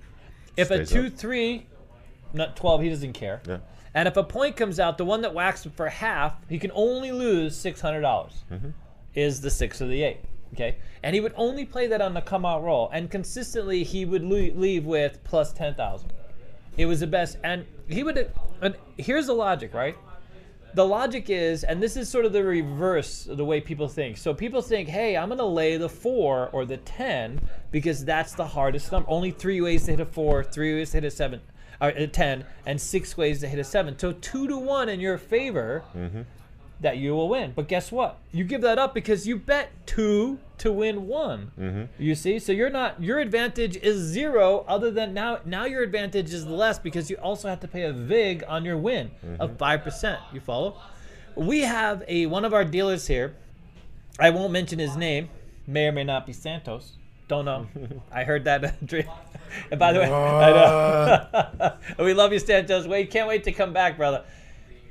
If 0.57 0.71
a 0.71 0.85
two 0.85 1.07
up. 1.07 1.13
three, 1.13 1.67
not 2.33 2.55
twelve, 2.55 2.81
he 2.81 2.89
doesn't 2.89 3.13
care. 3.13 3.41
Yeah. 3.47 3.59
And 3.93 4.07
if 4.07 4.15
a 4.15 4.23
point 4.23 4.55
comes 4.55 4.79
out, 4.79 4.97
the 4.97 5.05
one 5.05 5.21
that 5.21 5.33
whacks 5.33 5.65
him 5.65 5.73
for 5.73 5.89
half, 5.89 6.35
he 6.47 6.57
can 6.59 6.71
only 6.73 7.11
lose 7.11 7.55
six 7.55 7.81
hundred 7.81 8.01
dollars. 8.01 8.43
Mm-hmm. 8.51 8.69
Is 9.15 9.41
the 9.41 9.49
six 9.49 9.81
or 9.81 9.87
the 9.87 10.03
eight? 10.03 10.19
Okay, 10.53 10.77
and 11.03 11.13
he 11.13 11.21
would 11.21 11.33
only 11.37 11.63
play 11.65 11.87
that 11.87 12.01
on 12.01 12.13
the 12.13 12.21
come 12.21 12.45
out 12.45 12.63
roll, 12.63 12.89
and 12.91 13.09
consistently 13.09 13.83
he 13.83 14.03
would 14.03 14.23
le- 14.23 14.53
leave 14.53 14.85
with 14.85 15.23
plus 15.23 15.53
ten 15.53 15.75
thousand. 15.75 16.11
It 16.77 16.85
was 16.85 17.01
the 17.01 17.07
best, 17.07 17.37
and 17.43 17.65
he 17.87 18.03
would. 18.03 18.31
And 18.61 18.75
here's 18.97 19.27
the 19.27 19.33
logic, 19.33 19.73
right? 19.73 19.97
The 20.73 20.85
logic 20.85 21.29
is, 21.29 21.63
and 21.63 21.81
this 21.81 21.97
is 21.97 22.09
sort 22.09 22.25
of 22.25 22.33
the 22.33 22.43
reverse 22.43 23.27
of 23.27 23.37
the 23.37 23.45
way 23.45 23.59
people 23.59 23.87
think. 23.87 24.17
So 24.17 24.33
people 24.33 24.61
think, 24.61 24.87
hey, 24.87 25.17
I'm 25.17 25.27
going 25.27 25.37
to 25.39 25.45
lay 25.45 25.77
the 25.77 25.89
four 25.89 26.49
or 26.53 26.65
the 26.65 26.77
10 26.77 27.41
because 27.71 28.05
that's 28.05 28.33
the 28.33 28.45
hardest 28.47 28.91
number. 28.91 29.09
Only 29.09 29.31
three 29.31 29.59
ways 29.61 29.85
to 29.85 29.91
hit 29.91 29.99
a 29.99 30.05
four, 30.05 30.43
three 30.43 30.75
ways 30.75 30.91
to 30.91 30.97
hit 30.97 31.05
a 31.05 31.11
seven, 31.11 31.41
or 31.81 31.89
a 31.89 32.07
10, 32.07 32.45
and 32.65 32.79
six 32.79 33.17
ways 33.17 33.41
to 33.41 33.47
hit 33.47 33.59
a 33.59 33.63
seven. 33.63 33.97
So 33.99 34.13
two 34.13 34.47
to 34.47 34.57
one 34.57 34.87
in 34.87 34.99
your 34.99 35.17
favor 35.17 35.83
mm-hmm. 35.95 36.21
That 36.81 36.97
you 36.97 37.13
will 37.13 37.29
win. 37.29 37.53
But 37.55 37.67
guess 37.67 37.91
what? 37.91 38.17
You 38.31 38.43
give 38.43 38.61
that 38.61 38.77
up 38.77 38.93
because 38.93 39.27
you 39.27 39.37
bet 39.37 39.71
two 39.85 40.39
to 40.57 40.71
win 40.71 41.07
one. 41.07 41.51
Mm-hmm. 41.59 42.03
You 42.03 42.15
see, 42.15 42.39
so 42.39 42.51
you're 42.51 42.69
not 42.69 43.01
your 43.01 43.19
advantage 43.19 43.77
is 43.77 43.97
zero. 43.99 44.65
Other 44.67 44.91
than 44.91 45.13
now, 45.13 45.39
now 45.45 45.65
your 45.65 45.83
advantage 45.83 46.33
is 46.33 46.45
less 46.45 46.79
because 46.79 47.09
you 47.09 47.17
also 47.17 47.47
have 47.47 47.59
to 47.61 47.67
pay 47.67 47.83
a 47.83 47.93
vig 47.93 48.43
on 48.47 48.65
your 48.65 48.77
win 48.77 49.11
of 49.39 49.49
mm-hmm. 49.51 49.57
five 49.57 49.83
percent. 49.83 50.19
You 50.33 50.39
follow? 50.39 50.75
We 51.35 51.61
have 51.61 52.03
a 52.07 52.25
one 52.25 52.45
of 52.45 52.53
our 52.53 52.65
dealers 52.65 53.07
here. 53.07 53.35
I 54.19 54.29
won't 54.31 54.51
mention 54.51 54.79
his 54.79 54.95
name. 54.95 55.29
May 55.67 55.87
or 55.87 55.91
may 55.91 56.03
not 56.03 56.25
be 56.25 56.33
Santos. 56.33 56.97
Don't 57.27 57.45
know. 57.45 57.67
I 58.11 58.23
heard 58.23 58.43
that. 58.45 58.75
And 59.69 59.77
by 59.77 59.91
the 59.91 59.99
way, 59.99 60.05
I 60.05 60.51
know. 61.59 61.73
we 62.05 62.13
love 62.13 62.31
you, 62.31 62.39
Santos. 62.39 62.87
Wait, 62.87 63.11
can't 63.11 63.27
wait 63.27 63.43
to 63.43 63.51
come 63.51 63.73
back, 63.73 63.97
brother. 63.97 64.23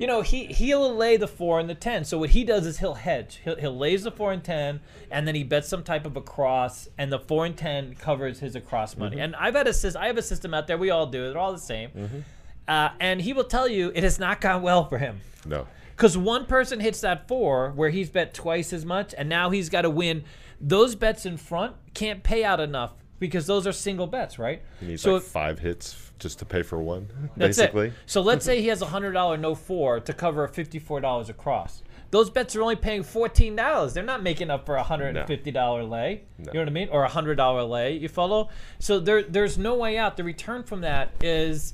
You 0.01 0.07
know, 0.07 0.21
he 0.21 0.45
he'll 0.45 0.95
lay 0.95 1.15
the 1.15 1.27
four 1.27 1.59
and 1.59 1.69
the 1.69 1.75
ten. 1.75 2.05
So 2.05 2.17
what 2.17 2.31
he 2.31 2.43
does 2.43 2.65
is 2.65 2.79
he'll 2.79 2.95
hedge. 2.95 3.39
He'll 3.43 3.55
he'll 3.55 3.77
lays 3.77 4.01
the 4.01 4.09
four 4.09 4.31
and 4.31 4.43
ten, 4.43 4.79
and 5.11 5.27
then 5.27 5.35
he 5.35 5.43
bets 5.43 5.67
some 5.67 5.83
type 5.83 6.07
of 6.07 6.17
a 6.17 6.21
cross, 6.21 6.89
and 6.97 7.11
the 7.11 7.19
four 7.19 7.45
and 7.45 7.55
ten 7.55 7.93
covers 7.93 8.39
his 8.39 8.55
across 8.55 8.97
money. 8.97 9.19
And 9.19 9.35
I've 9.35 9.53
had 9.53 9.67
a 9.67 9.73
system. 9.73 10.01
I 10.01 10.07
have 10.07 10.17
a 10.17 10.23
system 10.23 10.55
out 10.55 10.65
there. 10.65 10.79
We 10.79 10.89
all 10.89 11.05
do. 11.05 11.29
They're 11.29 11.37
all 11.37 11.53
the 11.53 11.59
same. 11.59 12.25
Uh, 12.67 12.89
and 12.99 13.21
he 13.21 13.31
will 13.31 13.43
tell 13.43 13.67
you 13.67 13.91
it 13.93 14.01
has 14.03 14.17
not 14.17 14.41
gone 14.41 14.63
well 14.63 14.85
for 14.85 14.97
him. 14.97 15.21
No. 15.45 15.67
Because 15.95 16.17
one 16.17 16.47
person 16.47 16.79
hits 16.79 17.01
that 17.01 17.27
four 17.27 17.71
where 17.75 17.91
he's 17.91 18.09
bet 18.09 18.33
twice 18.33 18.73
as 18.73 18.83
much, 18.83 19.13
and 19.15 19.29
now 19.29 19.51
he's 19.51 19.69
got 19.69 19.83
to 19.83 19.89
win. 19.91 20.23
Those 20.59 20.95
bets 20.95 21.27
in 21.27 21.37
front 21.37 21.75
can't 21.93 22.23
pay 22.23 22.43
out 22.43 22.59
enough 22.59 22.93
because 23.19 23.45
those 23.45 23.67
are 23.67 23.71
single 23.71 24.07
bets, 24.07 24.39
right? 24.39 24.63
You 24.81 24.87
need 24.87 24.99
so 24.99 25.13
like 25.13 25.21
if- 25.21 25.27
five 25.27 25.59
hits 25.59 26.10
just 26.21 26.39
to 26.39 26.45
pay 26.45 26.61
for 26.61 26.81
one, 26.81 27.09
that's 27.35 27.57
basically. 27.57 27.87
it. 27.87 27.93
So 28.05 28.21
let's 28.21 28.45
say 28.45 28.61
he 28.61 28.67
has 28.67 28.81
a 28.81 28.85
hundred 28.85 29.11
dollar 29.11 29.35
no 29.37 29.55
four 29.55 29.99
to 29.99 30.13
cover 30.13 30.43
a 30.43 30.49
fifty 30.49 30.79
four 30.79 31.01
dollars 31.01 31.29
across. 31.29 31.83
Those 32.11 32.29
bets 32.29 32.55
are 32.55 32.61
only 32.61 32.75
paying 32.75 33.03
fourteen 33.03 33.55
dollars. 33.55 33.93
They're 33.93 34.03
not 34.03 34.21
making 34.21 34.49
up 34.49 34.65
for 34.65 34.75
a 34.75 34.83
hundred 34.83 35.17
and 35.17 35.27
fifty 35.27 35.51
dollar 35.51 35.83
lay. 35.83 36.23
You 36.37 36.45
know 36.53 36.59
what 36.59 36.67
I 36.67 36.71
mean? 36.71 36.89
Or 36.91 37.03
a 37.03 37.09
hundred 37.09 37.35
dollar 37.35 37.63
lay. 37.63 37.97
You 37.97 38.07
follow? 38.07 38.49
So 38.79 38.99
there, 38.99 39.23
there's 39.23 39.57
no 39.57 39.75
way 39.75 39.97
out. 39.97 40.17
The 40.17 40.23
return 40.23 40.63
from 40.63 40.81
that 40.81 41.11
is, 41.21 41.73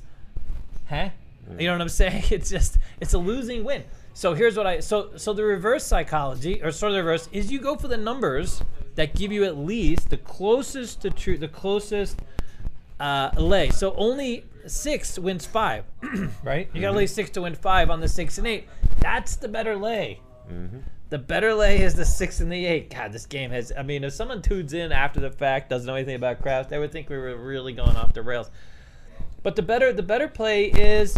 huh? 0.88 1.10
You 1.58 1.66
know 1.66 1.72
what 1.72 1.82
I'm 1.82 1.88
saying? 1.88 2.24
It's 2.30 2.50
just 2.50 2.78
it's 3.00 3.14
a 3.14 3.18
losing 3.18 3.64
win. 3.64 3.84
So 4.14 4.34
here's 4.34 4.56
what 4.56 4.66
I 4.66 4.80
so 4.80 5.10
so 5.16 5.32
the 5.32 5.44
reverse 5.44 5.84
psychology 5.84 6.62
or 6.62 6.72
sort 6.72 6.90
of 6.90 6.96
the 6.96 7.04
reverse 7.04 7.28
is 7.32 7.52
you 7.52 7.60
go 7.60 7.76
for 7.76 7.88
the 7.88 7.96
numbers 7.96 8.62
that 8.96 9.14
give 9.14 9.30
you 9.30 9.44
at 9.44 9.56
least 9.56 10.10
the 10.10 10.16
closest 10.16 11.02
to 11.02 11.10
true 11.10 11.38
the 11.38 11.48
closest 11.48 12.20
uh, 13.00 13.30
lay. 13.36 13.70
So 13.70 13.94
only 13.96 14.44
six 14.66 15.18
wins 15.18 15.46
five, 15.46 15.84
right? 16.42 16.68
You 16.74 16.80
gotta 16.80 16.96
lay 16.96 17.06
six 17.06 17.30
to 17.30 17.42
win 17.42 17.54
five 17.54 17.90
on 17.90 18.00
the 18.00 18.08
six 18.08 18.38
and 18.38 18.46
eight. 18.46 18.68
That's 19.00 19.36
the 19.36 19.48
better 19.48 19.76
lay. 19.76 20.20
The 21.10 21.18
better 21.18 21.54
lay 21.54 21.80
is 21.82 21.94
the 21.94 22.04
six 22.04 22.40
and 22.40 22.50
the 22.52 22.66
eight. 22.66 22.90
God, 22.94 23.12
this 23.12 23.26
game 23.26 23.50
has. 23.50 23.72
I 23.76 23.82
mean, 23.82 24.04
if 24.04 24.12
someone 24.12 24.42
tunes 24.42 24.72
in 24.72 24.92
after 24.92 25.20
the 25.20 25.30
fact, 25.30 25.70
doesn't 25.70 25.86
know 25.86 25.94
anything 25.94 26.16
about 26.16 26.42
craps, 26.42 26.68
they 26.68 26.78
would 26.78 26.92
think 26.92 27.08
we 27.08 27.16
were 27.16 27.36
really 27.36 27.72
going 27.72 27.96
off 27.96 28.12
the 28.12 28.22
rails. 28.22 28.50
But 29.42 29.56
the 29.56 29.62
better, 29.62 29.92
the 29.92 30.02
better 30.02 30.28
play 30.28 30.66
is 30.66 31.16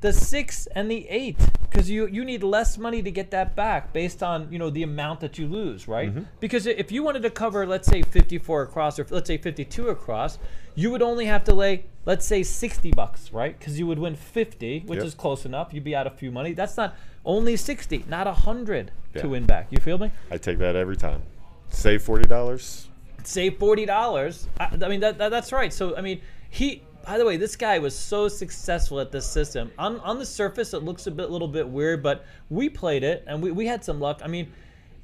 the 0.00 0.12
six 0.12 0.66
and 0.74 0.90
the 0.90 1.06
eight, 1.08 1.36
because 1.68 1.90
you 1.90 2.06
you 2.06 2.24
need 2.24 2.42
less 2.42 2.78
money 2.78 3.02
to 3.02 3.10
get 3.10 3.30
that 3.32 3.54
back 3.54 3.92
based 3.92 4.22
on 4.22 4.50
you 4.50 4.58
know 4.58 4.70
the 4.70 4.82
amount 4.82 5.20
that 5.20 5.38
you 5.38 5.46
lose, 5.46 5.86
right? 5.86 6.10
Mm-hmm. 6.10 6.22
Because 6.40 6.66
if 6.66 6.90
you 6.90 7.02
wanted 7.02 7.22
to 7.22 7.30
cover, 7.30 7.66
let's 7.66 7.86
say 7.86 8.02
54 8.02 8.62
across, 8.62 8.98
or 8.98 9.06
let's 9.10 9.26
say 9.28 9.36
52 9.36 9.88
across, 9.88 10.38
you 10.74 10.90
would 10.90 11.02
only 11.02 11.26
have 11.26 11.44
to 11.44 11.54
lay, 11.54 11.84
let's 12.06 12.24
say 12.24 12.42
60 12.42 12.92
bucks, 12.92 13.32
right? 13.32 13.58
Because 13.58 13.78
you 13.78 13.86
would 13.86 13.98
win 13.98 14.16
50, 14.16 14.84
which 14.86 14.98
Yep. 14.98 15.06
is 15.06 15.14
close 15.14 15.44
enough. 15.44 15.74
You'd 15.74 15.84
be 15.84 15.94
out 15.94 16.06
a 16.06 16.10
few 16.10 16.30
money. 16.30 16.52
That's 16.54 16.76
not 16.78 16.96
only 17.24 17.56
60, 17.56 18.04
not 18.08 18.26
a 18.26 18.32
hundred 18.32 18.92
Yeah. 19.14 19.22
to 19.22 19.28
win 19.28 19.44
back. 19.44 19.66
You 19.70 19.78
feel 19.80 19.98
me? 19.98 20.10
I 20.30 20.38
take 20.38 20.58
that 20.58 20.76
every 20.76 20.96
time. 20.96 21.22
Save 21.68 22.02
forty 22.02 22.24
dollars. 22.26 22.88
save 23.22 23.58
forty 23.58 23.84
dollars. 23.84 24.48
I, 24.58 24.70
I 24.82 24.88
mean 24.88 25.00
that, 25.00 25.18
that 25.18 25.28
that's 25.30 25.52
right. 25.52 25.72
So 25.72 25.94
I 25.96 26.00
mean 26.00 26.20
he. 26.48 26.82
By 27.04 27.18
the 27.18 27.24
way, 27.24 27.36
this 27.36 27.56
guy 27.56 27.78
was 27.78 27.96
so 27.96 28.28
successful 28.28 29.00
at 29.00 29.10
this 29.10 29.26
system. 29.26 29.70
On 29.78 30.00
on 30.00 30.18
the 30.18 30.26
surface, 30.26 30.74
it 30.74 30.82
looks 30.82 31.06
a 31.06 31.10
bit 31.10 31.30
little 31.30 31.48
bit 31.48 31.68
weird, 31.68 32.02
but 32.02 32.24
we 32.48 32.68
played 32.68 33.02
it 33.02 33.24
and 33.26 33.42
we, 33.42 33.50
we 33.50 33.66
had 33.66 33.84
some 33.84 34.00
luck. 34.00 34.20
I 34.22 34.28
mean, 34.28 34.52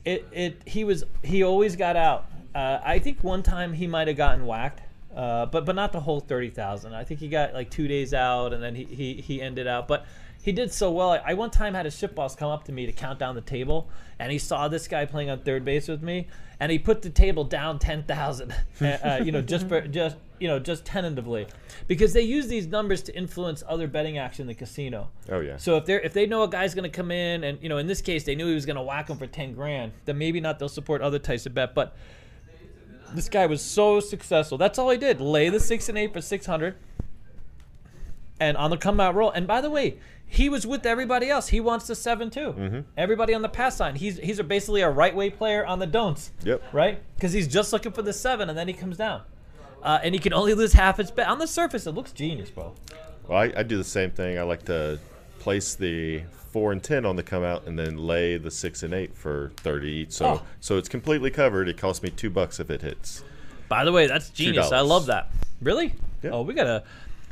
it 0.05 0.27
it 0.33 0.63
he 0.67 0.85
was 0.85 1.05
he 1.23 1.43
always 1.43 1.77
got 1.77 1.97
out. 1.97 2.27
Uh, 2.55 2.81
I 2.85 2.99
think 2.99 3.23
one 3.23 3.43
time 3.43 3.73
he 3.73 3.87
might 3.87 4.09
have 4.09 4.17
gotten 4.17 4.47
whacked. 4.47 4.83
Uh, 5.15 5.47
but 5.47 5.65
but 5.65 5.75
not 5.75 5.93
the 5.93 6.01
whole 6.01 6.21
thirty 6.21 6.51
thousand. 6.51 6.95
I 6.95 7.03
think 7.03 7.21
he 7.21 7.29
got 7.29 7.55
like 7.55 7.71
two 7.71 7.89
days 7.89 8.13
out, 8.13 8.53
and 8.53 8.63
then 8.63 8.75
he, 8.75 8.85
he, 8.85 9.15
he 9.15 9.41
ended 9.41 9.67
out. 9.67 9.89
But 9.89 10.05
he 10.43 10.53
did 10.53 10.71
so 10.71 10.91
well. 10.91 11.13
I, 11.13 11.23
I 11.25 11.35
one 11.35 11.51
time 11.51 11.73
had 11.73 11.87
a 11.87 11.91
shift 11.91 12.15
boss 12.15 12.37
come 12.37 12.51
up 12.51 12.65
to 12.65 12.73
me 12.73 12.85
to 12.85 12.93
count 12.93 13.19
down 13.19 13.35
the 13.35 13.41
table, 13.41 13.89
and 14.19 14.31
he 14.31 14.39
saw 14.39 14.69
this 14.69 14.87
guy 14.87 15.07
playing 15.07 15.31
on 15.31 15.41
third 15.41 15.65
base 15.65 15.89
with 15.89 16.03
me, 16.03 16.29
and 16.61 16.73
he 16.73 16.79
put 16.79 17.03
the 17.03 17.11
table 17.11 17.45
down 17.45 17.79
ten 17.79 18.03
thousand. 18.05 18.55
uh, 18.81 19.21
you 19.25 19.33
know, 19.33 19.43
just 19.43 19.69
for 19.69 19.81
just 19.89 20.17
you 20.39 20.49
know 20.49 20.59
just 20.59 20.85
tentatively, 20.85 21.47
because 21.87 22.13
they 22.13 22.23
use 22.23 22.49
these 22.49 22.67
numbers 22.67 23.03
to 23.03 23.17
influence 23.17 23.63
other 23.69 23.87
betting 23.87 24.19
action 24.19 24.43
in 24.43 24.47
the 24.49 24.55
casino. 24.55 25.09
Oh 25.31 25.41
yeah. 25.41 25.57
So 25.57 25.77
if 25.77 25.87
they 25.87 25.95
are 25.95 26.01
if 26.01 26.13
they 26.13 26.27
know 26.27 26.43
a 26.43 26.49
guy's 26.49 26.75
going 26.75 26.91
to 26.91 26.95
come 26.97 27.11
in, 27.11 27.45
and 27.45 27.59
you 27.63 27.69
know 27.69 27.79
in 27.79 27.87
this 27.87 28.01
case 28.01 28.25
they 28.25 28.35
knew 28.35 28.47
he 28.47 28.55
was 28.55 28.67
going 28.67 28.77
to 28.77 28.83
whack 28.83 29.09
him 29.09 29.19
for 29.19 29.27
ten 29.27 29.55
grand, 29.55 29.93
then 30.05 30.19
maybe 30.19 30.41
not 30.41 30.59
they'll 30.59 30.69
support 30.69 31.03
other 31.03 31.19
types 31.19 31.47
of 31.47 31.55
bet. 31.55 31.75
But 31.75 31.97
This 33.15 33.29
guy 33.29 33.47
was 33.47 33.63
so 33.63 34.01
successful. 34.01 34.59
That's 34.59 34.79
all 34.79 34.91
he 34.91 34.99
did. 34.99 35.21
Lay 35.21 35.49
the 35.49 35.61
six 35.61 35.89
and 35.89 35.97
eight 35.97 36.13
for 36.13 36.21
six 36.21 36.45
hundred, 36.47 36.75
and 38.41 38.57
on 38.57 38.71
the 38.71 38.77
come 38.77 39.01
out 39.01 39.15
roll. 39.15 39.31
And 39.31 39.47
by 39.47 39.61
the 39.61 39.71
way, 39.71 39.99
he 40.27 40.49
was 40.49 40.67
with 40.67 40.85
everybody 40.87 41.29
else. 41.31 41.49
He 41.49 41.61
wants 41.61 41.87
the 41.87 41.95
seven 41.95 42.31
too. 42.31 42.53
Mm-hmm. 42.57 42.81
Everybody 42.97 43.33
on 43.35 43.43
the 43.43 43.49
pass 43.49 43.79
line. 43.81 43.95
He's 43.95 44.19
he's 44.19 44.41
basically 44.43 44.81
a 44.83 44.91
right 44.91 45.15
way 45.15 45.31
player 45.31 45.65
on 45.65 45.79
the 45.79 45.87
don'ts. 45.87 46.33
Yep. 46.45 46.63
Right? 46.73 47.01
Because 47.15 47.33
he's 47.33 47.47
just 47.49 47.73
looking 47.73 47.93
for 47.93 48.03
the 48.03 48.13
seven, 48.13 48.49
and 48.49 48.59
then 48.59 48.67
he 48.69 48.75
comes 48.75 48.97
down, 48.97 49.23
uh, 49.83 50.01
and 50.03 50.15
he 50.15 50.19
can 50.19 50.33
only 50.33 50.55
lose 50.55 50.73
half 50.73 50.97
his 50.97 51.11
bet. 51.11 51.29
On 51.29 51.39
the 51.39 51.47
surface, 51.47 51.87
it 51.87 51.93
looks 51.93 52.13
genius, 52.13 52.51
bro. 52.51 52.75
Well, 53.29 53.39
I, 53.39 53.53
I 53.57 53.63
do 53.63 53.77
the 53.77 53.85
same 53.85 54.11
thing. 54.11 54.39
I 54.39 54.43
like 54.43 54.65
to 54.67 54.99
place 55.39 55.75
the 55.75 56.23
four 56.51 56.73
and 56.73 56.83
ten 56.83 57.07
on 57.07 57.15
the 57.17 57.23
come 57.23 57.45
out, 57.45 57.67
and 57.67 57.79
then 57.79 57.97
lay 57.99 58.37
the 58.37 58.51
six 58.51 58.83
and 58.83 58.93
eight 58.93 59.15
for 59.17 59.53
thirty 59.59 59.89
each. 59.91 60.13
So 60.13 60.27
Oh. 60.27 60.43
so 60.61 60.77
it's 60.77 60.89
completely 60.89 61.31
covered. 61.31 61.69
It 61.69 61.77
costs 61.77 62.03
me 62.03 62.11
two 62.11 62.31
bucks 62.31 62.59
if 62.59 62.69
it 62.71 62.83
hits. 62.83 63.23
By 63.69 63.85
the 63.85 63.93
way, 63.93 64.07
that's 64.09 64.31
genius. 64.31 64.67
I 64.67 64.77
dollars. 64.79 64.89
love 64.89 65.07
that. 65.07 65.31
Really? 65.61 65.95
Yeah. 66.23 66.31
Oh, 66.31 66.43
we 66.43 66.55
gotta. 66.55 66.83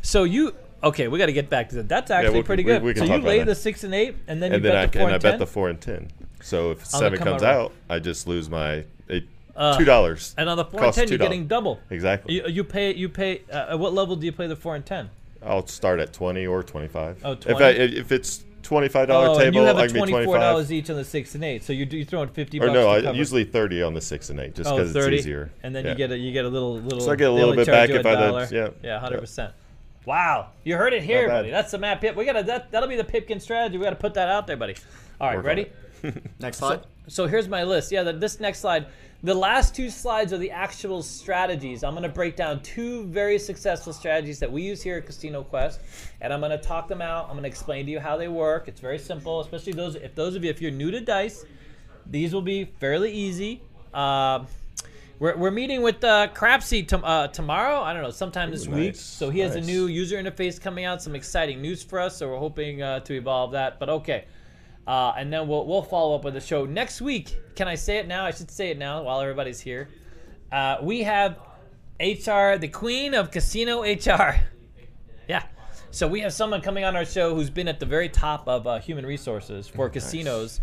So 0.02 0.24
you 0.24 0.54
okay? 0.84 1.08
We 1.08 1.18
gotta 1.18 1.32
get 1.32 1.48
back 1.50 1.68
to 1.70 1.76
that. 1.76 1.88
That's 1.88 2.10
actually 2.10 2.38
we- 2.38 2.42
pretty 2.42 2.62
we- 2.64 2.72
good. 2.72 2.82
we 2.82 2.94
can 2.94 3.06
so 3.06 3.14
you 3.16 3.20
lay 3.22 3.42
the 3.42 3.54
six 3.54 3.84
and 3.84 3.94
eight, 3.94 4.16
and 4.28 4.42
then 4.42 4.52
And 4.52 4.62
you 4.64 4.70
then 4.70 4.76
I 4.78 4.86
bet 4.86 4.92
the 4.92 4.98
four 4.98 5.02
and 5.06 5.10
I 5.10 5.14
and 5.14 5.22
bet 5.22 5.32
ten. 5.32 5.38
the 5.40 5.46
four 5.46 5.68
and 5.68 5.80
ten. 5.80 6.08
So 6.42 6.70
if 6.72 6.84
seven 6.86 7.18
come 7.18 7.28
comes 7.28 7.42
out. 7.42 7.72
I 7.88 7.98
just 7.98 8.26
lose 8.28 8.48
my 8.50 8.84
eight, 9.08 9.26
Uh, 9.56 9.78
two 9.78 9.84
dollars. 9.84 10.34
and 10.36 10.48
on 10.48 10.56
the 10.56 10.64
four 10.64 10.84
and 10.84 10.92
ten, 10.92 11.08
you're 11.08 11.18
getting 11.18 11.46
double. 11.46 11.80
Exactly. 11.90 12.34
You, 12.34 12.46
you 12.48 12.64
pay. 12.64 12.94
You 12.94 13.08
pay. 13.08 13.42
Uh, 13.52 13.66
at 13.70 13.78
what 13.78 13.94
level 13.94 14.14
do 14.16 14.26
you 14.26 14.32
play 14.32 14.46
the 14.46 14.56
four 14.56 14.74
and 14.74 14.84
ten? 14.84 15.10
I'll 15.42 15.66
start 15.66 16.00
at 16.00 16.12
twenty 16.12 16.46
or 16.46 16.62
twenty 16.62 16.88
five. 16.88 17.18
Oh, 17.24 17.32
If 17.32 17.40
20? 17.40 17.64
I, 17.64 17.68
if 17.70 18.12
it's 18.12 18.44
twenty 18.62 18.88
five 18.88 19.08
dollar 19.08 19.28
Oh, 19.28 19.32
and 19.32 19.40
table, 19.40 19.60
you 19.60 19.66
have 19.66 19.76
I 19.76 19.84
a 19.84 19.86
can 19.86 19.92
be 19.94 19.98
twenty-four 20.00 20.24
twenty 20.24 20.40
dollars 20.40 20.72
each 20.72 20.88
on 20.90 20.96
the 20.96 21.04
six 21.04 21.34
and 21.34 21.44
eight. 21.44 21.62
So 21.62 21.72
you're, 21.74 21.86
you're 21.86 22.04
throwing 22.06 22.28
fifty. 22.28 22.58
Or 22.60 22.66
no, 22.68 22.98
to 23.00 23.08
I 23.08 23.12
usually 23.12 23.44
thirty 23.44 23.82
on 23.82 23.92
the 23.94 24.00
six 24.00 24.30
and 24.30 24.40
eight, 24.40 24.54
just 24.54 24.68
Oh, 24.70 24.76
because 24.76 24.92
30, 24.92 25.16
it's 25.16 25.22
easier. 25.26 25.50
and 25.62 25.74
then 25.76 25.84
Yeah. 25.84 25.90
you 25.92 25.96
get 25.96 26.10
a 26.12 26.16
you 26.18 26.32
get 26.32 26.44
a 26.46 26.48
little 26.48 26.74
little. 26.80 27.00
So 27.00 27.12
I 27.12 27.16
get 27.16 27.28
a 27.28 27.32
little 27.32 27.54
bit 27.54 27.66
back 27.66 27.88
you 27.90 27.96
if 27.96 28.06
I 28.06 28.14
did- 28.46 28.50
yeah, 28.52 28.68
yeah, 28.82 28.98
hundred 28.98 29.16
yeah. 29.16 29.20
percent. 29.20 29.52
Wow, 30.06 30.50
you 30.64 30.76
heard 30.76 30.92
it 30.92 31.02
here, 31.02 31.28
buddy. 31.28 31.50
That's 31.50 31.70
the 31.70 31.78
Matt 31.78 32.00
Pip. 32.00 32.14
We 32.16 32.24
gotta 32.24 32.42
that 32.44 32.70
that'll 32.70 32.88
be 32.88 32.96
the 32.96 33.04
Pipkin 33.04 33.40
strategy. 33.40 33.78
We 33.78 33.84
gotta 33.84 33.96
put 33.96 34.14
that 34.14 34.28
out 34.28 34.46
there, 34.46 34.56
buddy. 34.56 34.76
All 35.20 35.28
right, 35.28 35.36
Work 35.36 35.46
ready? 35.46 35.70
Next 36.40 36.58
slide. 36.58 36.82
So 37.06 37.26
here's 37.26 37.48
my 37.48 37.64
list. 37.64 37.92
Yeah, 37.92 38.02
the, 38.02 38.12
this 38.12 38.40
next 38.40 38.60
slide. 38.60 38.86
The 39.22 39.34
last 39.34 39.74
two 39.74 39.88
slides 39.90 40.32
are 40.32 40.38
the 40.38 40.50
actual 40.50 41.02
strategies. 41.02 41.82
I'm 41.82 41.92
going 41.92 42.02
to 42.02 42.08
break 42.10 42.36
down 42.36 42.62
two 42.62 43.04
very 43.06 43.38
successful 43.38 43.92
strategies 43.92 44.38
that 44.38 44.50
we 44.50 44.62
use 44.62 44.82
here 44.82 44.98
at 44.98 45.06
Casino 45.06 45.42
Quest, 45.42 45.80
and 46.20 46.32
I'm 46.32 46.40
going 46.40 46.50
to 46.50 46.58
talk 46.58 46.88
them 46.88 47.00
out. 47.00 47.24
I'm 47.26 47.32
going 47.32 47.42
to 47.42 47.48
explain 47.48 47.86
to 47.86 47.92
you 47.92 48.00
how 48.00 48.16
they 48.16 48.28
work. 48.28 48.68
It's 48.68 48.80
very 48.80 48.98
simple, 48.98 49.40
especially 49.40 49.72
those 49.72 49.96
if 49.96 50.14
those 50.14 50.34
of 50.34 50.44
you 50.44 50.50
if 50.50 50.60
you're 50.60 50.70
new 50.70 50.90
to 50.90 51.00
dice, 51.00 51.44
these 52.06 52.34
will 52.34 52.42
be 52.42 52.64
fairly 52.64 53.12
easy. 53.12 53.62
Um, 53.92 54.46
we're, 55.24 55.36
we're 55.38 55.50
meeting 55.50 55.80
with 55.80 56.04
uh, 56.04 56.28
Crapsy 56.34 56.86
tom- 56.86 57.02
uh, 57.02 57.28
tomorrow. 57.28 57.80
I 57.80 57.94
don't 57.94 58.02
know, 58.02 58.10
sometime 58.10 58.50
this 58.50 58.66
Ooh, 58.66 58.72
week. 58.72 58.94
So 58.96 59.30
he 59.30 59.38
has 59.38 59.56
a 59.56 59.60
new 59.62 59.86
user 59.86 60.22
interface 60.22 60.60
coming 60.60 60.84
out. 60.84 61.00
Some 61.00 61.14
exciting 61.14 61.62
news 61.62 61.82
for 61.82 61.98
us. 61.98 62.18
So 62.18 62.28
we're 62.28 62.36
hoping 62.36 62.82
uh, 62.82 63.00
to 63.00 63.14
evolve 63.14 63.52
that. 63.52 63.80
But 63.80 63.88
okay. 63.88 64.26
Uh, 64.86 65.14
and 65.16 65.32
then 65.32 65.48
we'll, 65.48 65.66
we'll 65.66 65.82
follow 65.82 66.14
up 66.14 66.24
with 66.24 66.34
the 66.34 66.42
show 66.42 66.66
next 66.66 67.00
week. 67.00 67.38
Can 67.56 67.68
I 67.68 67.74
say 67.74 67.96
it 67.96 68.06
now? 68.06 68.26
I 68.26 68.32
should 68.32 68.50
say 68.50 68.68
it 68.68 68.76
now 68.76 69.02
while 69.02 69.18
everybody's 69.22 69.60
here. 69.60 69.88
Uh, 70.52 70.76
we 70.82 71.04
have 71.04 71.38
HR, 71.98 72.58
the 72.58 72.68
queen 72.70 73.14
of 73.14 73.30
casino 73.30 73.82
HR. 73.82 74.36
Yeah. 75.26 75.44
So 75.90 76.06
we 76.06 76.20
have 76.20 76.34
someone 76.34 76.60
coming 76.60 76.84
on 76.84 76.96
our 76.96 77.06
show 77.06 77.34
who's 77.34 77.48
been 77.48 77.66
at 77.66 77.80
the 77.80 77.86
very 77.86 78.10
top 78.10 78.46
of 78.46 78.66
uh, 78.66 78.78
human 78.78 79.06
resources 79.06 79.66
for 79.66 79.88
casinos. 79.88 80.60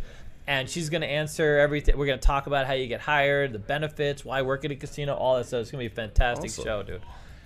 And 0.47 0.69
she's 0.69 0.89
going 0.89 1.01
to 1.01 1.07
answer 1.07 1.59
everything. 1.59 1.97
We're 1.97 2.07
going 2.07 2.19
to 2.19 2.25
talk 2.25 2.47
about 2.47 2.65
how 2.65 2.73
you 2.73 2.87
get 2.87 2.99
hired, 2.99 3.53
the 3.53 3.59
benefits, 3.59 4.25
why 4.25 4.41
work 4.41 4.65
at 4.65 4.71
a 4.71 4.75
casino, 4.75 5.13
all 5.15 5.37
that 5.37 5.45
stuff. 5.45 5.61
It's 5.61 5.71
going 5.71 5.83
to 5.85 5.89
be 5.89 5.93
a 5.93 5.95
fantastic 5.95 6.49
Awesome. 6.49 6.63
show, 6.63 6.83
dude. 6.83 7.01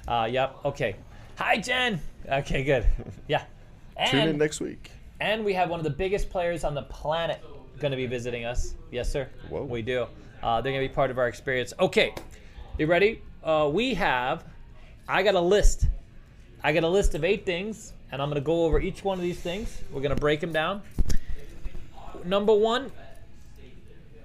Uh, 0.08 0.28
yep. 0.32 0.56
Okay. 0.66 0.96
Hi, 1.38 1.58
Jen. 1.58 2.00
Okay, 2.28 2.64
good. 2.64 2.86
Yeah. 3.28 3.44
Tune 4.10 4.28
in 4.30 4.38
next 4.38 4.60
week. 4.60 4.92
and 5.20 5.44
we 5.46 5.54
have 5.54 5.70
one 5.70 5.80
of 5.80 5.84
the 5.84 5.90
biggest 5.90 6.30
players 6.30 6.64
on 6.64 6.74
the 6.76 6.82
planet 6.84 7.42
going 7.80 7.92
to 7.92 7.98
be 7.98 8.06
visiting 8.08 8.46
us. 8.46 8.76
Yes, 8.92 9.12
sir. 9.12 9.28
Whoa. 9.50 9.64
We 9.64 9.82
do. 9.82 10.08
Uh, 10.44 10.62
they're 10.62 10.72
going 10.72 10.84
to 10.84 10.90
be 10.90 10.94
part 10.94 11.12
of 11.12 11.18
our 11.18 11.28
experience. 11.28 11.74
Okay. 11.80 12.14
You 12.78 12.88
ready? 12.88 13.22
Uh, 13.44 13.70
we 13.72 13.94
have, 13.94 14.44
I 15.08 15.24
got 15.24 15.36
a 15.36 15.40
list. 15.42 15.88
I 16.64 16.74
got 16.74 16.84
a 16.84 16.90
list 16.90 17.16
of 17.16 17.24
eight 17.24 17.46
things, 17.46 17.94
and 18.12 18.22
I'm 18.22 18.30
going 18.30 18.42
to 18.42 18.46
go 18.46 18.66
over 18.66 18.80
each 18.80 19.04
one 19.04 19.18
of 19.18 19.24
these 19.24 19.40
things. 19.40 19.82
We're 19.92 20.02
going 20.02 20.16
to 20.16 20.20
break 20.20 20.40
them 20.40 20.52
down. 20.52 20.82
Number 22.26 22.54
one, 22.54 22.92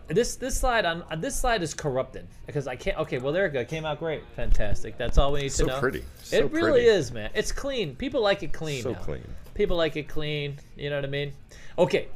this 0.09 0.37
this 0.37 0.59
slide 0.59 0.85
on 0.85 1.05
uh, 1.11 1.17
this 1.17 1.39
slide 1.39 1.63
is 1.63 1.75
corrupted 1.75 2.27
because 2.47 2.67
I 2.67 2.77
can't. 2.77 2.99
Okay, 2.99 3.19
well 3.19 3.33
there 3.33 3.47
it 3.47 3.53
go. 3.53 3.65
Came 3.65 3.85
out 3.85 3.99
great, 3.99 4.23
fantastic. 4.35 4.99
That's 4.99 5.19
all 5.19 5.33
we 5.33 5.43
need 5.43 5.53
So 5.53 5.67
to 5.67 5.73
know. 5.73 5.81
pretty. 5.81 6.05
So 6.23 6.49
pretty. 6.49 6.57
it 6.57 6.61
really 6.67 6.85
is, 6.87 7.13
man. 7.13 7.31
It's 7.35 7.53
clean. 7.53 7.95
People 7.95 8.21
like 8.21 8.43
it 8.43 8.53
clean. 8.53 8.83
So 8.83 8.93
now. 8.93 8.99
clean. 8.99 9.25
People 9.55 9.77
like 9.77 9.97
it 9.97 10.09
clean. 10.09 10.59
You 10.77 10.91
know 10.91 10.97
what 10.97 11.05
I 11.05 11.09
mean? 11.09 11.33
Okay, 11.79 12.09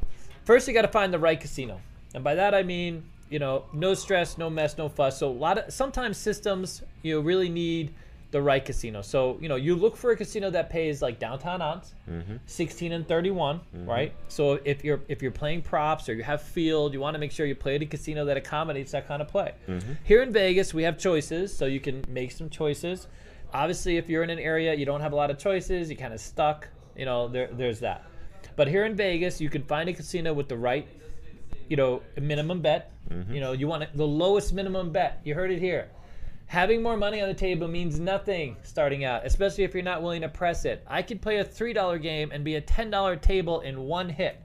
first 0.44 0.66
you 0.66 0.74
got 0.74 0.82
to 0.82 0.88
find 0.88 1.12
the 1.12 1.18
right 1.18 1.38
casino, 1.40 1.80
and 2.14 2.24
by 2.24 2.34
that 2.34 2.54
I 2.54 2.62
mean 2.62 3.04
you 3.30 3.38
know 3.38 3.64
no 3.72 3.94
stress, 3.94 4.38
no 4.38 4.50
mess, 4.50 4.76
no 4.76 4.88
fuss. 4.88 5.18
So 5.18 5.28
a 5.28 5.30
lot 5.30 5.58
of 5.58 5.72
sometimes 5.72 6.16
systems 6.16 6.82
you 7.02 7.14
know, 7.14 7.20
really 7.20 7.48
need 7.48 7.94
the 8.34 8.42
right 8.42 8.64
casino. 8.64 9.00
So 9.00 9.38
you 9.40 9.48
know 9.48 9.54
you 9.54 9.76
look 9.76 9.96
for 9.96 10.10
a 10.10 10.16
casino 10.16 10.50
that 10.50 10.68
pays 10.68 11.00
like 11.00 11.20
downtown 11.20 11.62
odds, 11.62 11.94
mm-hmm. 12.10 12.36
16 12.46 12.92
and 12.92 13.06
31, 13.06 13.60
mm-hmm. 13.60 13.88
right? 13.88 14.12
So 14.26 14.58
if 14.64 14.82
you're 14.82 15.00
if 15.06 15.22
you're 15.22 15.30
playing 15.30 15.62
props 15.62 16.08
or 16.08 16.14
you 16.14 16.24
have 16.24 16.42
field, 16.42 16.92
you 16.92 17.00
want 17.00 17.14
to 17.14 17.20
make 17.20 17.30
sure 17.30 17.46
you 17.46 17.54
play 17.54 17.76
at 17.76 17.82
a 17.82 17.86
casino 17.86 18.24
that 18.24 18.36
accommodates 18.36 18.90
that 18.90 19.06
kind 19.06 19.22
of 19.22 19.28
play. 19.28 19.54
Mm-hmm. 19.68 19.92
Here 20.02 20.20
in 20.20 20.32
Vegas, 20.32 20.74
we 20.74 20.82
have 20.82 20.98
choices, 20.98 21.56
so 21.56 21.66
you 21.66 21.78
can 21.78 22.04
make 22.08 22.32
some 22.32 22.50
choices. 22.50 23.06
Obviously, 23.52 23.98
if 23.98 24.08
you're 24.08 24.24
in 24.24 24.30
an 24.30 24.40
area 24.40 24.74
you 24.74 24.84
don't 24.84 25.00
have 25.00 25.12
a 25.12 25.16
lot 25.16 25.30
of 25.30 25.38
choices, 25.38 25.88
you're 25.88 26.00
kind 26.00 26.12
of 26.12 26.18
stuck. 26.20 26.66
You 26.96 27.04
know, 27.04 27.28
there, 27.28 27.48
there's 27.52 27.78
that. 27.80 28.04
But 28.56 28.66
here 28.66 28.84
in 28.84 28.96
Vegas, 28.96 29.40
you 29.40 29.48
can 29.48 29.62
find 29.62 29.88
a 29.88 29.92
casino 29.92 30.32
with 30.32 30.48
the 30.48 30.56
right, 30.56 30.88
you 31.68 31.76
know, 31.76 32.02
minimum 32.20 32.60
bet. 32.62 32.90
You 33.32 33.40
know, 33.40 33.52
you 33.52 33.68
want 33.68 33.96
the 33.96 34.06
lowest 34.06 34.52
minimum 34.52 34.90
bet. 34.90 35.20
You 35.22 35.34
heard 35.34 35.52
it 35.52 35.60
here. 35.60 35.88
Having 36.46 36.82
more 36.82 36.96
money 36.96 37.20
on 37.20 37.28
the 37.28 37.34
table 37.34 37.66
means 37.68 37.98
nothing 37.98 38.56
starting 38.62 39.04
out, 39.04 39.24
especially 39.26 39.64
if 39.64 39.74
you're 39.74 39.82
not 39.82 40.02
willing 40.02 40.20
to 40.20 40.28
press 40.28 40.64
it. 40.64 40.84
I 40.86 41.02
could 41.02 41.20
play 41.20 41.38
a 41.38 41.44
$3 41.44 42.00
game 42.00 42.30
and 42.32 42.44
be 42.44 42.56
a 42.56 42.60
$10 42.60 43.20
table 43.20 43.60
in 43.60 43.80
one 43.80 44.08
hit. 44.08 44.40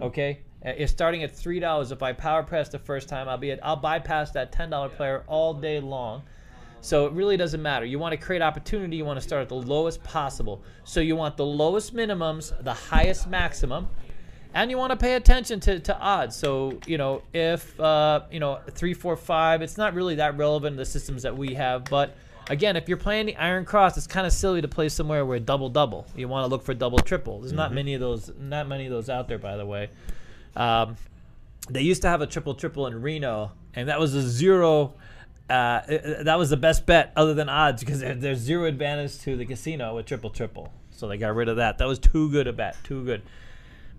Okay? 0.00 0.40
Uh, 0.64 0.70
If 0.76 0.90
starting 0.90 1.22
at 1.24 1.32
$3, 1.32 1.92
if 1.92 2.02
I 2.02 2.12
power 2.12 2.42
press 2.42 2.68
the 2.68 2.78
first 2.78 3.08
time, 3.08 3.28
I'll 3.28 3.38
be 3.38 3.50
at, 3.50 3.64
I'll 3.64 3.76
bypass 3.76 4.30
that 4.32 4.52
$10 4.52 4.90
player 4.96 5.24
all 5.26 5.52
day 5.52 5.80
long. 5.80 6.22
So 6.80 7.06
it 7.06 7.12
really 7.12 7.36
doesn't 7.36 7.62
matter. 7.62 7.84
You 7.84 7.98
want 7.98 8.12
to 8.12 8.16
create 8.16 8.42
opportunity, 8.42 8.96
you 8.96 9.04
want 9.04 9.16
to 9.16 9.22
start 9.22 9.42
at 9.42 9.48
the 9.48 9.54
lowest 9.54 10.02
possible. 10.02 10.62
So 10.84 11.00
you 11.00 11.16
want 11.16 11.36
the 11.36 11.46
lowest 11.46 11.94
minimums, 11.94 12.52
the 12.64 12.74
highest 12.74 13.28
maximum, 13.28 13.88
and 14.54 14.70
you 14.70 14.78
want 14.78 14.90
to 14.90 14.96
pay 14.96 15.14
attention 15.14 15.60
to, 15.60 15.80
to 15.80 15.98
odds. 15.98 16.36
So 16.36 16.78
you 16.86 16.98
know 16.98 17.22
if 17.32 17.78
uh, 17.80 18.22
you 18.30 18.40
know 18.40 18.60
three, 18.70 18.94
four, 18.94 19.16
five, 19.16 19.62
it's 19.62 19.76
not 19.76 19.94
really 19.94 20.16
that 20.16 20.36
relevant 20.36 20.74
to 20.74 20.78
the 20.78 20.86
systems 20.86 21.22
that 21.22 21.36
we 21.36 21.54
have. 21.54 21.84
But 21.84 22.16
again, 22.50 22.76
if 22.76 22.88
you're 22.88 22.98
playing 22.98 23.26
the 23.26 23.36
Iron 23.36 23.64
Cross, 23.64 23.96
it's 23.96 24.06
kind 24.06 24.26
of 24.26 24.32
silly 24.32 24.60
to 24.62 24.68
play 24.68 24.88
somewhere 24.88 25.24
where 25.24 25.38
double 25.38 25.68
double. 25.68 26.06
You 26.16 26.28
want 26.28 26.44
to 26.44 26.48
look 26.48 26.62
for 26.62 26.74
double 26.74 26.98
triple. 26.98 27.40
There's 27.40 27.52
not 27.52 27.72
many 27.72 27.94
of 27.94 28.00
those, 28.00 28.30
not 28.38 28.68
many 28.68 28.86
of 28.86 28.92
those 28.92 29.08
out 29.08 29.28
there, 29.28 29.38
by 29.38 29.56
the 29.56 29.66
way. 29.66 29.90
Um, 30.56 30.96
they 31.68 31.82
used 31.82 32.02
to 32.02 32.08
have 32.08 32.20
a 32.20 32.26
triple 32.26 32.54
triple 32.54 32.86
in 32.86 33.00
Reno, 33.00 33.52
and 33.74 33.88
that 33.88 33.98
was 33.98 34.14
a 34.14 34.22
zero. 34.22 34.94
Uh, 35.48 35.52
uh, 35.52 36.22
that 36.22 36.38
was 36.38 36.50
the 36.50 36.56
best 36.56 36.86
bet 36.86 37.12
other 37.16 37.34
than 37.34 37.48
odds 37.48 37.82
because 37.82 38.00
there, 38.00 38.14
there's 38.14 38.38
zero 38.38 38.64
advantage 38.64 39.18
to 39.20 39.36
the 39.36 39.44
casino 39.44 39.96
with 39.96 40.06
triple 40.06 40.30
triple. 40.30 40.72
So 40.90 41.08
they 41.08 41.16
got 41.16 41.34
rid 41.34 41.48
of 41.48 41.56
that. 41.56 41.78
That 41.78 41.88
was 41.88 41.98
too 41.98 42.30
good 42.30 42.46
a 42.46 42.52
bet, 42.52 42.76
too 42.84 43.04
good. 43.04 43.22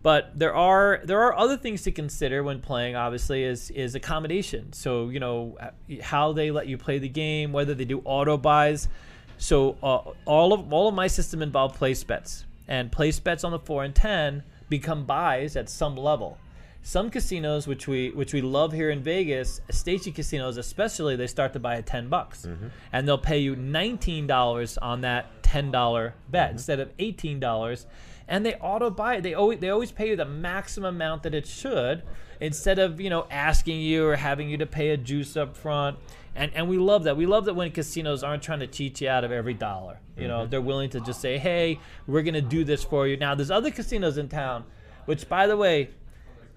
But 0.04 0.38
there 0.38 0.54
are 0.54 1.00
there 1.06 1.22
are 1.22 1.36
other 1.36 1.58
things 1.58 1.82
to 1.84 1.92
consider 1.92 2.44
when 2.44 2.60
playing. 2.60 2.96
Obviously, 2.96 3.44
is 3.44 3.72
is 3.72 3.96
accommodation. 3.96 4.74
So 4.74 5.10
you 5.10 5.20
know 5.20 5.58
how 6.02 6.34
they 6.34 6.52
let 6.52 6.68
you 6.68 6.78
play 6.78 7.00
the 7.00 7.10
game, 7.10 7.54
whether 7.54 7.74
they 7.74 7.86
do 7.86 8.02
auto 8.04 8.38
buys. 8.38 8.90
So 9.38 9.78
uh, 9.82 10.12
all 10.26 10.54
of 10.54 10.72
all 10.74 10.90
of 10.90 10.94
my 10.94 11.08
system 11.08 11.42
involve 11.42 11.74
place 11.76 12.04
bets, 12.04 12.46
and 12.68 12.92
place 12.92 13.20
bets 13.20 13.44
on 13.44 13.52
the 13.52 13.60
four 13.60 13.84
and 13.86 13.96
ten 13.96 14.44
become 14.70 15.06
buys 15.06 15.56
at 15.56 15.70
some 15.70 15.96
level. 15.96 16.38
Some 16.86 17.10
casinos, 17.10 17.66
which 17.66 17.88
we 17.88 18.10
which 18.10 18.34
we 18.34 18.42
love 18.42 18.74
here 18.74 18.90
in 18.90 19.02
Vegas, 19.02 19.62
Station 19.72 20.12
casinos 20.12 20.58
especially, 20.58 21.16
they 21.16 21.28
start 21.28 21.54
to 21.54 21.60
buy 21.60 21.78
at 21.78 21.86
ten 21.86 22.10
bucks, 22.10 22.46
and 22.92 23.08
they'll 23.08 23.18
pay 23.18 23.38
you 23.40 23.56
nineteen 23.56 24.28
dollars 24.28 24.78
on 24.78 25.00
that 25.02 25.44
ten 25.44 25.72
dollar 25.72 26.14
bet 26.30 26.52
instead 26.52 26.82
of 26.82 26.92
eighteen 27.00 27.40
dollars, 27.40 27.86
and 28.28 28.46
they 28.46 28.56
auto 28.56 28.90
buy 28.90 29.16
it. 29.16 29.22
They 29.22 29.34
always 29.34 29.60
they 29.60 29.70
always 29.70 29.92
pay 29.92 30.10
you 30.10 30.16
the 30.16 30.26
maximum 30.26 30.96
amount 30.96 31.24
that 31.24 31.34
it 31.34 31.48
should, 31.48 32.04
instead 32.40 32.80
of 32.80 33.00
you 33.00 33.10
know 33.10 33.28
asking 33.30 33.80
you 33.82 34.06
or 34.08 34.16
having 34.16 34.50
you 34.50 34.58
to 34.58 34.66
pay 34.66 34.90
a 34.90 34.98
juice 34.98 35.38
up 35.38 35.56
front. 35.56 35.98
And 36.36 36.52
and 36.56 36.68
we 36.68 36.78
love 36.78 37.04
that. 37.04 37.16
We 37.16 37.26
love 37.26 37.46
that 37.46 37.54
when 37.54 37.72
casinos 37.72 38.24
aren't 38.24 38.42
trying 38.42 38.62
to 38.62 38.68
cheat 38.68 39.02
you 39.02 39.10
out 39.10 39.24
of 39.24 39.32
every 39.32 39.54
dollar. 39.54 40.00
You 40.18 40.28
know, 40.28 40.42
mm-hmm. 40.42 40.50
they're 40.50 40.62
willing 40.62 40.90
to 40.92 41.00
just 41.00 41.22
say, 41.22 41.38
hey, 41.38 41.80
we're 42.08 42.24
gonna 42.24 42.42
do 42.42 42.64
this 42.64 42.84
for 42.84 43.08
you. 43.08 43.18
Now 43.18 43.36
there's 43.36 43.52
other 43.52 43.72
casinos 43.72 44.18
in 44.18 44.30
town, 44.30 44.64
which 45.06 45.30
by 45.30 45.48
the 45.48 45.58
way, 45.58 45.90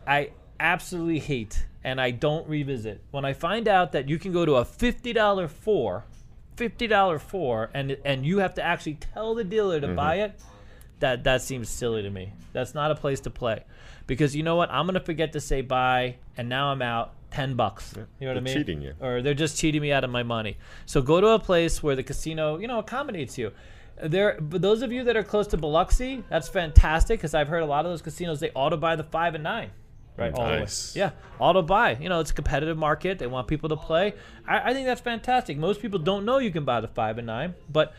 I 0.06 0.30
absolutely 0.58 1.18
hate. 1.18 1.64
and 1.86 2.00
I 2.00 2.10
don't 2.10 2.46
revisit. 2.48 3.00
When 3.12 3.24
I 3.24 3.32
find 3.32 3.68
out 3.68 3.92
that 3.92 4.08
you 4.08 4.18
can 4.18 4.32
go 4.32 4.44
to 4.44 4.56
a 4.56 4.64
fifty 4.64 5.12
dollar 5.12 5.46
four, 5.46 6.04
fifty 6.56 6.88
dollar 6.88 7.20
four, 7.20 7.70
and 7.74 7.96
and 8.04 8.26
you 8.26 8.38
have 8.38 8.54
to 8.54 8.62
actually 8.62 8.94
tell 8.94 9.36
the 9.36 9.44
dealer 9.44 9.80
to 9.80 9.86
mm-hmm. 9.86 9.96
buy 9.96 10.16
it, 10.16 10.40
that 11.00 11.24
that 11.24 11.42
seems 11.42 11.68
silly 11.68 12.02
to 12.02 12.10
me. 12.10 12.32
That's 12.52 12.74
not 12.74 12.90
a 12.90 12.94
place 12.94 13.20
to 13.20 13.30
play, 13.30 13.64
because 14.06 14.34
you 14.34 14.42
know 14.42 14.56
what? 14.56 14.70
I'm 14.70 14.86
gonna 14.86 15.00
forget 15.00 15.32
to 15.34 15.40
say 15.40 15.60
bye, 15.60 16.16
and 16.36 16.48
now 16.48 16.68
I'm 16.68 16.82
out 16.82 17.12
ten 17.30 17.54
bucks. 17.54 17.92
You 17.94 18.02
know 18.02 18.06
what 18.28 18.30
I 18.30 18.34
They're 18.34 18.42
mean? 18.42 18.54
cheating 18.54 18.82
you. 18.82 18.94
Or 19.00 19.20
they're 19.22 19.34
just 19.34 19.58
cheating 19.58 19.82
me 19.82 19.92
out 19.92 20.04
of 20.04 20.10
my 20.10 20.22
money. 20.22 20.56
So 20.86 21.02
go 21.02 21.20
to 21.20 21.28
a 21.28 21.38
place 21.38 21.82
where 21.82 21.96
the 21.96 22.02
casino, 22.02 22.58
you 22.58 22.66
know, 22.68 22.78
accommodates 22.78 23.36
you. 23.36 23.52
There, 24.02 24.38
but 24.40 24.60
those 24.60 24.82
of 24.82 24.92
you 24.92 25.04
that 25.04 25.16
are 25.16 25.22
close 25.22 25.46
to 25.48 25.56
Biloxi, 25.56 26.22
that's 26.28 26.48
fantastic 26.48 27.18
because 27.18 27.32
I've 27.34 27.48
heard 27.48 27.62
a 27.62 27.66
lot 27.66 27.86
of 27.86 27.92
those 27.92 28.02
casinos 28.02 28.40
they 28.40 28.50
auto 28.50 28.76
buy 28.76 28.94
the 28.94 29.04
five 29.04 29.34
and 29.34 29.42
nine, 29.42 29.70
right? 30.18 30.34
all. 30.34 30.46
Nice. 30.46 30.94
Yeah, 30.94 31.12
auto 31.38 31.62
buy. 31.62 31.96
You 31.98 32.10
know, 32.10 32.20
it's 32.20 32.30
a 32.30 32.34
competitive 32.34 32.76
market. 32.76 33.18
They 33.18 33.26
want 33.26 33.48
people 33.48 33.70
to 33.70 33.76
play. 33.76 34.12
I, 34.46 34.70
I 34.70 34.72
think 34.74 34.86
that's 34.86 35.00
fantastic. 35.00 35.56
Most 35.56 35.80
people 35.80 35.98
don't 35.98 36.26
know 36.26 36.36
you 36.38 36.50
can 36.50 36.64
buy 36.66 36.82
the 36.82 36.88
five 36.88 37.16
and 37.16 37.26
nine, 37.26 37.54
but 37.70 37.94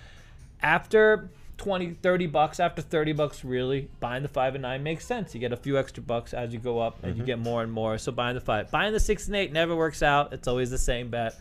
after 0.61 1.29
20 1.57 1.95
30 2.01 2.27
bucks 2.27 2.59
after 2.59 2.81
30 2.81 3.13
bucks 3.13 3.43
really 3.43 3.89
buying 3.99 4.21
the 4.21 4.29
five 4.29 4.53
and 4.55 4.61
nine 4.61 4.83
makes 4.83 5.05
sense. 5.05 5.33
You 5.33 5.39
get 5.39 5.51
a 5.51 5.57
few 5.57 5.77
extra 5.77 6.03
bucks 6.03 6.33
as 6.33 6.53
you 6.53 6.59
go 6.59 6.79
up 6.79 7.03
and 7.03 7.17
you 7.17 7.23
get 7.23 7.39
more 7.39 7.63
and 7.63 7.71
more. 7.71 7.97
So 7.97 8.11
buying 8.11 8.35
the 8.35 8.41
five 8.41 8.69
buying 8.71 8.93
the 8.93 8.99
six 8.99 9.27
and 9.27 9.35
eight 9.35 9.51
never 9.51 9.75
works 9.75 10.03
out. 10.03 10.33
It's 10.33 10.47
always 10.47 10.69
the 10.69 10.77
same 10.77 11.09
bet. 11.09 11.35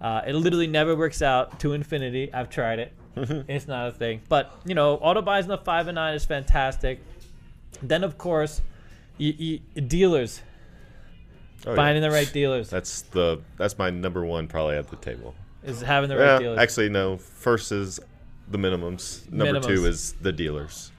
Uh, 0.00 0.20
it 0.26 0.34
literally 0.34 0.66
never 0.66 0.94
works 0.96 1.22
out 1.22 1.58
to 1.60 1.72
infinity. 1.72 2.32
I've 2.34 2.50
tried 2.50 2.78
it. 2.80 2.92
It's 3.48 3.66
not 3.68 3.88
a 3.88 3.92
thing. 3.92 4.20
But 4.28 4.52
you 4.64 4.74
know 4.74 4.94
auto 4.96 5.22
buys 5.22 5.44
in 5.44 5.48
the 5.50 5.58
five 5.58 5.88
and 5.88 5.94
nine 5.96 6.14
is 6.14 6.24
fantastic. 6.24 7.00
Then 7.82 8.04
of 8.04 8.18
course 8.18 8.60
you, 9.18 9.32
you, 9.74 9.80
dealers. 9.82 10.42
Oh, 11.66 11.76
finding 11.76 12.02
yeah. 12.02 12.08
the 12.08 12.14
right 12.14 12.30
dealers. 12.32 12.68
That's 12.70 13.02
the 13.02 13.40
that's 13.56 13.78
my 13.78 13.90
number 13.90 14.24
one 14.24 14.48
probably 14.48 14.76
at 14.76 14.88
the 14.90 14.96
table. 14.96 15.34
is 15.62 15.80
having 15.80 16.08
the 16.10 16.16
right 16.16 16.32
Yeah, 16.34 16.38
dealers. 16.40 16.58
actually 16.58 16.88
no. 16.88 17.16
First 17.18 17.70
is 17.72 18.00
the 18.48 18.58
minimums. 18.58 19.30
Number 19.30 19.60
two 19.60 19.86
is 19.86 20.12
the 20.20 20.32
dealers. 20.32 20.92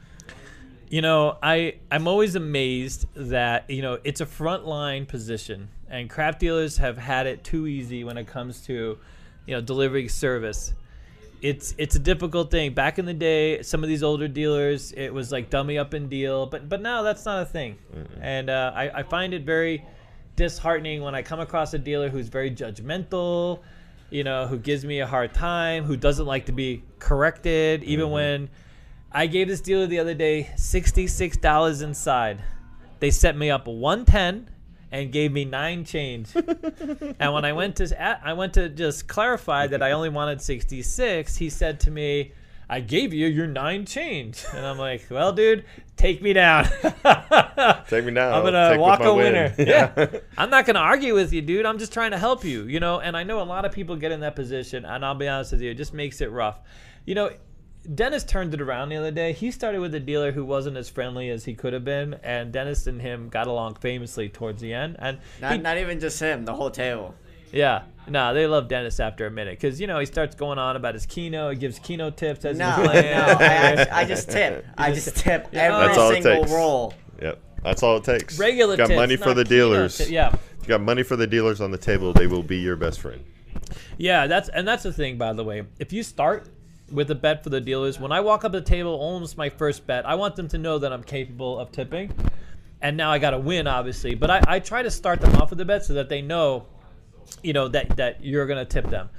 You 0.89 1.01
know, 1.01 1.37
I 1.41 1.75
I'm 1.89 2.07
always 2.07 2.35
amazed 2.35 3.07
that 3.15 3.69
you 3.69 3.81
know 3.81 3.99
it's 4.03 4.21
a 4.21 4.25
frontline 4.25 5.07
position, 5.07 5.69
and 5.89 6.09
craps 6.09 6.37
dealers 6.37 6.77
have 6.77 6.97
had 6.97 7.25
it 7.25 7.43
too 7.43 7.65
easy 7.67 8.03
when 8.03 8.17
it 8.17 8.27
comes 8.27 8.61
to, 8.67 8.99
you 9.47 9.55
know, 9.55 9.61
delivering 9.61 10.09
service. 10.09 10.73
It's 11.41 11.73
it's 11.77 11.95
a 11.95 11.99
difficult 11.99 12.51
thing. 12.51 12.73
Back 12.73 12.99
in 12.99 13.05
the 13.05 13.13
day, 13.13 13.63
some 13.63 13.83
of 13.83 13.89
these 13.89 14.03
older 14.03 14.27
dealers, 14.27 14.91
it 14.91 15.13
was 15.13 15.31
like 15.31 15.49
dummy 15.49 15.77
up 15.77 15.93
and 15.93 16.09
deal, 16.09 16.45
but 16.45 16.69
but 16.69 16.81
now 16.81 17.01
that's 17.01 17.25
not 17.25 17.41
a 17.41 17.45
thing, 17.45 17.77
and 18.21 18.49
uh, 18.49 18.71
I 18.75 18.99
I 18.99 19.03
find 19.03 19.33
it 19.33 19.43
very 19.43 19.83
disheartening 20.35 21.01
when 21.01 21.15
I 21.15 21.21
come 21.21 21.39
across 21.39 21.73
a 21.73 21.79
dealer 21.79 22.09
who's 22.09 22.27
very 22.27 22.51
judgmental, 22.51 23.59
you 24.13 24.23
know, 24.23 24.45
who 24.45 24.59
gives 24.59 24.85
me 24.85 24.99
a 24.99 25.07
hard 25.07 25.33
time, 25.33 25.85
who 25.85 25.97
doesn't 25.97 26.27
like 26.27 26.45
to 26.45 26.51
be 26.51 26.83
corrected, 26.99 27.83
even 27.83 28.05
mm-hmm. 28.05 28.13
when 28.13 28.49
I 29.11 29.25
gave 29.25 29.47
this 29.47 29.59
dealer 29.59 29.87
the 29.87 29.97
other 29.97 30.13
day 30.13 30.51
sixty-six 30.55 31.37
dollars 31.37 31.81
inside. 31.81 32.39
They 32.99 33.09
set 33.09 33.35
me 33.35 33.49
up 33.49 33.65
a 33.67 33.71
one 33.71 34.05
ten 34.05 34.51
and 34.91 35.11
gave 35.11 35.31
me 35.31 35.45
nine 35.45 35.83
change. 35.83 36.29
and 36.35 37.33
when 37.33 37.43
I 37.43 37.53
went 37.53 37.77
to 37.77 38.25
I 38.25 38.33
went 38.33 38.53
to 38.53 38.69
just 38.69 39.07
clarify 39.07 39.65
that 39.65 39.81
I 39.81 39.93
only 39.93 40.09
wanted 40.09 40.43
sixty-six, 40.43 41.35
he 41.35 41.49
said 41.49 41.79
to 41.81 41.91
me, 41.91 42.33
"I 42.73 42.79
gave 42.79 43.13
you 43.13 43.27
your 43.27 43.47
nine 43.47 43.85
change." 43.85 44.43
And 44.53 44.65
I'm 44.65 44.77
like, 44.77 45.05
"Well, 45.09 45.31
dude, 45.33 45.65
take 45.95 46.21
me 46.21 46.33
down." 46.33 46.65
Take 47.87 48.05
me 48.05 48.13
down. 48.13 48.33
I'm 48.33 48.43
gonna 48.43 48.77
walk 48.79 48.99
my 48.99 49.05
a 49.05 49.13
win. 49.13 49.33
winner. 49.33 49.55
Yeah. 49.57 50.07
I'm 50.37 50.49
not 50.49 50.65
gonna 50.65 50.79
argue 50.79 51.13
with 51.13 51.31
you, 51.33 51.41
dude. 51.41 51.65
I'm 51.65 51.77
just 51.77 51.93
trying 51.93 52.11
to 52.11 52.17
help 52.17 52.43
you, 52.43 52.63
you 52.63 52.79
know. 52.79 52.99
And 52.99 53.15
I 53.15 53.23
know 53.23 53.41
a 53.41 53.43
lot 53.43 53.65
of 53.65 53.71
people 53.71 53.95
get 53.95 54.11
in 54.11 54.21
that 54.21 54.35
position, 54.35 54.85
and 54.85 55.05
I'll 55.05 55.15
be 55.15 55.27
honest 55.27 55.51
with 55.51 55.61
you, 55.61 55.71
it 55.71 55.75
just 55.75 55.93
makes 55.93 56.19
it 56.21 56.31
rough. 56.31 56.59
You 57.05 57.15
know, 57.15 57.31
Dennis 57.93 58.23
turned 58.23 58.53
it 58.53 58.61
around 58.61 58.89
the 58.89 58.95
other 58.97 59.11
day. 59.11 59.33
He 59.33 59.51
started 59.51 59.81
with 59.81 59.93
a 59.93 59.99
dealer 59.99 60.31
who 60.31 60.43
wasn't 60.45 60.77
as 60.77 60.89
friendly 60.89 61.29
as 61.29 61.45
he 61.45 61.53
could 61.53 61.73
have 61.73 61.83
been, 61.85 62.15
and 62.23 62.51
Dennis 62.51 62.87
and 62.87 63.01
him 63.01 63.29
got 63.29 63.47
along 63.47 63.75
famously 63.75 64.29
towards 64.29 64.61
the 64.61 64.73
end. 64.73 64.95
And 64.99 65.19
Not, 65.41 65.51
he- 65.53 65.57
not 65.59 65.77
even 65.77 65.99
just 65.99 66.19
him, 66.19 66.45
the 66.45 66.53
whole 66.55 66.71
table. 66.71 67.13
Yeah, 67.53 67.83
no, 68.09 68.33
they 68.33 68.47
love 68.47 68.67
Dennis 68.67 68.99
after 68.99 69.25
a 69.27 69.31
minute 69.31 69.59
because 69.59 69.79
you 69.79 69.87
know 69.87 69.99
he 69.99 70.05
starts 70.05 70.35
going 70.35 70.57
on 70.59 70.75
about 70.75 70.93
his 70.93 71.05
keno. 71.05 71.51
He 71.51 71.55
gives 71.55 71.79
keno 71.79 72.09
tips 72.09 72.43
as 72.43 72.57
No, 72.57 72.69
he's 72.71 72.77
no, 72.77 72.89
playing. 72.89 73.17
I, 73.17 73.83
I, 73.83 73.99
I 74.01 74.05
just 74.05 74.29
tip. 74.29 74.65
I 74.77 74.91
just- 74.91 75.05
just 75.05 75.17
tip 75.23 75.47
every 75.53 75.85
That's 75.87 75.97
all 75.97 76.09
it 76.11 76.23
single 76.23 76.41
takes. 76.43 76.51
roll. 76.51 76.93
Yep. 77.21 77.39
That's 77.63 77.81
all 77.83 77.95
it 77.97 78.03
takes. 78.03 78.37
Regular 78.37 78.75
got 78.75 78.87
tips, 78.87 78.97
money 78.97 79.15
for 79.15 79.33
the 79.33 79.45
dealers. 79.45 79.97
tip- 79.97 80.09
Yeah. 80.09 80.35
You 80.63 80.67
got 80.67 80.81
money 80.81 81.03
for 81.03 81.15
the 81.15 81.27
dealers 81.27 81.61
on 81.61 81.71
the 81.71 81.77
table. 81.77 82.11
They 82.13 82.27
will 82.27 82.43
be 82.43 82.57
your 82.57 82.75
best 82.75 82.99
friend. 82.99 83.23
Yeah, 83.97 84.27
that's 84.27 84.49
and 84.49 84.67
that's 84.67 84.83
the 84.83 84.91
thing, 84.93 85.17
by 85.17 85.31
the 85.33 85.43
way. 85.43 85.63
If 85.79 85.93
you 85.93 86.03
start 86.03 86.49
with 86.91 87.09
a 87.11 87.15
bet 87.15 87.43
for 87.43 87.49
the 87.49 87.61
dealers, 87.61 87.99
when 87.99 88.11
I 88.11 88.19
walk 88.19 88.43
up 88.43 88.51
to 88.51 88.59
the 88.59 88.65
table, 88.65 88.91
almost 88.93 89.37
my 89.37 89.49
first 89.49 89.85
bet, 89.87 90.05
I 90.05 90.15
want 90.15 90.35
them 90.35 90.47
to 90.49 90.57
know 90.57 90.77
that 90.79 90.91
I'm 90.91 91.03
capable 91.03 91.57
of 91.59 91.71
tipping. 91.71 92.11
And 92.81 92.97
now 92.97 93.11
I 93.11 93.19
got 93.19 93.31
to 93.31 93.39
win, 93.39 93.65
obviously. 93.67 94.13
But 94.15 94.29
I, 94.29 94.41
I 94.45 94.59
try 94.59 94.81
to 94.83 94.91
start 94.91 95.21
them 95.21 95.33
off 95.35 95.51
with 95.51 95.61
a 95.61 95.65
bet 95.65 95.85
so 95.85 95.93
that 95.93 96.09
they 96.09 96.21
know, 96.21 96.65
you 97.43 97.53
know, 97.53 97.67
that 97.69 97.95
that 97.97 98.23
you're 98.23 98.45
gonna 98.45 98.65
tip 98.65 98.89
them. 98.89 99.09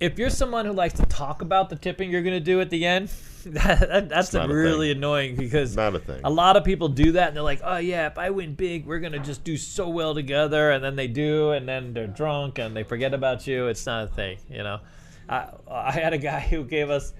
If 0.00 0.18
you're 0.18 0.30
someone 0.30 0.66
who 0.66 0.72
likes 0.72 0.94
to 0.94 1.06
talk 1.06 1.42
about 1.42 1.70
the 1.70 1.76
tipping 1.76 2.10
you're 2.10 2.22
gonna 2.22 2.40
do 2.40 2.60
at 2.60 2.70
the 2.70 2.84
end, 2.84 3.08
that, 3.46 3.80
that- 3.88 4.08
that's 4.08 4.34
really 4.34 4.90
annoying 4.90 5.36
because 5.36 5.76
Not 5.76 5.94
a 5.94 5.98
thing. 6.00 6.20
a 6.24 6.30
lot 6.30 6.56
of 6.56 6.64
people 6.64 6.88
do 6.88 7.12
that 7.12 7.28
and 7.28 7.36
they're 7.36 7.42
like, 7.44 7.60
oh 7.62 7.76
yeah, 7.76 8.06
if 8.08 8.18
I 8.18 8.30
win 8.30 8.54
big, 8.54 8.84
we're 8.86 8.98
gonna 9.00 9.18
just 9.20 9.44
do 9.44 9.56
so 9.56 9.88
well 9.88 10.14
together, 10.14 10.72
and 10.72 10.82
then 10.82 10.96
they 10.96 11.06
do, 11.08 11.52
and 11.52 11.68
then 11.68 11.92
they're 11.94 12.06
drunk 12.08 12.58
and 12.58 12.76
they 12.76 12.82
forget 12.82 13.14
about 13.14 13.46
you. 13.46 13.68
It's 13.68 13.86
not 13.86 14.04
a 14.04 14.06
thing, 14.08 14.38
you 14.50 14.62
know. 14.64 14.80
I 15.28 15.48
I 15.70 15.92
had 15.92 16.12
a 16.12 16.18
guy 16.18 16.40
who 16.50 16.64
gave 16.64 16.90
us. 16.90 17.14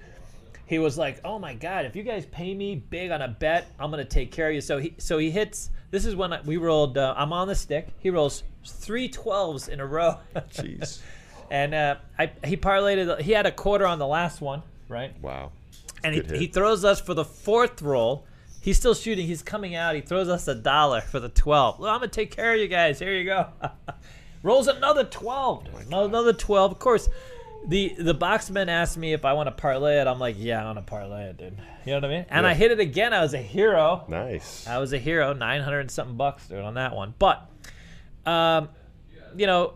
He 0.65 0.79
was 0.79 0.97
like, 0.97 1.19
"Oh 1.25 1.39
my 1.39 1.53
God! 1.53 1.85
If 1.85 1.95
you 1.95 2.03
guys 2.03 2.25
pay 2.25 2.53
me 2.55 2.75
big 2.75 3.11
on 3.11 3.21
a 3.21 3.27
bet, 3.27 3.69
I'm 3.79 3.91
gonna 3.91 4.05
take 4.05 4.31
care 4.31 4.47
of 4.49 4.55
you." 4.55 4.61
So 4.61 4.77
he 4.77 4.93
so 4.97 5.17
he 5.17 5.29
hits. 5.31 5.69
This 5.91 6.05
is 6.05 6.15
when 6.15 6.33
I, 6.33 6.41
we 6.41 6.57
rolled. 6.57 6.97
Uh, 6.97 7.13
I'm 7.17 7.31
on 7.33 7.47
the 7.47 7.55
stick. 7.55 7.87
He 7.99 8.09
rolls 8.09 8.43
three 8.65 9.09
12s 9.09 9.69
in 9.69 9.79
a 9.79 9.85
row. 9.85 10.17
Jeez. 10.35 10.99
and 11.51 11.73
uh, 11.73 11.95
I, 12.17 12.31
he 12.43 12.57
parlayed. 12.57 13.21
He 13.21 13.31
had 13.31 13.45
a 13.45 13.51
quarter 13.51 13.85
on 13.85 13.99
the 13.99 14.07
last 14.07 14.41
one, 14.41 14.61
right? 14.89 15.13
Wow. 15.21 15.51
and 16.03 16.13
he, 16.15 16.21
hit. 16.21 16.31
he 16.31 16.47
throws 16.47 16.83
us 16.85 16.99
for 17.01 17.13
the 17.13 17.25
fourth 17.25 17.81
roll. 17.81 18.25
He's 18.61 18.77
still 18.77 18.93
shooting. 18.93 19.27
He's 19.27 19.43
coming 19.43 19.75
out. 19.75 19.93
He 19.95 20.01
throws 20.01 20.29
us 20.29 20.47
a 20.47 20.55
dollar 20.55 21.01
for 21.01 21.19
the 21.19 21.27
12. 21.27 21.81
Look, 21.81 21.89
I'm 21.89 21.99
going 21.99 22.09
to 22.09 22.15
take 22.15 22.33
care 22.33 22.53
of 22.53 22.59
you 22.61 22.67
guys. 22.69 22.97
Here 22.97 23.13
you 23.13 23.25
go. 23.25 23.47
Rolls 24.43 24.67
another 24.67 25.03
12. 25.03 25.65
dude. 25.65 25.73
another 25.93 26.31
12. 26.33 26.71
Of 26.71 26.79
course, 26.79 27.09
the 27.67 27.93
the 27.97 28.13
boxman 28.15 28.67
asked 28.67 28.97
me 28.97 29.13
if 29.13 29.23
I 29.25 29.33
want 29.33 29.47
to 29.47 29.51
parlay 29.51 29.99
it. 30.01 30.07
I'm 30.07 30.19
like, 30.19 30.35
yeah, 30.37 30.61
I 30.61 30.65
want 30.65 30.77
to 30.79 30.83
parlay 30.83 31.23
it, 31.29 31.37
dude. 31.37 31.57
You 31.85 31.91
know 31.91 31.95
what 31.97 32.05
I 32.05 32.07
mean? 32.09 32.25
And 32.29 32.43
Yeah. 32.45 32.49
I 32.51 32.53
hit 32.53 32.71
it 32.71 32.79
again. 32.79 33.13
I 33.13 33.21
was 33.21 33.33
a 33.33 33.37
hero. 33.41 34.03
Nice. 34.07 34.65
I 34.67 34.77
was 34.79 34.91
a 34.93 34.97
hero, 34.97 35.33
900 35.33 35.79
and 35.81 35.91
something 35.91 36.15
bucks, 36.17 36.47
dude, 36.47 36.59
on 36.59 36.73
that 36.75 36.93
one. 36.95 37.13
But, 37.19 37.45
um, 38.25 38.69
you 39.35 39.47
know, 39.47 39.73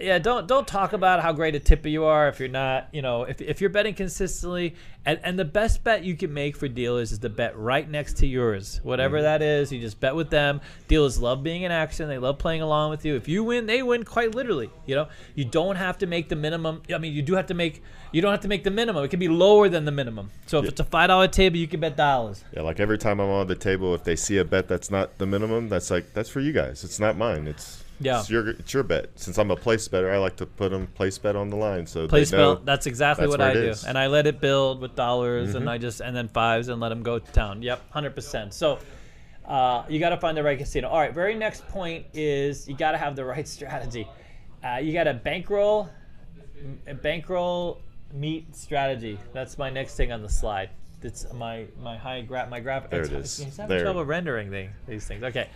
yeah, 0.00 0.18
don't 0.18 0.46
don't 0.46 0.66
talk 0.66 0.92
about 0.92 1.20
how 1.20 1.32
great 1.32 1.54
a 1.54 1.60
tipper 1.60 1.88
you 1.88 2.04
are 2.04 2.28
if 2.28 2.40
you're 2.40 2.48
not, 2.48 2.88
you 2.92 3.02
know, 3.02 3.22
if, 3.24 3.40
if 3.40 3.60
you're 3.60 3.70
betting 3.70 3.94
consistently. 3.94 4.74
And, 5.04 5.18
and 5.24 5.36
the 5.36 5.44
best 5.44 5.82
bet 5.82 6.04
you 6.04 6.16
can 6.16 6.32
make 6.32 6.56
for 6.56 6.68
dealers 6.68 7.10
is 7.10 7.18
to 7.20 7.28
bet 7.28 7.58
right 7.58 7.90
next 7.90 8.18
to 8.18 8.26
yours. 8.26 8.80
Whatever 8.84 9.16
mm-hmm. 9.16 9.24
that 9.24 9.42
is, 9.42 9.72
you 9.72 9.80
just 9.80 9.98
bet 9.98 10.14
with 10.14 10.30
them. 10.30 10.60
Dealers 10.86 11.18
love 11.20 11.42
being 11.42 11.62
in 11.62 11.72
action. 11.72 12.08
They 12.08 12.18
love 12.18 12.38
playing 12.38 12.62
along 12.62 12.90
with 12.90 13.04
you. 13.04 13.16
If 13.16 13.26
you 13.26 13.42
win, 13.42 13.66
they 13.66 13.82
win 13.82 14.04
quite 14.04 14.34
literally. 14.34 14.70
You 14.86 14.94
know, 14.94 15.08
you 15.34 15.44
don't 15.44 15.74
have 15.74 15.98
to 15.98 16.06
make 16.06 16.28
the 16.28 16.36
minimum. 16.36 16.82
I 16.94 16.98
mean, 16.98 17.12
you 17.12 17.22
do 17.22 17.34
have 17.34 17.46
to 17.46 17.54
make, 17.54 17.82
you 18.12 18.22
don't 18.22 18.30
have 18.30 18.42
to 18.42 18.48
make 18.48 18.62
the 18.62 18.70
minimum. 18.70 19.04
It 19.04 19.08
can 19.08 19.18
be 19.18 19.26
lower 19.26 19.68
than 19.68 19.84
the 19.86 19.90
minimum. 19.90 20.30
So 20.46 20.58
if 20.58 20.64
Yeah. 20.64 20.70
it's 20.70 20.80
a 20.80 20.84
$5 20.84 21.32
table, 21.32 21.56
you 21.56 21.66
can 21.66 21.80
bet 21.80 21.96
dollars. 21.96 22.44
Yeah, 22.52 22.62
like 22.62 22.78
every 22.78 22.98
time 22.98 23.18
I'm 23.18 23.28
on 23.28 23.48
the 23.48 23.56
table, 23.56 23.96
if 23.96 24.04
they 24.04 24.14
see 24.14 24.38
a 24.38 24.44
bet 24.44 24.68
that's 24.68 24.90
not 24.90 25.18
the 25.18 25.26
minimum, 25.26 25.68
that's 25.68 25.90
like 25.90 26.14
that's 26.14 26.28
for 26.28 26.38
you 26.38 26.52
guys. 26.52 26.84
It's 26.84 27.00
not 27.00 27.16
mine. 27.16 27.48
It's 27.48 27.81
Yeah. 28.00 28.20
it's 28.20 28.30
your 28.30 28.48
it's 28.50 28.74
your 28.74 28.82
bet. 28.82 29.10
Since 29.16 29.38
I'm 29.38 29.50
a 29.50 29.56
place 29.56 29.86
better, 29.88 30.10
I 30.10 30.18
like 30.18 30.36
to 30.36 30.46
put 30.46 30.70
them 30.70 30.86
place 30.88 31.18
bet 31.18 31.36
on 31.36 31.50
the 31.50 31.56
line. 31.56 31.86
So 31.86 32.08
place 32.08 32.30
build. 32.30 32.66
That's 32.66 32.86
exactly 32.86 33.26
that's 33.26 33.30
what 33.30 33.40
I 33.40 33.52
do, 33.52 33.68
is. 33.68 33.80
Mm-hmm. 33.80 33.88
and 33.88 33.98
I 33.98 34.06
let 34.08 34.26
it 34.26 34.40
build 34.40 34.80
with 34.80 34.96
dollars, 34.96 35.54
and 35.54 35.68
I 35.68 35.78
just 35.78 36.00
and 36.00 36.14
then 36.14 36.28
fives 36.28 36.68
and 36.68 36.80
let 36.80 36.88
them 36.88 37.02
go 37.02 37.18
to 37.18 37.32
town. 37.32 37.62
Yep, 37.62 37.90
hundred 37.90 38.14
percent. 38.14 38.54
So. 38.54 38.78
Uh, 39.44 39.84
you 39.88 39.98
got 39.98 40.10
to 40.10 40.16
find 40.16 40.36
the 40.36 40.42
right 40.42 40.56
casino. 40.56 40.88
All 40.88 41.00
right, 41.00 41.12
very 41.12 41.34
next 41.34 41.66
point 41.66 42.06
is 42.14 42.68
you 42.68 42.76
got 42.76 42.92
to 42.92 42.96
have 42.96 43.16
the 43.16 43.24
right 43.24 43.46
strategy. 43.56 44.08
Uh, 44.64 44.76
you 44.76 44.92
got 44.92 45.04
to 45.04 45.14
bankroll, 45.14 45.90
bankroll 47.02 47.80
meet 48.12 48.54
strategy. 48.54 49.18
That's 49.32 49.58
my 49.58 49.70
next 49.70 49.96
thing 49.96 50.12
on 50.12 50.22
the 50.22 50.28
slide. 50.28 50.70
It's 51.02 51.26
my 51.32 51.66
my 51.82 51.96
high 51.96 52.20
graph 52.20 52.48
my 52.48 52.60
graph. 52.60 52.88
There 52.88 53.00
it's, 53.00 53.10
it 53.10 53.16
is. 53.16 53.38
He's 53.38 53.56
having 53.56 53.76
There. 53.76 53.84
trouble 53.84 54.04
rendering 54.04 54.50
thing, 54.50 54.70
these 54.86 55.04
things. 55.04 55.24
Okay. 55.24 55.48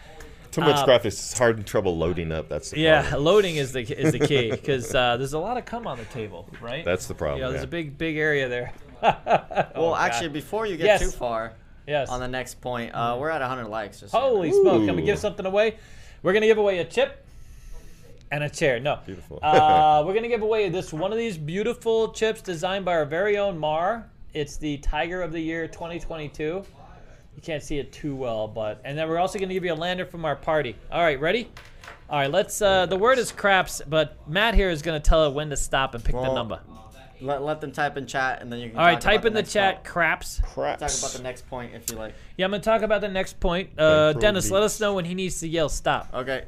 Too 0.51 0.61
much 0.61 0.77
Um, 0.77 0.89
graphics. 0.89 1.07
It's 1.07 1.37
hard 1.39 1.57
and 1.57 1.67
trouble 1.67 1.97
loading 1.97 2.33
up. 2.33 2.49
That's 2.49 2.71
the 2.71 2.81
Yeah, 2.81 3.03
problem. 3.03 3.25
loading 3.25 3.57
is 3.57 3.73
the 3.73 3.81
is 3.83 4.13
the 4.13 4.19
key 4.21 4.51
because 4.51 4.95
uh, 4.95 5.17
there's 5.17 5.33
a 5.35 5.39
lot 5.39 5.57
of 5.59 5.65
cum 5.65 5.87
on 5.87 5.99
the 5.99 6.05
table, 6.07 6.49
right? 6.61 6.85
That's 6.85 7.07
the 7.07 7.15
problem. 7.15 7.39
You 7.39 7.45
know, 7.45 7.51
there's 7.51 7.63
yeah. 7.63 7.69
a 7.69 7.71
big 7.71 7.99
big 7.99 8.17
area 8.17 8.49
there. 8.49 8.73
Well, 9.03 9.71
Oh, 9.75 9.95
actually, 9.97 10.29
God. 10.29 10.33
before 10.35 10.67
you 10.67 10.77
get 10.77 10.87
Yes. 10.87 11.01
too 11.01 11.11
far, 11.11 11.53
yes. 11.87 12.09
on 12.09 12.19
the 12.21 12.29
next 12.29 12.61
point, 12.61 12.95
uh, 12.95 13.17
we're 13.21 13.29
at 13.31 13.41
100 13.43 13.67
likes. 13.69 14.01
Just 14.01 14.13
so 14.13 14.19
you 14.19 14.25
know. 14.25 14.31
Holy 14.31 14.53
smoke! 14.53 14.87
Can 14.87 14.97
we 14.97 15.03
Ooh. 15.03 15.07
give 15.07 15.19
something 15.19 15.45
away? 15.47 15.77
We're 16.23 16.33
gonna 16.33 16.47
give 16.47 16.59
away 16.59 16.79
a 16.79 16.85
chip. 16.85 17.23
And 18.33 18.43
a 18.43 18.49
chair. 18.51 18.81
No. 18.81 18.99
Beautiful. 19.07 19.39
uh, 19.43 20.03
we're 20.07 20.15
gonna 20.15 20.29
give 20.29 20.43
away 20.43 20.69
this 20.69 20.93
one 20.93 21.13
of 21.13 21.19
these 21.19 21.37
beautiful 21.39 22.13
chips 22.13 22.41
designed 22.41 22.85
by 22.85 22.95
our 22.95 23.05
very 23.05 23.39
own 23.39 23.57
Mar. 23.59 24.07
It's 24.35 24.57
the 24.57 24.79
Tiger 24.79 25.23
of 25.23 25.31
the 25.33 25.41
Year 25.41 25.67
2022. 25.69 26.65
You 27.37 27.43
can't 27.43 27.63
see 27.63 27.79
it 27.79 27.93
too 27.93 28.17
well, 28.17 28.49
but 28.49 28.81
and 28.85 28.97
then 28.97 29.09
we're 29.09 29.19
also 29.19 29.39
gonna 29.39 29.53
give 29.53 29.65
you 29.65 29.73
a 29.73 29.75
lander 29.75 30.07
from 30.07 30.25
our 30.25 30.37
party. 30.37 30.75
All 30.91 31.03
right, 31.03 31.21
ready? 31.21 31.51
All 32.09 32.19
right, 32.19 32.31
let's. 32.31 32.61
Uh, 32.63 32.87
the 32.87 32.97
word 32.97 33.19
is 33.19 33.31
craps, 33.31 33.83
but 33.87 34.17
Matt 34.29 34.55
here 34.55 34.71
is 34.71 34.81
gonna 34.83 35.01
tell 35.01 35.27
it 35.27 35.35
when 35.35 35.51
to 35.51 35.57
stop 35.57 35.95
and 35.95 36.03
pick 36.03 36.15
the 36.15 36.35
number. 36.35 36.61
Let, 37.21 37.43
let 37.43 37.63
them 37.63 37.73
type 37.73 37.97
in 37.97 38.07
chat 38.07 38.43
and 38.43 38.53
then 38.53 38.61
you 38.61 38.71
can. 38.71 38.79
All 38.79 38.85
right, 38.85 39.01
talk 39.01 39.13
about 39.13 39.17
type 39.17 39.25
in 39.27 39.33
the 39.33 39.41
next 39.41 39.53
chat 39.53 39.75
point. 39.77 39.85
craps. 39.87 40.41
Craps. 40.45 40.81
Talk 40.81 41.11
about 41.11 41.17
the 41.17 41.23
next 41.23 41.49
point 41.49 41.75
if 41.75 41.91
you 41.91 41.97
like. 41.97 42.15
Yeah, 42.37 42.45
I'm 42.45 42.51
gonna 42.51 42.63
talk 42.63 42.83
about 42.83 43.01
the 43.01 43.09
next 43.09 43.41
point. 43.41 43.71
Uh, 43.79 44.13
Bankroll 44.13 44.21
Dennis, 44.21 44.51
let 44.51 44.63
us 44.63 44.81
know 44.81 44.95
when 44.95 45.05
he 45.05 45.15
needs 45.15 45.41
to 45.41 45.49
yell 45.49 45.69
stop. 45.69 46.09
Okay. 46.13 46.45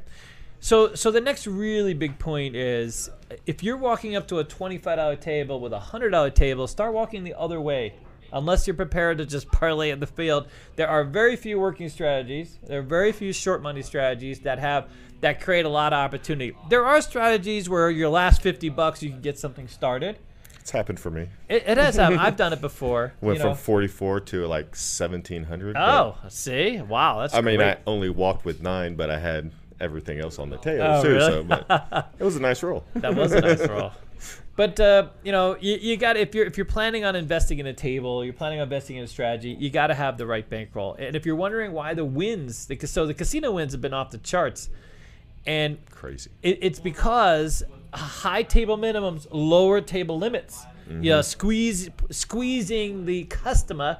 So, 0.61 0.93
so 0.93 1.09
the 1.09 1.21
next 1.21 1.47
really 1.47 1.93
big 1.93 2.19
point 2.19 2.55
is 2.55 3.09
if 3.45 3.63
you're 3.63 3.77
walking 3.77 4.15
up 4.15 4.27
to 4.27 4.39
a 4.39 4.45
$25 4.45 5.21
table 5.21 5.59
with 5.61 5.71
a 5.71 5.79
$100 5.79 6.35
table, 6.35 6.67
start 6.67 6.93
walking 6.93 7.23
the 7.23 7.33
other 7.37 7.61
way. 7.61 7.93
Unless 8.31 8.67
you're 8.67 8.75
prepared 8.75 9.17
to 9.19 9.25
just 9.25 9.51
parlay 9.51 9.89
in 9.91 9.99
the 9.99 10.07
field, 10.07 10.47
there 10.75 10.87
are 10.87 11.03
very 11.03 11.35
few 11.35 11.59
working 11.59 11.89
strategies. 11.89 12.57
There 12.67 12.79
are 12.79 12.83
very 12.83 13.11
few 13.11 13.33
short 13.33 13.61
money 13.61 13.81
strategies 13.81 14.39
that 14.41 14.59
have 14.59 14.89
that 15.21 15.41
create 15.41 15.65
a 15.65 15.69
lot 15.69 15.91
of 15.91 15.97
opportunity. 15.97 16.55
There 16.69 16.85
are 16.85 17.01
strategies 17.01 17.67
where 17.67 17.89
your 17.89 18.09
last 18.09 18.41
50 18.41 18.69
bucks 18.69 19.03
you 19.03 19.09
can 19.09 19.21
get 19.21 19.37
something 19.37 19.67
started. 19.67 20.17
It's 20.61 20.71
happened 20.71 20.99
for 20.99 21.09
me. 21.09 21.27
It, 21.49 21.63
it 21.67 21.77
has 21.77 21.95
happened. 21.95 22.21
I've 22.21 22.35
done 22.37 22.53
it 22.53 22.61
before. 22.61 23.13
Went 23.21 23.39
you 23.39 23.43
know. 23.43 23.55
from 23.55 23.63
44 23.63 24.19
to 24.21 24.45
like 24.45 24.67
1700. 24.67 25.75
Oh, 25.75 26.15
see, 26.29 26.79
wow, 26.81 27.21
that's. 27.21 27.33
I 27.33 27.41
mean. 27.41 27.59
I 27.61 27.77
only 27.87 28.09
walked 28.09 28.45
with 28.45 28.61
nine, 28.61 28.95
but 28.95 29.09
I 29.09 29.19
had 29.19 29.51
everything 29.79 30.19
else 30.19 30.39
on 30.39 30.49
the 30.49 30.57
table 30.57 30.83
Oh, 30.83 31.01
too. 31.01 31.09
really? 31.09 31.31
So, 31.31 31.43
but 31.43 32.11
it 32.19 32.23
was 32.23 32.35
a 32.35 32.41
nice 32.41 32.61
roll. 32.61 32.83
That 32.95 33.15
was 33.15 33.31
a 33.31 33.41
nice 33.41 33.67
roll. 33.67 33.91
But 34.59 34.77
uh, 34.77 35.07
you 35.23 35.31
know, 35.31 35.55
you, 35.57 35.77
you 35.77 35.95
got 35.95 36.17
if 36.17 36.35
you're 36.35 36.45
if 36.45 36.57
you're 36.57 36.65
planning 36.65 37.05
on 37.05 37.15
investing 37.15 37.59
in 37.59 37.67
a 37.67 37.71
table, 37.73 38.25
you're 38.25 38.33
planning 38.33 38.59
on 38.59 38.63
investing 38.63 38.97
in 38.97 39.05
a 39.05 39.07
strategy, 39.07 39.55
you 39.57 39.69
got 39.69 39.87
to 39.87 39.93
have 39.93 40.17
the 40.17 40.25
right 40.25 40.49
bankroll. 40.49 40.95
And 40.99 41.15
if 41.15 41.25
you're 41.25 41.37
wondering 41.37 41.71
why 41.71 41.93
the 41.93 42.03
wins, 42.03 42.65
the, 42.65 42.75
so 42.85 43.07
the 43.07 43.13
casino 43.13 43.53
wins 43.53 43.71
have 43.71 43.79
been 43.79 43.93
off 43.93 44.11
the 44.11 44.17
charts, 44.17 44.69
and 45.45 45.77
Crazy. 45.91 46.29
it, 46.43 46.59
it's 46.61 46.81
because 46.81 47.63
high 47.93 48.43
table 48.43 48.77
minimums, 48.77 49.27
lower 49.31 49.79
table 49.79 50.19
limits. 50.19 50.65
You 50.89 51.11
know, 51.11 51.21
squeeze 51.21 51.89
squeezing 52.11 53.05
the 53.05 53.23
customer, 53.25 53.99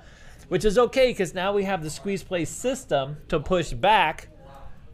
which 0.49 0.65
is 0.65 0.77
okay 0.77 1.11
because 1.11 1.33
now 1.33 1.53
we 1.53 1.63
have 1.63 1.81
the 1.81 1.89
squeeze 1.89 2.21
play 2.21 2.43
system 2.43 3.15
to 3.29 3.39
push 3.39 3.71
back. 3.71 4.27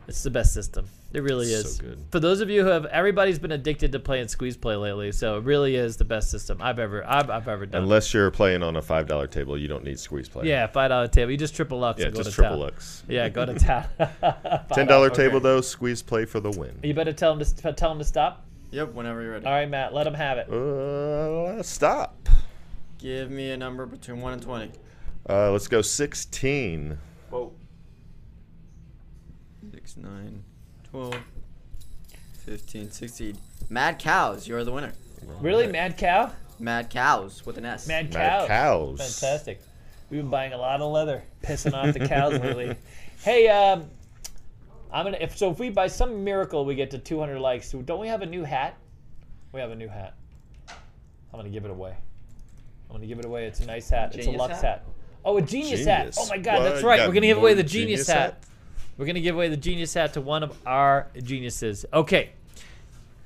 It's 0.08 0.22
the 0.22 0.30
best 0.30 0.54
system. 0.54 0.88
It 1.16 1.24
really 1.24 1.46
So 1.46 1.58
is. 1.68 1.80
good. 1.80 2.06
For 2.12 2.20
those 2.20 2.42
of 2.42 2.50
you 2.50 2.64
who 2.64 2.68
have, 2.70 2.86
everybody's 2.88 3.40
been 3.40 3.54
addicted 3.54 3.92
to 3.94 4.00
playing 4.00 4.28
squeeze 4.28 4.58
play 4.58 4.76
lately, 4.76 5.12
so 5.14 5.38
it 5.38 5.44
really 5.46 5.76
is 5.76 5.96
the 5.98 6.04
best 6.06 6.30
system 6.30 6.62
I've 6.62 6.78
ever 6.78 7.04
I've, 7.08 7.30
I've 7.30 7.48
ever 7.48 7.66
done. 7.66 7.84
Unless 7.84 8.14
you're 8.14 8.30
playing 8.32 8.62
on 8.64 8.76
a 8.76 8.82
five 8.82 9.08
dollar 9.08 9.28
table, 9.28 9.58
you 9.58 9.68
don't 9.70 9.84
need 9.84 9.98
squeeze 10.00 10.28
play. 10.28 10.48
yeah, 10.48 10.68
five 10.68 10.90
dollar 10.90 11.08
table. 11.08 11.32
You 11.32 11.38
just 11.38 11.56
triple 11.56 11.80
lux 11.80 12.00
Yeah, 12.00 12.08
and 12.08 12.16
go 12.16 12.22
just 12.22 12.32
to 12.32 12.36
triple 12.36 12.58
town. 12.58 12.60
lux. 12.60 13.04
Yeah, 13.08 13.30
go 13.30 13.46
to 13.46 13.54
town. 13.60 13.86
Ten 14.74 14.88
dollar 14.88 15.10
$5. 15.10 15.14
table 15.16 15.40
though, 15.40 15.62
squeeze 15.62 16.02
play 16.02 16.26
for 16.26 16.40
the 16.40 16.52
win. 16.52 16.78
You 16.84 16.94
better 16.94 17.14
tell 17.14 17.34
them 17.36 17.46
to 17.46 17.74
tell 17.74 17.90
them 17.90 18.00
to 18.00 18.06
stop. 18.06 18.46
Yep. 18.72 18.94
Whenever 18.94 19.22
you're 19.22 19.32
ready. 19.34 19.46
All 19.46 19.54
right, 19.54 19.70
Matt, 19.70 19.94
let 19.94 20.04
them 20.04 20.16
have 20.16 20.38
it. 20.38 20.50
Uh, 20.50 21.64
stop. 21.64 22.28
Give 22.98 23.32
me 23.32 23.52
a 23.52 23.58
number 23.58 23.86
between 23.86 24.20
one 24.20 24.34
and 24.34 24.42
twenty. 24.42 24.72
Uh, 25.30 25.52
let's 25.52 25.68
go 25.70 25.82
16. 25.82 26.98
Whoa. 27.30 27.54
Six, 29.72 29.98
nine, 29.98 30.44
12, 30.96 31.16
15, 32.46 32.90
16. 32.92 33.38
Mad 33.70 34.00
Cows, 34.00 34.48
you're 34.48 34.64
the 34.64 34.72
winner. 34.72 34.94
Really, 35.42 35.68
Mad 35.68 35.98
Cow? 35.98 36.32
Mad 36.58 36.90
Cows 36.90 37.46
with 37.46 37.58
an 37.58 37.66
S. 37.66 37.86
Mad 37.86 38.06
Cows. 38.06 38.14
Mad 38.14 38.48
cows. 38.48 38.98
cows. 38.98 39.20
Fantastic. 39.20 39.62
We've 40.10 40.22
been 40.22 40.30
buying 40.30 40.54
a 40.54 40.58
lot 40.58 40.80
of 40.80 40.90
leather, 40.94 41.22
pissing 41.44 41.74
off 41.74 41.94
the 41.94 42.08
cows 42.08 42.40
lately. 42.40 42.76
Hey, 43.24 43.48
um, 43.48 43.90
I'm 44.92 45.04
gonna. 45.04 45.18
If 45.20 45.36
so, 45.36 45.50
if 45.50 45.58
we 45.58 45.72
by 45.72 45.88
some 45.88 46.24
miracle 46.24 46.64
we 46.64 46.76
get 46.76 46.92
to 46.92 47.00
200 47.00 47.40
likes, 47.40 47.68
so 47.68 47.82
don't 47.82 48.00
we 48.00 48.08
have 48.08 48.22
a 48.22 48.26
new 48.28 48.44
hat? 48.44 48.78
We 49.52 49.60
have 49.62 49.72
a 49.72 49.76
new 49.76 49.88
hat. 49.88 50.14
I'm 50.70 50.76
gonna 51.40 51.50
give 51.50 51.66
it 51.66 51.72
away. 51.72 51.96
I'm 52.88 52.96
gonna 52.98 53.08
give 53.08 53.18
it 53.18 53.26
away. 53.26 53.48
It's 53.48 53.62
a 53.62 53.66
nice 53.66 53.90
hat. 53.90 54.10
it's 54.10 54.18
a 54.18 54.22
Genius 54.26 54.40
Lux 54.40 54.54
hat? 54.54 54.64
hat. 54.64 54.86
Oh, 55.24 55.38
a 55.38 55.42
genius, 55.42 55.86
hat. 55.86 56.14
Oh 56.20 56.28
my 56.28 56.38
God, 56.38 56.60
What? 56.60 56.64
that's 56.70 56.84
right. 56.84 57.00
We're 57.00 57.16
gonna 57.16 57.22
give 57.26 57.40
away 57.40 57.56
the 57.56 57.64
genius, 57.64 58.06
genius 58.06 58.08
hat. 58.08 58.18
hat? 58.18 58.44
We're 58.98 59.06
gonna 59.06 59.20
give 59.20 59.36
away 59.36 59.50
the 59.50 59.58
genius 59.58 59.94
hat 59.94 60.14
to 60.14 60.22
one 60.22 60.44
of 60.44 60.58
our 60.66 61.08
geniuses. 61.22 61.86
Okay. 61.92 62.32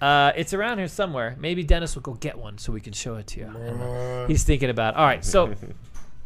Uh, 0.02 0.32
it's 0.36 0.54
around 0.54 0.78
here 0.78 0.88
somewhere. 0.88 1.36
Maybe 1.40 1.62
Dennis 1.62 1.96
will 1.96 2.02
go 2.02 2.14
get 2.14 2.38
one 2.38 2.58
so 2.58 2.72
we 2.72 2.80
can 2.80 2.94
show 2.94 3.16
it 3.16 3.28
to 3.28 3.40
you. 3.42 4.26
He's 4.28 4.44
thinking 4.44 4.70
about. 4.70 4.94
It. 4.94 4.98
All 4.98 5.06
right, 5.06 5.26
so 5.26 5.54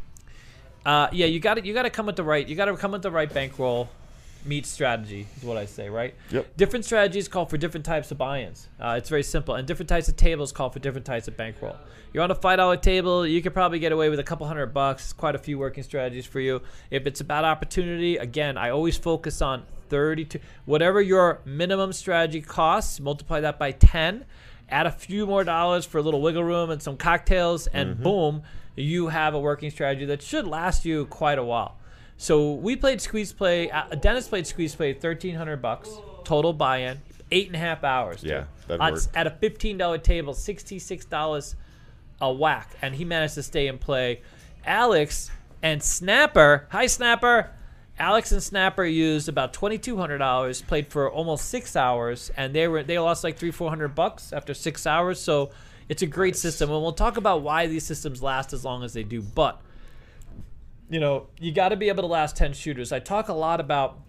uh, 0.86 1.08
yeah, 1.12 1.26
you 1.26 1.40
got 1.40 1.56
to 1.56 1.66
you 1.66 1.74
got 1.74 1.84
to 1.84 1.90
come 1.90 2.06
with 2.06 2.16
the 2.16 2.24
right. 2.24 2.48
You 2.48 2.56
got 2.56 2.66
to 2.66 2.78
come 2.78 2.92
with 2.92 3.02
the 3.02 3.12
right 3.12 3.32
bankroll. 3.34 3.90
Meet 4.46 4.66
strategy 4.66 5.26
is 5.38 5.44
what 5.44 5.58
I 5.58 5.66
say, 5.66 5.90
right? 5.90 6.14
Yep. 6.32 6.58
Different 6.58 6.86
strategies 6.86 7.28
call 7.28 7.46
for 7.46 7.58
different 7.58 7.86
types 7.86 8.12
of 8.12 8.18
buy-ins. 8.18 8.68
Uh, 8.80 8.96
it's 8.98 9.10
very 9.10 9.24
simple, 9.24 9.56
and 9.56 9.66
different 9.66 9.88
types 9.90 10.10
of 10.10 10.18
tables 10.18 10.52
call 10.52 10.70
for 10.70 10.80
different 10.80 11.06
types 11.06 11.28
of 11.28 11.38
bankroll. 11.38 11.78
You're 12.12 12.24
on 12.24 12.32
a 12.32 12.36
five 12.36 12.58
dollar 12.58 12.78
table, 12.78 13.26
you 13.26 13.42
could 13.42 13.54
probably 13.54 13.80
get 13.80 13.92
away 13.92 14.10
with 14.10 14.20
a 14.20 14.24
couple 14.24 14.46
hundred 14.46 14.74
bucks. 14.74 15.14
Quite 15.14 15.36
a 15.36 15.40
few 15.40 15.58
working 15.58 15.84
strategies 15.84 16.26
for 16.26 16.40
you. 16.40 16.62
If 16.92 17.08
it's 17.08 17.22
about 17.22 17.46
opportunity, 17.46 18.18
again, 18.18 18.58
I 18.58 18.70
always 18.70 18.98
focus 18.98 19.42
on 19.42 19.64
32. 19.90 20.40
Whatever 20.66 21.02
your 21.02 21.40
minimum 21.46 21.94
strategy 21.94 22.42
costs, 22.42 23.00
multiply 23.00 23.40
that 23.42 23.58
by 23.58 23.72
10. 23.72 24.26
Add 24.70 24.88
a 24.88 24.92
few 24.92 25.26
more 25.26 25.44
dollars 25.44 25.86
for 25.86 26.00
a 26.00 26.02
little 26.02 26.22
wiggle 26.22 26.44
room 26.44 26.70
and 26.70 26.82
some 26.82 26.98
cocktails, 26.98 27.68
and 27.68 28.02
boom, 28.02 28.44
you 28.76 29.08
have 29.08 29.34
a 29.34 29.40
working 29.40 29.70
strategy 29.70 30.06
that 30.06 30.22
should 30.22 30.48
last 30.48 30.84
you 30.84 31.06
quite 31.06 31.38
a 31.38 31.44
while. 31.44 31.78
So 32.18 32.54
we 32.54 32.76
played 32.76 33.02
squeeze 33.02 33.34
play. 33.34 33.70
Uh, 33.70 33.96
Dennis 33.96 34.28
played 34.28 34.48
squeeze 34.48 34.76
play, 34.76 34.94
thirteen 34.94 35.36
hundred 35.36 35.62
bucks 35.62 35.90
total 36.24 36.54
buy-in, 36.54 37.02
eight 37.32 37.48
and 37.48 37.56
a 37.56 37.60
half 37.60 37.84
hours. 37.84 38.24
Yeah, 38.24 38.46
that 38.68 38.80
at, 38.80 38.94
worked. 38.94 39.10
at 39.14 39.28
a 39.28 39.32
fifteen 39.32 39.78
dollar 39.78 39.98
table, 39.98 40.34
sixty-six 40.34 41.06
dollars 41.06 41.56
a 42.22 42.32
whack, 42.32 42.70
and 42.82 42.96
he 42.96 43.04
managed 43.04 43.34
to 43.36 43.44
stay 43.44 43.68
and 43.68 43.80
play. 43.80 44.22
Alex 44.66 45.30
and 45.62 45.84
Snapper, 45.84 46.68
hi 46.72 46.86
Snapper. 46.86 47.50
Alex 48.00 48.32
and 48.32 48.42
Snapper 48.42 48.86
used 48.86 49.28
about 49.28 49.54
twenty-two 49.54 49.98
hundred 49.98 50.20
dollars, 50.20 50.62
played 50.62 50.88
for 50.88 51.12
almost 51.12 51.50
six 51.50 51.76
hours, 51.76 52.32
and 52.38 52.54
they 52.56 52.68
were 52.68 52.84
they 52.84 52.98
lost 53.00 53.24
like 53.24 53.38
three 53.38 53.52
four 53.52 53.70
hundred 53.70 53.96
bucks 53.96 54.32
after 54.32 54.54
six 54.54 54.88
hours. 54.88 55.20
So 55.20 55.52
it's 55.90 56.02
a 56.02 56.08
great 56.08 56.36
system, 56.38 56.72
and 56.72 56.82
we'll 56.82 56.94
talk 56.94 57.18
about 57.18 57.42
why 57.42 57.68
these 57.68 57.86
systems 57.86 58.24
last 58.24 58.54
as 58.54 58.64
long 58.64 58.84
as 58.84 58.94
they 58.94 59.04
do. 59.04 59.22
But 59.22 59.62
you 60.90 61.00
know, 61.00 61.28
you 61.40 61.52
got 61.52 61.70
to 61.70 61.76
be 61.76 61.90
able 61.90 62.04
to 62.04 62.08
last 62.08 62.36
10 62.36 62.54
shooters. 62.54 62.92
I 62.92 63.00
talk 63.00 63.30
a 63.30 63.34
lot 63.34 63.60
about 63.60 64.00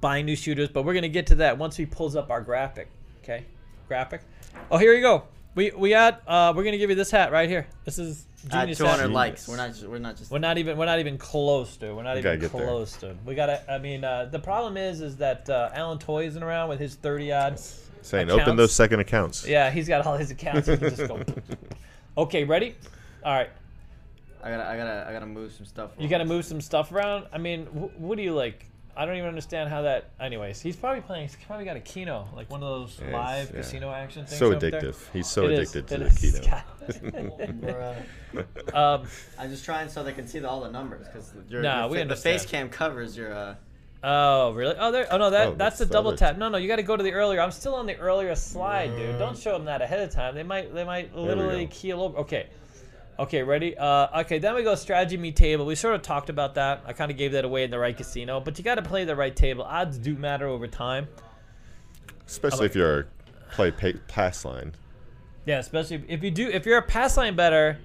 buying 0.00 0.26
new 0.26 0.36
shooters, 0.36 0.68
but 0.68 0.84
we're 0.84 0.94
going 0.94 1.02
to 1.02 1.08
get 1.08 1.26
to 1.28 1.34
that 1.36 1.58
once 1.58 1.76
he 1.76 1.86
pulls 1.86 2.16
up 2.16 2.30
our 2.30 2.40
graphic. 2.40 2.90
Okay? 3.22 3.44
Graphic. 3.88 4.22
Oh, 4.70 4.78
here 4.78 4.94
you 4.94 5.00
go. 5.02 5.24
We 5.54 5.70
we 5.76 5.90
got 5.90 6.22
uh 6.26 6.54
we're 6.56 6.62
going 6.62 6.72
to 6.72 6.78
give 6.78 6.88
you 6.88 6.96
this 6.96 7.10
hat 7.10 7.30
right 7.30 7.46
here. 7.46 7.66
This 7.84 7.98
is 7.98 8.26
At 8.46 8.60
genius 8.62 8.78
200 8.78 9.02
hat. 9.02 9.10
likes. 9.10 9.46
We're 9.46 9.58
not. 9.58 9.68
Just, 9.68 9.84
we're 9.86 9.98
not 9.98 10.16
just. 10.16 10.30
We're 10.30 10.38
not 10.38 10.56
even 10.56 10.78
we're 10.78 10.86
not 10.86 10.98
even 10.98 11.18
close 11.18 11.76
to. 11.76 11.94
We're 11.94 12.02
not 12.04 12.14
We 12.14 12.20
even 12.20 12.40
get 12.40 12.52
there. 12.52 12.66
close 12.66 12.96
to. 12.98 13.14
We 13.26 13.34
got 13.34 13.46
to 13.46 13.70
I 13.70 13.76
mean, 13.76 14.02
uh, 14.02 14.26
the 14.32 14.38
problem 14.38 14.78
is 14.78 15.02
is 15.02 15.18
that 15.18 15.50
uh, 15.50 15.68
Alan 15.74 15.98
Toy 15.98 16.24
isn't 16.26 16.42
around 16.42 16.70
with 16.70 16.80
his 16.80 16.94
30 16.94 17.32
odds. 17.32 17.86
Saying 18.00 18.28
Accounts. 18.30 18.42
open 18.42 18.56
those 18.56 18.72
second 18.72 19.00
accounts. 19.00 19.46
Yeah, 19.46 19.70
he's 19.70 19.86
got 19.88 20.06
all 20.06 20.16
his 20.16 20.30
accounts. 20.30 20.66
He 20.68 20.76
can 20.78 20.88
just 20.88 21.06
go. 21.06 21.22
Okay, 22.16 22.44
ready? 22.44 22.74
All 23.24 23.32
right. 23.34 23.50
I 24.42 24.50
gotta. 24.50 24.64
I 24.68 24.76
gotta. 24.76 25.06
I 25.08 25.12
gotta 25.12 25.26
move 25.26 25.52
some 25.52 25.66
stuff. 25.66 25.90
You 25.98 26.08
got 26.08 26.18
to 26.18 26.24
move 26.24 26.44
some 26.44 26.60
stuff 26.60 26.90
around. 26.92 27.26
I 27.32 27.38
mean, 27.38 27.66
wh- 27.66 28.00
what 28.00 28.16
do 28.16 28.22
you 28.22 28.34
like? 28.34 28.66
I 28.94 29.06
don't 29.06 29.16
even 29.16 29.28
understand 29.28 29.70
how 29.70 29.82
that. 29.82 30.10
Anyways, 30.20 30.60
he's 30.60 30.76
probably 30.76 31.00
playing. 31.00 31.28
He's 31.28 31.36
probably 31.46 31.64
got 31.64 31.76
a 31.76 31.80
Keno, 31.80 32.28
like 32.36 32.50
one 32.50 32.62
of 32.62 32.68
those 32.68 32.98
Yes, 33.00 33.12
live 33.12 33.50
yeah. 33.50 33.56
casino 33.56 33.90
action 33.92 34.26
things. 34.26 34.38
So 34.38 34.52
up 34.52 34.60
there. 34.60 34.70
addictive. 34.72 34.96
He's 35.12 35.26
so 35.28 35.44
It 35.46 35.52
is, 35.52 35.74
addicted 35.74 35.88
to 35.88 35.94
it 36.06 36.10
the 36.10 36.26
is. 36.26 36.40
keno. 37.00 37.96
Um, 38.74 39.06
I'm 39.38 39.50
just 39.50 39.64
trying 39.64 39.88
so 39.88 40.02
they 40.02 40.12
can 40.12 40.26
see 40.26 40.38
the, 40.38 40.48
all 40.48 40.60
the 40.62 40.70
numbers 40.70 41.06
because 41.06 41.32
your, 41.48 41.62
Nah, 41.62 41.80
your 41.86 41.88
we 41.90 42.02
the 42.04 42.16
face 42.16 42.46
cam 42.46 42.68
covers 42.70 43.16
your. 43.16 43.32
Uh, 43.34 43.54
oh, 44.02 44.52
really? 44.52 44.74
Oh, 44.78 44.90
there. 44.90 45.06
Oh 45.10 45.18
no, 45.18 45.30
that 45.30 45.46
Oh, 45.48 45.50
that's 45.50 45.58
that's 45.58 45.78
the 45.80 45.84
the 45.86 45.92
double 45.92 46.16
tap. 46.16 46.38
No, 46.38 46.48
no, 46.48 46.56
you 46.58 46.66
got 46.68 46.76
to 46.76 46.82
go 46.82 46.96
to 46.96 47.02
the 47.02 47.12
earlier. 47.12 47.40
I'm 47.40 47.50
still 47.50 47.74
on 47.74 47.86
the 47.86 47.96
earlier 47.98 48.34
slide, 48.34 48.96
dude. 48.96 49.18
Don't 49.18 49.36
show 49.38 49.52
them 49.52 49.66
that 49.66 49.82
ahead 49.82 50.00
of 50.00 50.10
time. 50.10 50.34
They 50.34 50.42
might 50.42 50.74
they 50.74 50.84
might 50.84 51.14
literally 51.14 51.66
keel 51.66 52.00
over. 52.02 52.18
Okay. 52.18 52.48
Okay, 53.22 53.44
ready? 53.44 53.78
Uh, 53.78 54.22
okay, 54.22 54.40
then 54.40 54.56
we 54.56 54.64
go 54.64 54.74
strategy 54.74 55.16
meet 55.16 55.36
table. 55.36 55.64
We 55.64 55.76
sort 55.76 55.94
of 55.94 56.02
talked 56.02 56.28
about 56.28 56.56
that. 56.56 56.82
I 56.84 56.92
kind 56.92 57.08
of 57.08 57.16
gave 57.16 57.30
that 57.32 57.44
away 57.44 57.62
in 57.62 57.70
the 57.70 57.78
right 57.78 57.96
casino, 57.96 58.40
but 58.40 58.58
you 58.58 58.64
got 58.64 58.74
to 58.74 58.82
play 58.82 59.04
the 59.04 59.14
right 59.14 59.34
table. 59.34 59.62
Odds 59.62 59.96
do 59.96 60.16
matter 60.16 60.48
over 60.48 60.66
time. 60.66 61.06
Especially 62.26 62.66
if 62.66 62.74
you're 62.74 63.06
play 63.52 63.70
pa- 63.70 64.00
pass 64.08 64.44
line. 64.44 64.74
Yeah, 65.46 65.58
especially 65.58 66.02
if 66.08 66.24
you 66.24 66.32
do 66.32 66.48
if 66.48 66.66
you're 66.66 66.78
a 66.78 66.82
pass 66.82 67.16
line 67.16 67.36
better, 67.36 67.78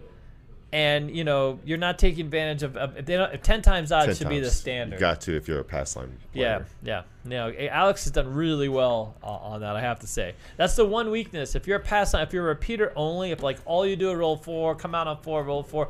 and 0.73 1.09
you 1.15 1.23
know 1.23 1.59
you're 1.63 1.77
not 1.77 1.97
taking 1.97 2.25
advantage 2.25 2.61
of, 2.63 2.75
of 2.75 3.05
they 3.05 3.15
don't, 3.15 3.41
ten 3.43 3.61
times 3.61 3.91
odds 3.91 4.07
10 4.07 4.15
should 4.15 4.29
be 4.29 4.39
the 4.41 4.49
standard. 4.51 4.95
You 4.95 4.99
got 4.99 5.21
to 5.21 5.35
if 5.35 5.47
you're 5.47 5.59
a 5.59 5.63
pass 5.63 5.95
line. 5.95 6.17
Player. 6.33 6.65
yeah. 6.83 7.03
Yeah. 7.03 7.03
No, 7.23 7.47
eh, 7.49 7.67
Alex 7.67 8.03
has 8.03 8.11
done 8.11 8.33
really 8.33 8.67
well 8.69 9.15
on 9.23 9.61
that. 9.61 9.75
I 9.75 9.81
have 9.81 9.99
to 9.99 10.07
say. 10.07 10.33
That's 10.57 10.75
the 10.75 10.85
one 10.85 11.09
weakness. 11.11 11.55
If 11.55 11.67
you're 11.67 11.77
a 11.77 11.83
pass 11.83 12.13
on, 12.13 12.21
if 12.21 12.33
you're 12.33 12.43
a 12.45 12.47
repeater 12.49 12.91
only, 12.95 13.31
if 13.31 13.41
like 13.43 13.59
all 13.65 13.85
you 13.85 13.95
do 13.95 14.11
is 14.11 14.17
roll 14.17 14.35
four, 14.37 14.75
come 14.75 14.93
out 14.93 15.07
on 15.07 15.21
four, 15.21 15.43
roll 15.43 15.63
four, 15.63 15.89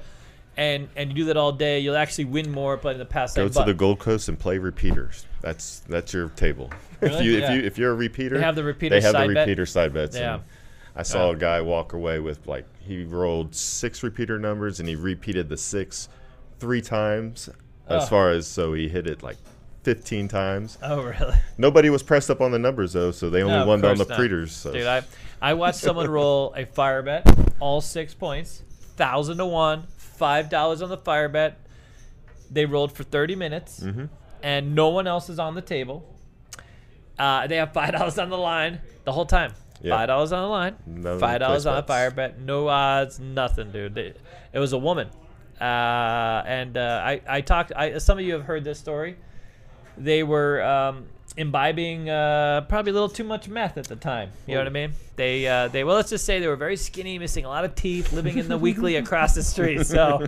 and 0.58 0.90
and 0.96 1.10
you 1.10 1.16
do 1.16 1.26
that 1.26 1.38
all 1.38 1.52
day, 1.52 1.80
you'll 1.80 1.96
actually 1.98 2.26
win 2.26 2.52
more 2.52 2.78
playing 2.78 2.98
the 3.00 3.06
pass 3.06 3.34
Go 3.36 3.44
line. 3.44 3.52
to 3.52 3.60
But 3.60 3.66
the 3.66 3.74
Gold 3.74 4.00
Coast 4.00 4.30
and 4.30 4.38
play 4.38 4.58
repeaters. 4.60 5.26
That's 5.42 5.80
that's 5.82 6.14
your 6.14 6.30
table. 6.30 6.70
if 7.02 7.24
you 7.24 7.32
Yeah. 7.38 7.46
if 7.52 7.52
you 7.62 7.68
if 7.68 7.78
you're 7.78 7.92
a 7.92 7.96
repeater, 7.96 8.38
They 8.38 8.44
have 8.44 8.56
the 8.56 8.64
repeater 8.64 8.96
They 8.96 9.02
have 9.02 9.12
side 9.14 9.30
the 9.30 9.34
bet? 9.36 9.48
repeater 9.48 9.66
side 9.66 9.94
bets. 9.94 10.16
Yeah. 10.16 10.36
and 10.36 10.44
I 10.98 11.04
saw 11.04 11.30
a 11.32 11.36
guy 11.36 11.62
walk 11.62 11.94
away 11.94 12.20
with 12.20 12.48
like 12.48 12.66
he 12.80 13.04
rolled 13.04 13.54
six 13.56 14.02
repeater 14.04 14.40
numbers 14.40 14.80
and 14.80 14.90
he 14.90 14.96
repeated 14.96 15.48
the 15.50 15.58
six 15.58 16.10
three 16.60 16.82
times. 16.82 17.50
As 17.88 18.10
far 18.10 18.32
as 18.32 18.48
so 18.48 18.74
he 18.74 18.90
hit 18.90 19.08
it 19.08 19.24
like 19.24 19.38
15 19.84 20.28
times. 20.28 20.78
oh 20.84 21.02
really? 21.04 21.36
Nobody 21.58 21.90
was 21.90 22.04
pressed 22.04 22.30
up 22.30 22.42
on 22.42 22.52
the 22.52 22.60
numbers 22.60 22.92
though, 22.94 23.12
so 23.12 23.30
they 23.30 23.44
only 23.44 23.60
No, 23.60 23.66
won 23.68 23.86
on 23.86 23.98
the 23.98 24.04
not. 24.06 24.18
preters. 24.18 24.52
So. 24.52 24.74
Dude, 24.74 24.86
I 24.86 25.04
I 25.42 25.54
watched 25.54 25.78
someone 25.80 26.10
roll 26.20 26.54
a 26.58 26.66
fire 26.66 27.02
bet, 27.04 27.26
all 27.62 27.80
six 27.80 28.14
points, 28.14 28.64
thousand 28.98 29.38
to 29.38 29.46
one, 29.46 29.84
five 29.98 30.50
dollars 30.50 30.82
on 30.82 30.90
the 30.90 30.98
fire 30.98 31.30
bet. 31.30 31.60
They 32.52 32.66
rolled 32.66 32.92
for 32.92 33.04
thirty 33.04 33.36
minutes, 33.36 33.80
Mm-hmm. 33.80 34.06
and 34.44 34.76
no 34.76 34.90
one 34.90 35.08
else 35.08 35.30
is 35.30 35.40
on 35.40 35.56
the 35.56 35.62
table. 35.62 36.14
Uh, 37.18 37.48
they 37.48 37.56
have 37.58 37.72
five 37.74 37.92
dollars 37.98 38.18
on 38.20 38.30
the 38.30 38.38
line 38.38 38.82
the 39.06 39.12
whole 39.12 39.26
time. 39.26 39.54
Yeah. 39.82 39.96
Five 39.96 40.08
dollars 40.08 40.32
on 40.32 40.42
the 40.44 40.50
line, 40.50 40.76
No 40.86 41.20
five 41.20 41.40
dollars 41.40 41.66
on 41.66 41.78
a 41.78 41.84
fire 41.84 42.12
bet, 42.12 42.40
no 42.40 42.68
odds, 42.68 43.20
nothing, 43.20 43.72
dude. 43.72 43.96
They- 43.96 44.14
it 44.54 44.60
was 44.60 44.74
a 44.74 44.78
woman, 44.78 45.10
uh, 45.62 45.64
and 46.46 46.78
uh, 46.78 47.02
I 47.06 47.22
I 47.28 47.42
talked. 47.42 47.72
I 47.76 47.98
some 48.00 48.18
of 48.18 48.26
you 48.26 48.34
have 48.34 48.44
heard 48.44 48.64
this 48.64 48.80
story 48.80 49.18
they 49.98 50.22
were 50.24 50.62
um, 50.64 51.06
imbibing 51.38 52.08
uh, 52.10 52.62
probably 52.70 52.92
a 52.92 52.94
little 52.94 53.10
too 53.10 53.24
much 53.24 53.48
meth 53.50 53.78
at 53.78 53.86
the 53.86 53.96
time. 53.96 54.30
You 54.46 54.54
know 54.54 54.62
what 54.62 54.68
I 54.68 54.72
mean? 54.72 54.94
They 55.16 55.48
uh, 55.48 55.68
they 55.70 55.84
well, 55.84 55.96
let's 55.96 56.10
just 56.12 56.26
say 56.26 56.40
they 56.40 56.48
were 56.48 56.56
very 56.56 56.78
skinny, 56.78 57.18
missing 57.20 57.46
a 57.46 57.50
lot 57.50 57.66
of 57.66 57.74
teeth, 57.76 58.14
living 58.14 58.38
in 58.38 58.48
the 58.48 58.58
weekly 58.68 58.96
across 58.96 59.34
the 59.36 59.44
street. 59.44 59.86
So 59.86 60.26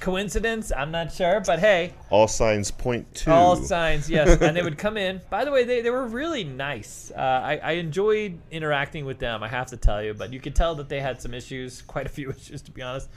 coincidence? 0.00 0.72
I'm 0.76 0.90
not 0.90 1.12
sure, 1.12 1.40
but 1.46 1.58
hey, 1.58 1.94
All 2.10 2.28
signs 2.28 2.70
point 2.70 3.14
to. 3.16 3.30
all 3.32 3.56
signs, 3.56 4.08
yes. 4.10 4.40
And 4.40 4.56
they 4.56 4.62
would 4.62 4.78
come 4.78 4.96
in. 4.96 5.20
By 5.30 5.44
the 5.44 5.50
way, 5.50 5.64
they, 5.64 5.82
they 5.82 5.90
were 5.90 6.06
really 6.06 6.44
nice. 6.44 7.12
Uh, 7.14 7.20
I, 7.20 7.56
I 7.62 7.72
enjoyed 7.72 8.38
interacting 8.50 9.04
with 9.04 9.18
them, 9.18 9.42
I 9.42 9.48
have 9.48 9.68
to 9.68 9.76
tell 9.76 10.02
you. 10.02 10.14
But 10.14 10.32
you 10.32 10.40
could 10.40 10.54
tell 10.56 10.74
that 10.76 10.88
they 10.88 11.00
had 11.00 11.20
some 11.22 11.34
issues, 11.34 11.82
quite 11.86 12.06
a 12.06 12.10
few 12.10 12.30
issues, 12.30 12.62
to 12.62 12.70
be 12.70 12.82
honest. 12.82 13.08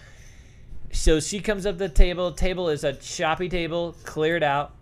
So 0.92 1.20
she 1.20 1.40
comes 1.40 1.66
up 1.66 1.76
to 1.76 1.80
the 1.80 1.90
table. 1.90 2.32
Table 2.34 2.70
is 2.70 2.84
a 2.84 2.94
choppy 2.94 3.48
table, 3.50 3.96
cleared 4.04 4.44
out. 4.44 4.74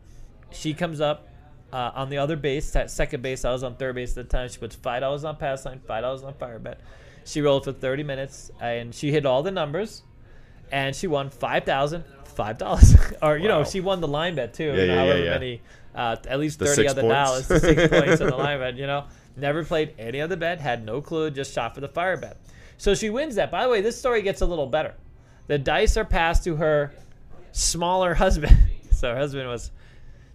She 0.52 0.74
comes 0.74 1.00
up 1.02 1.28
uh, 1.72 1.92
on 1.94 2.10
the 2.10 2.18
other 2.18 2.36
base, 2.36 2.72
that 2.72 2.90
second 2.90 3.22
base. 3.22 3.46
I 3.46 3.52
was 3.52 3.64
on 3.64 3.76
third 3.76 3.94
base 3.96 4.18
at 4.18 4.28
the 4.28 4.38
time. 4.38 4.50
She 4.50 4.58
puts 4.58 4.76
five 4.76 5.02
dollars 5.02 5.24
on 5.24 5.36
pass 5.38 5.66
line, 5.66 5.80
five 5.88 6.02
dollars 6.02 6.24
on 6.24 6.34
fire 6.34 6.58
bet. 6.58 6.80
She 7.26 7.42
rolled 7.42 7.64
for 7.66 7.72
30 7.74 8.02
minutes, 8.02 8.50
and 8.60 8.96
she 8.96 9.12
hit 9.12 9.24
all 9.28 9.44
the 9.44 9.52
numbers, 9.52 10.02
and 10.72 10.96
she 10.96 11.08
won 11.08 11.30
five 11.30 11.64
thousand 11.64 12.04
five 12.26 12.58
dollars. 12.58 12.96
or 13.22 13.38
you 13.38 13.48
know, 13.48 13.64
she 13.64 13.80
won 13.82 14.02
the 14.02 14.08
line 14.08 14.36
bet 14.36 14.54
too. 14.54 14.66
Yeah, 14.76 14.84
yeah, 14.84 14.96
however 14.96 15.24
yeah. 15.24 15.30
many, 15.32 15.62
uh, 15.96 16.16
at 16.28 16.40
least 16.40 16.60
The 16.60 16.66
30 16.66 16.76
six 16.76 16.92
other 16.92 17.02
points. 17.02 17.14
dollars, 17.16 17.48
the 17.48 17.60
six 17.60 17.88
points 17.90 18.22
on 18.22 18.30
the 18.30 18.36
line 18.38 18.60
bet. 18.60 18.76
You 18.76 18.88
know, 18.88 19.06
never 19.36 19.64
played 19.64 19.94
any 20.00 20.22
other 20.22 20.36
bet, 20.36 20.60
had 20.60 20.86
no 20.86 21.02
clue, 21.02 21.32
just 21.32 21.54
shot 21.54 21.76
for 21.76 21.82
the 21.82 21.88
fire 21.90 22.18
bet. 22.18 22.38
So 22.78 22.96
she 22.96 23.10
wins 23.10 23.36
that. 23.36 23.52
By 23.52 23.64
the 23.64 23.70
way, 23.70 23.82
this 23.82 23.98
story 23.98 24.22
gets 24.22 24.42
a 24.42 24.46
little 24.46 24.68
better. 24.68 24.94
The 25.48 25.58
dice 25.58 25.98
are 25.98 26.06
passed 26.06 26.44
to 26.46 26.56
her 26.58 26.94
smaller 27.52 28.14
husband. 28.24 28.56
so 28.92 29.10
her 29.10 29.18
husband 29.18 29.48
was 29.50 29.72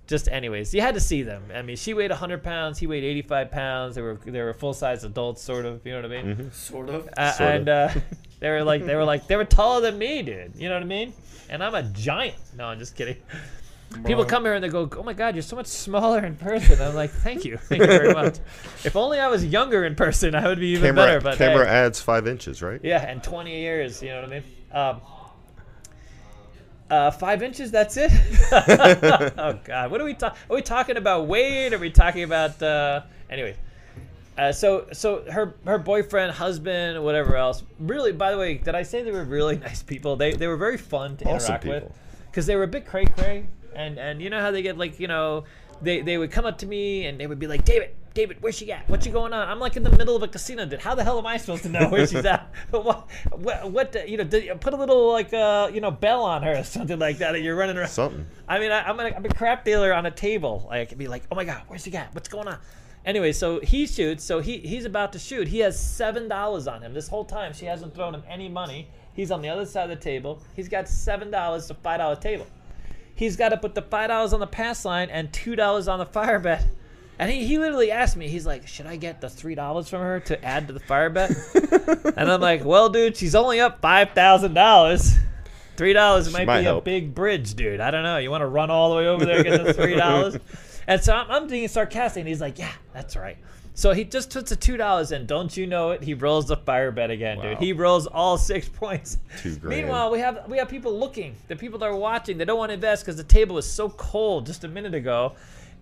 just 0.07 0.29
anyways. 0.29 0.75
You 0.75 0.81
had 0.81 0.95
to 0.95 1.01
see 1.01 1.23
them. 1.23 1.45
I 1.55 1.63
mean, 1.63 1.77
she 1.77 1.95
weighed 1.95 2.11
100 2.11 2.43
pounds. 2.43 2.79
He 2.79 2.87
weighed 2.87 3.05
85 3.05 3.51
pounds. 3.51 3.95
They 3.95 4.03
were 4.03 4.19
they 4.25 4.43
were 4.43 4.53
full 4.53 4.75
size 4.75 5.05
adults, 5.05 5.43
sort 5.43 5.65
of. 5.65 5.85
You 5.87 5.93
know 5.93 6.09
what 6.09 6.17
I 6.17 6.23
mean? 6.23 6.53
Sort 6.53 6.89
of. 6.89 7.09
Uh, 7.17 7.33
Sort 7.33 7.49
of. 7.49 7.55
and 7.55 7.69
uh, 7.69 7.89
they 8.41 8.51
were 8.51 8.65
like 8.65 8.85
they 8.85 8.95
were 8.95 9.05
like 9.05 9.27
they 9.27 9.37
were 9.37 9.45
taller 9.45 9.81
than 9.81 9.99
me, 9.99 10.23
dude. 10.23 10.53
You 10.57 10.69
know 10.69 10.75
what 10.75 10.83
I 10.83 10.87
mean? 10.87 11.13
And 11.49 11.63
I'm 11.63 11.75
a 11.75 11.83
giant. 11.83 12.37
No, 12.57 12.67
I'm 12.67 12.79
just 12.79 12.97
kidding. 12.97 13.17
People 14.05 14.25
come 14.25 14.45
here 14.45 14.55
and 14.55 14.65
they 14.65 14.69
go, 14.69 14.89
"Oh 14.97 15.03
my 15.03 15.13
God, 15.13 15.37
you're 15.37 15.43
so 15.43 15.55
much 15.57 15.67
smaller 15.67 16.25
in 16.25 16.35
person." 16.35 16.81
I'm 16.81 16.95
like, 16.95 17.11
"Thank 17.11 17.45
you, 17.45 17.57
thank 17.57 17.81
you 17.81 17.87
very 17.87 18.13
much." 18.13 18.39
If 18.85 18.97
only 18.97 19.21
I 19.21 19.29
was 19.29 19.45
younger 19.45 19.85
in 19.85 19.95
person, 19.95 20.35
I 20.35 20.49
would 20.49 20.59
be 20.59 20.69
even 20.69 20.95
camera 20.95 21.07
better. 21.07 21.21
But 21.21 21.39
camera 21.39 21.65
hey. 21.65 21.71
adds 21.71 22.01
five 22.01 22.27
inches, 22.27 22.61
right? 22.61 22.81
Yeah, 22.83 23.03
and 23.09 23.23
20 23.23 23.57
years, 23.61 24.03
you 24.03 24.09
know 24.09 24.23
what 24.23 24.31
I 24.31 24.33
mean? 24.33 24.43
Um, 24.73 25.01
uh, 26.91 27.11
five 27.11 27.43
inches, 27.43 27.71
that's 27.71 27.97
it? 27.97 28.11
oh, 28.53 29.59
God. 29.65 29.91
What 29.91 30.01
are 30.01 30.05
we 30.05 30.15
talking 30.15 30.39
Are 30.51 30.57
we 30.57 30.63
talking 30.63 30.97
about 30.97 31.27
weight? 31.27 31.73
Are 31.73 31.79
we 31.79 31.91
talking 31.91 32.23
about, 32.25 32.63
uh, 32.63 33.03
anyway. 33.31 33.57
Uh, 34.37 34.51
so, 34.51 34.87
so 34.93 35.25
her 35.31 35.55
her 35.65 35.79
boyfriend, 35.79 36.33
husband, 36.33 37.03
whatever 37.05 37.37
else. 37.37 37.63
Really, 37.79 38.11
by 38.11 38.33
the 38.33 38.39
way, 38.39 38.55
did 38.55 38.75
I 38.75 38.83
say 38.83 39.03
they 39.03 39.13
were 39.13 39.25
really 39.25 39.57
nice 39.71 39.83
people? 39.83 40.17
They, 40.17 40.33
they 40.33 40.49
were 40.49 40.57
very 40.57 40.77
fun 40.77 41.17
to 41.19 41.25
Awesome 41.25 41.55
interact 41.55 41.65
with 41.65 41.83
people. 41.85 41.97
because 42.31 42.47
they 42.47 42.57
were 42.57 42.65
a 42.65 42.69
bit 42.69 42.85
cray 42.85 43.05
cray, 43.07 43.47
and 43.75 43.97
and 43.97 44.21
you 44.21 44.31
know 44.31 44.41
how 44.41 44.51
they 44.51 44.63
get 44.63 44.77
like 44.77 44.99
you 44.99 45.07
know, 45.07 45.45
they 45.83 46.01
they 46.01 46.19
would 46.19 46.33
come 46.33 46.47
up 46.47 46.59
to 46.59 46.67
me 46.67 47.07
and 47.07 47.21
they 47.21 47.29
would 47.29 47.39
be 47.39 47.47
like, 47.47 47.65
David, 47.65 47.95
David, 48.15 48.37
where's 48.41 48.55
she 48.55 48.71
at? 48.71 48.89
What's 48.89 49.05
she 49.05 49.11
going 49.11 49.33
on? 49.33 49.49
I'm 49.49 49.59
like 49.59 49.77
in 49.77 49.83
the 49.83 49.91
middle 49.91 50.15
of 50.15 50.23
a 50.23 50.29
casino. 50.29 50.65
Dude, 50.65 50.81
how 50.81 50.95
the 50.95 51.03
hell 51.03 51.19
am 51.19 51.27
I 51.27 51.37
supposed 51.37 51.65
to 51.65 51.69
know 51.69 51.89
where 51.89 52.07
she's 52.07 52.25
at? 52.25 52.49
What, 52.71 53.11
what, 53.33 53.71
what 53.71 54.09
you 54.09 54.17
know, 54.17 54.25
did 54.25 54.45
you 54.45 54.55
put 54.55 54.73
a 54.73 54.77
little 54.77 55.11
like 55.11 55.33
uh, 55.33 55.69
you 55.73 55.81
know, 55.81 55.91
bell 55.91 56.23
on 56.23 56.45
her 56.45 56.59
or 56.59 56.65
something 56.65 56.99
like 56.99 57.19
that. 57.19 57.35
And 57.35 57.45
you're 57.45 57.57
running 57.57 57.77
around. 57.77 57.89
Something. 57.89 58.27
I 58.49 58.61
mean, 58.61 58.71
I, 58.71 58.89
I'm, 58.89 59.01
a, 59.01 59.05
I'm 59.05 59.25
a 59.25 59.29
crap 59.29 59.65
dealer 59.65 59.93
on 59.93 60.07
a 60.07 60.11
table. 60.13 60.69
I 60.71 60.85
could 60.85 60.99
be 60.99 61.09
like, 61.09 61.25
oh 61.31 61.35
my 61.35 61.45
god, 61.45 61.63
where's 61.67 61.85
he 61.85 61.95
at? 61.97 62.15
What's 62.15 62.29
going 62.29 62.47
on? 62.47 62.59
Anyway, 63.05 63.33
so 63.33 63.61
he 63.61 63.87
shoots. 63.87 64.23
So 64.23 64.41
he 64.41 64.59
he's 64.59 64.85
about 64.85 65.13
to 65.15 65.19
shoot. 65.19 65.49
He 65.49 65.59
has 65.59 65.79
seven 65.79 66.29
dollars 66.29 66.69
on 66.69 66.83
him 66.83 66.95
this 66.95 67.09
whole 67.09 67.25
time. 67.25 67.53
She 67.53 67.67
hasn't 67.67 67.95
thrown 67.95 68.15
him 68.15 68.23
any 68.29 68.49
money. 68.49 68.89
He's 69.13 69.31
on 69.31 69.43
the 69.43 69.49
other 69.49 69.67
side 69.67 69.91
of 69.91 69.99
the 69.99 70.03
table. 70.03 70.41
He's 70.55 70.69
got 70.69 70.89
seven 70.89 71.31
dollars 71.31 71.67
to 71.67 71.75
five 71.75 71.99
dollar 71.99 72.17
table. 72.17 72.47
He's 73.17 73.37
got 73.37 73.51
to 73.51 73.57
put 73.57 73.75
the 73.75 73.83
five 73.83 74.09
dollars 74.09 74.33
on 74.33 74.41
the 74.41 74.47
pass 74.47 74.85
line 74.85 75.11
and 75.11 75.33
two 75.33 75.57
dollars 75.57 75.89
on 75.89 75.99
the 75.99 76.07
fire 76.07 76.39
bet. 76.39 76.65
And 77.19 77.31
he, 77.31 77.47
he 77.47 77.59
literally 77.59 77.91
asked 77.91 78.17
me, 78.17 78.29
he's 78.29 78.47
like, 78.47 78.67
should 78.67 78.87
I 78.87 78.97
get 78.97 79.21
the 79.21 79.31
three 79.31 79.55
dollars 79.55 79.89
from 79.89 80.01
her 80.01 80.21
to 80.21 80.45
add 80.45 80.67
to 80.67 80.73
the 80.73 80.81
fire 80.81 81.11
bet? 81.11 81.31
and 82.17 82.31
I'm 82.31 82.41
like, 82.41 82.65
well, 82.65 82.89
dude, 82.89 83.17
she's 83.17 83.35
only 83.35 83.61
up 83.61 83.81
five 83.81 84.11
thousand 84.11 84.55
dollars. 84.55 85.15
Three 85.77 85.93
dollars 85.93 86.33
might, 86.33 86.47
might 86.47 86.63
be 86.63 86.67
a 86.67 86.81
big 86.81 87.15
bridge, 87.15 87.55
dude. 87.55 87.81
I 87.81 87.91
don't 87.91 88.03
know. 88.03 88.19
You 88.19 88.31
want 88.31 88.43
to 88.43 88.47
run 88.47 88.71
all 88.71 88.91
the 88.91 88.97
way 88.97 89.09
over 89.09 89.25
there 89.25 89.37
and 89.37 89.45
get 89.45 89.65
the 89.65 89.75
three 89.75 89.97
dollars? 89.97 90.37
and 90.87 91.03
so 91.03 91.15
I'm, 91.15 91.31
I'm 91.31 91.47
being 91.49 91.69
sarcastic, 91.69 92.21
and 92.21 92.29
he's 92.29 92.41
like, 92.41 92.59
"Yeah, 92.59 92.73
that's 92.93 93.17
right." 93.17 93.37
So 93.77 93.93
he 93.93 94.05
just 94.05 94.33
puts 94.33 94.51
the 94.51 94.57
two 94.57 94.77
dollars 94.77 95.11
in. 95.11 95.27
Don't 95.27 95.57
you 95.57 95.67
know 95.67 95.91
it? 95.91 96.05
He 96.05 96.15
rolls 96.15 96.47
the 96.47 96.57
fire 96.57 96.93
bet 96.93 97.11
again, 97.11 97.41
dude. 97.41 97.59
He 97.59 97.73
rolls 97.73 98.07
all 98.07 98.39
six 98.39 98.69
points. 98.69 99.19
Two 99.39 99.57
grand. 99.57 99.83
Meanwhile, 99.83 100.13
we 100.13 100.21
have 100.21 100.49
we 100.49 100.59
have 100.59 100.69
people 100.69 100.97
looking. 100.97 101.35
The 101.49 101.57
people 101.57 101.81
that 101.81 101.87
are 101.87 101.97
watching, 101.97 102.39
they 102.39 102.45
don't 102.45 102.59
want 102.59 102.71
to 102.71 102.75
invest 102.75 103.05
because 103.05 103.17
the 103.17 103.25
table 103.25 103.59
is 103.59 103.69
so 103.69 103.89
cold 103.89 104.47
just 104.47 104.63
a 104.63 104.69
minute 104.69 104.95
ago, 104.95 105.33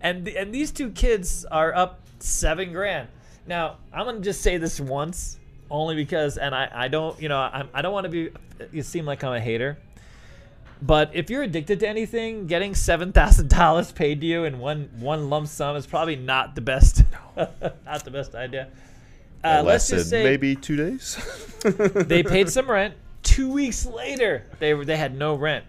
and 0.03 0.24
the, 0.24 0.37
and 0.37 0.53
these 0.53 0.70
two 0.70 0.91
kids 0.91 1.45
are 1.47 1.74
up 1.74 2.01
seven 2.19 2.73
grand. 2.73 3.09
Now 3.47 3.79
I'm 3.93 4.05
gonna 4.05 4.20
just 4.20 4.43
say 4.43 4.59
this 4.59 4.81
once, 4.81 5.39
only 5.70 5.95
because, 5.95 6.37
and 6.37 6.55
I 6.55 6.69
I 6.73 6.89
don't 6.89 7.20
you 7.20 7.29
know 7.29 7.39
I 7.39 7.65
I 7.73 7.83
don't 7.83 7.93
want 7.93 8.05
to 8.05 8.11
be 8.11 8.31
you 8.73 8.83
seem 8.83 9.07
like 9.07 9.24
I'm 9.24 9.33
a 9.33 9.41
hater. 9.41 9.79
But 10.83 11.12
if 11.15 11.31
you're 11.31 11.45
addicted 11.45 11.79
to 11.81 11.89
anything, 11.89 12.49
getting 12.49 12.74
seven 12.74 13.12
thousand 13.12 13.49
dollars 13.49 13.93
paid 13.93 14.20
to 14.20 14.27
you 14.27 14.45
in 14.45 14.59
one 14.59 14.91
one 14.99 15.31
lump 15.31 15.47
sum 15.47 15.77
is 15.77 15.87
probably 15.87 16.16
not 16.16 16.57
the 16.57 16.61
best, 16.61 17.05
not 17.37 18.05
the 18.05 18.11
best 18.11 18.35
idea. 18.35 18.69
Uh, 19.45 19.62
let's 19.65 19.89
just 19.89 20.11
say 20.11 20.24
maybe 20.24 20.55
two 20.57 20.77
days. 20.77 21.16
they 21.65 22.23
paid 22.23 22.49
some 22.49 22.70
rent. 22.70 22.95
Two 23.23 23.53
weeks 23.53 23.87
later, 23.87 24.45
they 24.59 24.74
were 24.74 24.85
they 24.85 24.97
had 24.97 25.16
no 25.16 25.37
rent 25.37 25.65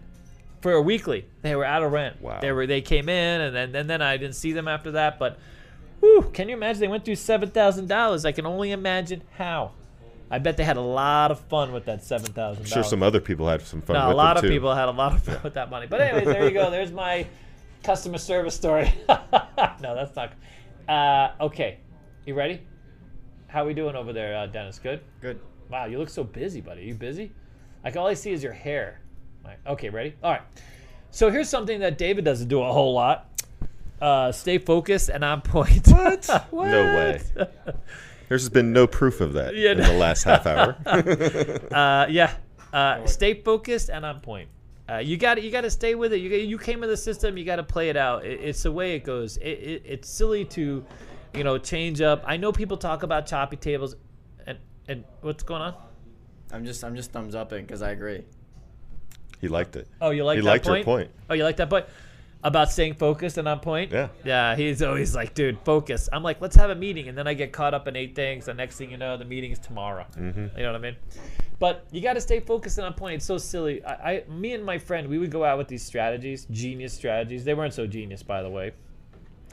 for 0.64 0.72
a 0.72 0.81
weekly. 0.81 1.26
They 1.44 1.56
were 1.56 1.65
out 1.65 1.84
of 1.84 1.91
rent. 1.91 2.22
Wow. 2.22 2.40
They 2.41 2.52
were 2.52 2.65
they 2.65 2.81
came 2.81 3.10
in 3.10 3.41
and 3.41 3.56
then 3.56 3.76
and 3.76 3.88
then 3.90 4.02
I 4.02 4.18
didn't 4.18 4.35
see 4.35 4.53
them 4.53 4.68
after 4.68 4.91
that. 4.91 5.19
But, 5.19 5.38
whew, 5.99 6.31
can 6.34 6.49
you 6.49 6.56
imagine 6.56 6.80
they 6.80 6.88
went 6.88 7.06
through 7.06 7.15
seven 7.18 7.52
thousand 7.52 7.88
dollars? 7.88 8.26
I 8.26 8.31
can 8.31 8.45
only 8.48 8.72
imagine 8.72 9.22
how. 9.38 9.73
I 10.31 10.40
bet 10.40 10.57
they 10.57 10.64
had 10.64 10.77
a 10.77 10.81
lot 10.81 11.30
of 11.30 11.40
fun 11.41 11.73
with 11.73 11.85
that 11.85 12.03
seven 12.03 12.31
thousand 12.34 12.64
I'm 12.64 12.69
dollars. 12.69 12.73
sure 12.73 12.84
some 12.84 13.03
other 13.03 13.19
people 13.19 13.48
had 13.48 13.61
some 13.61 13.81
fun 13.81 13.95
No, 13.95 14.07
with 14.07 14.14
a 14.14 14.18
lot 14.18 14.38
it 14.38 14.40
of 14.40 14.44
too. 14.44 14.49
people 14.49 14.73
had 14.73 14.88
a 14.88 14.91
lot 14.91 15.14
of 15.14 15.22
fun 15.22 15.40
with 15.44 15.53
that 15.56 15.69
money. 15.69 15.85
But 15.85 16.02
anyways, 16.02 16.26
there 16.26 16.45
you 16.45 16.52
go. 16.52 16.72
There's 16.72 16.91
my 16.94 17.27
customer 17.84 18.18
service 18.18 18.56
story. 18.56 18.91
no, 19.10 19.19
that's 19.95 20.15
not. 20.15 20.34
Uh, 20.88 21.44
okay, 21.45 21.77
you 22.26 22.34
ready? 22.34 22.61
How 23.48 23.64
are 23.64 23.68
we 23.68 23.73
doing 23.76 23.95
over 23.95 24.11
there, 24.14 24.35
uh, 24.38 24.48
Dennis? 24.48 24.80
Good. 24.80 25.02
Good. 25.22 25.40
Wow, 25.69 25.85
you 25.85 25.99
look 25.99 26.10
so 26.10 26.23
busy, 26.23 26.61
buddy. 26.61 26.81
Are 26.81 26.85
you 26.85 26.95
busy? 26.95 27.31
Like 27.84 27.95
all 27.98 28.07
I 28.07 28.14
see 28.15 28.31
is 28.31 28.41
your 28.41 28.53
hair. 28.53 29.02
Like, 29.44 29.60
okay, 29.68 29.90
ready? 29.90 30.15
All 30.24 30.32
right. 30.32 30.41
So 31.11 31.30
here's 31.30 31.49
something 31.49 31.80
that 31.82 31.98
David 31.98 32.26
doesn't 32.26 32.48
do 32.48 32.61
a 32.61 32.72
whole 32.72 32.94
lot. 32.94 33.30
Uh, 34.02 34.32
stay 34.32 34.57
focused 34.57 35.10
and 35.10 35.24
on 35.24 35.41
point. 35.41 35.88
What? 35.88 36.30
What? 36.52 36.68
No 36.70 36.84
way. 36.95 37.22
There's 38.30 38.49
been 38.49 38.74
no 38.74 38.88
proof 38.88 39.22
of 39.22 39.34
that 39.34 39.56
Yeah, 39.56 39.72
in 39.72 39.78
no. 39.80 39.86
the 39.91 39.98
last 39.98 40.24
half 40.24 40.45
hour. 40.48 40.76
Uh, 41.72 42.07
yeah. 42.10 42.34
Uh, 42.72 43.06
stay 43.06 43.36
focused 43.36 43.90
and 43.90 44.03
on 44.06 44.20
point. 44.22 44.49
Uh, 44.90 44.98
you 44.98 45.15
got 45.18 45.36
to 45.36 45.41
you 45.41 45.52
got 45.52 45.61
to 45.61 45.70
stay 45.70 45.95
with 45.95 46.11
it. 46.11 46.18
You 46.18 46.30
you 46.30 46.57
came 46.57 46.84
in 46.84 46.90
the 46.90 46.98
system. 46.98 47.38
You 47.38 47.45
got 47.45 47.56
to 47.57 47.64
play 47.64 47.90
it 47.90 47.95
out. 47.95 48.26
It, 48.26 48.41
it's 48.41 48.64
the 48.64 48.72
way 48.72 48.95
it 48.95 49.03
goes. 49.03 49.38
It, 49.38 49.48
it, 49.48 49.84
it's 49.86 50.10
silly 50.10 50.44
to, 50.45 50.84
you 51.36 51.44
know, 51.44 51.57
change 51.57 52.02
up. 52.02 52.24
I 52.26 52.36
know 52.38 52.52
people 52.52 52.76
talk 52.76 53.03
about 53.03 53.26
choppy 53.28 53.56
tables, 53.56 53.95
and 54.48 54.57
and 54.90 55.03
what's 55.22 55.44
going 55.44 55.61
on? 55.61 55.76
I'm 56.52 56.65
just 56.65 56.84
I'm 56.84 56.95
just 56.95 57.11
thumbs 57.11 57.36
upping 57.36 57.65
because 57.65 57.82
I 57.82 57.91
agree. 57.91 58.24
He 59.44 59.49
liked 59.49 59.76
it. 59.76 59.90
Oh, 59.99 60.11
you 60.11 60.24
like 60.24 60.38
He 60.38 60.41
that 60.41 60.49
liked 60.49 60.65
your 60.65 60.76
point? 60.76 60.86
point. 60.86 61.11
Oh, 61.30 61.34
you 61.34 61.44
like 61.44 61.57
that 61.57 61.70
point 61.70 61.86
about 62.45 62.72
staying 62.72 62.94
focused 62.94 63.38
and 63.38 63.45
on 63.45 63.60
point? 63.60 63.91
Yeah. 63.91 64.07
Yeah, 64.24 64.56
he's 64.56 64.82
always 64.82 65.14
like, 65.14 65.34
dude, 65.34 65.60
focus. 65.65 66.07
I'm 66.14 66.24
like, 66.24 66.40
let's 66.40 66.56
have 66.56 66.70
a 66.70 66.76
meeting, 66.76 67.10
and 67.10 67.18
then 67.18 67.28
I 67.28 67.34
get 67.34 67.52
caught 67.52 67.74
up 67.74 67.86
in 67.90 67.98
eight 67.98 68.15
things. 68.15 68.45
The 68.45 68.53
next 68.53 68.78
thing 68.78 68.90
you 68.90 68.95
know, 68.95 69.18
the 69.18 69.26
meeting 69.26 69.52
is 69.52 69.60
tomorrow. 69.60 70.06
Mm-hmm. 70.18 70.57
You 70.57 70.64
know 70.64 70.72
what 70.72 70.80
I 70.80 70.82
mean? 70.82 70.95
But 71.60 71.86
you 71.91 71.99
got 71.99 72.14
to 72.14 72.22
stay 72.22 72.40
focused 72.40 72.78
and 72.78 72.88
on 72.88 72.94
point. 72.94 73.15
It's 73.15 73.26
so 73.26 73.38
silly. 73.38 73.84
I, 73.84 74.11
I, 74.11 74.24
me 74.30 74.53
and 74.53 74.64
my 74.64 74.78
friend, 74.78 75.10
we 75.10 75.18
would 75.18 75.30
go 75.30 75.44
out 75.44 75.57
with 75.57 75.68
these 75.68 75.84
strategies, 75.84 76.45
genius 76.49 76.94
strategies. 76.94 77.44
They 77.44 77.53
weren't 77.53 77.74
so 77.74 77.86
genius, 77.86 78.24
by 78.24 78.44
the 78.44 78.49
way. 78.49 78.72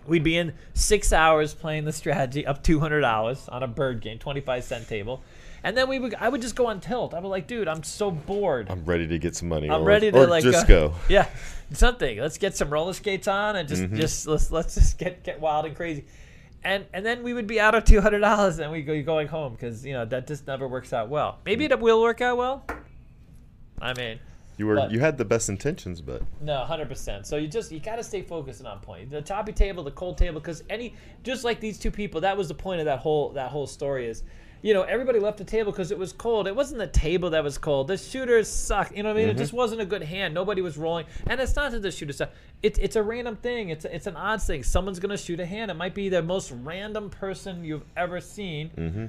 We'd 0.07 0.23
be 0.23 0.37
in 0.37 0.55
six 0.73 1.13
hours 1.13 1.53
playing 1.53 1.85
the 1.85 1.93
strategy 1.93 2.47
up 2.47 2.63
two 2.63 2.79
hundred 2.79 3.01
dollars 3.01 3.49
on 3.49 3.65
a 3.65 3.69
bird 3.69 4.01
game, 4.03 4.21
twenty 4.21 4.41
five 4.41 4.63
cent 4.63 4.87
table, 4.87 5.21
and 5.63 5.77
then 5.77 5.89
we 5.89 5.99
would. 5.99 6.15
I 6.15 6.29
would 6.29 6.43
just 6.43 6.57
go 6.57 6.67
on 6.67 6.81
tilt. 6.81 7.15
I 7.15 7.19
was 7.21 7.31
like, 7.31 7.47
dude, 7.47 7.69
I'm 7.69 7.83
so 7.83 8.11
bored. 8.11 8.69
I'm 8.71 8.85
ready 8.85 9.07
to 9.09 9.19
get 9.19 9.37
some 9.37 9.49
money. 9.49 9.69
I'm 9.71 9.83
or, 9.83 9.85
ready 9.85 10.11
to 10.11 10.19
or 10.19 10.27
like 10.27 10.43
just 10.43 10.65
uh, 10.65 10.69
go. 10.69 10.95
Yeah, 11.09 11.27
something. 11.73 12.19
Let's 12.19 12.39
get 12.39 12.57
some 12.57 12.71
roller 12.71 12.93
skates 12.93 13.29
on 13.29 13.57
and 13.57 13.69
just 13.69 13.83
Mhm. 13.83 13.97
just 13.97 14.27
let's 14.27 14.51
let's 14.51 14.75
just 14.75 14.99
get 14.99 15.23
get 15.25 15.41
wild 15.41 15.67
and 15.67 15.75
crazy, 15.77 16.05
and 16.65 16.87
and 16.93 17.05
then 17.05 17.23
we 17.23 17.33
would 17.35 17.47
be 17.47 17.61
out 17.61 17.75
of 17.75 17.85
two 17.85 18.01
hundred 18.01 18.21
dollars 18.21 18.59
and 18.59 18.71
we 18.73 18.83
go 18.83 19.01
going 19.03 19.29
home 19.29 19.53
because 19.53 19.85
you 19.85 19.93
know 19.93 20.05
that 20.05 20.27
just 20.27 20.47
never 20.47 20.67
works 20.69 20.93
out 20.93 21.09
well. 21.09 21.39
Maybe 21.45 21.65
it 21.65 21.79
will 21.81 22.01
work 22.03 22.21
out 22.21 22.37
well. 22.37 22.65
I 23.81 23.95
mean, 23.95 24.19
You 24.59 24.67
were 24.67 24.75
But- 24.77 24.91
you 24.91 25.01
had 25.01 25.17
the 25.17 25.25
best 25.25 25.49
intentions, 25.49 26.03
but 26.03 26.23
no, 26.43 26.59
hundred 26.65 26.89
percent. 26.89 27.27
So 27.27 27.37
you 27.39 27.49
just 27.49 27.73
you 27.73 27.81
got 27.81 27.97
to 27.97 28.05
stay 28.05 28.21
focused 28.21 28.61
and 28.61 28.69
on 28.69 28.81
point. 28.81 29.11
The 29.11 29.23
choppy 29.23 29.53
table, 29.53 29.83
the 29.83 29.91
cold 29.91 30.19
table, 30.19 30.39
because 30.39 30.63
any 30.69 30.95
just 31.23 31.45
like 31.45 31.61
these 31.61 31.79
two 31.79 31.91
people, 31.91 32.21
that 32.21 32.37
was 32.37 32.49
the 32.49 32.55
point 32.55 32.81
of 32.81 32.85
that 32.85 32.99
whole 32.99 33.31
that 33.31 33.51
whole 33.51 33.67
story 33.67 34.07
is, 34.07 34.23
you 34.63 34.75
know, 34.75 34.83
everybody 34.83 35.19
left 35.19 35.39
the 35.39 35.45
table 35.45 35.73
because 35.73 35.91
it 35.91 35.99
was 35.99 36.13
cold. 36.13 36.47
It 36.47 36.55
wasn't 36.55 36.79
the 36.79 36.87
table 36.87 37.31
that 37.31 37.43
was 37.43 37.59
cold. 37.59 37.89
The 37.89 37.97
shooters 37.97 38.49
suck. 38.49 38.95
You 38.97 39.03
know 39.03 39.11
what 39.11 39.19
I 39.19 39.21
mean? 39.21 39.29
It 39.31 39.37
just 39.37 39.53
wasn't 39.53 39.81
a 39.81 39.87
good 39.87 40.03
hand. 40.03 40.35
Nobody 40.35 40.61
was 40.63 40.77
rolling, 40.77 41.07
and 41.27 41.41
it's 41.41 41.57
not 41.57 41.73
that 41.73 41.83
the 41.83 41.91
shooters 41.91 42.17
suck. 42.17 42.31
It's 42.63 42.79
it's 42.79 42.97
a 42.97 43.03
random 43.03 43.37
thing. 43.37 43.71
It's 43.71 43.85
it's 43.85 44.07
an 44.07 44.17
odds 44.17 44.47
thing. 44.47 44.63
Someone's 44.63 44.99
gonna 44.99 45.17
shoot 45.17 45.41
a 45.41 45.47
hand. 45.47 45.71
It 45.71 45.75
might 45.75 45.95
be 45.95 46.09
the 46.09 46.23
most 46.23 46.53
random 46.63 47.11
person 47.11 47.65
you've 47.65 47.85
ever 47.97 48.21
seen 48.21 48.69
hmm 48.71 49.07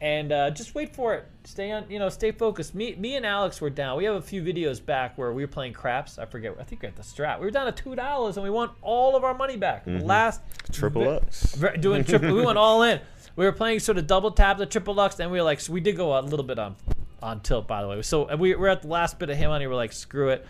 and 0.00 0.30
uh, 0.30 0.50
just 0.50 0.74
wait 0.74 0.94
for 0.94 1.14
it. 1.14 1.26
Stay 1.44 1.72
on, 1.72 1.84
you 1.90 1.98
know, 1.98 2.08
stay 2.08 2.30
focused. 2.30 2.74
Me, 2.74 2.94
me 2.96 3.16
and 3.16 3.26
Alex 3.26 3.60
were 3.60 3.70
down. 3.70 3.96
We 3.96 4.04
have 4.04 4.14
a 4.14 4.22
few 4.22 4.42
videos 4.42 4.84
back 4.84 5.18
where 5.18 5.32
we 5.32 5.42
were 5.42 5.48
playing 5.48 5.72
craps. 5.72 6.18
I 6.18 6.26
forget. 6.26 6.54
I 6.60 6.62
think 6.62 6.82
we're 6.82 6.88
at 6.88 6.96
the 6.96 7.02
Strat. 7.02 7.40
We 7.40 7.46
were 7.46 7.50
down 7.50 7.66
to 7.66 7.72
two 7.72 7.94
dollars 7.96 8.36
and 8.36 8.44
we 8.44 8.50
won 8.50 8.70
all 8.80 9.16
of 9.16 9.24
our 9.24 9.34
money 9.34 9.56
back. 9.56 9.84
The 9.84 9.98
Last 9.98 10.40
triple 10.72 11.10
X. 11.10 11.56
doing 11.80 12.04
triple. 12.04 12.34
we 12.34 12.44
went 12.44 12.58
all 12.58 12.82
in. 12.82 13.00
We 13.38 13.44
were 13.44 13.52
playing 13.52 13.78
sort 13.78 13.98
of 13.98 14.08
double 14.08 14.32
tap 14.32 14.58
the 14.58 14.66
triple 14.66 14.94
lux. 14.94 15.14
Then 15.14 15.30
we 15.30 15.38
were 15.38 15.44
like, 15.44 15.60
so 15.60 15.72
we 15.72 15.80
did 15.80 15.96
go 15.96 16.18
a 16.18 16.22
little 16.22 16.44
bit 16.44 16.58
on 16.58 16.74
on 17.22 17.38
tilt, 17.40 17.68
by 17.68 17.82
the 17.82 17.88
way. 17.88 18.02
So 18.02 18.34
we 18.34 18.56
we're 18.56 18.66
at 18.66 18.82
the 18.82 18.88
last 18.88 19.20
bit 19.20 19.30
of 19.30 19.36
him 19.36 19.50
money. 19.50 19.68
We're 19.68 19.76
like, 19.76 19.92
screw 19.92 20.30
it. 20.30 20.44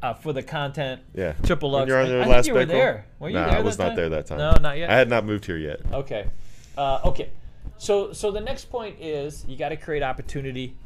Uh, 0.00 0.14
for 0.14 0.32
the 0.32 0.42
content, 0.42 1.00
Yeah. 1.14 1.32
triple 1.44 1.70
When 1.70 1.80
lux. 1.80 1.88
you're 1.88 2.00
on 2.00 2.08
your 2.08 2.22
I 2.22 2.26
last 2.26 2.44
think 2.44 2.46
you 2.46 2.54
were 2.54 2.64
there. 2.64 3.06
Were 3.20 3.28
you 3.28 3.34
nah, 3.34 3.50
there 3.50 3.58
I 3.58 3.60
was 3.60 3.78
not 3.78 3.88
time? 3.88 3.96
there 3.96 4.08
that 4.10 4.26
time. 4.26 4.38
No, 4.38 4.52
not 4.60 4.76
yet. 4.76 4.90
I 4.90 4.94
had 4.96 5.08
not 5.08 5.24
moved 5.24 5.46
here 5.46 5.56
yet. 5.56 5.80
Okay. 5.92 6.28
Uh, 6.76 7.00
okay. 7.04 7.30
So 7.78 8.12
so 8.12 8.30
the 8.30 8.40
next 8.40 8.66
point 8.66 9.00
is 9.00 9.44
you 9.48 9.56
got 9.56 9.70
to 9.70 9.76
create 9.76 10.02
opportunity 10.04 10.76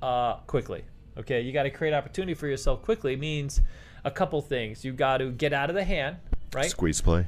uh, 0.00 0.34
quickly. 0.48 0.82
Okay, 1.16 1.42
you 1.42 1.52
got 1.52 1.62
to 1.64 1.70
create 1.70 1.94
opportunity 1.94 2.34
for 2.34 2.48
yourself 2.48 2.82
quickly 2.82 3.14
means 3.14 3.60
a 4.04 4.10
couple 4.10 4.40
things. 4.42 4.84
You 4.84 4.92
got 4.92 5.18
to 5.18 5.30
get 5.30 5.52
out 5.52 5.70
of 5.70 5.76
the 5.76 5.84
hand, 5.84 6.16
right? 6.52 6.70
Squeeze 6.70 7.00
play. 7.00 7.26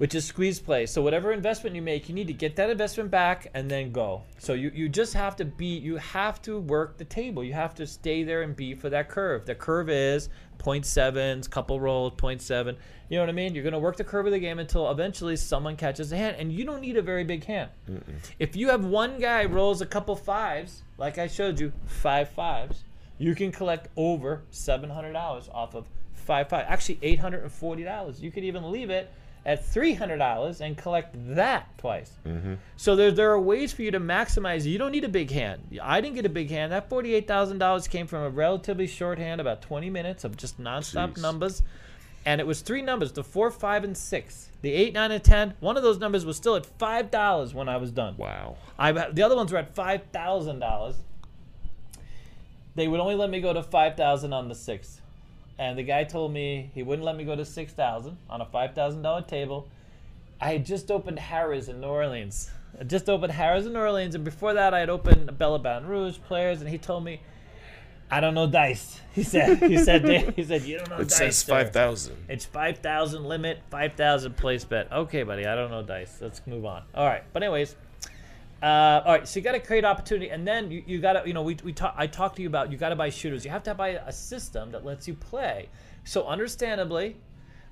Which 0.00 0.14
is 0.14 0.24
squeeze 0.24 0.58
play. 0.58 0.86
So 0.86 1.02
whatever 1.02 1.30
investment 1.30 1.76
you 1.76 1.82
make, 1.82 2.08
you 2.08 2.14
need 2.14 2.26
to 2.28 2.32
get 2.32 2.56
that 2.56 2.70
investment 2.70 3.10
back 3.10 3.48
and 3.52 3.70
then 3.70 3.92
go. 3.92 4.22
So 4.38 4.54
you, 4.54 4.72
you 4.74 4.88
just 4.88 5.12
have 5.12 5.36
to 5.36 5.44
be 5.44 5.76
you 5.76 5.98
have 5.98 6.40
to 6.40 6.58
work 6.58 6.96
the 6.96 7.04
table. 7.04 7.44
You 7.44 7.52
have 7.52 7.74
to 7.74 7.86
stay 7.86 8.22
there 8.22 8.40
and 8.40 8.56
be 8.56 8.74
for 8.74 8.88
that 8.88 9.10
curve. 9.10 9.44
The 9.44 9.54
curve 9.54 9.90
is 9.90 10.30
0.7s, 10.58 11.50
couple 11.50 11.78
rolls, 11.80 12.14
0.7. 12.14 12.76
You 13.10 13.18
know 13.18 13.24
what 13.24 13.28
I 13.28 13.32
mean? 13.32 13.54
You're 13.54 13.62
going 13.62 13.74
to 13.74 13.78
work 13.78 13.98
the 13.98 14.04
curve 14.04 14.24
of 14.24 14.32
the 14.32 14.38
game 14.38 14.58
until 14.58 14.90
eventually 14.90 15.36
someone 15.36 15.76
catches 15.76 16.12
a 16.12 16.16
hand. 16.16 16.36
And 16.38 16.50
you 16.50 16.64
don't 16.64 16.80
need 16.80 16.96
a 16.96 17.02
very 17.02 17.24
big 17.24 17.44
hand. 17.44 17.68
If 18.38 18.56
you 18.56 18.70
have 18.70 18.86
one 18.86 19.18
guy 19.18 19.44
rolls 19.44 19.82
a 19.82 19.86
couple 19.86 20.16
fives, 20.16 20.82
like 20.96 21.18
I 21.18 21.26
showed 21.26 21.60
you, 21.60 21.72
five 21.84 22.30
fives, 22.30 22.84
you 23.18 23.34
can 23.34 23.52
collect 23.52 23.88
over 23.96 24.44
$700 24.50 25.14
off 25.52 25.74
of 25.74 25.86
five 26.14 26.48
five. 26.48 26.64
Actually, 26.68 26.96
$840. 26.96 28.22
You 28.22 28.30
could 28.30 28.44
even 28.44 28.70
leave 28.70 28.88
it 28.88 29.12
at 29.46 29.64
$300 29.64 30.60
and 30.60 30.76
collect 30.76 31.14
that 31.34 31.66
twice. 31.78 32.12
Mm-hmm. 32.26 32.54
So 32.76 32.94
there, 32.94 33.10
there 33.10 33.30
are 33.30 33.40
ways 33.40 33.72
for 33.72 33.82
you 33.82 33.90
to 33.90 34.00
maximize. 34.00 34.64
You 34.64 34.78
don't 34.78 34.92
need 34.92 35.04
a 35.04 35.08
big 35.08 35.30
hand. 35.30 35.78
I 35.82 36.00
didn't 36.00 36.16
get 36.16 36.26
a 36.26 36.30
big 36.30 36.50
hand. 36.50 36.72
That 36.72 36.90
$48,000 36.90 37.88
came 37.88 38.06
from 38.06 38.22
a 38.22 38.30
relatively 38.30 38.86
short 38.86 39.18
hand, 39.18 39.40
about 39.40 39.62
20 39.62 39.88
minutes 39.88 40.24
of 40.24 40.36
just 40.36 40.60
nonstop 40.60 41.14
Jeez. 41.14 41.22
numbers. 41.22 41.62
And 42.26 42.40
it 42.40 42.46
was 42.46 42.60
three 42.60 42.82
numbers 42.82 43.12
the 43.12 43.24
four, 43.24 43.50
five, 43.50 43.82
and 43.82 43.96
six. 43.96 44.50
The 44.60 44.72
eight, 44.72 44.92
nine, 44.92 45.10
and 45.10 45.24
10. 45.24 45.54
One 45.60 45.78
of 45.78 45.82
those 45.82 45.98
numbers 45.98 46.26
was 46.26 46.36
still 46.36 46.54
at 46.54 46.66
$5 46.78 47.54
when 47.54 47.68
I 47.68 47.78
was 47.78 47.90
done. 47.90 48.16
Wow. 48.18 48.56
I 48.78 48.92
the 48.92 49.22
other 49.22 49.36
ones 49.36 49.52
were 49.52 49.58
at 49.58 49.74
five 49.74 50.02
thousand 50.12 50.58
dollars. 50.60 50.96
They 52.74 52.88
would 52.88 53.00
only 53.00 53.14
let 53.14 53.30
me 53.30 53.40
go 53.40 53.52
to 53.52 53.62
five 53.62 53.96
thousand 53.96 54.32
on 54.32 54.48
the 54.48 54.54
sixth, 54.54 54.99
and 55.60 55.76
the 55.78 55.82
guy 55.82 56.04
told 56.04 56.32
me 56.32 56.70
he 56.74 56.82
wouldn't 56.82 57.04
let 57.04 57.16
me 57.16 57.24
go 57.24 57.36
to 57.36 57.44
six 57.44 57.72
thousand 57.74 58.16
on 58.30 58.40
a 58.40 58.46
five 58.46 58.74
thousand 58.74 59.02
dollar 59.02 59.20
table. 59.22 59.68
I 60.40 60.52
had 60.52 60.64
just 60.64 60.90
opened 60.90 61.18
Harrah's 61.18 61.68
in 61.68 61.82
New 61.82 61.86
Orleans. 61.86 62.50
I 62.80 62.84
just 62.84 63.10
opened 63.10 63.34
Harrah's 63.34 63.66
in 63.66 63.74
New 63.74 63.78
Orleans, 63.78 64.14
and 64.14 64.24
before 64.24 64.54
that, 64.54 64.72
I 64.72 64.80
had 64.80 64.88
opened 64.88 65.36
Belle 65.36 65.56
of 65.56 65.62
Baton 65.62 65.86
Rouge 65.86 66.16
players, 66.26 66.62
and 66.62 66.70
he 66.70 66.78
told 66.78 67.04
me, 67.04 67.20
"I 68.10 68.20
don't 68.20 68.32
know 68.34 68.46
dice." 68.46 68.98
He 69.14 69.22
said, 69.22 69.58
"He 69.58 69.76
said, 69.76 70.08
he 70.34 70.42
said, 70.44 70.62
you 70.62 70.78
don't 70.78 70.88
know 70.88 70.96
It 70.96 71.08
dice." 71.08 71.18
says 71.18 71.42
five 71.42 71.72
thousand. 71.72 72.16
It's 72.28 72.46
5,000 72.46 73.24
limit, 73.24 73.58
5,000 73.70 74.36
place 74.36 74.64
bet. 74.64 74.90
Okay, 74.90 75.24
buddy, 75.24 75.46
I 75.46 75.54
don't 75.56 75.70
know 75.70 75.82
dice. 75.82 76.18
Let's 76.22 76.40
move 76.46 76.64
on. 76.64 76.84
All 76.94 77.06
right, 77.06 77.24
but 77.34 77.42
anyways, 77.42 77.76
uh, 78.62 79.02
all 79.04 79.12
right. 79.14 79.28
So 79.28 79.38
you 79.38 79.44
got 79.44 79.52
to 79.52 79.60
create 79.60 79.84
opportunity, 79.84 80.30
and 80.30 80.46
then 80.46 80.70
you, 80.70 80.82
you 80.86 81.00
got 81.00 81.14
to, 81.14 81.22
you 81.26 81.32
know, 81.32 81.42
we, 81.42 81.56
we 81.64 81.72
talk, 81.72 81.94
I 81.96 82.06
talked 82.06 82.36
to 82.36 82.42
you 82.42 82.48
about 82.48 82.70
you 82.70 82.78
got 82.78 82.90
to 82.90 82.96
buy 82.96 83.10
shooters. 83.10 83.44
You 83.44 83.50
have 83.50 83.62
to 83.64 83.74
buy 83.74 83.88
a 83.88 84.12
system 84.12 84.70
that 84.72 84.84
lets 84.84 85.08
you 85.08 85.14
play. 85.14 85.68
So 86.04 86.26
understandably, 86.26 87.16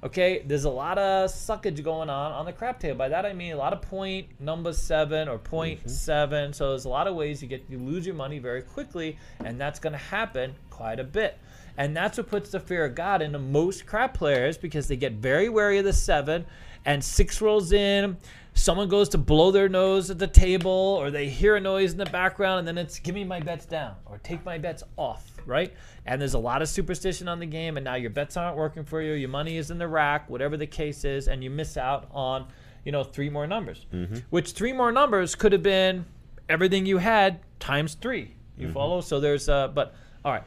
okay, 0.02 0.42
there's 0.46 0.64
a 0.64 0.70
lot 0.70 0.98
of 0.98 1.30
suckage 1.30 1.82
going 1.82 2.08
on 2.08 2.32
on 2.32 2.46
the 2.46 2.52
crap 2.52 2.80
table. 2.80 2.96
By 2.96 3.08
that 3.08 3.26
I 3.26 3.32
mean 3.32 3.52
a 3.52 3.56
lot 3.56 3.72
of 3.72 3.82
point 3.82 4.40
number 4.40 4.72
seven 4.72 5.28
or 5.28 5.38
point 5.38 5.88
seven. 5.90 6.52
So 6.52 6.70
there's 6.70 6.84
a 6.84 6.90
lot 6.90 7.06
of 7.06 7.14
ways 7.14 7.42
you 7.42 7.48
get 7.48 7.64
you 7.68 7.78
lose 7.78 8.06
your 8.06 8.14
money 8.14 8.38
very 8.38 8.62
quickly, 8.62 9.18
and 9.44 9.60
that's 9.60 9.78
going 9.78 9.94
to 9.94 9.98
happen 9.98 10.54
quite 10.70 11.00
a 11.00 11.04
bit. 11.04 11.38
And 11.76 11.96
that's 11.96 12.18
what 12.18 12.28
puts 12.28 12.50
the 12.50 12.60
fear 12.60 12.84
of 12.84 12.94
God 12.94 13.22
into 13.22 13.38
most 13.38 13.86
crap 13.86 14.14
players 14.14 14.58
because 14.58 14.88
they 14.88 14.96
get 14.96 15.12
very 15.12 15.48
wary 15.48 15.78
of 15.78 15.84
the 15.84 15.92
seven 15.92 16.44
and 16.88 17.04
six 17.04 17.42
rolls 17.42 17.72
in. 17.72 18.16
Someone 18.54 18.88
goes 18.88 19.10
to 19.10 19.18
blow 19.18 19.50
their 19.50 19.68
nose 19.68 20.10
at 20.10 20.18
the 20.18 20.26
table, 20.26 20.70
or 20.70 21.10
they 21.10 21.28
hear 21.28 21.54
a 21.54 21.60
noise 21.60 21.92
in 21.92 21.98
the 21.98 22.06
background, 22.06 22.60
and 22.60 22.66
then 22.66 22.78
it's 22.78 22.98
give 22.98 23.14
me 23.14 23.22
my 23.24 23.38
bets 23.38 23.66
down 23.66 23.94
or 24.06 24.18
take 24.18 24.44
my 24.44 24.56
bets 24.56 24.82
off, 24.96 25.30
right? 25.44 25.72
And 26.06 26.20
there's 26.20 26.32
a 26.34 26.38
lot 26.38 26.62
of 26.62 26.68
superstition 26.68 27.28
on 27.28 27.38
the 27.38 27.46
game, 27.46 27.76
and 27.76 27.84
now 27.84 27.94
your 27.94 28.10
bets 28.10 28.36
aren't 28.38 28.56
working 28.56 28.84
for 28.84 29.02
you. 29.02 29.12
Your 29.12 29.28
money 29.28 29.58
is 29.58 29.70
in 29.70 29.76
the 29.76 29.86
rack, 29.86 30.28
whatever 30.30 30.56
the 30.56 30.66
case 30.66 31.04
is, 31.04 31.28
and 31.28 31.44
you 31.44 31.50
miss 31.50 31.76
out 31.76 32.08
on, 32.10 32.48
you 32.84 32.90
know, 32.90 33.04
three 33.04 33.28
more 33.28 33.46
numbers. 33.46 33.86
Which 34.30 34.52
three 34.52 34.72
more 34.72 34.90
numbers 34.90 35.34
could 35.34 35.52
have 35.52 35.62
been 35.62 36.06
everything 36.48 36.86
you 36.86 36.98
had 36.98 37.40
times 37.60 37.94
three. 37.94 38.34
You 38.56 38.72
follow? 38.72 39.02
So 39.02 39.20
there's, 39.20 39.48
uh, 39.48 39.68
but 39.68 39.94
all 40.24 40.32
right 40.32 40.42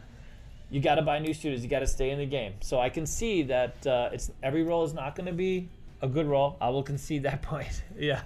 you 0.72 0.80
got 0.80 0.96
to 0.96 1.02
buy 1.02 1.20
new 1.20 1.34
shooters. 1.34 1.62
You 1.62 1.70
got 1.70 1.80
to 1.80 1.88
stay 1.88 2.12
in 2.12 2.18
the 2.18 2.26
game. 2.26 2.54
So 2.62 2.80
I 2.80 2.88
can 2.88 3.06
see 3.06 3.44
that 3.44 3.86
uh, 3.86 4.10
it's 4.14 4.32
every 4.42 4.64
roll 4.64 4.86
is 4.86 4.94
not 4.94 5.16
going 5.16 5.26
to 5.26 5.34
be 5.34 5.68
a 6.02 6.08
good 6.08 6.26
roll. 6.26 6.58
I 6.62 6.70
will 6.70 6.84
concede 6.84 7.24
that 7.24 7.42
point. 7.52 7.84
yeah, 7.98 8.22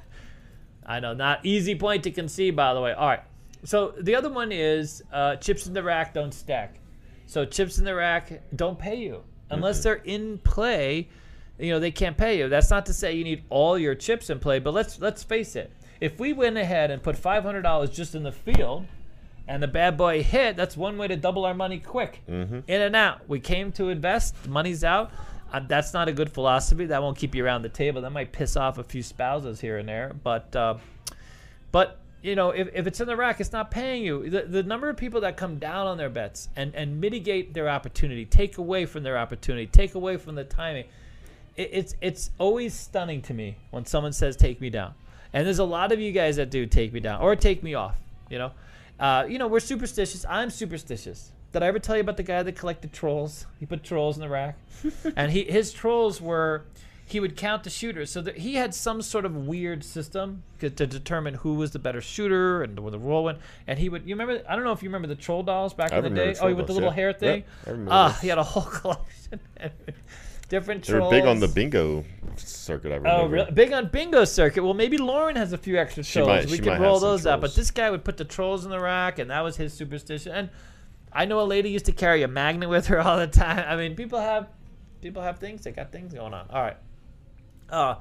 I 0.85 0.99
know, 0.99 1.13
not 1.13 1.45
easy 1.45 1.75
point 1.75 2.03
to 2.03 2.11
concede. 2.11 2.55
By 2.55 2.73
the 2.73 2.81
way. 2.81 2.93
All 2.93 3.07
right. 3.07 3.23
So 3.63 3.93
the 3.99 4.15
other 4.15 4.29
one 4.29 4.51
is 4.51 5.03
uh, 5.11 5.37
chips 5.37 5.65
in 5.67 5.73
the 5.73 5.81
rack 5.81 6.13
don't 6.13 6.33
stack. 6.33 6.79
So 7.25 7.45
chips 7.45 7.79
in 7.79 7.85
the 7.85 7.95
rack 7.95 8.41
don't 8.55 8.77
pay 8.77 8.95
you 8.95 9.23
unless 9.49 9.81
they're 9.83 9.95
in 9.95 10.37
play. 10.39 11.09
You 11.57 11.71
know 11.71 11.79
they 11.79 11.91
can't 11.91 12.17
pay 12.17 12.37
you. 12.37 12.49
That's 12.49 12.69
not 12.69 12.85
to 12.87 12.93
say 12.93 13.13
you 13.13 13.23
need 13.23 13.43
all 13.49 13.77
your 13.79 13.95
chips 13.95 14.29
in 14.29 14.39
play, 14.39 14.59
but 14.59 14.73
let's 14.73 14.99
let's 14.99 15.23
face 15.23 15.55
it. 15.55 15.71
If 16.01 16.19
we 16.19 16.33
went 16.33 16.57
ahead 16.57 16.91
and 16.91 17.01
put 17.01 17.17
five 17.17 17.43
hundred 17.43 17.61
dollars 17.63 17.89
just 17.89 18.13
in 18.13 18.23
the 18.23 18.31
field, 18.31 18.85
and 19.47 19.63
the 19.63 19.67
bad 19.67 19.97
boy 19.97 20.21
hit, 20.21 20.57
that's 20.57 20.75
one 20.75 20.97
way 20.97 21.07
to 21.07 21.15
double 21.15 21.45
our 21.45 21.53
money 21.53 21.79
quick. 21.79 22.21
In 22.27 22.63
and 22.67 22.95
out. 22.95 23.27
We 23.29 23.39
came 23.39 23.71
to 23.73 23.89
invest, 23.89 24.35
money's 24.47 24.83
out. 24.83 25.11
Uh, 25.55 25.61
that's 25.69 25.93
not 25.93 26.09
a 26.09 26.11
good 26.11 26.29
philosophy. 26.29 26.85
That 26.85 27.01
won't 27.01 27.17
keep 27.17 27.33
you 27.33 27.45
around 27.45 27.61
the 27.61 27.69
table. 27.69 28.01
That 28.01 28.09
might 28.09 28.33
piss 28.33 28.57
off 28.57 28.77
a 28.77 28.83
few 28.83 29.01
spouses 29.01 29.61
here 29.61 29.77
and 29.77 29.87
there. 29.87 30.11
But, 30.21 30.53
uh, 30.53 30.75
but 31.71 31.97
you 32.21 32.35
know, 32.35 32.49
if, 32.49 32.67
if 32.73 32.87
it's 32.87 32.99
in 32.99 33.07
the 33.07 33.15
rack, 33.15 33.39
it's 33.39 33.53
not 33.53 33.71
paying 33.71 34.03
you. 34.03 34.29
The, 34.29 34.41
the 34.41 34.63
number 34.63 34.89
of 34.89 34.97
people 34.97 35.21
that 35.21 35.37
come 35.37 35.57
down 35.57 35.87
on 35.87 35.97
their 35.97 36.09
bets 36.09 36.49
and, 36.57 36.75
and 36.75 36.99
mitigate 36.99 37.53
their 37.53 37.69
opportunity, 37.69 38.25
take 38.25 38.57
away 38.57 38.85
from 38.85 39.03
their 39.03 39.17
opportunity, 39.17 39.65
take 39.65 39.95
away 39.95 40.17
from 40.17 40.35
the 40.35 40.43
timing, 40.43 40.85
it, 41.55 41.69
it's 41.71 41.95
it's 42.01 42.31
always 42.37 42.73
stunning 42.73 43.21
to 43.21 43.33
me 43.33 43.55
when 43.71 43.85
someone 43.85 44.11
says 44.11 44.35
take 44.35 44.59
me 44.59 44.69
down. 44.69 44.93
And 45.31 45.47
there's 45.47 45.59
a 45.59 45.63
lot 45.63 45.93
of 45.93 46.01
you 46.01 46.11
guys 46.11 46.35
that 46.35 46.49
do 46.49 46.65
take 46.65 46.91
me 46.91 46.99
down 46.99 47.21
or 47.21 47.33
take 47.37 47.63
me 47.63 47.75
off. 47.75 47.95
You 48.29 48.39
know, 48.39 48.51
uh, 48.99 49.25
you 49.29 49.37
know 49.37 49.47
we're 49.47 49.61
superstitious. 49.61 50.25
I'm 50.27 50.49
superstitious. 50.49 51.31
Did 51.55 51.63
I 51.63 51.67
ever 51.67 51.79
tell 51.79 51.95
you 51.95 52.01
about 52.01 52.17
the 52.17 52.23
guy 52.23 52.43
that 52.43 52.51
collected 52.57 52.91
trolls? 52.91 53.45
He 53.61 53.65
put 53.65 53.81
trolls 53.81 54.17
in 54.17 54.21
the 54.21 54.27
rack, 54.27 54.57
and 55.15 55.31
he 55.31 55.45
his 55.45 55.71
trolls 55.71 56.19
were 56.19 56.65
he 57.05 57.21
would 57.21 57.37
count 57.37 57.63
the 57.63 57.69
shooters. 57.69 58.11
So 58.11 58.19
that 58.23 58.39
he 58.39 58.55
had 58.55 58.75
some 58.75 59.01
sort 59.01 59.23
of 59.23 59.47
weird 59.47 59.81
system 59.81 60.43
to, 60.59 60.69
to 60.69 60.85
determine 60.85 61.35
who 61.35 61.53
was 61.53 61.71
the 61.71 61.79
better 61.79 62.01
shooter 62.01 62.61
and 62.61 62.77
where 62.77 62.91
the 62.91 62.99
roll 62.99 63.23
went. 63.23 63.37
And 63.67 63.79
he 63.79 63.87
would, 63.87 64.05
you 64.05 64.15
remember? 64.17 64.43
I 64.49 64.55
don't 64.57 64.65
know 64.65 64.73
if 64.73 64.83
you 64.83 64.89
remember 64.89 65.07
the 65.07 65.15
troll 65.15 65.43
dolls 65.43 65.73
back 65.73 65.93
I 65.93 65.99
in 65.99 66.03
the 66.03 66.09
day. 66.09 66.33
troll 66.33 66.51
Oh, 66.51 66.55
with 66.55 66.67
the 66.67 66.73
little 66.73 66.89
yeah. 66.89 66.95
hair 66.95 67.13
thing. 67.13 67.45
I 67.65 67.69
remember 67.69 67.91
Ah, 67.93 68.19
he 68.21 68.27
had 68.27 68.37
a 68.37 68.43
whole 68.43 68.63
collection. 68.81 69.39
Different 70.49 70.83
They're 70.83 70.97
trolls. 70.97 71.11
big 71.11 71.23
on 71.25 71.39
the 71.39 71.47
bingo 71.47 72.03
circuit. 72.35 72.91
I 72.91 72.95
remember. 72.95 73.09
Oh, 73.23 73.27
really? 73.27 73.51
Big 73.51 73.71
on 73.71 73.87
bingo 73.87 74.25
circuit. 74.25 74.61
Well, 74.61 74.73
maybe 74.73 74.97
Lauren 74.97 75.37
has 75.37 75.53
a 75.53 75.57
few 75.57 75.77
extra 75.77 76.03
She 76.03 76.19
trolls. 76.19 76.27
might- 76.27 76.45
we 76.47 76.51
she 76.51 76.57
could 76.57 76.65
might 76.73 76.81
roll 76.81 76.95
have 76.95 77.01
those 77.01 77.25
out. 77.25 77.39
But 77.39 77.55
this 77.55 77.71
guy 77.71 77.89
would 77.89 78.03
put 78.03 78.17
the 78.17 78.25
trolls 78.25 78.65
in 78.65 78.71
the 78.71 78.79
rack, 78.81 79.19
and 79.19 79.29
that 79.31 79.39
was 79.39 79.55
his 79.55 79.73
superstition. 79.73 80.33
And 80.33 80.49
I 81.15 81.25
know 81.25 81.39
a 81.39 81.43
lady 81.43 81.69
used 81.69 81.85
to 81.85 81.93
carry 81.93 82.23
a 82.23 82.27
magnet 82.27 82.69
with 82.69 82.87
her 82.87 82.99
all 82.99 83.17
the 83.17 83.27
time. 83.27 83.65
I 83.67 83.77
mean, 83.77 83.95
people 83.95 84.19
have 84.19 84.49
people 85.01 85.21
have 85.23 85.39
things. 85.39 85.63
They 85.63 85.71
got 85.71 85.91
things 85.91 86.13
going 86.13 86.33
on. 86.33 86.47
All 86.49 86.61
right. 86.61 86.77
Uh, 87.69 87.95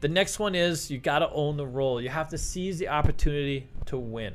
the 0.00 0.08
next 0.08 0.38
one 0.38 0.54
is 0.54 0.90
you 0.90 0.98
got 0.98 1.20
to 1.20 1.30
own 1.30 1.56
the 1.56 1.66
role. 1.66 2.00
You 2.00 2.08
have 2.08 2.28
to 2.30 2.38
seize 2.38 2.78
the 2.78 2.88
opportunity 2.88 3.68
to 3.86 3.98
win. 3.98 4.34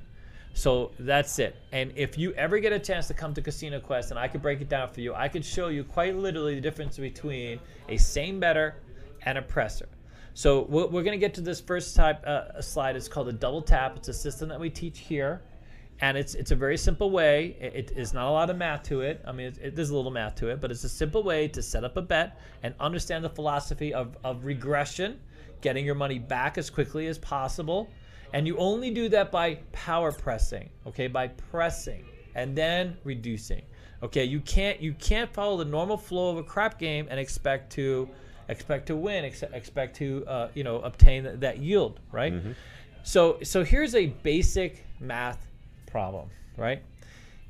So 0.53 0.91
that's 0.99 1.39
it. 1.39 1.55
And 1.71 1.91
if 1.95 2.17
you 2.17 2.33
ever 2.33 2.59
get 2.59 2.73
a 2.73 2.79
chance 2.79 3.07
to 3.07 3.13
come 3.13 3.33
to 3.33 3.41
Casino 3.41 3.79
Quest, 3.79 4.11
and 4.11 4.19
I 4.19 4.27
could 4.27 4.41
break 4.41 4.61
it 4.61 4.69
down 4.69 4.89
for 4.89 5.01
you, 5.01 5.13
I 5.13 5.27
could 5.27 5.45
show 5.45 5.69
you 5.69 5.83
quite 5.83 6.15
literally 6.15 6.55
the 6.55 6.61
difference 6.61 6.97
between 6.97 7.59
a 7.87 7.97
same 7.97 8.39
better 8.39 8.75
and 9.23 9.37
a 9.37 9.41
presser. 9.41 9.87
So 10.33 10.61
we're, 10.69 10.87
going 10.87 11.11
to 11.11 11.17
get 11.17 11.33
to 11.35 11.41
this 11.41 11.59
first 11.59 11.95
type 11.95 12.25
uh, 12.25 12.61
slide. 12.61 12.95
It's 12.95 13.07
called 13.07 13.27
a 13.29 13.33
double 13.33 13.61
tap. 13.61 13.97
It's 13.97 14.07
a 14.07 14.13
system 14.13 14.49
that 14.49 14.59
we 14.59 14.69
teach 14.69 14.99
here, 14.99 15.41
and 16.01 16.17
it's 16.17 16.33
it's 16.35 16.51
a 16.51 16.55
very 16.55 16.77
simple 16.77 17.11
way. 17.11 17.57
It, 17.59 17.73
it 17.75 17.97
is 17.97 18.13
not 18.13 18.27
a 18.27 18.31
lot 18.31 18.49
of 18.49 18.57
math 18.57 18.83
to 18.83 19.01
it. 19.01 19.21
I 19.27 19.31
mean, 19.31 19.47
it, 19.47 19.57
it, 19.61 19.75
there's 19.75 19.89
a 19.89 19.95
little 19.95 20.11
math 20.11 20.35
to 20.35 20.47
it, 20.47 20.61
but 20.61 20.71
it's 20.71 20.83
a 20.83 20.89
simple 20.89 21.23
way 21.23 21.47
to 21.49 21.61
set 21.61 21.83
up 21.83 21.97
a 21.97 22.01
bet 22.01 22.39
and 22.63 22.73
understand 22.79 23.23
the 23.23 23.29
philosophy 23.29 23.93
of, 23.93 24.17
of 24.23 24.45
regression, 24.45 25.19
getting 25.61 25.85
your 25.85 25.95
money 25.95 26.19
back 26.19 26.57
as 26.57 26.69
quickly 26.69 27.07
as 27.07 27.17
possible. 27.17 27.89
And 28.31 28.47
you 28.47 28.55
only 28.57 28.91
do 28.91 29.09
that 29.09 29.31
by 29.31 29.55
power 29.71 30.11
pressing, 30.11 30.69
okay? 30.87 31.07
By 31.07 31.29
pressing 31.29 32.05
and 32.35 32.55
then 32.55 32.95
reducing. 33.03 33.63
Okay, 34.01 34.23
you 34.23 34.39
can't 34.39 34.79
you 34.79 34.93
can't 34.93 35.33
follow 35.33 35.57
the 35.57 35.65
normal 35.65 35.97
flow 35.97 36.29
of 36.29 36.37
a 36.37 36.43
crap 36.43 36.79
game 36.79 37.07
and 37.09 37.19
expect 37.19 37.73
to 37.73 38.07
expect 38.47 38.87
to 38.87 38.95
win, 38.95 39.25
ex- 39.25 39.43
expect 39.43 39.97
to 39.97 40.23
uh, 40.25 40.47
you 40.53 40.63
know 40.63 40.79
obtain 40.79 41.23
th- 41.23 41.39
that 41.41 41.57
yield, 41.57 41.99
right? 42.13 42.31
So 43.03 43.39
so 43.43 43.65
here's 43.65 43.95
a 43.95 44.05
basic 44.05 44.85
math 45.01 45.48
problem, 45.91 46.29
right? 46.57 46.81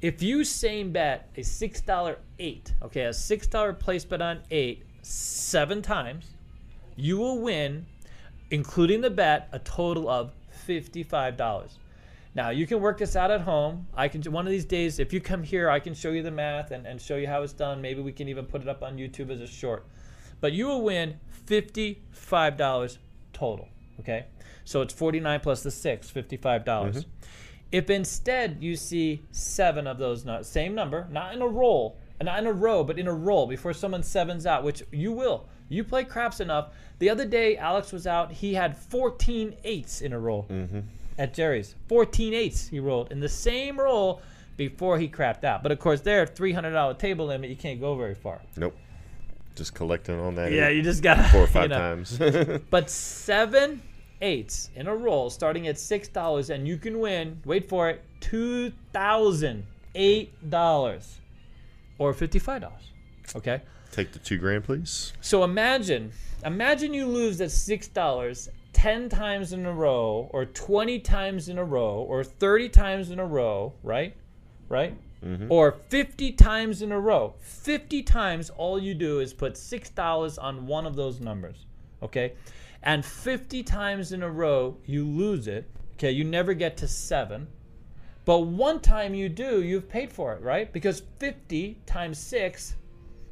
If 0.01 0.23
you 0.23 0.43
same 0.43 0.91
bet 0.91 1.29
a 1.35 1.43
six 1.43 1.81
dollar 1.81 2.19
eight, 2.39 2.73
okay, 2.81 3.03
a 3.03 3.13
six 3.13 3.47
dollar 3.47 3.73
place 3.73 4.05
bet 4.05 4.21
on 4.21 4.39
eight 4.49 4.85
seven 5.01 5.81
times, 5.81 6.27
you 6.95 7.17
will 7.17 7.39
win, 7.39 7.85
including 8.51 9.01
the 9.01 9.09
bet, 9.09 9.49
a 9.51 9.59
total 9.59 10.09
of 10.09 10.31
fifty-five 10.65 11.35
dollars. 11.35 11.79
Now 12.35 12.49
you 12.51 12.67
can 12.67 12.79
work 12.79 12.99
this 12.99 13.15
out 13.15 13.31
at 13.31 13.41
home. 13.41 13.87
I 13.93 14.07
can 14.07 14.21
one 14.31 14.45
of 14.45 14.51
these 14.51 14.65
days, 14.65 14.99
if 14.99 15.11
you 15.11 15.19
come 15.19 15.43
here, 15.43 15.69
I 15.69 15.79
can 15.79 15.93
show 15.93 16.11
you 16.11 16.23
the 16.23 16.31
math 16.31 16.71
and, 16.71 16.85
and 16.85 17.01
show 17.01 17.17
you 17.17 17.27
how 17.27 17.41
it's 17.41 17.53
done. 17.53 17.81
Maybe 17.81 18.01
we 18.01 18.11
can 18.11 18.29
even 18.29 18.45
put 18.45 18.61
it 18.61 18.69
up 18.69 18.83
on 18.83 18.97
YouTube 18.97 19.31
as 19.31 19.41
a 19.41 19.47
short. 19.47 19.85
But 20.39 20.53
you 20.53 20.67
will 20.67 20.81
win 20.81 21.19
fifty-five 21.45 22.55
dollars 22.55 22.99
total. 23.33 23.67
Okay, 23.99 24.27
so 24.63 24.81
it's 24.81 24.93
forty-nine 24.93 25.41
plus 25.41 25.63
the 25.63 25.71
six, 25.71 26.09
fifty-five 26.09 26.63
dollars. 26.63 27.03
Mm-hmm. 27.03 27.09
If 27.71 27.89
instead 27.89 28.57
you 28.61 28.75
see 28.75 29.23
seven 29.31 29.85
of 29.85 29.97
those, 29.97 30.25
nu- 30.25 30.43
same 30.43 30.73
number, 30.73 31.07
not 31.11 31.33
in 31.33 31.41
a 31.41 31.47
roll, 31.47 31.97
not 32.21 32.39
in 32.39 32.47
a 32.47 32.53
row, 32.53 32.83
but 32.83 32.97
in 32.97 33.07
a 33.07 33.13
roll 33.13 33.47
before 33.47 33.73
someone 33.73 34.03
sevens 34.03 34.45
out, 34.45 34.63
which 34.63 34.83
you 34.91 35.11
will. 35.11 35.47
You 35.69 35.83
play 35.83 36.03
craps 36.03 36.39
enough. 36.39 36.69
The 36.97 37.09
other 37.09 37.25
day, 37.25 37.55
Alex 37.57 37.91
was 37.91 38.07
out. 38.07 38.31
He 38.31 38.55
had 38.55 38.75
14 38.75 39.55
eights 39.63 40.01
in 40.01 40.13
a 40.13 40.19
roll 40.19 40.47
mm-hmm. 40.49 40.79
at 41.17 41.33
Jerry's. 41.33 41.75
14 41.87 42.33
eights 42.33 42.67
he 42.67 42.79
rolled 42.79 43.11
in 43.11 43.19
the 43.19 43.29
same 43.29 43.79
roll 43.79 44.21
before 44.57 44.97
he 44.97 45.07
crapped 45.07 45.43
out. 45.43 45.61
But 45.61 45.71
of 45.71 45.79
course, 45.79 46.01
there, 46.01 46.25
$300 46.25 46.97
table 46.97 47.27
limit, 47.27 47.49
you 47.49 47.55
can't 47.55 47.79
go 47.79 47.95
very 47.95 48.15
far. 48.15 48.41
Nope. 48.57 48.75
Just 49.55 49.75
collecting 49.75 50.19
on 50.19 50.35
that. 50.35 50.51
Yeah, 50.51 50.69
you 50.69 50.81
just 50.81 51.03
got 51.03 51.29
four 51.31 51.41
or 51.41 51.47
five 51.59 51.69
times. 51.69 52.19
But 52.69 52.89
seven 52.89 53.81
eights 54.21 54.69
in 54.75 54.87
a 54.87 54.95
roll, 54.95 55.29
starting 55.29 55.67
at 55.67 55.77
six 55.77 56.07
dollars, 56.07 56.49
and 56.49 56.67
you 56.67 56.77
can 56.77 56.99
win. 56.99 57.41
Wait 57.45 57.67
for 57.69 57.89
it, 57.89 58.03
two 58.19 58.71
thousand 58.93 59.65
eight 59.95 60.49
dollars, 60.49 61.19
or 61.97 62.13
fifty-five 62.13 62.61
dollars. 62.61 62.91
Okay. 63.35 63.61
Take 63.91 64.11
the 64.11 64.19
two 64.19 64.37
grand, 64.37 64.63
please. 64.65 65.13
So 65.21 65.43
imagine, 65.43 66.11
imagine 66.45 66.93
you 66.93 67.07
lose 67.07 67.41
at 67.41 67.51
six 67.51 67.87
dollars 67.87 68.49
ten 68.71 69.09
times 69.09 69.51
in 69.51 69.65
a 69.65 69.73
row, 69.73 70.29
or 70.31 70.45
twenty 70.45 70.99
times 70.99 71.49
in 71.49 71.57
a 71.57 71.63
row, 71.63 72.05
or 72.07 72.23
thirty 72.23 72.69
times 72.69 73.09
in 73.09 73.19
a 73.19 73.25
row, 73.25 73.73
right? 73.81 74.15
Right? 74.69 74.95
Mm-hmm. 75.25 75.51
Or 75.51 75.71
fifty 75.89 76.31
times 76.31 76.81
in 76.81 76.91
a 76.91 76.99
row. 76.99 77.33
Fifty 77.39 78.03
times, 78.03 78.51
all 78.51 78.79
you 78.79 78.93
do 78.93 79.19
is 79.19 79.33
put 79.33 79.57
six 79.57 79.89
dollars 79.89 80.37
on 80.37 80.67
one 80.67 80.85
of 80.85 80.95
those 80.95 81.19
numbers, 81.19 81.65
okay? 82.03 82.33
And 82.83 83.03
fifty 83.03 83.63
times 83.63 84.11
in 84.11 84.23
a 84.23 84.29
row, 84.29 84.77
you 84.85 85.05
lose 85.05 85.47
it. 85.47 85.69
Okay, 85.93 86.11
you 86.11 86.23
never 86.23 86.53
get 86.53 86.77
to 86.77 86.87
seven. 86.87 87.47
But 88.29 88.41
one 88.41 88.79
time 88.79 89.15
you 89.15 89.27
do, 89.27 89.63
you've 89.63 89.89
paid 89.89 90.13
for 90.13 90.33
it, 90.33 90.41
right? 90.43 90.71
Because 90.71 91.01
50 91.17 91.79
times 91.87 92.19
6 92.19 92.75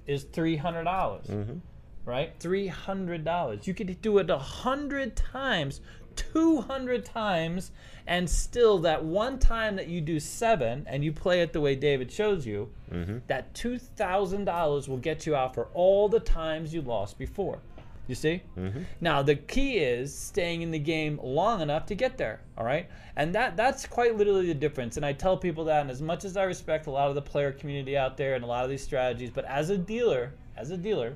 is 0.07 0.25
$300 0.25 0.59
mm-hmm. 0.63 1.57
right? 2.03 2.33
Three 2.39 2.67
hundred 2.67 3.23
dollars. 3.23 3.67
You 3.67 3.75
could 3.75 4.01
do 4.01 4.17
it 4.17 4.29
a 4.31 4.39
hundred 4.39 5.15
times, 5.15 5.81
two 6.15 6.61
hundred 6.61 7.05
times, 7.05 7.71
and 8.07 8.27
still 8.27 8.79
that 8.79 9.03
one 9.03 9.37
time 9.37 9.75
that 9.75 9.87
you 9.87 10.01
do 10.01 10.19
seven 10.19 10.85
and 10.87 11.03
you 11.03 11.11
play 11.11 11.41
it 11.41 11.53
the 11.53 11.61
way 11.61 11.75
David 11.75 12.11
shows 12.11 12.47
you, 12.47 12.71
mm-hmm. 12.91 13.19
that 13.27 13.53
two 13.53 13.77
thousand 13.77 14.45
dollars 14.45 14.89
will 14.89 14.97
get 14.97 15.27
you 15.27 15.35
out 15.35 15.53
for 15.53 15.67
all 15.75 16.09
the 16.09 16.21
times 16.21 16.73
you 16.73 16.81
lost 16.81 17.19
before. 17.19 17.59
You 18.07 18.15
see? 18.15 18.41
Mm-hmm. 18.57 18.83
Now 19.01 19.21
the 19.21 19.35
key 19.35 19.77
is 19.77 20.17
staying 20.17 20.61
in 20.61 20.71
the 20.71 20.79
game 20.79 21.19
long 21.21 21.61
enough 21.61 21.85
to 21.87 21.95
get 21.95 22.17
there. 22.17 22.41
All 22.57 22.65
right, 22.65 22.89
and 23.15 23.35
that 23.35 23.57
that's 23.57 23.85
quite 23.85 24.15
literally 24.15 24.47
the 24.47 24.53
difference. 24.53 24.97
And 24.97 25.05
I 25.05 25.13
tell 25.13 25.37
people 25.37 25.65
that. 25.65 25.81
And 25.81 25.91
as 25.91 26.01
much 26.01 26.25
as 26.25 26.37
I 26.37 26.43
respect 26.43 26.87
a 26.87 26.91
lot 26.91 27.09
of 27.09 27.15
the 27.15 27.21
player 27.21 27.51
community 27.51 27.97
out 27.97 28.17
there 28.17 28.35
and 28.35 28.43
a 28.43 28.47
lot 28.47 28.63
of 28.63 28.69
these 28.69 28.83
strategies, 28.83 29.29
but 29.29 29.45
as 29.45 29.69
a 29.69 29.77
dealer, 29.77 30.33
as 30.55 30.71
a 30.71 30.77
dealer, 30.77 31.15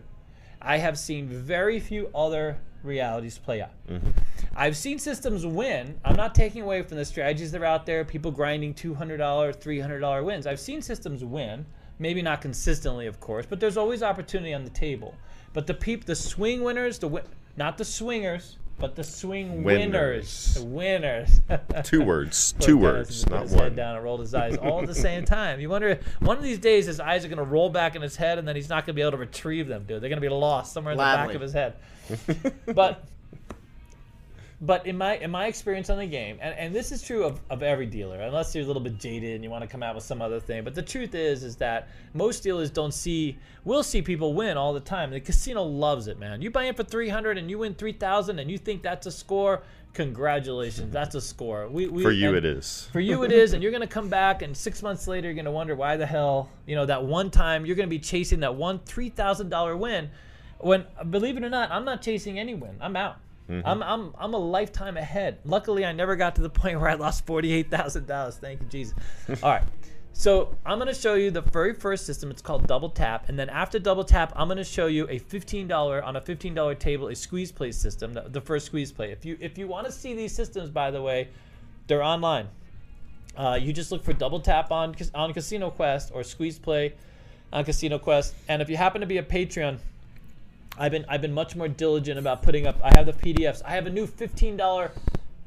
I 0.61 0.77
have 0.77 0.97
seen 0.99 1.27
very 1.27 1.79
few 1.79 2.09
other 2.13 2.57
realities 2.83 3.37
play 3.37 3.61
out. 3.61 3.71
Mm-hmm. 3.89 4.09
I've 4.55 4.75
seen 4.75 4.99
systems 4.99 5.45
win. 5.45 5.99
I'm 6.03 6.15
not 6.15 6.35
taking 6.35 6.61
away 6.61 6.81
from 6.83 6.97
the 6.97 7.05
strategies 7.05 7.51
that 7.51 7.61
are 7.61 7.65
out 7.65 7.85
there, 7.85 8.03
people 8.03 8.31
grinding 8.31 8.73
$200, 8.73 9.17
$300 9.17 10.23
wins. 10.25 10.45
I've 10.45 10.59
seen 10.59 10.81
systems 10.81 11.23
win, 11.23 11.65
maybe 11.99 12.21
not 12.21 12.41
consistently, 12.41 13.07
of 13.07 13.19
course, 13.19 13.45
but 13.45 13.59
there's 13.59 13.77
always 13.77 14.03
opportunity 14.03 14.53
on 14.53 14.63
the 14.63 14.69
table. 14.71 15.15
But 15.53 15.67
the 15.67 15.73
peop, 15.73 16.05
the 16.05 16.15
swing 16.15 16.63
winners, 16.63 16.99
the 16.99 17.07
wi- 17.07 17.27
not 17.57 17.77
the 17.77 17.85
swingers, 17.85 18.57
but 18.79 18.95
the 18.95 19.03
swing 19.03 19.63
winners, 19.63 19.91
Winners. 19.91 20.53
the 20.55 20.65
winners. 20.65 21.41
Two 21.83 22.03
words. 22.03 22.53
Two 22.59 22.77
words, 22.77 23.23
put 23.23 23.31
not 23.33 23.41
his 23.43 23.51
head 23.53 23.61
one. 23.61 23.75
down 23.75 23.95
and 23.95 24.03
rolled 24.03 24.21
his 24.21 24.33
eyes 24.33 24.57
all 24.61 24.81
at 24.81 24.87
the 24.87 24.95
same 24.95 25.23
time. 25.23 25.59
You 25.59 25.69
wonder 25.69 25.99
one 26.19 26.37
of 26.37 26.43
these 26.43 26.57
days 26.57 26.87
his 26.87 26.99
eyes 26.99 27.23
are 27.23 27.27
going 27.27 27.37
to 27.37 27.43
roll 27.43 27.69
back 27.69 27.95
in 27.95 28.01
his 28.01 28.15
head, 28.15 28.39
and 28.39 28.47
then 28.47 28.55
he's 28.55 28.69
not 28.69 28.85
going 28.85 28.93
to 28.93 28.99
be 28.99 29.01
able 29.01 29.11
to 29.11 29.17
retrieve 29.17 29.67
them, 29.67 29.83
dude. 29.83 30.01
They're 30.01 30.09
going 30.09 30.21
to 30.21 30.27
be 30.27 30.33
lost 30.33 30.73
somewhere 30.73 30.93
in 30.93 30.97
the 30.97 31.03
back 31.03 31.33
of 31.35 31.41
his 31.41 31.53
head. 31.53 31.75
but 32.73 33.03
but 34.63 34.85
in 34.85 34.95
my 34.95 35.17
in 35.17 35.31
my 35.31 35.47
experience 35.47 35.89
on 35.89 35.97
the 35.97 36.05
game, 36.05 36.37
and, 36.39 36.55
and 36.57 36.75
this 36.75 36.91
is 36.91 37.01
true 37.01 37.23
of, 37.23 37.41
of 37.49 37.63
every 37.63 37.87
dealer, 37.87 38.21
unless 38.21 38.53
you're 38.53 38.63
a 38.63 38.67
little 38.67 38.81
bit 38.81 38.99
jaded 38.99 39.33
and 39.33 39.43
you 39.43 39.49
want 39.49 39.63
to 39.63 39.67
come 39.67 39.81
out 39.81 39.95
with 39.95 40.03
some 40.03 40.21
other 40.21 40.39
thing. 40.39 40.63
But 40.63 40.75
the 40.75 40.83
truth 40.83 41.15
is 41.15 41.43
is 41.43 41.55
that 41.57 41.89
most 42.13 42.43
dealers 42.43 42.69
don't 42.69 42.93
see 42.93 43.39
will 43.65 43.81
see 43.81 44.03
people 44.03 44.35
win 44.35 44.57
all 44.57 44.71
the 44.71 44.79
time. 44.79 45.09
The 45.09 45.19
casino 45.19 45.63
loves 45.63 46.07
it, 46.07 46.19
man. 46.19 46.43
You 46.43 46.51
buy 46.51 46.65
in 46.65 46.75
for 46.75 46.83
three 46.83 47.09
hundred 47.09 47.39
and 47.39 47.49
you 47.49 47.57
win 47.57 47.73
three 47.73 47.91
thousand 47.93 48.37
and 48.37 48.51
you 48.51 48.57
think 48.59 48.83
that's 48.83 49.07
a 49.07 49.11
score. 49.11 49.63
Congratulations, 49.93 50.93
that's 50.93 51.15
a 51.15 51.21
score. 51.21 51.67
We, 51.67 51.87
we 51.87 52.01
For 52.01 52.11
you, 52.11 52.35
it 52.35 52.45
is. 52.45 52.87
for 52.93 53.01
you 53.01 53.23
it 53.23 53.31
is 53.33 53.51
and 53.51 53.61
you're 53.61 53.73
going 53.73 53.81
to 53.81 53.87
come 53.87 54.07
back 54.07 54.41
and 54.41 54.55
six 54.55 54.81
months 54.81 55.05
later 55.05 55.27
you're 55.27 55.35
going 55.35 55.43
to 55.45 55.51
wonder 55.51 55.75
why 55.75 55.97
the 55.97 56.05
hell 56.05 56.49
you 56.65 56.75
know 56.75 56.85
that 56.85 57.03
one 57.03 57.29
time 57.29 57.65
you're 57.65 57.75
going 57.75 57.89
to 57.89 57.93
be 57.93 57.99
chasing 57.99 58.39
that 58.39 58.55
one 58.55 58.79
$3000 58.79 59.77
win 59.77 60.09
when 60.59 60.85
believe 61.09 61.35
it 61.35 61.43
or 61.43 61.49
not 61.49 61.69
i'm 61.71 61.83
not 61.83 62.01
chasing 62.01 62.39
any 62.39 62.53
win 62.53 62.77
i'm 62.79 62.95
out 62.95 63.17
I'm, 63.49 63.83
I'm, 63.83 64.13
I'm 64.17 64.33
a 64.33 64.37
lifetime 64.37 64.97
ahead. 64.97 65.39
Luckily, 65.43 65.85
I 65.85 65.91
never 65.91 66.15
got 66.15 66.35
to 66.35 66.41
the 66.41 66.49
point 66.61 66.79
where 66.79 66.89
I 66.89 66.95
lost 66.95 67.25
$48,000. 67.25 68.33
Thank 68.35 68.61
you, 68.61 68.67
Jesus. 68.67 68.95
All 69.43 69.51
right. 69.51 69.63
So 70.13 70.55
I'm 70.65 70.77
going 70.77 70.93
to 70.93 70.99
show 70.99 71.15
you 71.15 71.31
the 71.31 71.41
very 71.41 71.73
first 71.73 72.05
system. 72.05 72.31
It's 72.31 72.41
called 72.41 72.67
Double 72.67 72.89
Tap. 72.89 73.29
And 73.29 73.39
then 73.39 73.49
after 73.49 73.79
Double 73.79 74.03
Tap, 74.03 74.33
I'm 74.35 74.47
going 74.47 74.57
to 74.57 74.63
show 74.63 74.87
you 74.87 75.07
a 75.09 75.19
$15 75.19 76.03
on 76.03 76.15
a 76.15 76.21
$15 76.21 76.79
table, 76.79 77.07
a 77.07 77.15
squeeze 77.15 77.51
play 77.51 77.71
system, 77.71 78.13
the, 78.13 78.21
the 78.27 78.41
first 78.41 78.65
squeeze 78.65 78.91
play. 78.91 79.11
If 79.11 79.25
you, 79.25 79.37
if 79.39 79.57
you 79.57 79.67
want 79.67 79.85
to 79.87 79.91
see 79.91 80.13
these 80.13 80.33
systems, 80.33 80.69
by 80.69 80.91
the 80.91 81.01
way, 81.01 81.29
they're 81.87 82.03
online. 82.03 82.49
Uh, 83.35 83.57
you 83.59 83.71
just 83.71 83.91
look 83.91 84.03
for 84.03 84.13
Double 84.13 84.41
Tap 84.41 84.71
on, 84.71 84.95
on 85.15 85.33
Casino 85.33 85.71
Quest 85.71 86.11
or 86.13 86.23
Squeeze 86.23 86.59
Play 86.59 86.93
on 87.53 87.63
Casino 87.63 87.97
Quest. 87.97 88.35
And 88.49 88.61
if 88.61 88.69
you 88.69 88.77
happen 88.77 89.01
to 89.01 89.07
be 89.07 89.17
a 89.17 89.23
Patreon, 89.23 89.79
I've 90.77 90.91
been 90.91 91.05
I've 91.09 91.21
been 91.21 91.33
much 91.33 91.55
more 91.55 91.67
diligent 91.67 92.17
about 92.17 92.41
putting 92.43 92.65
up. 92.67 92.79
I 92.83 92.91
have 92.97 93.05
the 93.05 93.13
PDFs. 93.13 93.61
I 93.65 93.71
have 93.71 93.87
a 93.87 93.89
new 93.89 94.07
fifteen 94.07 94.57
dollar 94.57 94.91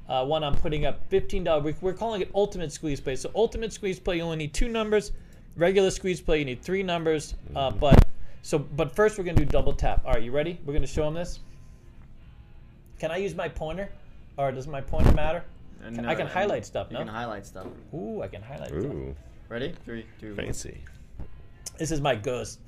uh, 0.08 0.24
one. 0.24 0.44
I'm 0.44 0.54
putting 0.54 0.86
up 0.86 1.00
fifteen 1.08 1.44
dollar. 1.44 1.62
We're, 1.62 1.74
we're 1.80 1.92
calling 1.94 2.20
it 2.22 2.30
Ultimate 2.34 2.72
Squeeze 2.72 3.00
Play. 3.00 3.16
So 3.16 3.30
Ultimate 3.34 3.72
Squeeze 3.72 3.98
Play, 3.98 4.16
you 4.18 4.22
only 4.22 4.36
need 4.36 4.54
two 4.54 4.68
numbers. 4.68 5.12
Regular 5.56 5.90
Squeeze 5.90 6.20
Play, 6.20 6.40
you 6.40 6.44
need 6.44 6.62
three 6.62 6.82
numbers. 6.82 7.34
Uh, 7.54 7.70
but 7.70 8.04
so 8.42 8.58
but 8.58 8.94
first 8.94 9.18
we're 9.18 9.24
gonna 9.24 9.38
do 9.38 9.44
double 9.44 9.72
tap. 9.72 10.02
All 10.04 10.12
right, 10.12 10.22
you 10.22 10.30
ready? 10.32 10.60
We're 10.64 10.74
gonna 10.74 10.86
show 10.86 11.04
them 11.04 11.14
this. 11.14 11.40
Can 12.98 13.10
I 13.10 13.16
use 13.16 13.34
my 13.34 13.48
pointer, 13.48 13.90
or 14.36 14.52
does 14.52 14.66
my 14.66 14.80
pointer 14.80 15.12
matter? 15.12 15.42
And, 15.82 16.06
I 16.08 16.14
can 16.14 16.26
uh, 16.26 16.30
highlight 16.30 16.64
stuff. 16.64 16.86
You 16.90 16.94
No. 16.94 17.00
can 17.00 17.08
highlight 17.08 17.44
stuff. 17.44 17.66
Ooh, 17.92 18.22
I 18.22 18.28
can 18.28 18.40
highlight 18.40 18.68
stuff. 18.68 18.84
Ooh, 18.84 19.14
Ready? 19.50 19.74
Three, 19.84 20.06
two, 20.18 20.28
one. 20.28 20.36
fancy. 20.36 20.78
This 21.76 21.90
is 21.90 22.00
my 22.00 22.14
ghost. 22.14 22.60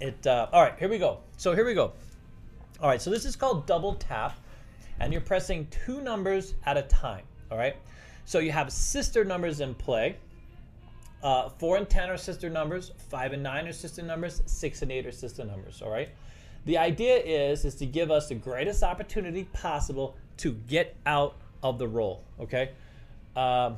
It. 0.00 0.26
Uh, 0.26 0.48
all 0.52 0.62
right, 0.62 0.74
here 0.78 0.88
we 0.88 0.98
go. 0.98 1.18
So 1.36 1.54
here 1.54 1.64
we 1.64 1.74
go. 1.74 1.92
All 2.80 2.88
right, 2.88 3.00
so 3.00 3.10
this 3.10 3.24
is 3.24 3.36
called 3.36 3.66
double 3.66 3.94
tap, 3.94 4.38
and 5.00 5.12
you're 5.12 5.22
pressing 5.22 5.66
two 5.68 6.00
numbers 6.00 6.54
at 6.66 6.76
a 6.76 6.82
time. 6.82 7.24
All 7.50 7.56
right, 7.56 7.76
so 8.24 8.38
you 8.38 8.52
have 8.52 8.72
sister 8.72 9.24
numbers 9.24 9.60
in 9.60 9.74
play. 9.74 10.16
Uh, 11.22 11.48
four 11.48 11.76
and 11.76 11.88
ten 11.88 12.10
are 12.10 12.16
sister 12.16 12.50
numbers. 12.50 12.92
Five 13.08 13.32
and 13.32 13.42
nine 13.42 13.66
are 13.66 13.72
sister 13.72 14.02
numbers. 14.02 14.42
Six 14.46 14.82
and 14.82 14.92
eight 14.92 15.06
are 15.06 15.12
sister 15.12 15.44
numbers. 15.44 15.80
All 15.82 15.90
right. 15.90 16.10
The 16.66 16.78
idea 16.78 17.16
is 17.16 17.64
is 17.64 17.74
to 17.76 17.86
give 17.86 18.10
us 18.10 18.28
the 18.28 18.34
greatest 18.34 18.82
opportunity 18.82 19.44
possible 19.52 20.16
to 20.38 20.52
get 20.52 20.94
out 21.06 21.36
of 21.62 21.78
the 21.78 21.88
roll. 21.88 22.22
Okay. 22.38 22.70
Um, 23.34 23.76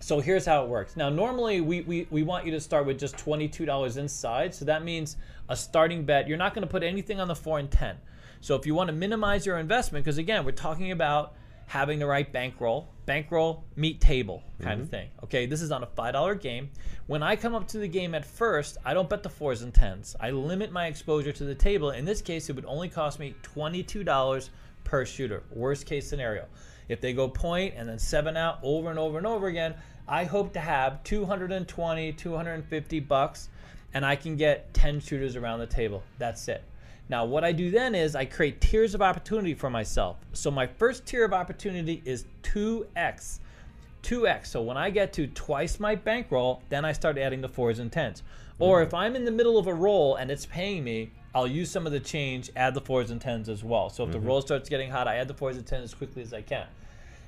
so 0.00 0.18
here's 0.18 0.46
how 0.46 0.64
it 0.64 0.68
works. 0.68 0.96
Now, 0.96 1.10
normally 1.10 1.60
we, 1.60 1.82
we, 1.82 2.06
we 2.10 2.22
want 2.22 2.46
you 2.46 2.52
to 2.52 2.60
start 2.60 2.86
with 2.86 2.98
just 2.98 3.16
$22 3.18 3.98
inside. 3.98 4.54
So 4.54 4.64
that 4.64 4.82
means 4.82 5.16
a 5.48 5.56
starting 5.56 6.04
bet. 6.04 6.26
You're 6.26 6.38
not 6.38 6.54
going 6.54 6.66
to 6.66 6.70
put 6.70 6.82
anything 6.82 7.20
on 7.20 7.28
the 7.28 7.34
4 7.34 7.58
and 7.58 7.70
10. 7.70 7.96
So 8.40 8.54
if 8.56 8.64
you 8.64 8.74
want 8.74 8.88
to 8.88 8.94
minimize 8.94 9.44
your 9.44 9.58
investment, 9.58 10.04
because 10.04 10.16
again, 10.16 10.46
we're 10.46 10.52
talking 10.52 10.90
about 10.92 11.34
having 11.66 11.98
the 11.98 12.06
right 12.06 12.32
bankroll, 12.32 12.88
bankroll, 13.04 13.64
meet 13.76 14.00
table 14.00 14.42
kind 14.60 14.80
of 14.80 14.86
mm-hmm. 14.86 14.96
thing. 14.96 15.08
Okay, 15.22 15.46
this 15.46 15.60
is 15.60 15.70
on 15.70 15.82
a 15.82 15.86
$5 15.86 16.40
game. 16.40 16.70
When 17.06 17.22
I 17.22 17.36
come 17.36 17.54
up 17.54 17.68
to 17.68 17.78
the 17.78 17.86
game 17.86 18.14
at 18.14 18.24
first, 18.24 18.78
I 18.84 18.94
don't 18.94 19.08
bet 19.08 19.22
the 19.22 19.28
4s 19.28 19.62
and 19.62 19.72
10s. 19.72 20.16
I 20.18 20.30
limit 20.30 20.72
my 20.72 20.86
exposure 20.86 21.32
to 21.32 21.44
the 21.44 21.54
table. 21.54 21.90
In 21.90 22.06
this 22.06 22.22
case, 22.22 22.48
it 22.48 22.56
would 22.56 22.64
only 22.64 22.88
cost 22.88 23.20
me 23.20 23.34
$22 23.42 24.48
per 24.82 25.04
shooter. 25.04 25.42
Worst 25.50 25.86
case 25.86 26.08
scenario. 26.08 26.46
If 26.88 27.00
they 27.00 27.12
go 27.12 27.28
point 27.28 27.74
and 27.76 27.88
then 27.88 28.00
seven 28.00 28.36
out 28.36 28.58
over 28.64 28.90
and 28.90 28.98
over 28.98 29.18
and 29.18 29.26
over 29.26 29.46
again, 29.46 29.74
I 30.10 30.24
hope 30.24 30.52
to 30.54 30.60
have 30.60 31.04
220, 31.04 32.12
250 32.14 33.00
bucks, 33.00 33.48
and 33.94 34.04
I 34.04 34.16
can 34.16 34.34
get 34.34 34.74
10 34.74 34.98
shooters 34.98 35.36
around 35.36 35.60
the 35.60 35.68
table. 35.68 36.02
That's 36.18 36.48
it. 36.48 36.64
Now, 37.08 37.24
what 37.24 37.44
I 37.44 37.52
do 37.52 37.70
then 37.70 37.94
is 37.94 38.16
I 38.16 38.24
create 38.24 38.60
tiers 38.60 38.96
of 38.96 39.02
opportunity 39.02 39.54
for 39.54 39.70
myself. 39.70 40.16
So 40.32 40.50
my 40.50 40.66
first 40.66 41.06
tier 41.06 41.24
of 41.24 41.32
opportunity 41.32 42.02
is 42.04 42.24
2x. 42.42 43.38
2x. 44.02 44.46
So 44.46 44.62
when 44.62 44.76
I 44.76 44.90
get 44.90 45.12
to 45.12 45.28
twice 45.28 45.78
my 45.78 45.94
bankroll, 45.94 46.62
then 46.70 46.84
I 46.84 46.92
start 46.92 47.16
adding 47.16 47.40
the 47.40 47.48
fours 47.48 47.78
and 47.78 47.92
tens. 47.92 48.24
Or 48.58 48.78
mm-hmm. 48.80 48.88
if 48.88 48.94
I'm 48.94 49.14
in 49.14 49.24
the 49.24 49.30
middle 49.30 49.58
of 49.58 49.68
a 49.68 49.74
roll 49.74 50.16
and 50.16 50.28
it's 50.28 50.46
paying 50.46 50.82
me, 50.82 51.12
I'll 51.36 51.46
use 51.46 51.70
some 51.70 51.86
of 51.86 51.92
the 51.92 52.00
change, 52.00 52.50
add 52.56 52.74
the 52.74 52.80
fours 52.80 53.12
and 53.12 53.20
tens 53.20 53.48
as 53.48 53.62
well. 53.62 53.88
So 53.90 54.04
if 54.04 54.10
the 54.10 54.18
mm-hmm. 54.18 54.26
roll 54.26 54.42
starts 54.42 54.68
getting 54.68 54.90
hot, 54.90 55.06
I 55.06 55.16
add 55.16 55.28
the 55.28 55.34
fours 55.34 55.56
and 55.56 55.64
tens 55.64 55.84
as 55.84 55.94
quickly 55.94 56.22
as 56.22 56.34
I 56.34 56.42
can. 56.42 56.66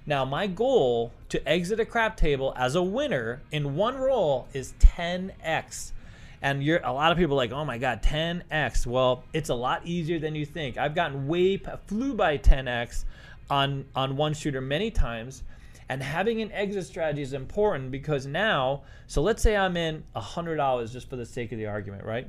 Now, 0.04 0.24
my 0.24 0.46
goal 0.46 1.12
to 1.28 1.48
exit 1.48 1.78
a 1.80 1.84
crap 1.84 2.16
table 2.16 2.52
as 2.56 2.74
a 2.74 2.82
winner 2.82 3.42
in 3.52 3.76
one 3.76 3.96
roll 3.96 4.48
is 4.52 4.74
10x. 4.80 5.92
And 6.40 6.62
you're 6.62 6.80
a 6.82 6.92
lot 6.92 7.12
of 7.12 7.18
people 7.18 7.36
like, 7.36 7.52
oh 7.52 7.64
my 7.64 7.78
god, 7.78 8.02
10x. 8.02 8.86
Well, 8.86 9.22
it's 9.32 9.48
a 9.48 9.54
lot 9.54 9.86
easier 9.86 10.18
than 10.18 10.34
you 10.34 10.44
think. 10.44 10.76
I've 10.76 10.94
gotten 10.94 11.28
way 11.28 11.60
flew 11.86 12.14
by 12.14 12.38
10x 12.38 13.04
on 13.48 13.84
on 13.94 14.16
one 14.16 14.34
shooter 14.34 14.60
many 14.60 14.90
times. 14.90 15.44
And 15.88 16.02
having 16.02 16.40
an 16.40 16.50
exit 16.52 16.86
strategy 16.86 17.22
is 17.22 17.32
important 17.32 17.90
because 17.90 18.26
now, 18.26 18.82
so 19.06 19.20
let's 19.20 19.42
say 19.42 19.56
I'm 19.56 19.76
in 19.76 20.04
$100 20.16 20.90
just 20.90 21.10
for 21.10 21.16
the 21.16 21.26
sake 21.26 21.52
of 21.52 21.58
the 21.58 21.66
argument, 21.66 22.04
right? 22.04 22.26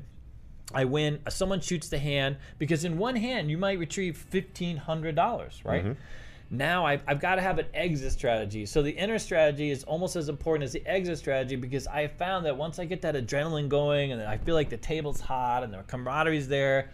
I 0.73 0.85
win. 0.85 1.19
Uh, 1.25 1.29
someone 1.29 1.61
shoots 1.61 1.89
the 1.89 1.99
hand 1.99 2.37
because 2.57 2.83
in 2.83 2.97
one 2.97 3.15
hand 3.15 3.49
you 3.49 3.57
might 3.57 3.79
retrieve 3.79 4.17
fifteen 4.17 4.77
hundred 4.77 5.15
dollars, 5.15 5.61
right? 5.63 5.83
Mm-hmm. 5.83 5.99
Now 6.49 6.85
I've, 6.85 7.01
I've 7.07 7.19
got 7.19 7.35
to 7.35 7.41
have 7.41 7.57
an 7.57 7.65
exit 7.73 8.11
strategy. 8.11 8.65
So 8.65 8.81
the 8.81 8.91
inner 8.91 9.17
strategy 9.17 9.71
is 9.71 9.83
almost 9.83 10.15
as 10.15 10.29
important 10.29 10.65
as 10.65 10.73
the 10.73 10.85
exit 10.85 11.17
strategy 11.17 11.55
because 11.55 11.87
I 11.87 12.07
found 12.07 12.45
that 12.45 12.55
once 12.55 12.77
I 12.79 12.85
get 12.85 13.01
that 13.01 13.15
adrenaline 13.15 13.69
going 13.69 14.11
and 14.11 14.21
I 14.21 14.37
feel 14.37 14.53
like 14.53 14.69
the 14.69 14.77
table's 14.77 15.19
hot 15.19 15.63
and 15.63 15.73
the 15.73 15.79
camaraderie's 15.79 16.47
there, 16.47 16.89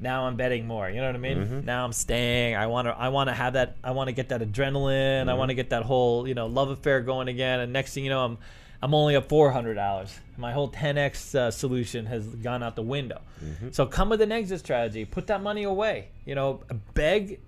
now 0.00 0.26
I'm 0.26 0.36
betting 0.36 0.66
more. 0.66 0.88
You 0.88 1.00
know 1.00 1.06
what 1.06 1.16
I 1.16 1.18
mean? 1.18 1.38
Mm-hmm. 1.38 1.66
Now 1.66 1.84
I'm 1.84 1.92
staying. 1.92 2.54
I 2.56 2.66
want 2.66 2.86
to. 2.86 2.96
I 2.96 3.08
want 3.08 3.28
to 3.28 3.34
have 3.34 3.54
that. 3.54 3.76
I 3.82 3.90
want 3.90 4.08
to 4.08 4.12
get 4.12 4.28
that 4.28 4.40
adrenaline. 4.40 5.22
I 5.22 5.24
mm-hmm. 5.24 5.38
want 5.38 5.48
to 5.50 5.54
get 5.54 5.70
that 5.70 5.82
whole 5.82 6.28
you 6.28 6.34
know 6.34 6.46
love 6.46 6.70
affair 6.70 7.00
going 7.00 7.28
again. 7.28 7.60
And 7.60 7.72
next 7.72 7.94
thing 7.94 8.04
you 8.04 8.10
know, 8.10 8.24
I'm 8.24 8.38
I'm 8.80 8.94
only 8.94 9.16
up 9.16 9.28
four 9.28 9.50
hundred 9.50 9.74
dollars. 9.74 10.16
My 10.36 10.52
whole 10.52 10.70
10x 10.70 11.34
uh, 11.34 11.50
solution 11.50 12.06
has 12.06 12.24
gone 12.24 12.62
out 12.62 12.76
the 12.76 12.82
window. 12.82 13.20
Mm-hmm. 13.44 13.70
So 13.72 13.86
come 13.86 14.08
with 14.08 14.22
an 14.22 14.30
exit 14.30 14.60
strategy. 14.60 15.04
Put 15.04 15.26
that 15.26 15.42
money 15.42 15.64
away. 15.64 16.10
You 16.24 16.36
know, 16.36 16.62
beg 16.94 17.40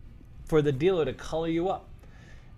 for 0.50 0.60
the 0.60 0.72
dealer 0.72 1.04
to 1.04 1.12
color 1.12 1.46
you 1.46 1.68
up. 1.68 1.86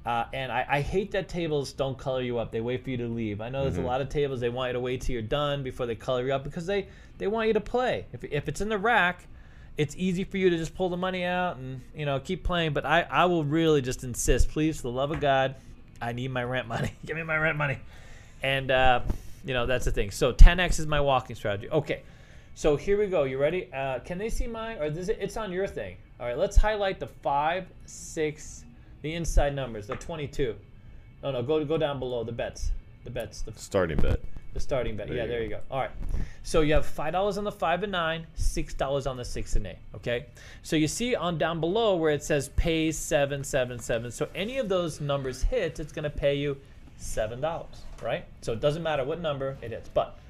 Uh, 0.06 0.24
and 0.32 0.51
I, 0.51 0.66
I 0.66 0.81
hate 0.81 1.12
that 1.12 1.28
tables 1.28 1.74
don't 1.74 1.97
color 1.97 2.23
you 2.23 2.39
up. 2.39 2.51
They 2.51 2.62
wait 2.62 2.82
for 2.82 2.90
you 2.90 2.97
to 2.97 3.06
leave. 3.06 3.43
I 3.43 3.51
know 3.51 3.62
there's 3.64 3.77
a 3.77 3.82
lot 3.82 4.01
of 4.01 4.09
tables 4.09 4.40
they 4.40 4.48
want 4.48 4.70
you 4.70 4.73
to 4.73 4.81
wait 4.81 5.02
till 5.02 5.12
you're 5.12 5.23
done 5.23 5.62
before 5.62 5.85
they 5.85 5.94
color 5.94 6.27
you 6.27 6.32
up 6.32 6.43
because 6.43 6.64
they, 6.66 6.89
they 7.19 7.27
want 7.27 7.48
you 7.48 7.52
to 7.52 7.60
play. 7.60 8.06
If, 8.12 8.24
if 8.24 8.48
it's 8.48 8.62
in 8.62 8.70
the 8.70 8.78
rack, 8.78 9.27
it's 9.77 9.94
easy 9.97 10.24
for 10.24 10.39
you 10.39 10.48
to 10.48 10.56
just 10.56 10.74
pull 10.74 10.89
the 10.89 10.97
money 10.97 11.23
out 11.23 11.56
and 11.59 11.82
you 11.94 12.05
know 12.05 12.19
keep 12.19 12.44
playing. 12.44 12.73
But 12.73 12.85
I, 12.85 13.02
I 13.02 13.27
will 13.27 13.44
really 13.44 13.82
just 13.82 14.05
insist, 14.05 14.48
please, 14.48 14.78
for 14.78 14.85
the 14.85 14.90
love 14.90 15.12
of 15.12 15.20
God, 15.20 15.55
I 16.01 16.12
need 16.12 16.31
my 16.31 16.44
rent 16.44 16.66
money. 16.66 16.93
Give 17.06 17.16
me 17.16 17.23
my 17.23 17.36
rent 17.36 17.56
money. 17.56 17.78
And 18.43 18.70
uh, 18.70 19.02
you 19.44 19.55
know 19.55 19.66
that's 19.66 19.85
the 19.85 19.93
thing. 19.93 20.10
So 20.10 20.32
10x 20.32 20.81
is 20.81 20.86
my 20.86 21.01
walking 21.01 21.36
strategy. 21.36 21.70
Okay, 21.70 22.02
so 22.55 22.77
here 22.77 22.98
we 22.98 23.06
go. 23.06 23.24
You 23.24 23.39
ready? 23.39 23.73
Uh, 23.73 24.01
can 24.01 24.19
they 24.19 24.31
see 24.31 24.47
mine 24.47 24.78
or 24.78 24.90
this? 24.90 25.09
It's 25.09 25.36
on 25.36 25.52
your 25.52 25.66
thing. 25.66 25.97
All 26.22 26.28
right, 26.28 26.38
let's 26.38 26.56
highlight 26.56 27.00
the 27.00 27.08
five, 27.08 27.66
six, 27.84 28.64
the 29.00 29.12
inside 29.12 29.56
numbers, 29.56 29.88
the 29.88 29.96
22. 29.96 30.54
No, 31.20 31.32
no, 31.32 31.42
go 31.42 31.64
go 31.64 31.76
down 31.76 31.98
below 31.98 32.22
the 32.22 32.30
bets, 32.30 32.70
the 33.02 33.10
bets, 33.10 33.42
the 33.42 33.52
Starting 33.56 33.96
bet. 33.96 34.20
the 34.54 34.60
starting 34.60 34.96
bet. 34.96 35.08
There 35.08 35.16
yeah, 35.16 35.24
you 35.24 35.28
there 35.28 35.42
you 35.42 35.48
go. 35.48 35.58
All 35.68 35.80
right. 35.80 35.90
So 36.44 36.60
you 36.60 36.74
have 36.74 36.86
five 36.86 37.12
dollars 37.12 37.38
on 37.38 37.42
the 37.42 37.50
five 37.50 37.82
and 37.82 37.90
nine, 37.90 38.24
six 38.36 38.72
dollars 38.72 39.08
on 39.08 39.16
the 39.16 39.24
six 39.24 39.56
and 39.56 39.66
eight. 39.66 39.78
Okay. 39.96 40.26
So 40.62 40.76
you 40.76 40.86
see 40.86 41.16
on 41.16 41.38
down 41.38 41.58
below 41.58 41.96
where 41.96 42.12
it 42.12 42.22
says 42.22 42.50
pay 42.50 42.92
seven 42.92 43.42
seven 43.42 43.80
seven. 43.80 44.12
So 44.12 44.28
any 44.32 44.58
of 44.58 44.68
those 44.68 45.00
numbers 45.00 45.42
hits, 45.42 45.80
it's 45.80 45.92
going 45.92 46.04
to 46.04 46.10
pay 46.10 46.36
you 46.36 46.56
seven 46.98 47.40
dollars. 47.40 47.82
Right. 48.00 48.26
So 48.42 48.52
it 48.52 48.60
doesn't 48.60 48.84
matter 48.84 49.02
what 49.02 49.20
number 49.20 49.56
it 49.60 49.72
hits. 49.72 49.88
But 49.88 50.20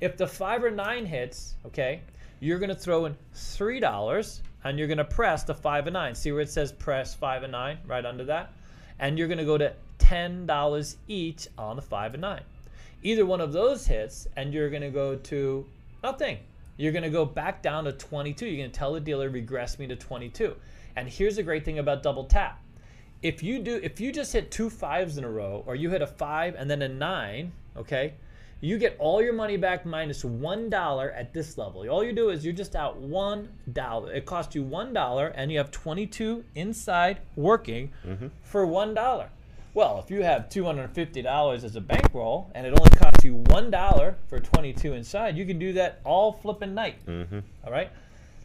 if 0.00 0.16
the 0.16 0.26
five 0.26 0.64
or 0.64 0.70
nine 0.70 1.04
hits, 1.04 1.56
okay, 1.66 2.00
you're 2.40 2.58
going 2.58 2.70
to 2.70 2.74
throw 2.74 3.04
in 3.04 3.14
three 3.34 3.80
dollars 3.80 4.40
and 4.64 4.78
you're 4.78 4.88
to 4.98 5.04
press 5.04 5.42
the 5.42 5.54
five 5.54 5.86
and 5.86 5.94
nine. 5.94 6.14
See 6.14 6.32
where 6.32 6.42
it 6.42 6.50
says 6.50 6.72
press 6.72 7.14
five 7.14 7.42
and 7.42 7.52
nine 7.52 7.78
right 7.86 8.04
under 8.04 8.24
that, 8.24 8.52
and 8.98 9.18
you're 9.18 9.28
to 9.38 9.44
go 9.44 9.58
to 9.58 9.74
ten 9.98 10.46
dollars 10.46 10.96
each 11.08 11.48
on 11.58 11.76
the 11.76 11.82
five 11.82 12.14
and 12.14 12.20
nine 12.20 12.42
either 13.02 13.26
one 13.26 13.40
of 13.40 13.52
those 13.52 13.86
hits 13.86 14.28
and 14.36 14.54
you're 14.54 14.70
to 14.82 14.90
go 14.90 15.16
to 15.16 15.66
nothing. 16.02 16.38
You're 16.76 16.92
to 17.04 17.10
go 17.10 17.24
back 17.24 17.62
down 17.62 17.84
to 17.84 17.92
22. 17.92 18.46
You're 18.46 18.56
to 18.70 18.78
tell 18.78 18.92
the 18.92 19.00
dealer 19.00 19.28
regress 19.28 19.78
me 19.78 19.86
to 19.88 19.96
22. 19.96 20.54
And 20.96 21.08
here's 21.08 21.36
the 21.36 21.42
great 21.42 21.64
thing 21.64 21.78
about 21.78 22.02
double 22.02 22.24
tap. 22.24 22.60
If 23.22 23.42
you 23.42 23.60
do 23.60 23.78
if 23.82 24.00
you 24.00 24.10
just 24.10 24.32
hit 24.32 24.50
two 24.50 24.68
fives 24.68 25.16
in 25.16 25.24
a 25.24 25.30
row 25.30 25.62
or 25.66 25.76
you 25.76 25.90
hit 25.90 26.02
a 26.02 26.06
5 26.06 26.56
and 26.56 26.68
then 26.68 26.82
a 26.82 26.88
9, 26.88 27.52
okay? 27.76 28.14
You 28.64 28.78
get 28.78 28.94
all 29.00 29.20
your 29.20 29.32
money 29.32 29.56
back 29.56 29.84
minus 29.84 30.24
1 30.24 30.72
at 30.72 31.34
this 31.34 31.58
level. 31.58 31.88
All 31.90 32.04
you 32.04 32.12
do 32.12 32.28
is 32.28 32.44
you're 32.44 32.54
just 32.54 32.76
out 32.76 33.02
$1. 33.02 34.14
It 34.14 34.24
costs 34.24 34.54
you 34.54 34.62
$1 34.62 35.32
and 35.34 35.50
you 35.50 35.58
have 35.58 35.72
22 35.72 36.44
inside 36.54 37.18
working 37.34 37.90
mm-hmm. 38.06 38.28
for 38.44 38.64
$1. 38.64 39.26
Well, 39.74 39.98
if 39.98 40.12
you 40.12 40.22
have 40.22 40.48
$250 40.48 41.64
as 41.64 41.74
a 41.74 41.80
bankroll 41.80 42.52
and 42.54 42.64
it 42.64 42.72
only 42.78 42.90
costs 42.90 43.24
you 43.24 43.34
$1 43.34 44.14
for 44.28 44.38
22 44.38 44.92
inside, 44.92 45.36
you 45.36 45.44
can 45.44 45.58
do 45.58 45.72
that 45.72 46.00
all 46.04 46.32
flipping 46.32 46.72
night. 46.72 47.04
Mm-hmm. 47.04 47.40
All 47.66 47.72
right? 47.72 47.90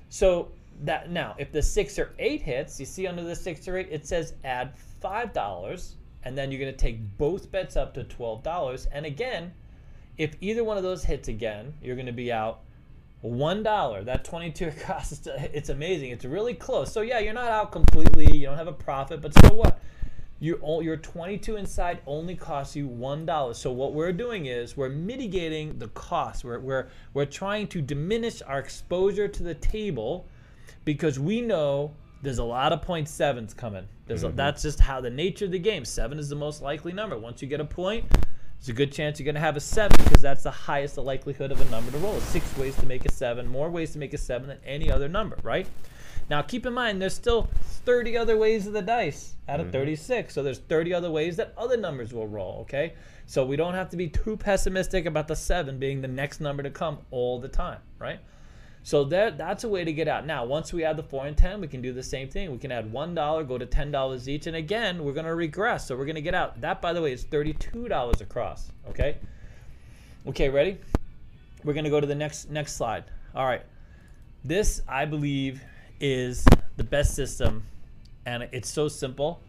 So 0.09 0.49
that 0.83 1.11
now 1.11 1.35
if 1.37 1.51
the 1.51 1.61
six 1.61 1.97
or 1.99 2.13
eight 2.17 2.41
hits, 2.41 2.79
you 2.79 2.85
see 2.87 3.05
under 3.05 3.23
the 3.23 3.35
six 3.35 3.67
or 3.67 3.77
eight, 3.77 3.89
it 3.91 4.05
says 4.07 4.33
add 4.43 4.73
five 5.01 5.33
dollars, 5.33 5.95
and 6.23 6.37
then 6.37 6.51
you're 6.51 6.59
gonna 6.59 6.71
take 6.71 6.99
both 7.17 7.51
bets 7.51 7.75
up 7.75 7.93
to 7.95 8.03
twelve 8.03 8.43
dollars. 8.43 8.87
And 8.91 9.05
again, 9.05 9.53
if 10.17 10.35
either 10.41 10.63
one 10.63 10.77
of 10.77 10.83
those 10.83 11.03
hits 11.03 11.27
again, 11.27 11.73
you're 11.81 11.95
gonna 11.95 12.11
be 12.11 12.31
out 12.31 12.61
one 13.21 13.63
dollar. 13.63 14.03
That 14.03 14.23
twenty-two 14.23 14.67
across, 14.77 15.11
it's, 15.27 15.69
amazing. 15.69 16.11
It's 16.11 16.25
really 16.25 16.53
close. 16.53 16.91
So 16.91 17.01
yeah, 17.01 17.19
you're 17.19 17.33
not 17.33 17.49
out 17.49 17.71
completely. 17.71 18.35
You 18.35 18.47
don't 18.47 18.57
have 18.57 18.67
a 18.67 18.73
profit, 18.73 19.21
but 19.21 19.33
so 19.33 19.53
what? 19.53 19.79
Your 20.39 20.83
your 20.83 20.97
22 20.97 21.55
inside 21.55 21.99
only 22.05 22.35
costs 22.35 22.75
you 22.75 22.87
one 22.87 23.25
dollar. 23.25 23.55
So 23.55 23.71
what 23.71 23.93
we're 23.93 24.11
doing 24.11 24.45
is 24.45 24.77
we're 24.77 24.89
mitigating 24.89 25.79
the 25.79 25.87
cost. 25.89 26.43
We're 26.43 26.59
we're 26.59 26.87
we're 27.13 27.25
trying 27.25 27.67
to 27.69 27.81
diminish 27.81 28.43
our 28.43 28.59
exposure 28.59 29.27
to 29.27 29.43
the 29.43 29.55
table 29.55 30.27
because 30.85 31.19
we 31.19 31.41
know 31.41 31.93
there's 32.21 32.37
a 32.37 32.43
lot 32.43 32.71
of 32.71 32.81
point 32.81 33.09
sevens 33.09 33.53
coming. 33.53 33.87
There's 34.05 34.23
a, 34.23 34.27
mm-hmm. 34.27 34.37
that's 34.37 34.61
just 34.61 34.79
how 34.79 35.01
the 35.01 35.09
nature 35.09 35.45
of 35.45 35.51
the 35.51 35.59
game. 35.59 35.85
Seven 35.85 36.19
is 36.19 36.29
the 36.29 36.35
most 36.35 36.61
likely 36.61 36.93
number. 36.93 37.17
Once 37.17 37.41
you 37.41 37.47
get 37.47 37.59
a 37.59 37.65
point, 37.65 38.05
there's 38.59 38.69
a 38.69 38.73
good 38.73 38.91
chance 38.91 39.19
you're 39.19 39.25
going 39.25 39.35
to 39.35 39.41
have 39.41 39.55
a 39.55 39.61
seven 39.61 39.97
because 40.03 40.21
that's 40.21 40.43
the 40.43 40.51
highest 40.51 40.95
the 40.95 41.03
likelihood 41.03 41.51
of 41.51 41.61
a 41.61 41.65
number 41.65 41.91
to 41.91 41.97
roll. 41.99 42.19
Six 42.19 42.57
ways 42.57 42.75
to 42.77 42.85
make 42.85 43.05
a 43.05 43.11
seven, 43.11 43.47
more 43.47 43.69
ways 43.69 43.93
to 43.93 43.99
make 43.99 44.13
a 44.13 44.17
seven 44.17 44.47
than 44.47 44.59
any 44.65 44.91
other 44.91 45.07
number, 45.07 45.37
right? 45.43 45.67
Now 46.29 46.41
keep 46.41 46.65
in 46.65 46.73
mind 46.73 47.01
there's 47.01 47.13
still 47.13 47.49
30 47.85 48.17
other 48.17 48.37
ways 48.37 48.67
of 48.67 48.73
the 48.73 48.81
dice 48.81 49.35
out 49.47 49.59
of 49.59 49.67
mm-hmm. 49.67 49.73
36. 49.73 50.33
So 50.33 50.43
there's 50.43 50.59
30 50.59 50.93
other 50.93 51.11
ways 51.11 51.37
that 51.37 51.53
other 51.57 51.77
numbers 51.77 52.13
will 52.13 52.27
roll, 52.27 52.59
okay? 52.61 52.93
So 53.25 53.45
we 53.45 53.55
don't 53.55 53.73
have 53.73 53.89
to 53.89 53.97
be 53.97 54.07
too 54.07 54.35
pessimistic 54.37 55.05
about 55.05 55.27
the 55.27 55.35
7 55.35 55.77
being 55.77 56.01
the 56.01 56.07
next 56.07 56.41
number 56.41 56.63
to 56.63 56.69
come 56.69 56.99
all 57.11 57.39
the 57.39 57.47
time, 57.47 57.79
right? 57.99 58.19
So 58.87 59.03
that 59.03 59.37
that's 59.37 59.65
a 59.65 59.67
way 59.67 59.83
to 59.83 59.91
get 59.91 60.07
out. 60.07 60.25
Now, 60.25 60.45
once 60.45 60.71
we 60.71 60.85
add 60.85 60.95
the 60.95 61.03
4 61.03 61.27
and 61.27 61.37
10, 61.37 61.59
we 61.59 61.67
can 61.67 61.81
do 61.81 61.91
the 61.91 62.01
same 62.01 62.29
thing. 62.29 62.53
We 62.53 62.57
can 62.57 62.71
add 62.71 62.89
$1, 62.89 63.45
go 63.45 63.57
to 63.57 63.65
$10 63.65 64.27
each, 64.29 64.47
and 64.47 64.55
again, 64.55 65.03
we're 65.03 65.11
going 65.11 65.25
to 65.25 65.35
regress. 65.35 65.85
So 65.85 65.97
we're 65.97 66.05
going 66.05 66.15
to 66.15 66.21
get 66.21 66.33
out. 66.33 66.61
That 66.61 66.81
by 66.81 66.93
the 66.93 67.01
way 67.01 67.11
is 67.11 67.25
$32 67.25 68.21
across, 68.21 68.71
okay? 68.87 69.17
Okay, 70.25 70.47
ready? 70.47 70.77
We're 71.65 71.73
going 71.73 71.83
to 71.83 71.89
go 71.89 71.99
to 71.99 72.07
the 72.07 72.15
next 72.15 72.49
next 72.49 72.77
slide. 72.77 73.03
All 73.35 73.43
right. 73.43 73.63
This, 74.45 74.81
I 74.87 75.03
believe, 75.03 75.61
is 75.99 76.45
the 76.77 76.85
best 76.85 77.13
system, 77.13 77.65
and 78.25 78.47
it's 78.53 78.69
so 78.69 78.87
simple, 78.87 79.41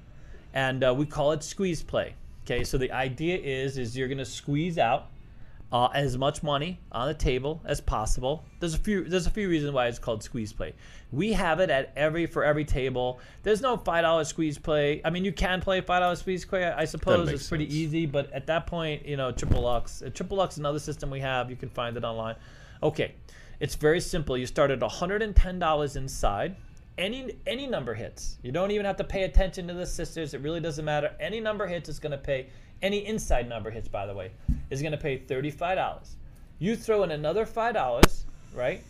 and 0.52 0.82
uh, 0.82 0.92
we 0.92 1.06
call 1.06 1.30
it 1.30 1.44
squeeze 1.44 1.80
play. 1.80 2.16
Okay, 2.44 2.64
so 2.64 2.76
the 2.76 2.90
idea 2.90 3.38
is 3.38 3.78
is 3.78 3.96
you're 3.96 4.08
gonna 4.08 4.24
squeeze 4.24 4.78
out 4.78 5.10
uh, 5.70 5.88
as 5.94 6.16
much 6.16 6.42
money 6.42 6.80
on 6.92 7.08
the 7.08 7.14
table 7.14 7.60
as 7.64 7.80
possible. 7.80 8.44
There's 8.60 8.74
a 8.74 8.78
few 8.78 9.04
there's 9.04 9.26
a 9.26 9.30
few 9.30 9.48
reasons 9.48 9.72
why 9.72 9.86
it's 9.86 9.98
called 9.98 10.22
squeeze 10.22 10.52
play. 10.52 10.74
We 11.12 11.32
have 11.34 11.60
it 11.60 11.70
at 11.70 11.92
every 11.96 12.26
for 12.26 12.44
every 12.44 12.64
table. 12.64 13.20
There's 13.42 13.60
no 13.60 13.76
five 13.76 14.02
dollar 14.02 14.24
squeeze 14.24 14.58
play. 14.58 15.02
I 15.04 15.10
mean, 15.10 15.24
you 15.24 15.32
can 15.32 15.60
play 15.60 15.80
five 15.80 16.00
dollar 16.00 16.16
squeeze 16.16 16.44
play. 16.44 16.64
I 16.64 16.84
suppose 16.84 17.28
it's 17.28 17.48
pretty 17.48 17.66
sense. 17.66 17.74
easy, 17.74 18.06
but 18.06 18.32
at 18.32 18.46
that 18.46 18.66
point, 18.66 19.06
you 19.06 19.16
know, 19.16 19.30
triple 19.30 19.62
lux. 19.62 20.02
Uh, 20.02 20.10
triple 20.12 20.38
lux 20.38 20.54
is 20.54 20.58
another 20.58 20.78
system 20.78 21.10
we 21.10 21.20
have. 21.20 21.50
You 21.50 21.56
can 21.56 21.68
find 21.68 21.96
it 21.96 22.04
online. 22.04 22.36
Okay, 22.82 23.14
it's 23.60 23.74
very 23.74 24.00
simple. 24.00 24.36
You 24.36 24.46
start 24.46 24.70
at 24.70 24.80
$110 24.80 25.96
inside. 25.96 26.56
Any 26.96 27.36
any 27.46 27.66
number 27.66 27.94
hits. 27.94 28.38
You 28.42 28.50
don't 28.50 28.72
even 28.72 28.84
have 28.84 28.96
to 28.96 29.04
pay 29.04 29.22
attention 29.22 29.68
to 29.68 29.74
the 29.74 29.86
sisters. 29.86 30.34
It 30.34 30.40
really 30.40 30.60
doesn't 30.60 30.84
matter. 30.84 31.14
Any 31.20 31.38
number 31.38 31.66
hits 31.66 31.88
is 31.88 32.00
going 32.00 32.12
to 32.12 32.18
pay. 32.18 32.48
Any 32.82 33.06
inside 33.06 33.48
number 33.48 33.70
hits, 33.70 33.88
by 33.88 34.06
the 34.06 34.14
way, 34.14 34.30
is 34.70 34.80
going 34.82 34.92
to 34.92 34.98
pay 34.98 35.18
$35. 35.18 36.14
You 36.58 36.76
throw 36.76 37.02
in 37.02 37.10
another 37.10 37.44
$5, 37.44 38.24
right? 38.54 38.82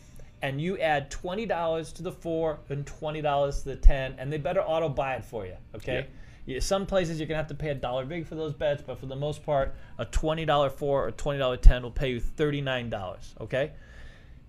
And 0.42 0.60
you 0.60 0.78
add 0.78 1.10
$20 1.10 1.94
to 1.94 2.02
the 2.02 2.12
4 2.12 2.58
and 2.68 2.86
$20 2.86 3.62
to 3.62 3.68
the 3.68 3.76
10, 3.76 4.16
and 4.18 4.32
they 4.32 4.38
better 4.38 4.60
auto 4.60 4.88
buy 4.88 5.14
it 5.14 5.24
for 5.24 5.46
you, 5.46 5.56
okay? 5.74 6.06
Yeah, 6.48 6.60
some 6.60 6.86
places 6.86 7.18
you're 7.18 7.26
gonna 7.28 7.36
have 7.36 7.48
to 7.48 7.54
pay 7.54 7.68
a 7.68 7.74
dollar 7.74 8.06
big 8.06 8.26
for 8.26 8.34
those 8.34 8.54
bets, 8.54 8.82
but 8.86 8.98
for 8.98 9.04
the 9.04 9.14
most 9.14 9.44
part, 9.44 9.74
a 9.98 10.06
twenty 10.06 10.46
dollar 10.46 10.70
four 10.70 11.06
or 11.06 11.10
twenty 11.10 11.38
dollar 11.38 11.58
ten 11.58 11.82
will 11.82 11.90
pay 11.90 12.12
you 12.12 12.20
thirty 12.20 12.62
nine 12.62 12.88
dollars. 12.88 13.34
Okay. 13.38 13.72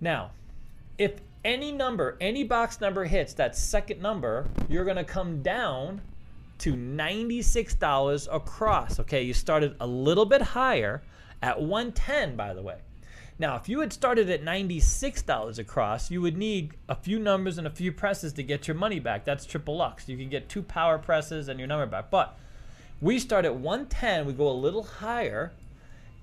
Now, 0.00 0.30
if 0.96 1.20
any 1.44 1.72
number, 1.72 2.16
any 2.18 2.42
box 2.42 2.80
number 2.80 3.04
hits 3.04 3.34
that 3.34 3.54
second 3.54 4.00
number, 4.00 4.48
you're 4.66 4.86
gonna 4.86 5.04
come 5.04 5.42
down 5.42 6.00
to 6.60 6.76
ninety 6.76 7.42
six 7.42 7.74
dollars 7.74 8.28
across. 8.30 9.00
Okay, 9.00 9.22
you 9.22 9.34
started 9.34 9.76
a 9.80 9.86
little 9.86 10.26
bit 10.26 10.42
higher 10.42 11.02
at 11.42 11.60
one 11.60 11.92
ten, 11.92 12.36
by 12.36 12.54
the 12.54 12.62
way. 12.62 12.78
Now, 13.40 13.56
if 13.56 13.70
you 13.70 13.80
had 13.80 13.90
started 13.90 14.28
at 14.28 14.44
$96 14.44 15.58
across, 15.58 16.10
you 16.10 16.20
would 16.20 16.36
need 16.36 16.74
a 16.90 16.94
few 16.94 17.18
numbers 17.18 17.56
and 17.56 17.66
a 17.66 17.70
few 17.70 17.90
presses 17.90 18.34
to 18.34 18.42
get 18.42 18.68
your 18.68 18.74
money 18.74 19.00
back. 19.00 19.24
That's 19.24 19.46
triple 19.46 19.78
lux. 19.78 20.06
You 20.10 20.18
can 20.18 20.28
get 20.28 20.50
two 20.50 20.62
power 20.62 20.98
presses 20.98 21.48
and 21.48 21.58
your 21.58 21.66
number 21.66 21.86
back. 21.86 22.10
But 22.10 22.36
we 23.00 23.18
start 23.18 23.46
at 23.46 23.54
110, 23.54 24.26
we 24.26 24.34
go 24.34 24.50
a 24.50 24.52
little 24.52 24.82
higher, 24.82 25.52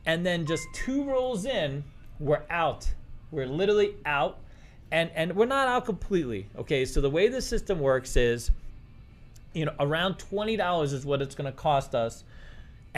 and 0.06 0.24
then 0.24 0.46
just 0.46 0.68
two 0.76 1.06
rolls 1.06 1.46
in, 1.46 1.84
we're 2.20 2.44
out. 2.52 2.88
We're 3.32 3.48
literally 3.48 3.96
out. 4.06 4.38
And 4.92 5.10
and 5.16 5.36
we're 5.36 5.48
not 5.48 5.68
out 5.68 5.86
completely. 5.86 6.48
Okay, 6.56 6.86
so 6.86 7.02
the 7.02 7.10
way 7.10 7.30
the 7.30 7.42
system 7.42 7.80
works 7.80 8.16
is 8.16 8.52
you 9.58 9.66
know, 9.66 9.74
around 9.80 10.20
twenty 10.20 10.56
dollars 10.56 10.94
is 10.94 11.06
what 11.06 11.22
it's 11.22 11.36
gonna 11.36 11.52
cost 11.52 11.96
us 11.96 12.24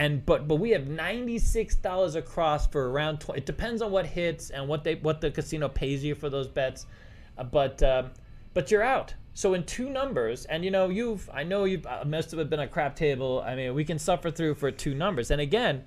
and 0.00 0.24
but 0.24 0.48
but 0.48 0.56
we 0.56 0.70
have 0.70 0.88
ninety 0.88 1.38
six 1.38 1.74
dollars 1.74 2.14
across 2.14 2.66
for 2.66 2.90
around 2.90 3.20
twenty. 3.20 3.40
It 3.40 3.46
depends 3.46 3.82
on 3.82 3.90
what 3.90 4.06
hits 4.06 4.48
and 4.48 4.66
what 4.66 4.82
they 4.82 4.94
what 4.94 5.20
the 5.20 5.30
casino 5.30 5.68
pays 5.68 6.02
you 6.02 6.14
for 6.14 6.30
those 6.30 6.48
bets, 6.48 6.86
uh, 7.36 7.44
but 7.44 7.82
um, 7.82 8.10
but 8.54 8.70
you're 8.70 8.82
out. 8.82 9.14
So 9.34 9.54
in 9.54 9.64
two 9.64 9.90
numbers, 9.90 10.46
and 10.46 10.64
you 10.64 10.70
know 10.70 10.88
you've 10.88 11.28
I 11.32 11.42
know 11.42 11.64
you've 11.64 11.86
uh, 11.86 12.04
most 12.06 12.32
of 12.32 12.38
it 12.38 12.48
been 12.48 12.60
a 12.60 12.66
crap 12.66 12.96
table. 12.96 13.42
I 13.44 13.54
mean 13.54 13.74
we 13.74 13.84
can 13.84 13.98
suffer 13.98 14.30
through 14.30 14.54
for 14.54 14.70
two 14.70 14.94
numbers, 14.94 15.30
and 15.30 15.40
again, 15.40 15.84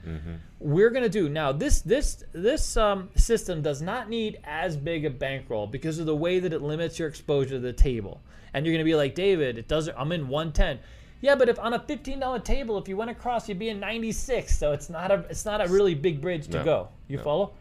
we're 0.59 0.91
gonna 0.91 1.09
do 1.09 1.27
now 1.27 1.51
this 1.51 1.81
this 1.81 2.23
this 2.33 2.77
um, 2.77 3.09
system 3.15 3.63
does 3.63 3.81
not 3.81 4.09
need 4.09 4.39
as 4.43 4.77
big 4.77 5.05
a 5.05 5.09
bankroll 5.09 5.65
because 5.65 5.97
of 5.97 6.05
the 6.05 6.15
way 6.15 6.37
that 6.37 6.53
it 6.53 6.61
limits 6.61 6.99
your 6.99 7.07
exposure 7.07 7.55
to 7.55 7.59
the 7.59 7.73
table. 7.73 8.21
And 8.53 8.65
you're 8.65 8.73
gonna 8.73 8.83
be 8.83 8.95
like 8.95 9.15
David, 9.15 9.57
it 9.57 9.67
doesn't. 9.67 9.95
I'm 9.97 10.11
in 10.11 10.27
110. 10.27 10.79
Yeah, 11.23 11.35
but 11.35 11.47
if 11.47 11.57
on 11.57 11.73
a 11.73 11.79
fifteen 11.79 12.19
dollar 12.19 12.39
table, 12.39 12.77
if 12.77 12.89
you 12.89 12.97
went 12.97 13.09
across, 13.09 13.47
you'd 13.47 13.57
be 13.57 13.69
in 13.69 13.79
ninety 13.79 14.11
six. 14.11 14.57
So 14.57 14.73
it's 14.73 14.89
not 14.89 15.09
a 15.09 15.25
it's 15.29 15.45
not 15.45 15.65
a 15.65 15.69
really 15.69 15.95
big 15.95 16.19
bridge 16.19 16.47
to 16.47 16.57
No, 16.57 16.63
go. 16.65 16.87
You 17.07 17.15
no. 17.15 17.23
follow? 17.23 17.53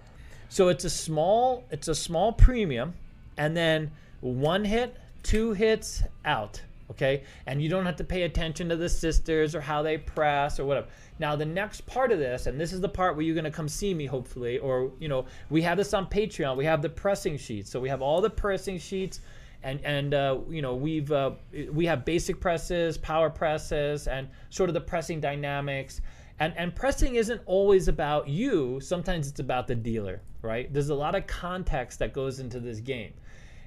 So 0.48 0.66
it's 0.68 0.84
a 0.84 0.90
small 0.90 1.62
it's 1.70 1.86
a 1.86 1.94
small 1.94 2.32
premium, 2.32 2.92
and 3.38 3.56
then 3.56 3.92
one 4.20 4.64
hit, 4.64 4.96
two 5.22 5.52
hits, 5.52 6.02
out. 6.24 6.60
Okay, 6.90 7.22
and 7.46 7.62
you 7.62 7.68
don't 7.68 7.86
have 7.86 7.94
to 7.96 8.04
pay 8.04 8.22
attention 8.24 8.68
to 8.68 8.74
the 8.74 8.88
sisters 8.88 9.54
or 9.54 9.60
how 9.60 9.80
they 9.80 9.96
press 9.96 10.58
or 10.58 10.64
whatever. 10.64 10.88
Now 11.20 11.36
the 11.36 11.46
next 11.46 11.86
part 11.86 12.10
of 12.10 12.18
this, 12.18 12.46
and 12.46 12.60
this 12.60 12.72
is 12.72 12.80
the 12.80 12.88
part 12.88 13.14
where 13.14 13.24
you're 13.24 13.36
gonna 13.36 13.48
come 13.48 13.68
see 13.68 13.94
me 13.94 14.06
hopefully, 14.06 14.58
or 14.58 14.90
you 14.98 15.06
know 15.06 15.24
we 15.50 15.62
have 15.62 15.78
this 15.78 15.94
on 15.94 16.06
Patreon. 16.06 16.56
We 16.56 16.64
have 16.64 16.82
the 16.82 16.88
pressing 16.88 17.38
sheets, 17.38 17.70
so 17.70 17.78
we 17.78 17.88
have 17.88 18.02
all 18.02 18.20
the 18.20 18.28
pressing 18.28 18.80
sheets 18.80 19.20
and 19.62 19.80
and 19.84 20.14
uh, 20.14 20.38
you 20.48 20.62
know 20.62 20.74
we've 20.74 21.10
uh, 21.12 21.32
we 21.70 21.86
have 21.86 22.04
basic 22.04 22.40
presses, 22.40 22.98
power 22.98 23.30
presses, 23.30 24.08
and 24.08 24.28
sort 24.50 24.70
of 24.70 24.74
the 24.74 24.80
pressing 24.80 25.20
dynamics. 25.20 26.00
And 26.40 26.54
and 26.56 26.74
pressing 26.74 27.16
isn't 27.16 27.40
always 27.46 27.88
about 27.88 28.28
you. 28.28 28.80
Sometimes 28.80 29.28
it's 29.28 29.40
about 29.40 29.66
the 29.66 29.74
dealer, 29.74 30.20
right? 30.40 30.72
There's 30.72 30.88
a 30.88 30.94
lot 30.94 31.14
of 31.14 31.26
context 31.26 31.98
that 32.00 32.12
goes 32.12 32.40
into 32.40 32.58
this 32.58 32.80
game. 32.80 33.12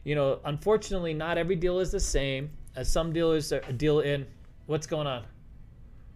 You 0.03 0.15
know, 0.15 0.39
unfortunately, 0.45 1.13
not 1.13 1.37
every 1.37 1.55
deal 1.55 1.79
is 1.79 1.91
the 1.91 1.99
same. 1.99 2.49
As 2.75 2.91
some 2.91 3.13
dealers 3.13 3.53
are- 3.53 3.61
deal 3.77 4.01
in, 4.01 4.27
what's 4.65 4.85
going 4.87 5.07
on? 5.07 5.23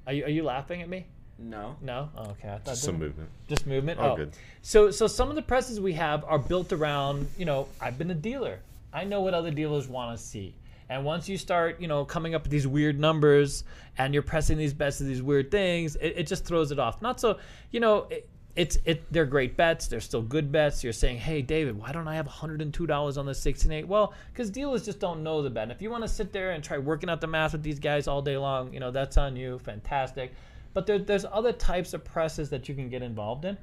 Are 0.07 0.13
you 0.13 0.25
are 0.25 0.29
you 0.29 0.43
laughing 0.43 0.81
at 0.81 0.89
me? 0.89 1.05
No. 1.37 1.77
No. 1.81 2.09
Oh, 2.17 2.31
okay. 2.31 2.49
I 2.49 2.57
thought 2.57 2.65
Just 2.65 2.83
some 2.83 2.99
movement. 2.99 3.29
just 3.47 3.65
movement. 3.65 3.99
All 3.99 4.11
oh, 4.11 4.15
good. 4.17 4.33
so 4.61 4.91
so 4.91 5.07
some 5.07 5.29
of 5.29 5.35
the 5.35 5.41
presses 5.41 5.79
we 5.79 5.93
have 5.93 6.25
are 6.25 6.39
built 6.39 6.73
around. 6.73 7.29
You 7.37 7.45
know, 7.45 7.69
I've 7.79 7.97
been 7.97 8.11
a 8.11 8.15
dealer. 8.15 8.59
I 8.93 9.03
know 9.03 9.21
what 9.21 9.33
other 9.33 9.51
dealers 9.51 9.87
want 9.87 10.17
to 10.17 10.23
see. 10.23 10.55
And 10.89 11.05
once 11.05 11.29
you 11.29 11.37
start, 11.37 11.79
you 11.79 11.87
know, 11.87 12.03
coming 12.03 12.33
up 12.33 12.43
with 12.43 12.51
these 12.51 12.65
weird 12.65 12.99
numbers 12.99 13.63
and 13.97 14.13
you're 14.13 14.23
pressing 14.23 14.57
these 14.57 14.73
bets 14.73 14.97
to 14.97 15.03
these 15.03 15.21
weird 15.21 15.51
things, 15.51 15.95
it, 15.97 16.13
it 16.17 16.27
just 16.27 16.45
throws 16.45 16.71
it 16.71 16.79
off. 16.79 17.01
Not 17.01 17.19
so, 17.19 17.37
you 17.69 17.79
know, 17.79 18.07
it, 18.09 18.27
it's 18.55 18.79
it. 18.85 19.03
They're 19.13 19.27
great 19.27 19.55
bets. 19.55 19.87
They're 19.87 19.99
still 19.99 20.23
good 20.23 20.51
bets. 20.51 20.83
You're 20.83 20.91
saying, 20.91 21.17
hey, 21.19 21.43
David, 21.43 21.77
why 21.77 21.91
don't 21.91 22.07
I 22.07 22.15
have 22.15 22.25
102 22.25 22.87
dollars 22.87 23.17
on 23.17 23.27
the 23.27 23.35
16 23.35 23.87
Well, 23.87 24.13
because 24.33 24.49
dealers 24.49 24.83
just 24.83 24.99
don't 24.99 25.21
know 25.21 25.43
the 25.43 25.51
bet. 25.51 25.63
And 25.63 25.71
if 25.71 25.81
you 25.81 25.91
want 25.91 26.03
to 26.03 26.09
sit 26.09 26.33
there 26.33 26.51
and 26.51 26.63
try 26.63 26.79
working 26.79 27.09
out 27.09 27.21
the 27.21 27.27
math 27.27 27.51
with 27.53 27.61
these 27.61 27.79
guys 27.79 28.07
all 28.07 28.23
day 28.23 28.37
long, 28.37 28.73
you 28.73 28.79
know, 28.79 28.89
that's 28.89 29.17
on 29.17 29.35
you. 29.35 29.59
Fantastic. 29.59 30.33
But 30.73 30.87
there, 30.87 30.97
there's 30.97 31.25
other 31.31 31.51
types 31.53 31.93
of 31.93 32.03
presses 32.03 32.49
that 32.49 32.67
you 32.67 32.73
can 32.73 32.89
get 32.89 33.03
involved 33.03 33.45
in. 33.45 33.57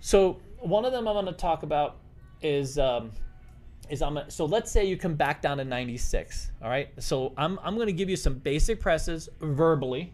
So 0.00 0.40
one 0.58 0.84
of 0.84 0.92
them 0.92 1.08
I'm 1.08 1.14
going 1.14 1.26
to 1.26 1.32
talk 1.32 1.62
about 1.62 1.96
is 2.42 2.78
um, 2.78 3.12
is 3.92 4.02
I'm 4.02 4.14
gonna, 4.14 4.30
so 4.30 4.46
let's 4.46 4.70
say 4.70 4.84
you 4.84 4.96
come 4.96 5.14
back 5.14 5.42
down 5.42 5.58
to 5.58 5.64
96. 5.64 6.50
All 6.62 6.68
right. 6.68 6.88
So 6.98 7.32
I'm 7.36 7.58
I'm 7.62 7.74
going 7.74 7.86
to 7.86 7.92
give 7.92 8.08
you 8.08 8.16
some 8.16 8.34
basic 8.34 8.80
presses 8.80 9.28
verbally, 9.40 10.12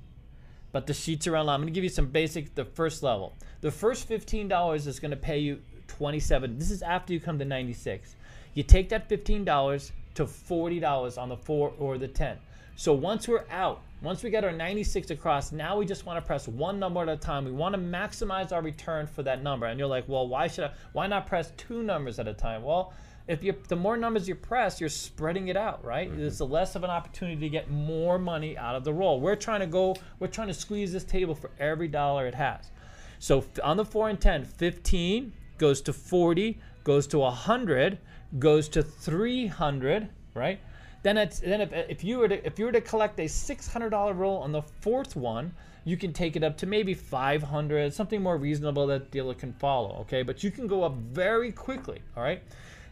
but 0.73 0.87
the 0.87 0.95
sheets 0.95 1.27
are 1.27 1.37
online. 1.37 1.55
I'm 1.55 1.61
going 1.63 1.73
to 1.73 1.75
give 1.75 1.85
you 1.85 1.91
some 1.91 2.07
basic 2.07 2.55
the 2.55 2.65
first 2.65 3.03
level. 3.03 3.35
The 3.61 3.71
first 3.71 4.09
fifteen 4.09 4.49
dollars 4.49 4.87
is 4.87 4.99
going 4.99 5.13
to 5.13 5.17
pay 5.17 5.39
you 5.39 5.61
27. 5.87 6.59
This 6.59 6.71
is 6.71 6.83
after 6.83 7.13
you 7.13 7.21
come 7.21 7.39
to 7.39 7.45
96. 7.45 8.17
You 8.55 8.65
take 8.65 8.89
that 8.89 9.09
fifteen 9.09 9.45
dollars, 9.45 9.93
to 10.19 10.25
$40 10.25 11.17
on 11.17 11.29
the 11.29 11.37
4 11.37 11.75
or 11.79 11.97
the 11.97 12.09
10. 12.09 12.39
So 12.75 12.93
once 12.93 13.29
we're 13.29 13.45
out, 13.53 13.83
once 14.03 14.25
we 14.25 14.31
get 14.31 14.45
our 14.45 14.51
96 14.51 15.11
across, 15.11 15.53
now 15.53 15.77
we 15.79 15.87
just 15.87 16.07
want 16.07 16.17
to 16.17 16.27
press 16.27 16.49
one 16.49 16.81
number 16.81 17.01
at 17.03 17.09
a 17.09 17.17
time. 17.17 17.45
We 17.45 17.53
want 17.53 17.77
to 17.77 17.81
maximize 17.81 18.51
our 18.51 18.61
return 18.61 19.07
for 19.07 19.23
that 19.23 19.45
number. 19.45 19.67
And 19.67 19.79
you're 19.79 19.89
like, 19.89 20.09
well, 20.09 20.27
why 20.27 20.49
should 20.49 20.65
I? 20.65 20.73
Why 20.93 21.07
not 21.07 21.29
press 21.29 21.53
two 21.57 21.85
numbers 21.85 22.19
at 22.19 22.27
a 22.27 22.35
time? 22.35 22.65
Well, 22.65 22.93
if 23.29 23.45
you 23.45 23.55
the 23.69 23.77
more 23.77 23.97
numbers 23.97 24.27
you 24.27 24.35
press, 24.35 24.81
you're 24.81 24.89
spreading 24.89 25.49
it 25.49 25.57
out, 25.57 25.85
right? 25.85 26.11
Mm-hmm. 26.11 26.27
It's 26.27 26.41
less 26.41 26.75
of 26.75 26.83
an 26.83 26.91
opportunity 26.91 27.41
to 27.43 27.49
get 27.49 27.71
more 27.71 28.19
money 28.19 28.57
out 28.57 28.75
of 28.75 28.85
the 28.85 28.93
roll. 28.93 29.21
We're 29.21 29.37
trying 29.37 29.61
to 29.61 29.67
go. 29.67 29.95
We're 30.19 30.29
trying 30.29 30.49
to 30.49 30.55
squeeze 30.55 30.93
this 30.93 31.05
table 31.05 31.35
for 31.35 31.51
every 31.61 31.89
dollar 31.89 32.27
it 32.27 32.35
has. 32.35 32.71
So 33.19 33.45
on 33.63 33.77
the 33.77 33.85
four 33.85 34.09
and 34.09 34.21
10, 34.21 34.45
15 34.45 35.33
goes 35.59 35.81
to 35.83 35.93
40, 35.93 36.59
goes 36.85 37.07
to 37.09 37.19
100, 37.19 37.99
goes 38.39 38.69
to 38.71 38.83
300, 38.83 40.09
right? 40.35 40.61
Then 41.03 41.19
it's 41.19 41.41
then 41.41 41.61
if, 41.61 41.73
if 41.73 42.03
you 42.03 42.19
were 42.19 42.29
to 42.29 42.47
if 42.47 42.59
you 42.59 42.65
were 42.65 42.73
to 42.73 42.81
collect 42.81 43.21
a 43.21 43.25
$600 43.25 44.17
roll 44.17 44.39
on 44.39 44.53
the 44.53 44.63
fourth 44.63 45.17
one, 45.17 45.53
you 45.85 45.97
can 45.97 46.13
take 46.13 46.37
it 46.37 46.43
up 46.43 46.57
to 46.59 46.67
maybe 46.67 46.95
500, 46.95 47.93
something 47.93 48.23
more 48.23 48.37
reasonable 48.37 48.87
that 48.87 49.11
dealer 49.11 49.35
can 49.35 49.53
follow, 49.55 49.99
okay? 50.01 50.23
But 50.23 50.43
you 50.43 50.51
can 50.51 50.67
go 50.67 50.83
up 50.83 50.95
very 50.95 51.53
quickly, 51.53 52.01
all 52.17 52.23
right? 52.23 52.43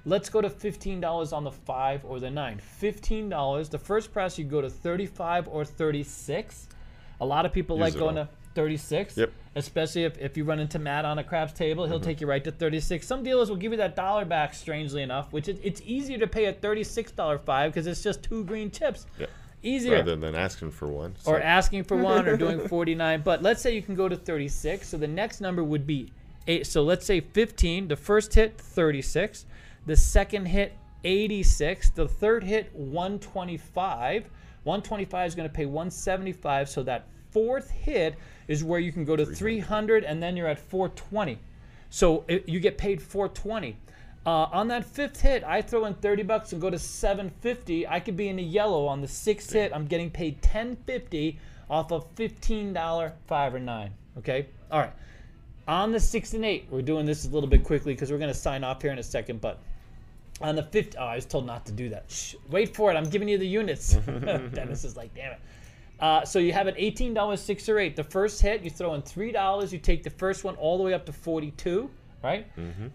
Let's 0.08 0.30
go 0.30 0.40
to 0.40 0.48
$15 0.48 1.32
on 1.32 1.42
the 1.42 1.50
5 1.50 2.04
or 2.04 2.20
the 2.20 2.30
9. 2.30 2.60
$15, 2.80 3.70
the 3.70 3.78
first 3.78 4.12
press 4.12 4.38
you 4.38 4.44
go 4.44 4.60
to 4.60 4.70
35 4.70 5.48
or 5.48 5.64
36. 5.64 6.68
A 7.20 7.26
lot 7.26 7.44
of 7.44 7.52
people 7.52 7.76
Use 7.76 7.82
like 7.82 7.94
going 7.94 8.16
all. 8.16 8.26
to 8.26 8.30
36 8.54 9.16
Yep. 9.18 9.32
especially 9.56 10.04
if, 10.04 10.16
if 10.18 10.36
you 10.36 10.44
run 10.44 10.60
into 10.60 10.78
Matt 10.78 11.04
on 11.04 11.18
a 11.18 11.24
craps 11.24 11.52
table, 11.52 11.86
he'll 11.86 11.98
mm-hmm. 11.98 12.06
take 12.06 12.20
you 12.20 12.28
right 12.28 12.42
to 12.44 12.52
36. 12.52 13.04
Some 13.04 13.24
dealers 13.24 13.50
will 13.50 13.56
give 13.56 13.72
you 13.72 13.78
that 13.78 13.96
dollar 13.96 14.24
back, 14.24 14.54
strangely 14.54 15.02
enough, 15.02 15.32
which 15.32 15.48
it, 15.48 15.60
it's 15.64 15.82
easier 15.84 16.18
to 16.18 16.26
pay 16.28 16.44
a 16.44 16.52
$36 16.52 17.40
five 17.44 17.72
because 17.72 17.88
it's 17.88 18.02
just 18.02 18.22
two 18.22 18.44
green 18.44 18.70
chips. 18.70 19.06
Yep. 19.18 19.28
Easier. 19.64 19.96
Rather 19.96 20.14
than 20.14 20.36
asking 20.36 20.70
for 20.70 20.86
one. 20.86 21.16
It's 21.16 21.26
or 21.26 21.40
asking 21.40 21.82
for 21.82 21.96
one 21.96 22.28
or 22.28 22.36
doing 22.36 22.60
49. 22.68 23.22
But 23.22 23.42
let's 23.42 23.60
say 23.60 23.74
you 23.74 23.82
can 23.82 23.96
go 23.96 24.08
to 24.08 24.16
36. 24.16 24.86
So 24.86 24.96
the 24.96 25.08
next 25.08 25.40
number 25.40 25.64
would 25.64 25.84
be 25.84 26.12
eight. 26.46 26.66
So 26.68 26.84
let's 26.84 27.04
say 27.04 27.20
15. 27.20 27.88
The 27.88 27.96
first 27.96 28.34
hit, 28.34 28.56
36. 28.56 29.46
The 29.86 29.96
second 29.96 30.46
hit, 30.46 30.76
86. 31.04 31.90
The 31.90 32.08
third 32.08 32.44
hit, 32.44 32.74
125. 32.74 34.24
125 34.64 35.26
is 35.28 35.34
going 35.34 35.48
to 35.48 35.54
pay 35.54 35.66
175. 35.66 36.68
So 36.68 36.82
that 36.82 37.06
fourth 37.30 37.70
hit 37.70 38.16
is 38.48 38.64
where 38.64 38.80
you 38.80 38.92
can 38.92 39.04
go 39.04 39.14
to 39.14 39.24
300 39.24 40.04
and 40.04 40.22
then 40.22 40.36
you're 40.36 40.48
at 40.48 40.58
420. 40.58 41.38
So 41.88 42.24
it, 42.26 42.48
you 42.48 42.58
get 42.58 42.76
paid 42.76 43.00
420. 43.00 43.76
Uh, 44.26 44.48
on 44.50 44.66
that 44.68 44.84
fifth 44.84 45.20
hit, 45.20 45.44
I 45.44 45.62
throw 45.62 45.84
in 45.84 45.94
30 45.94 46.24
bucks 46.24 46.52
and 46.52 46.60
go 46.60 46.68
to 46.68 46.78
750. 46.78 47.86
I 47.86 48.00
could 48.00 48.16
be 48.16 48.28
in 48.28 48.36
the 48.36 48.42
yellow 48.42 48.86
on 48.86 49.00
the 49.00 49.06
sixth 49.06 49.52
hit. 49.52 49.72
I'm 49.72 49.86
getting 49.86 50.10
paid 50.10 50.34
1050 50.42 51.38
off 51.70 51.92
of 51.92 52.12
$15 52.16 53.12
five 53.26 53.54
or 53.54 53.60
nine. 53.60 53.92
Okay. 54.18 54.46
All 54.70 54.80
right. 54.80 54.92
On 55.68 55.92
the 55.92 56.00
six 56.00 56.32
and 56.34 56.44
eight, 56.44 56.66
we're 56.70 56.82
doing 56.82 57.06
this 57.06 57.24
a 57.24 57.28
little 57.28 57.48
bit 57.48 57.64
quickly 57.64 57.92
because 57.92 58.10
we're 58.10 58.18
going 58.18 58.32
to 58.32 58.38
sign 58.38 58.64
off 58.64 58.82
here 58.82 58.92
in 58.92 58.98
a 58.98 59.02
second. 59.02 59.40
But 59.40 59.60
on 60.40 60.54
the 60.54 60.62
fifth, 60.62 60.96
oh, 60.98 61.04
I 61.04 61.14
was 61.16 61.26
told 61.26 61.46
not 61.46 61.64
to 61.66 61.72
do 61.72 61.88
that. 61.90 62.10
Shh, 62.10 62.34
wait 62.50 62.74
for 62.74 62.90
it. 62.90 62.96
I'm 62.96 63.08
giving 63.08 63.28
you 63.28 63.38
the 63.38 63.46
units. 63.46 63.94
Dennis 64.54 64.84
is 64.84 64.96
like, 64.96 65.14
damn 65.14 65.32
it. 65.32 65.40
Uh, 65.98 66.24
so 66.24 66.38
you 66.38 66.52
have 66.52 66.66
an 66.66 66.74
$18 66.74 67.38
six 67.38 67.68
or 67.68 67.78
eight. 67.78 67.96
The 67.96 68.04
first 68.04 68.42
hit, 68.42 68.62
you 68.62 68.70
throw 68.70 68.94
in 68.94 69.02
three 69.02 69.32
dollars. 69.32 69.72
You 69.72 69.78
take 69.78 70.02
the 70.02 70.10
first 70.10 70.44
one 70.44 70.54
all 70.56 70.76
the 70.76 70.84
way 70.84 70.92
up 70.92 71.06
to 71.06 71.12
42. 71.12 71.88
Right. 72.22 72.46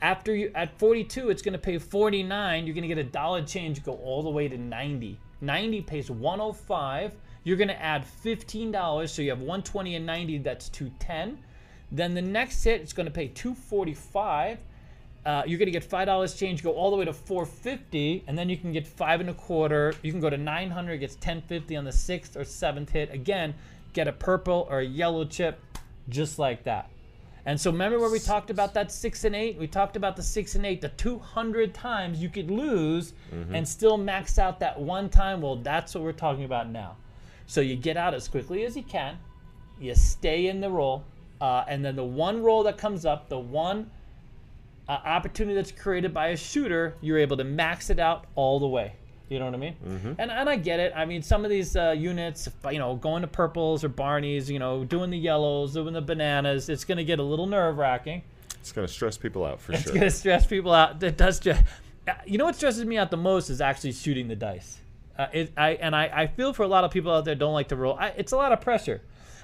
After 0.01 0.35
you 0.35 0.51
at 0.55 0.77
42, 0.77 1.30
it's 1.30 1.41
going 1.41 1.53
to 1.53 1.59
pay 1.59 1.77
49. 1.77 2.65
You're 2.65 2.73
going 2.76 2.81
to 2.81 2.88
get 2.88 2.97
a 2.97 3.03
dollar 3.03 3.41
change, 3.43 3.81
go 3.84 3.93
all 3.93 4.22
the 4.23 4.30
way 4.30 4.47
to 4.47 4.57
90. 4.57 5.18
90 5.39 5.81
pays 5.81 6.11
105. 6.11 7.13
You're 7.43 7.57
going 7.57 7.69
to 7.69 7.81
add 7.81 8.05
$15, 8.23 9.09
so 9.09 9.22
you 9.22 9.30
have 9.30 9.39
120 9.39 9.95
and 9.95 10.05
90. 10.05 10.38
That's 10.39 10.69
210. 10.69 11.39
Then 11.91 12.13
the 12.13 12.22
next 12.22 12.63
hit, 12.63 12.81
it's 12.81 12.93
going 12.93 13.05
to 13.05 13.11
pay 13.11 13.30
245. 13.30 14.59
Uh, 15.26 15.43
you're 15.45 15.60
gonna 15.60 15.72
get 15.72 15.84
five 15.84 16.07
dollars 16.07 16.34
change, 16.34 16.64
go 16.64 16.72
all 16.72 16.89
the 16.89 16.98
way 16.98 17.06
to 17.06 17.14
450, 17.14 18.23
and 18.27 18.38
then 18.38 18.49
you 18.49 18.57
can 18.57 18.72
get 18.72 18.88
five 18.88 19.19
and 19.19 19.30
a 19.30 19.34
quarter. 19.34 19.93
You 20.02 20.11
can 20.11 20.19
go 20.19 20.30
to 20.30 20.38
900, 20.38 20.98
gets 20.98 21.14
1050 21.15 21.76
on 21.76 21.85
the 21.85 21.91
sixth 21.91 22.35
or 22.35 22.43
seventh 22.43 22.89
hit. 22.89 23.14
Again, 23.14 23.53
get 23.93 24.07
a 24.07 24.11
purple 24.11 24.68
or 24.69 24.80
a 24.80 24.85
yellow 24.85 25.26
chip, 25.26 25.60
just 26.10 26.39
like 26.39 26.64
that. 26.64 26.89
And 27.45 27.60
so 27.60 27.72
remember 27.72 27.99
where 27.99 28.10
we 28.11 28.19
talked 28.19 28.52
about 28.52 28.73
that 28.76 28.91
six 28.91 29.23
and 29.23 29.35
eight? 29.35 29.57
We 29.57 29.68
talked 29.68 29.95
about 29.95 30.15
the 30.15 30.22
six 30.23 30.56
and 30.56 30.65
eight, 30.65 30.80
the 30.81 30.89
200 30.89 31.73
times 31.73 32.22
you 32.22 32.30
could 32.30 32.52
lose 32.52 33.14
and 33.53 33.68
still 33.68 33.98
max 33.98 34.38
out 34.38 34.60
that 34.60 34.80
one 34.80 35.10
time. 35.10 35.41
Well, 35.41 35.56
that's 35.56 35.95
what 35.95 36.03
we're 36.03 36.11
talking 36.11 36.43
about 36.45 36.69
now. 36.69 36.98
So 37.48 37.61
you 37.61 37.76
get 37.76 37.98
out 37.98 38.14
as 38.14 38.27
quickly 38.27 38.64
as 38.64 38.76
you 38.77 38.84
can, 38.84 39.18
you 39.80 39.95
stay 39.95 40.48
in 40.48 40.61
the 40.61 40.69
roll, 40.69 41.03
uh, 41.41 41.64
and 41.68 41.84
then 41.84 41.95
the 41.95 42.03
one 42.03 42.43
roll 42.43 42.61
that 42.64 42.77
comes 42.77 43.06
up, 43.06 43.27
the 43.27 43.39
one 43.39 43.89
uh, 44.91 44.99
opportunity 45.05 45.55
that's 45.55 45.72
created 45.72 46.13
by 46.13 46.27
a 46.30 46.38
shooter, 46.38 46.95
you're 47.01 47.18
able 47.18 47.38
to 47.38 47.43
max 47.45 47.89
it 47.89 47.99
out 47.99 48.26
all 48.35 48.59
the 48.59 48.68
way. 48.68 48.93
You 49.30 49.39
know 49.39 49.45
what 49.45 49.53
I 49.53 49.57
mean? 49.57 49.76
And, 50.19 50.30
and 50.30 50.49
I 50.49 50.57
get 50.57 50.81
it. 50.81 50.91
I 50.93 51.05
mean, 51.05 51.22
some 51.22 51.45
of 51.45 51.49
these 51.49 51.77
uh, 51.77 51.91
units, 51.97 52.49
you 52.69 52.80
know, 52.80 52.95
going 52.95 53.22
to 53.22 53.27
purples 53.30 53.81
or 53.85 53.89
Barneys, 53.89 54.49
you 54.49 54.59
know, 54.59 54.84
doing 54.84 55.09
the 55.09 55.18
yellows, 55.18 55.73
doing 55.73 55.93
the 55.93 56.01
bananas, 56.01 56.68
it's 56.68 56.84
going 56.84 56.97
to 56.97 57.05
get 57.05 57.19
a 57.19 57.23
little 57.23 57.47
nerve 57.47 57.77
wracking. 57.77 58.22
It's 58.59 58.73
going 58.73 58.85
to 58.85 58.93
stress 58.93 59.18
people 59.18 59.45
out 59.45 59.61
for 59.61 59.72
It's 59.72 59.84
sure. 59.84 59.91
It's 59.91 59.97
going 59.97 60.11
to 60.11 60.15
stress 60.18 60.45
people 60.45 60.73
out. 60.73 61.01
It 61.01 61.15
does 61.15 61.38
stress. 61.38 61.63
uh, 62.09 62.11
You 62.26 62.38
know 62.38 62.43
what 62.45 62.57
stresses 62.57 62.84
me 62.84 62.97
out 62.97 63.09
the 63.09 63.15
most 63.18 63.49
is 63.49 63.61
actually 63.61 63.93
shooting 63.93 64.27
the 64.27 64.35
dice. 64.35 64.81
Uh, 65.18 65.27
it, 65.31 65.53
I 65.55 65.72
and 65.72 65.95
I, 65.95 66.11
I 66.13 66.27
feel 66.27 66.51
for 66.51 66.63
a 66.63 66.68
lot 66.68 66.84
of 66.84 66.91
people 66.91 67.13
out 67.13 67.23
there 67.23 67.35
don't 67.35 67.53
like 67.53 67.69
to 67.69 67.77
roll. 67.77 67.95
I, 67.97 68.07
it's 68.09 68.34
a 68.34 68.38
lot 68.38 68.51
of 68.51 68.59
pressure. 68.59 69.01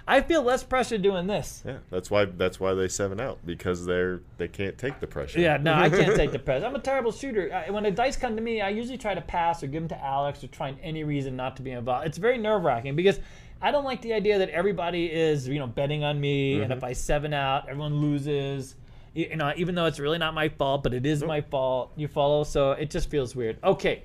I 0.09 0.21
feel 0.21 0.41
less 0.41 0.63
pressure 0.63 0.97
doing 0.97 1.27
this. 1.27 1.63
Yeah, 1.65 1.79
that's 1.89 2.09
why 2.09 2.25
that's 2.25 2.61
why 2.61 2.73
they 2.73 2.87
seven 2.87 3.19
out 3.19 3.39
because 3.45 3.85
they're 3.85 4.21
they 4.37 4.47
can't 4.47 4.77
take 4.77 5.01
the 5.01 5.07
pressure. 5.07 5.39
Yeah, 5.39 5.57
no, 5.57 5.73
I 5.73 5.89
can't 5.89 6.15
take 6.15 6.31
the 6.31 6.39
press. 6.47 6.63
I'm 6.63 6.75
a 6.75 6.79
terrible 6.79 7.11
shooter. 7.11 7.53
I, 7.53 7.69
when 7.71 7.83
the 7.83 7.91
dice 7.91 8.15
come 8.15 8.37
to 8.37 8.41
me, 8.41 8.61
I 8.61 8.69
usually 8.69 8.97
try 8.97 9.13
to 9.13 9.21
pass 9.21 9.61
or 9.63 9.67
give 9.67 9.81
them 9.81 9.89
to 9.89 10.03
Alex 10.03 10.41
or 10.43 10.47
try 10.47 10.73
any 10.81 11.03
reason 11.03 11.35
not 11.35 11.57
to 11.57 11.61
be 11.61 11.71
involved. 11.71 12.07
It's 12.07 12.17
very 12.17 12.37
nerve 12.37 12.63
wracking 12.63 12.95
because 12.95 13.19
I 13.61 13.71
don't 13.71 13.83
like 13.83 14.01
the 14.01 14.13
idea 14.13 14.39
that 14.39 14.49
everybody 14.49 15.07
is, 15.07 15.45
you 15.45 15.59
know, 15.59 15.67
betting 15.67 16.05
on 16.05 16.21
me, 16.21 16.61
and 16.61 16.71
if 16.71 16.77
mm-hmm. 16.77 16.85
I 16.85 16.93
seven 16.93 17.33
out, 17.33 17.67
everyone 17.67 17.99
loses. 17.99 18.75
You 19.13 19.35
know, 19.35 19.51
even 19.57 19.75
though 19.75 19.87
it's 19.87 19.99
really 19.99 20.19
not 20.19 20.33
my 20.33 20.47
fault, 20.47 20.83
but 20.83 20.93
it 20.93 21.05
is 21.05 21.23
my 21.23 21.41
fault. 21.41 21.91
You 21.97 22.07
follow, 22.07 22.43
so 22.45 22.71
it 22.71 22.89
just 22.89 23.09
feels 23.09 23.35
weird. 23.35 23.57
Okay. 23.63 24.03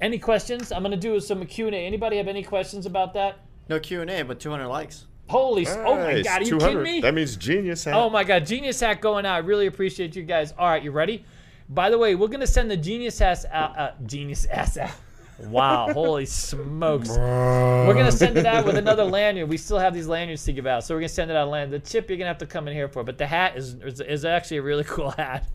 Any 0.00 0.18
questions? 0.18 0.72
I'm 0.72 0.82
gonna 0.82 0.96
do 0.96 1.20
some 1.20 1.44
Q 1.46 1.66
and 1.66 1.76
A. 1.76 1.78
Anybody 1.78 2.16
have 2.16 2.26
any 2.26 2.42
questions 2.42 2.86
about 2.86 3.14
that? 3.14 3.38
No 3.68 3.80
Q 3.80 4.02
and 4.02 4.10
A, 4.10 4.22
but 4.22 4.40
200 4.40 4.66
likes. 4.68 5.06
Holy! 5.28 5.66
s 5.66 5.74
Oh 5.78 5.96
my 5.96 6.20
God! 6.22 6.42
Are 6.42 6.44
you 6.44 6.50
200. 6.50 6.68
kidding 6.68 6.82
me? 6.82 7.00
That 7.00 7.14
means 7.14 7.36
genius. 7.36 7.84
hat. 7.84 7.94
Oh 7.94 8.10
my 8.10 8.24
god, 8.24 8.44
Genius 8.46 8.78
Hack 8.80 9.00
going 9.00 9.24
out. 9.24 9.34
I 9.34 9.38
really 9.38 9.66
appreciate 9.66 10.14
you 10.14 10.22
guys. 10.22 10.52
All 10.58 10.68
right, 10.68 10.82
you 10.82 10.90
ready? 10.90 11.24
By 11.68 11.88
the 11.88 11.96
way, 11.96 12.14
we're 12.14 12.28
gonna 12.28 12.46
send 12.46 12.70
the 12.70 12.76
Genius 12.76 13.20
Ass 13.22 13.46
out. 13.50 13.78
Uh, 13.78 13.92
Genius 14.06 14.44
Ass 14.46 14.76
out. 14.76 14.90
Wow, 15.40 15.92
holy 15.92 16.26
smokes. 16.26 17.08
We're 17.08 17.92
gonna 17.92 18.12
send 18.12 18.38
it 18.38 18.46
out 18.46 18.64
with 18.64 18.76
another 18.76 19.02
lanyard. 19.02 19.48
We 19.48 19.56
still 19.56 19.80
have 19.80 19.92
these 19.92 20.06
lanyards 20.06 20.44
to 20.44 20.52
give 20.52 20.64
out, 20.64 20.84
so 20.84 20.94
we're 20.94 21.00
gonna 21.00 21.08
send 21.08 21.28
it 21.28 21.36
out 21.36 21.48
land. 21.48 21.72
The 21.72 21.80
chip 21.80 22.08
you're 22.08 22.18
gonna 22.18 22.28
have 22.28 22.38
to 22.38 22.46
come 22.46 22.68
in 22.68 22.74
here 22.74 22.86
for, 22.86 23.02
but 23.02 23.18
the 23.18 23.26
hat 23.26 23.56
is 23.56 23.74
is, 23.82 24.00
is 24.00 24.24
actually 24.24 24.58
a 24.58 24.62
really 24.62 24.84
cool 24.94 25.10
hat. 25.10 25.48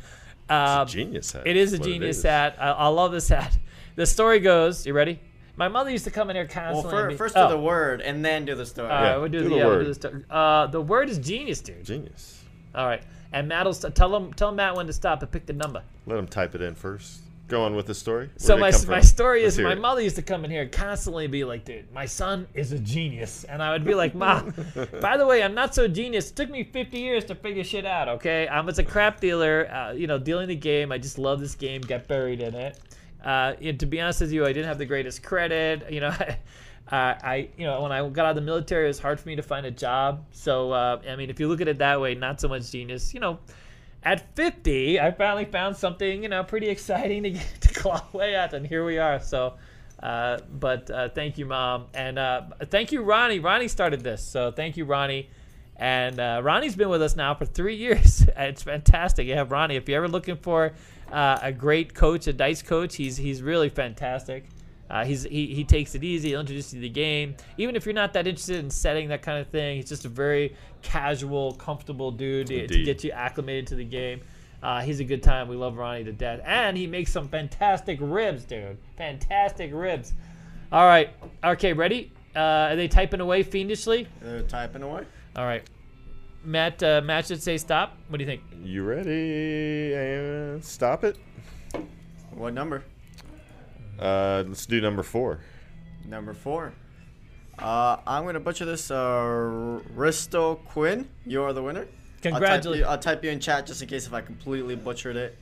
Um, 0.50 0.86
genius 0.86 1.32
hat. 1.32 1.48
it 1.48 1.56
is 1.56 1.72
a 1.72 1.80
genius 1.80 2.18
is. 2.18 2.24
hat. 2.24 2.58
I, 2.60 2.72
I 2.72 2.88
love 2.88 3.14
this 3.14 3.30
hat. 3.30 3.58
The 3.96 4.06
story 4.06 4.40
goes. 4.40 4.86
You 4.86 4.92
ready? 4.92 5.22
My 5.60 5.68
mother 5.68 5.90
used 5.92 6.06
to 6.06 6.12
come 6.12 6.30
in 6.30 6.38
here 6.38 6.48
constantly. 6.48 6.90
fir- 6.92 7.00
and 7.02 7.10
be- 7.10 7.18
first 7.18 7.36
oh. 7.38 7.50
do 7.50 7.56
the 7.56 7.62
word 7.62 8.00
and 8.00 8.24
then 8.24 8.46
do 8.46 8.56
the 8.56 8.66
story. 8.66 8.90
All 8.90 8.96
right, 8.96 9.10
Yeah, 9.12 9.18
we'll 9.18 9.28
do, 9.28 9.40
do 9.40 9.44
the, 9.44 9.50
the 9.50 9.56
yeah, 9.58 9.66
we'll 9.66 9.76
word. 9.76 9.80
do 9.84 9.88
the 9.90 9.94
story. 9.94 10.24
Uh, 10.30 10.68
the 10.68 10.82
word 10.82 11.10
is 11.10 11.18
genius, 11.20 11.60
dude. 11.60 11.84
Genius. 11.84 12.42
All 12.74 12.86
right, 12.88 13.04
and 13.34 13.48
Matt 13.50 13.66
will 13.66 13.74
st- 13.74 13.94
tell 13.94 14.16
him 14.16 14.34
tell 14.34 14.54
Matt 14.54 14.76
when 14.76 14.88
to 14.88 14.94
stop 14.94 15.22
and 15.22 15.30
pick 15.30 15.46
the 15.46 15.54
number. 15.54 15.84
Let 16.06 16.18
him 16.18 16.28
type 16.28 16.56
it 16.56 16.62
in 16.62 16.76
first. 16.76 17.24
Go 17.50 17.64
on 17.64 17.76
with 17.76 17.88
the 17.88 17.96
story. 17.96 18.28
Where'd 18.28 18.42
So 18.42 18.56
my 18.58 18.72
my 18.88 19.02
story 19.02 19.44
Let's 19.44 19.58
is 19.58 19.64
my 19.64 19.72
it. 19.74 19.82
mother 19.82 20.02
used 20.02 20.16
to 20.18 20.22
come 20.22 20.46
in 20.46 20.52
here 20.52 20.62
and 20.62 20.72
constantly 20.72 21.28
be 21.28 21.44
like, 21.44 21.66
"Dude, 21.66 21.92
my 21.92 22.06
son 22.06 22.48
is 22.54 22.72
a 22.72 22.80
genius," 22.80 23.44
and 23.44 23.62
I 23.62 23.72
would 23.74 23.84
be 23.84 23.96
like, 23.96 24.16
"Mom, 24.16 24.54
by 25.02 25.18
the 25.18 25.26
way, 25.26 25.44
I'm 25.44 25.56
not 25.56 25.76
so 25.76 25.88
genius. 25.90 26.30
It 26.30 26.36
took 26.38 26.50
me 26.50 26.64
50 26.64 26.98
years 27.00 27.26
to 27.26 27.36
figure 27.36 27.64
shit 27.66 27.86
out. 27.88 28.08
Okay, 28.08 28.48
I'm 28.48 28.70
as 28.70 28.78
a 28.80 28.84
crap 28.84 29.20
dealer, 29.20 29.68
uh, 29.74 29.92
you 29.92 30.08
know, 30.08 30.20
dealing 30.20 30.48
the 30.48 30.56
game. 30.56 30.92
I 30.94 31.00
just 31.00 31.18
love 31.18 31.42
this 31.42 31.56
game. 31.56 31.82
Get 31.82 32.08
buried 32.08 32.40
in 32.40 32.54
it. 32.56 32.80
Uh, 33.24 33.54
and 33.62 33.80
to 33.80 33.86
be 33.86 34.00
honest 34.00 34.22
with 34.22 34.32
you, 34.32 34.46
I 34.46 34.54
didn't 34.54 34.68
have 34.68 34.78
the 34.78 34.86
greatest 34.86 35.24
credit. 35.24 35.86
You 35.92 36.02
know, 36.02 36.08
uh, 36.92 37.16
I 37.24 37.50
you 37.58 37.66
know 37.66 37.82
when 37.82 37.92
I 37.92 38.08
got 38.10 38.26
out 38.26 38.30
of 38.32 38.36
the 38.36 38.42
military, 38.42 38.86
it 38.86 38.88
was 38.88 39.00
hard 39.00 39.20
for 39.20 39.28
me 39.28 39.36
to 39.36 39.44
find 39.44 39.66
a 39.66 39.72
job. 39.72 40.26
So 40.32 40.72
uh, 40.72 41.02
I 41.10 41.16
mean, 41.16 41.30
if 41.30 41.40
you 41.40 41.48
look 41.48 41.62
at 41.62 41.68
it 41.68 41.80
that 41.80 42.00
way, 42.00 42.16
not 42.16 42.40
so 42.40 42.48
much 42.48 42.72
genius. 42.72 43.14
You 43.14 43.20
know. 43.20 43.40
At 44.02 44.34
50, 44.38 44.98
I 44.98 45.12
finally 45.12 45.44
found 45.44 45.76
something, 45.76 46.24
you 46.24 46.30
know, 46.30 46.42
pretty 46.42 46.70
exciting 46.70 47.24
to 47.24 47.32
get 47.32 47.46
to 47.60 47.74
claw 47.74 48.02
away 48.14 48.34
at, 48.34 48.54
and 48.54 48.66
here 48.66 48.86
we 48.86 48.98
are. 48.98 49.20
So, 49.20 49.56
uh, 50.02 50.38
but 50.58 50.90
uh, 50.90 51.10
thank 51.10 51.38
you, 51.38 51.46
mom, 51.46 51.88
and 51.94 52.18
uh, 52.18 52.44
thank 52.70 52.94
you, 52.94 53.02
Ronnie. 53.02 53.40
Ronnie 53.40 53.68
started 53.68 54.00
this, 54.00 54.24
so 54.24 54.52
thank 54.52 54.78
you, 54.78 54.86
Ronnie. 54.86 55.30
And 55.76 56.20
uh, 56.20 56.42
Ronnie's 56.44 56.76
been 56.76 56.90
with 56.90 57.02
us 57.02 57.16
now 57.16 57.34
for 57.34 57.46
three 57.46 57.76
years. 57.76 58.26
it's 58.38 58.64
fantastic. 58.64 59.28
You 59.28 59.36
have 59.36 59.52
Ronnie. 59.52 59.78
If 59.78 59.88
you're 59.88 59.98
ever 59.98 60.10
looking 60.10 60.36
for 60.36 60.74
uh, 61.12 61.40
a 61.42 61.52
great 61.52 61.94
coach, 61.94 62.28
a 62.28 62.34
dice 62.34 62.62
coach, 62.62 62.96
he's 62.96 63.18
he's 63.18 63.42
really 63.42 63.70
fantastic. 63.70 64.46
Uh, 64.90 65.06
he's 65.06 65.24
he, 65.24 65.54
he 65.54 65.64
takes 65.64 65.94
it 65.94 66.04
easy. 66.04 66.30
He'll 66.30 66.40
introduce 66.40 66.74
you 66.74 66.80
to 66.80 66.82
the 66.82 66.90
game. 66.90 67.36
Even 67.58 67.76
if 67.76 67.86
you're 67.86 67.94
not 67.94 68.14
that 68.14 68.26
interested 68.26 68.58
in 68.58 68.70
setting 68.72 69.10
that 69.10 69.22
kind 69.22 69.40
of 69.40 69.48
thing, 69.48 69.78
he's 69.78 69.90
just 69.90 70.06
a 70.06 70.10
very 70.10 70.56
casual, 70.82 71.54
comfortable 71.54 72.12
dude 72.12 72.48
to, 72.48 72.68
to 72.68 72.84
get 72.84 73.04
you 73.04 73.12
acclimated 73.12 73.68
to 73.68 73.76
the 73.76 73.86
game. 73.86 74.22
Uh, 74.62 74.82
he's 74.82 75.00
a 75.00 75.04
good 75.04 75.24
time. 75.24 75.48
We 75.48 75.56
love 75.56 75.78
Ronnie 75.78 76.04
to 76.04 76.12
death, 76.12 76.42
and 76.44 76.76
he 76.76 76.88
makes 76.88 77.12
some 77.12 77.28
fantastic 77.30 78.00
ribs, 78.02 78.44
dude. 78.44 78.78
Fantastic 78.98 79.72
ribs. 79.74 80.14
All 80.72 80.86
right, 80.86 81.12
okay, 81.44 81.74
ready? 81.74 82.12
Uh, 82.36 82.40
are 82.40 82.76
they 82.76 82.88
typing 82.88 83.22
away 83.22 83.44
fiendishly? 83.44 84.08
They're 84.22 84.42
typing 84.42 84.84
away. 84.84 85.06
All 85.36 85.46
right, 85.46 85.64
Matt. 86.44 86.82
Uh, 86.82 87.02
Matt 87.04 87.28
should 87.28 87.42
say 87.42 87.58
stop. 87.58 87.98
What 88.08 88.18
do 88.18 88.24
you 88.24 88.30
think? 88.30 88.42
You 88.64 88.84
ready? 88.84 89.94
And 89.94 90.64
stop 90.64 91.04
it. 91.04 91.18
What 92.32 92.54
number? 92.54 92.84
Uh, 94.00 94.44
let's 94.48 94.66
do 94.66 94.80
number 94.80 95.04
four. 95.04 95.40
Number 96.06 96.34
four. 96.34 96.74
Uh, 97.58 97.98
I'm 98.08 98.26
gonna 98.26 98.40
butcher 98.40 98.66
this. 98.66 98.90
Uh, 98.90 99.82
Risto 99.96 100.64
Quinn, 100.66 101.08
you 101.26 101.44
are 101.44 101.52
the 101.52 101.62
winner. 101.62 101.88
Congratulations. 102.22 102.86
I'll 102.88 102.98
type, 102.98 103.04
you, 103.04 103.12
I'll 103.12 103.16
type 103.16 103.24
you 103.24 103.30
in 103.32 103.40
chat 103.40 103.66
just 103.66 103.82
in 103.82 103.90
case 103.90 104.08
if 104.08 104.14
I 104.14 104.22
completely 104.22 104.76
butchered 104.76 105.18
it. 105.18 105.38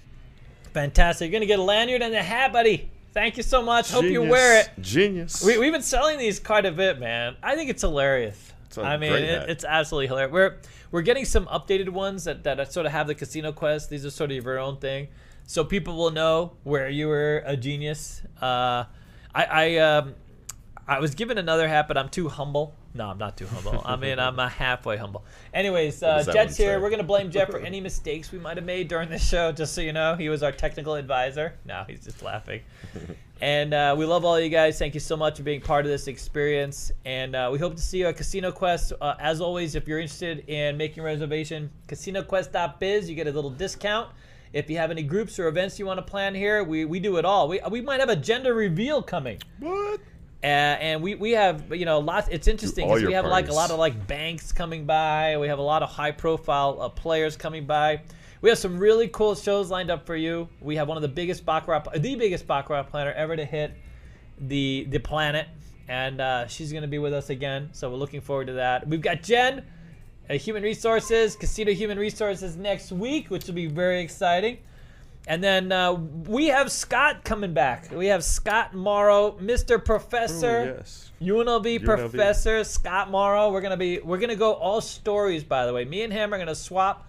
Fantastic. 0.74 1.30
You're 1.30 1.40
gonna 1.40 1.46
get 1.46 1.60
a 1.60 1.64
lanyard 1.64 2.02
and 2.02 2.14
a 2.16 2.24
hat, 2.24 2.52
buddy. 2.52 2.90
Thank 3.14 3.38
you 3.38 3.44
so 3.44 3.62
much. 3.62 3.92
Hope 3.92 4.06
you 4.06 4.22
wear 4.22 4.62
it. 4.62 4.70
Genius. 4.82 5.44
We, 5.44 5.58
we've 5.58 5.72
been 5.72 5.82
selling 5.82 6.20
these 6.20 6.40
quite 6.40 6.66
a 6.66 6.72
bit, 6.72 7.00
man. 7.00 7.36
I 7.42 7.56
think 7.56 7.70
it's 7.70 7.82
hilarious. 7.82 8.54
It's 8.68 8.78
a 8.78 8.84
I 8.84 8.98
mean, 8.98 9.12
great 9.12 9.24
it, 9.24 9.40
hat. 9.40 9.50
it's 9.50 9.64
absolutely 9.64 10.08
hilarious. 10.08 10.32
We're 10.32 10.58
we're 10.92 11.02
getting 11.02 11.26
some 11.26 11.46
updated 11.48 11.90
ones 11.90 12.24
that, 12.26 12.44
that 12.44 12.72
sort 12.72 12.86
of 12.86 12.92
have 12.92 13.08
the 13.08 13.16
casino 13.16 13.52
quest. 13.52 13.90
These 13.90 14.06
are 14.06 14.10
sort 14.10 14.32
of 14.32 14.44
your 14.44 14.60
own 14.60 14.78
thing, 14.78 15.08
so 15.46 15.64
people 15.64 15.96
will 15.98 16.12
know 16.12 16.54
where 16.64 16.90
you 16.90 17.08
were 17.08 17.44
a 17.46 17.58
genius. 17.58 18.22
Uh, 18.42 18.86
I 19.34 19.44
I 19.46 19.78
um, 19.78 20.16
I 20.88 21.00
was 21.00 21.16
given 21.16 21.38
another 21.38 21.68
hat, 21.68 21.88
but 21.88 21.98
I'm 21.98 22.10
too 22.10 22.30
humble. 22.30 22.74
No, 22.94 23.08
I'm 23.10 23.18
not 23.18 23.38
too 23.38 23.46
humble. 23.46 23.82
I 23.86 23.96
mean, 23.96 24.18
I'm 24.18 24.40
a 24.40 24.50
halfway 24.50 24.98
humble. 24.98 25.24
Anyways, 25.54 26.02
uh, 26.02 26.24
Jet's 26.24 26.58
here. 26.58 26.78
say? 26.78 26.82
We're 26.82 26.90
gonna 26.90 27.04
blame 27.04 27.30
Jet 27.30 27.52
for 27.52 27.60
any 27.72 27.82
mistakes 27.82 28.32
we 28.32 28.40
might 28.40 28.58
have 28.58 28.66
made 28.66 28.88
during 28.88 29.10
this 29.10 29.28
show. 29.28 29.52
Just 29.52 29.76
so 29.76 29.82
you 29.82 29.94
know, 29.94 30.16
he 30.16 30.30
was 30.30 30.42
our 30.42 30.52
technical 30.52 30.96
advisor. 30.96 31.54
No, 31.66 31.84
he's 31.88 32.04
just 32.06 32.24
laughing. 32.24 32.62
And 33.42 33.74
uh, 33.74 33.96
we 33.98 34.06
love 34.06 34.26
all 34.26 34.40
you 34.40 34.50
guys. 34.50 34.80
Thank 34.80 34.94
you 34.94 35.00
so 35.00 35.16
much 35.16 35.38
for 35.38 35.44
being 35.44 35.62
part 35.62 35.86
of 35.86 35.92
this 35.92 36.08
experience. 36.08 36.92
And 37.06 37.36
uh, 37.36 37.50
we 37.52 37.60
hope 37.60 37.76
to 37.76 37.82
see 37.82 38.00
you 38.00 38.08
at 38.08 38.18
Casino 38.18 38.52
Quest. 38.52 38.94
Uh, 39.00 39.16
as 39.20 39.42
always, 39.42 39.76
if 39.76 39.88
you're 39.88 40.00
interested 40.00 40.48
in 40.50 40.76
making 40.78 41.02
a 41.02 41.06
reservation, 41.06 41.70
CasinoQuest.biz, 41.88 43.10
you 43.10 43.16
get 43.16 43.28
a 43.28 43.32
little 43.32 43.52
discount. 43.52 44.10
If 44.54 44.70
you 44.70 44.78
have 44.78 44.90
any 44.90 45.04
groups 45.04 45.38
or 45.40 45.48
events 45.48 45.78
you 45.78 45.86
want 45.86 46.00
to 46.00 46.02
plan 46.04 46.34
here, 46.34 46.64
we, 46.64 46.86
we 46.86 47.00
do 47.00 47.18
it 47.18 47.26
all. 47.26 47.48
We, 47.48 47.60
we 47.70 47.82
might 47.82 48.00
have 48.00 48.10
a 48.10 48.16
gender 48.16 48.54
reveal 48.54 49.04
coming. 49.04 49.40
what? 49.60 50.00
Uh, 50.44 50.46
and 50.46 51.02
we, 51.02 51.16
we 51.16 51.32
have 51.32 51.76
you 51.76 51.86
know 51.86 51.98
lots. 51.98 52.28
It's 52.30 52.48
interesting 52.48 52.88
because 52.88 53.02
we 53.02 53.10
your 53.10 53.24
have 53.24 53.26
like 53.26 53.50
a 53.50 53.54
lot 53.54 53.72
of 53.72 53.80
like 53.80 54.06
banks 54.06 54.52
coming 54.52 54.86
by. 54.86 55.36
We 55.38 55.48
have 55.48 55.58
a 55.58 55.64
lot 55.64 55.82
of 55.82 55.90
high 55.90 56.12
profile 56.12 56.80
uh, 56.80 56.90
players 56.90 57.36
coming 57.36 57.66
by. 57.66 58.02
We 58.42 58.50
have 58.50 58.58
some 58.58 58.78
really 58.78 59.08
cool 59.08 59.36
shows 59.36 59.72
lined 59.72 59.90
up 59.90 60.06
for 60.06 60.16
you. 60.16 60.48
We 60.62 60.76
have 60.76 60.88
one 60.88 60.98
of 60.98 61.02
the 61.02 61.08
biggest 61.08 61.46
baccarat, 61.46 61.86
the 61.96 62.16
biggest 62.16 62.46
baccarat 62.48 62.84
planner 62.84 63.12
ever 63.14 63.36
to 63.36 63.46
hit 63.46 63.74
the 64.40 64.86
the 64.90 65.00
planet, 65.00 65.48
and 65.88 66.22
uh, 66.22 66.48
she's 66.48 66.72
gonna 66.72 66.88
be 66.88 67.00
with 67.00 67.14
us 67.14 67.30
again. 67.30 67.70
So 67.72 67.90
we're 67.90 67.98
looking 67.98 68.22
forward 68.22 68.48
to 68.48 68.54
that. 68.54 68.88
We've 68.88 69.02
got 69.02 69.24
Jen, 69.24 69.66
uh, 70.30 70.34
Human 70.34 70.62
Resources, 70.62 71.36
Casino 71.36 71.72
Human 71.72 71.98
Resources 71.98 72.56
next 72.56 72.92
week, 72.92 73.30
which 73.30 73.48
will 73.48 73.56
be 73.56 73.68
very 73.68 74.02
exciting. 74.02 74.60
And 75.30 75.44
then 75.44 75.74
uh, 75.74 75.94
we 75.94 76.48
have 76.48 76.72
Scott 76.72 77.26
coming 77.26 77.54
back. 77.54 77.92
We 77.92 78.08
have 78.08 78.24
Scott 78.24 78.74
Morrow, 78.74 79.38
Mr. 79.42 79.84
Professor. 79.84 80.62
Ooh, 80.62 80.78
yes. 80.78 81.12
UNLV, 81.22 81.80
UNLV. 81.80 81.84
professor 81.84 82.64
Scott 82.64 83.10
Morrow. 83.10 83.52
We're 83.52 83.62
gonna 83.62 83.76
be 83.76 84.00
we're 84.00 84.20
gonna 84.20 84.36
go 84.36 84.54
all 84.54 84.80
stories. 84.80 85.44
By 85.44 85.66
the 85.66 85.74
way, 85.74 85.84
me 85.86 86.04
and 86.04 86.14
him 86.14 86.34
are 86.34 86.38
gonna 86.38 86.56
swap 86.56 87.07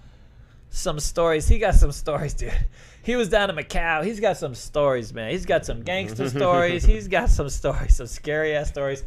some 0.71 1.01
stories. 1.01 1.49
He 1.49 1.59
got 1.59 1.75
some 1.75 1.93
stories, 1.93 2.35
dude. 2.35 2.53
He 3.01 3.17
was 3.17 3.31
down 3.31 3.49
in 3.49 3.57
Macau. 3.57 4.05
He's 4.05 4.21
got 4.21 4.37
some 4.37 4.55
stories, 4.55 5.15
man. 5.15 5.31
He's 5.31 5.47
got 5.47 5.65
some 5.65 5.83
gangster 5.83 6.29
stories. 6.39 6.85
He's 6.85 7.09
got 7.09 7.31
some 7.31 7.49
stories, 7.49 7.97
some 7.97 8.07
scary 8.07 8.55
ass 8.55 8.69
stories. 8.69 9.03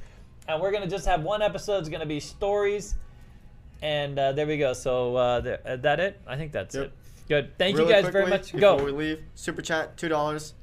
And 0.47 0.59
we're 0.59 0.71
gonna 0.71 0.87
just 0.87 1.05
have 1.05 1.21
one 1.21 1.43
episode. 1.43 1.77
It's 1.79 1.89
gonna 1.89 2.07
be 2.07 2.19
stories. 2.19 2.95
And 3.83 4.17
uh, 4.17 4.31
there 4.31 4.47
we 4.47 4.57
go. 4.57 4.73
So 4.73 5.15
uh, 5.17 5.39
there, 5.41 5.59
uh, 5.65 5.75
that 5.77 5.99
it? 5.99 6.19
I 6.25 6.35
think 6.35 6.51
that's 6.51 6.73
Yep. 6.73 6.85
it. 6.85 6.93
Good. 7.27 7.57
Thank 7.59 7.77
really 7.77 7.89
you 7.93 8.01
guys 8.01 8.11
very 8.11 8.27
much. 8.27 8.53
Before 8.53 8.77
Go. 8.77 8.83
we 8.85 8.91
leave, 8.91 9.23
super 9.35 9.61
chat 9.61 9.97
two 9.97 10.09
dollars, 10.09 10.55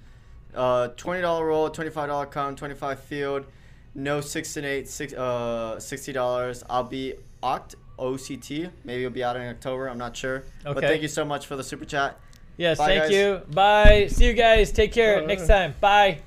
uh, 0.57 0.89
twenty 0.97 1.20
dollar 1.20 1.47
roll, 1.47 1.70
twenty 1.70 1.91
five 1.91 2.09
dollar 2.09 2.27
come, 2.27 2.57
twenty 2.57 2.75
five 2.75 2.99
field, 2.99 3.47
no 3.95 4.20
six 4.20 4.57
and 4.57 4.66
eight, 4.66 4.89
six 4.89 5.12
uh, 5.12 5.79
sixty 5.79 6.12
dollars. 6.12 6.65
I'll 6.69 6.83
be 6.83 7.15
oct 7.43 7.77
OCT. 7.99 8.70
Maybe 8.85 9.05
it'll 9.05 9.12
be 9.12 9.25
out 9.25 9.37
in 9.37 9.43
October. 9.43 9.89
I'm 9.89 9.99
not 9.99 10.16
sure. 10.16 10.45
But 10.65 10.81
thank 10.81 11.03
you 11.03 11.09
so 11.09 11.25
much 11.25 11.47
for 11.47 11.57
the 11.57 11.65
super 11.65 11.85
chat. 11.85 12.19
Yes. 12.57 12.79
Bye, 12.79 12.87
thank 12.87 13.03
guys. 13.03 13.12
you. 13.12 13.41
Bye. 13.53 14.07
See 14.11 14.27
you 14.27 14.33
guys. 14.33 14.73
Take 14.73 14.93
care 14.93 15.20
Bye. 15.20 15.27
next 15.27 15.47
time. 15.47 15.75
Bye. 15.81 16.20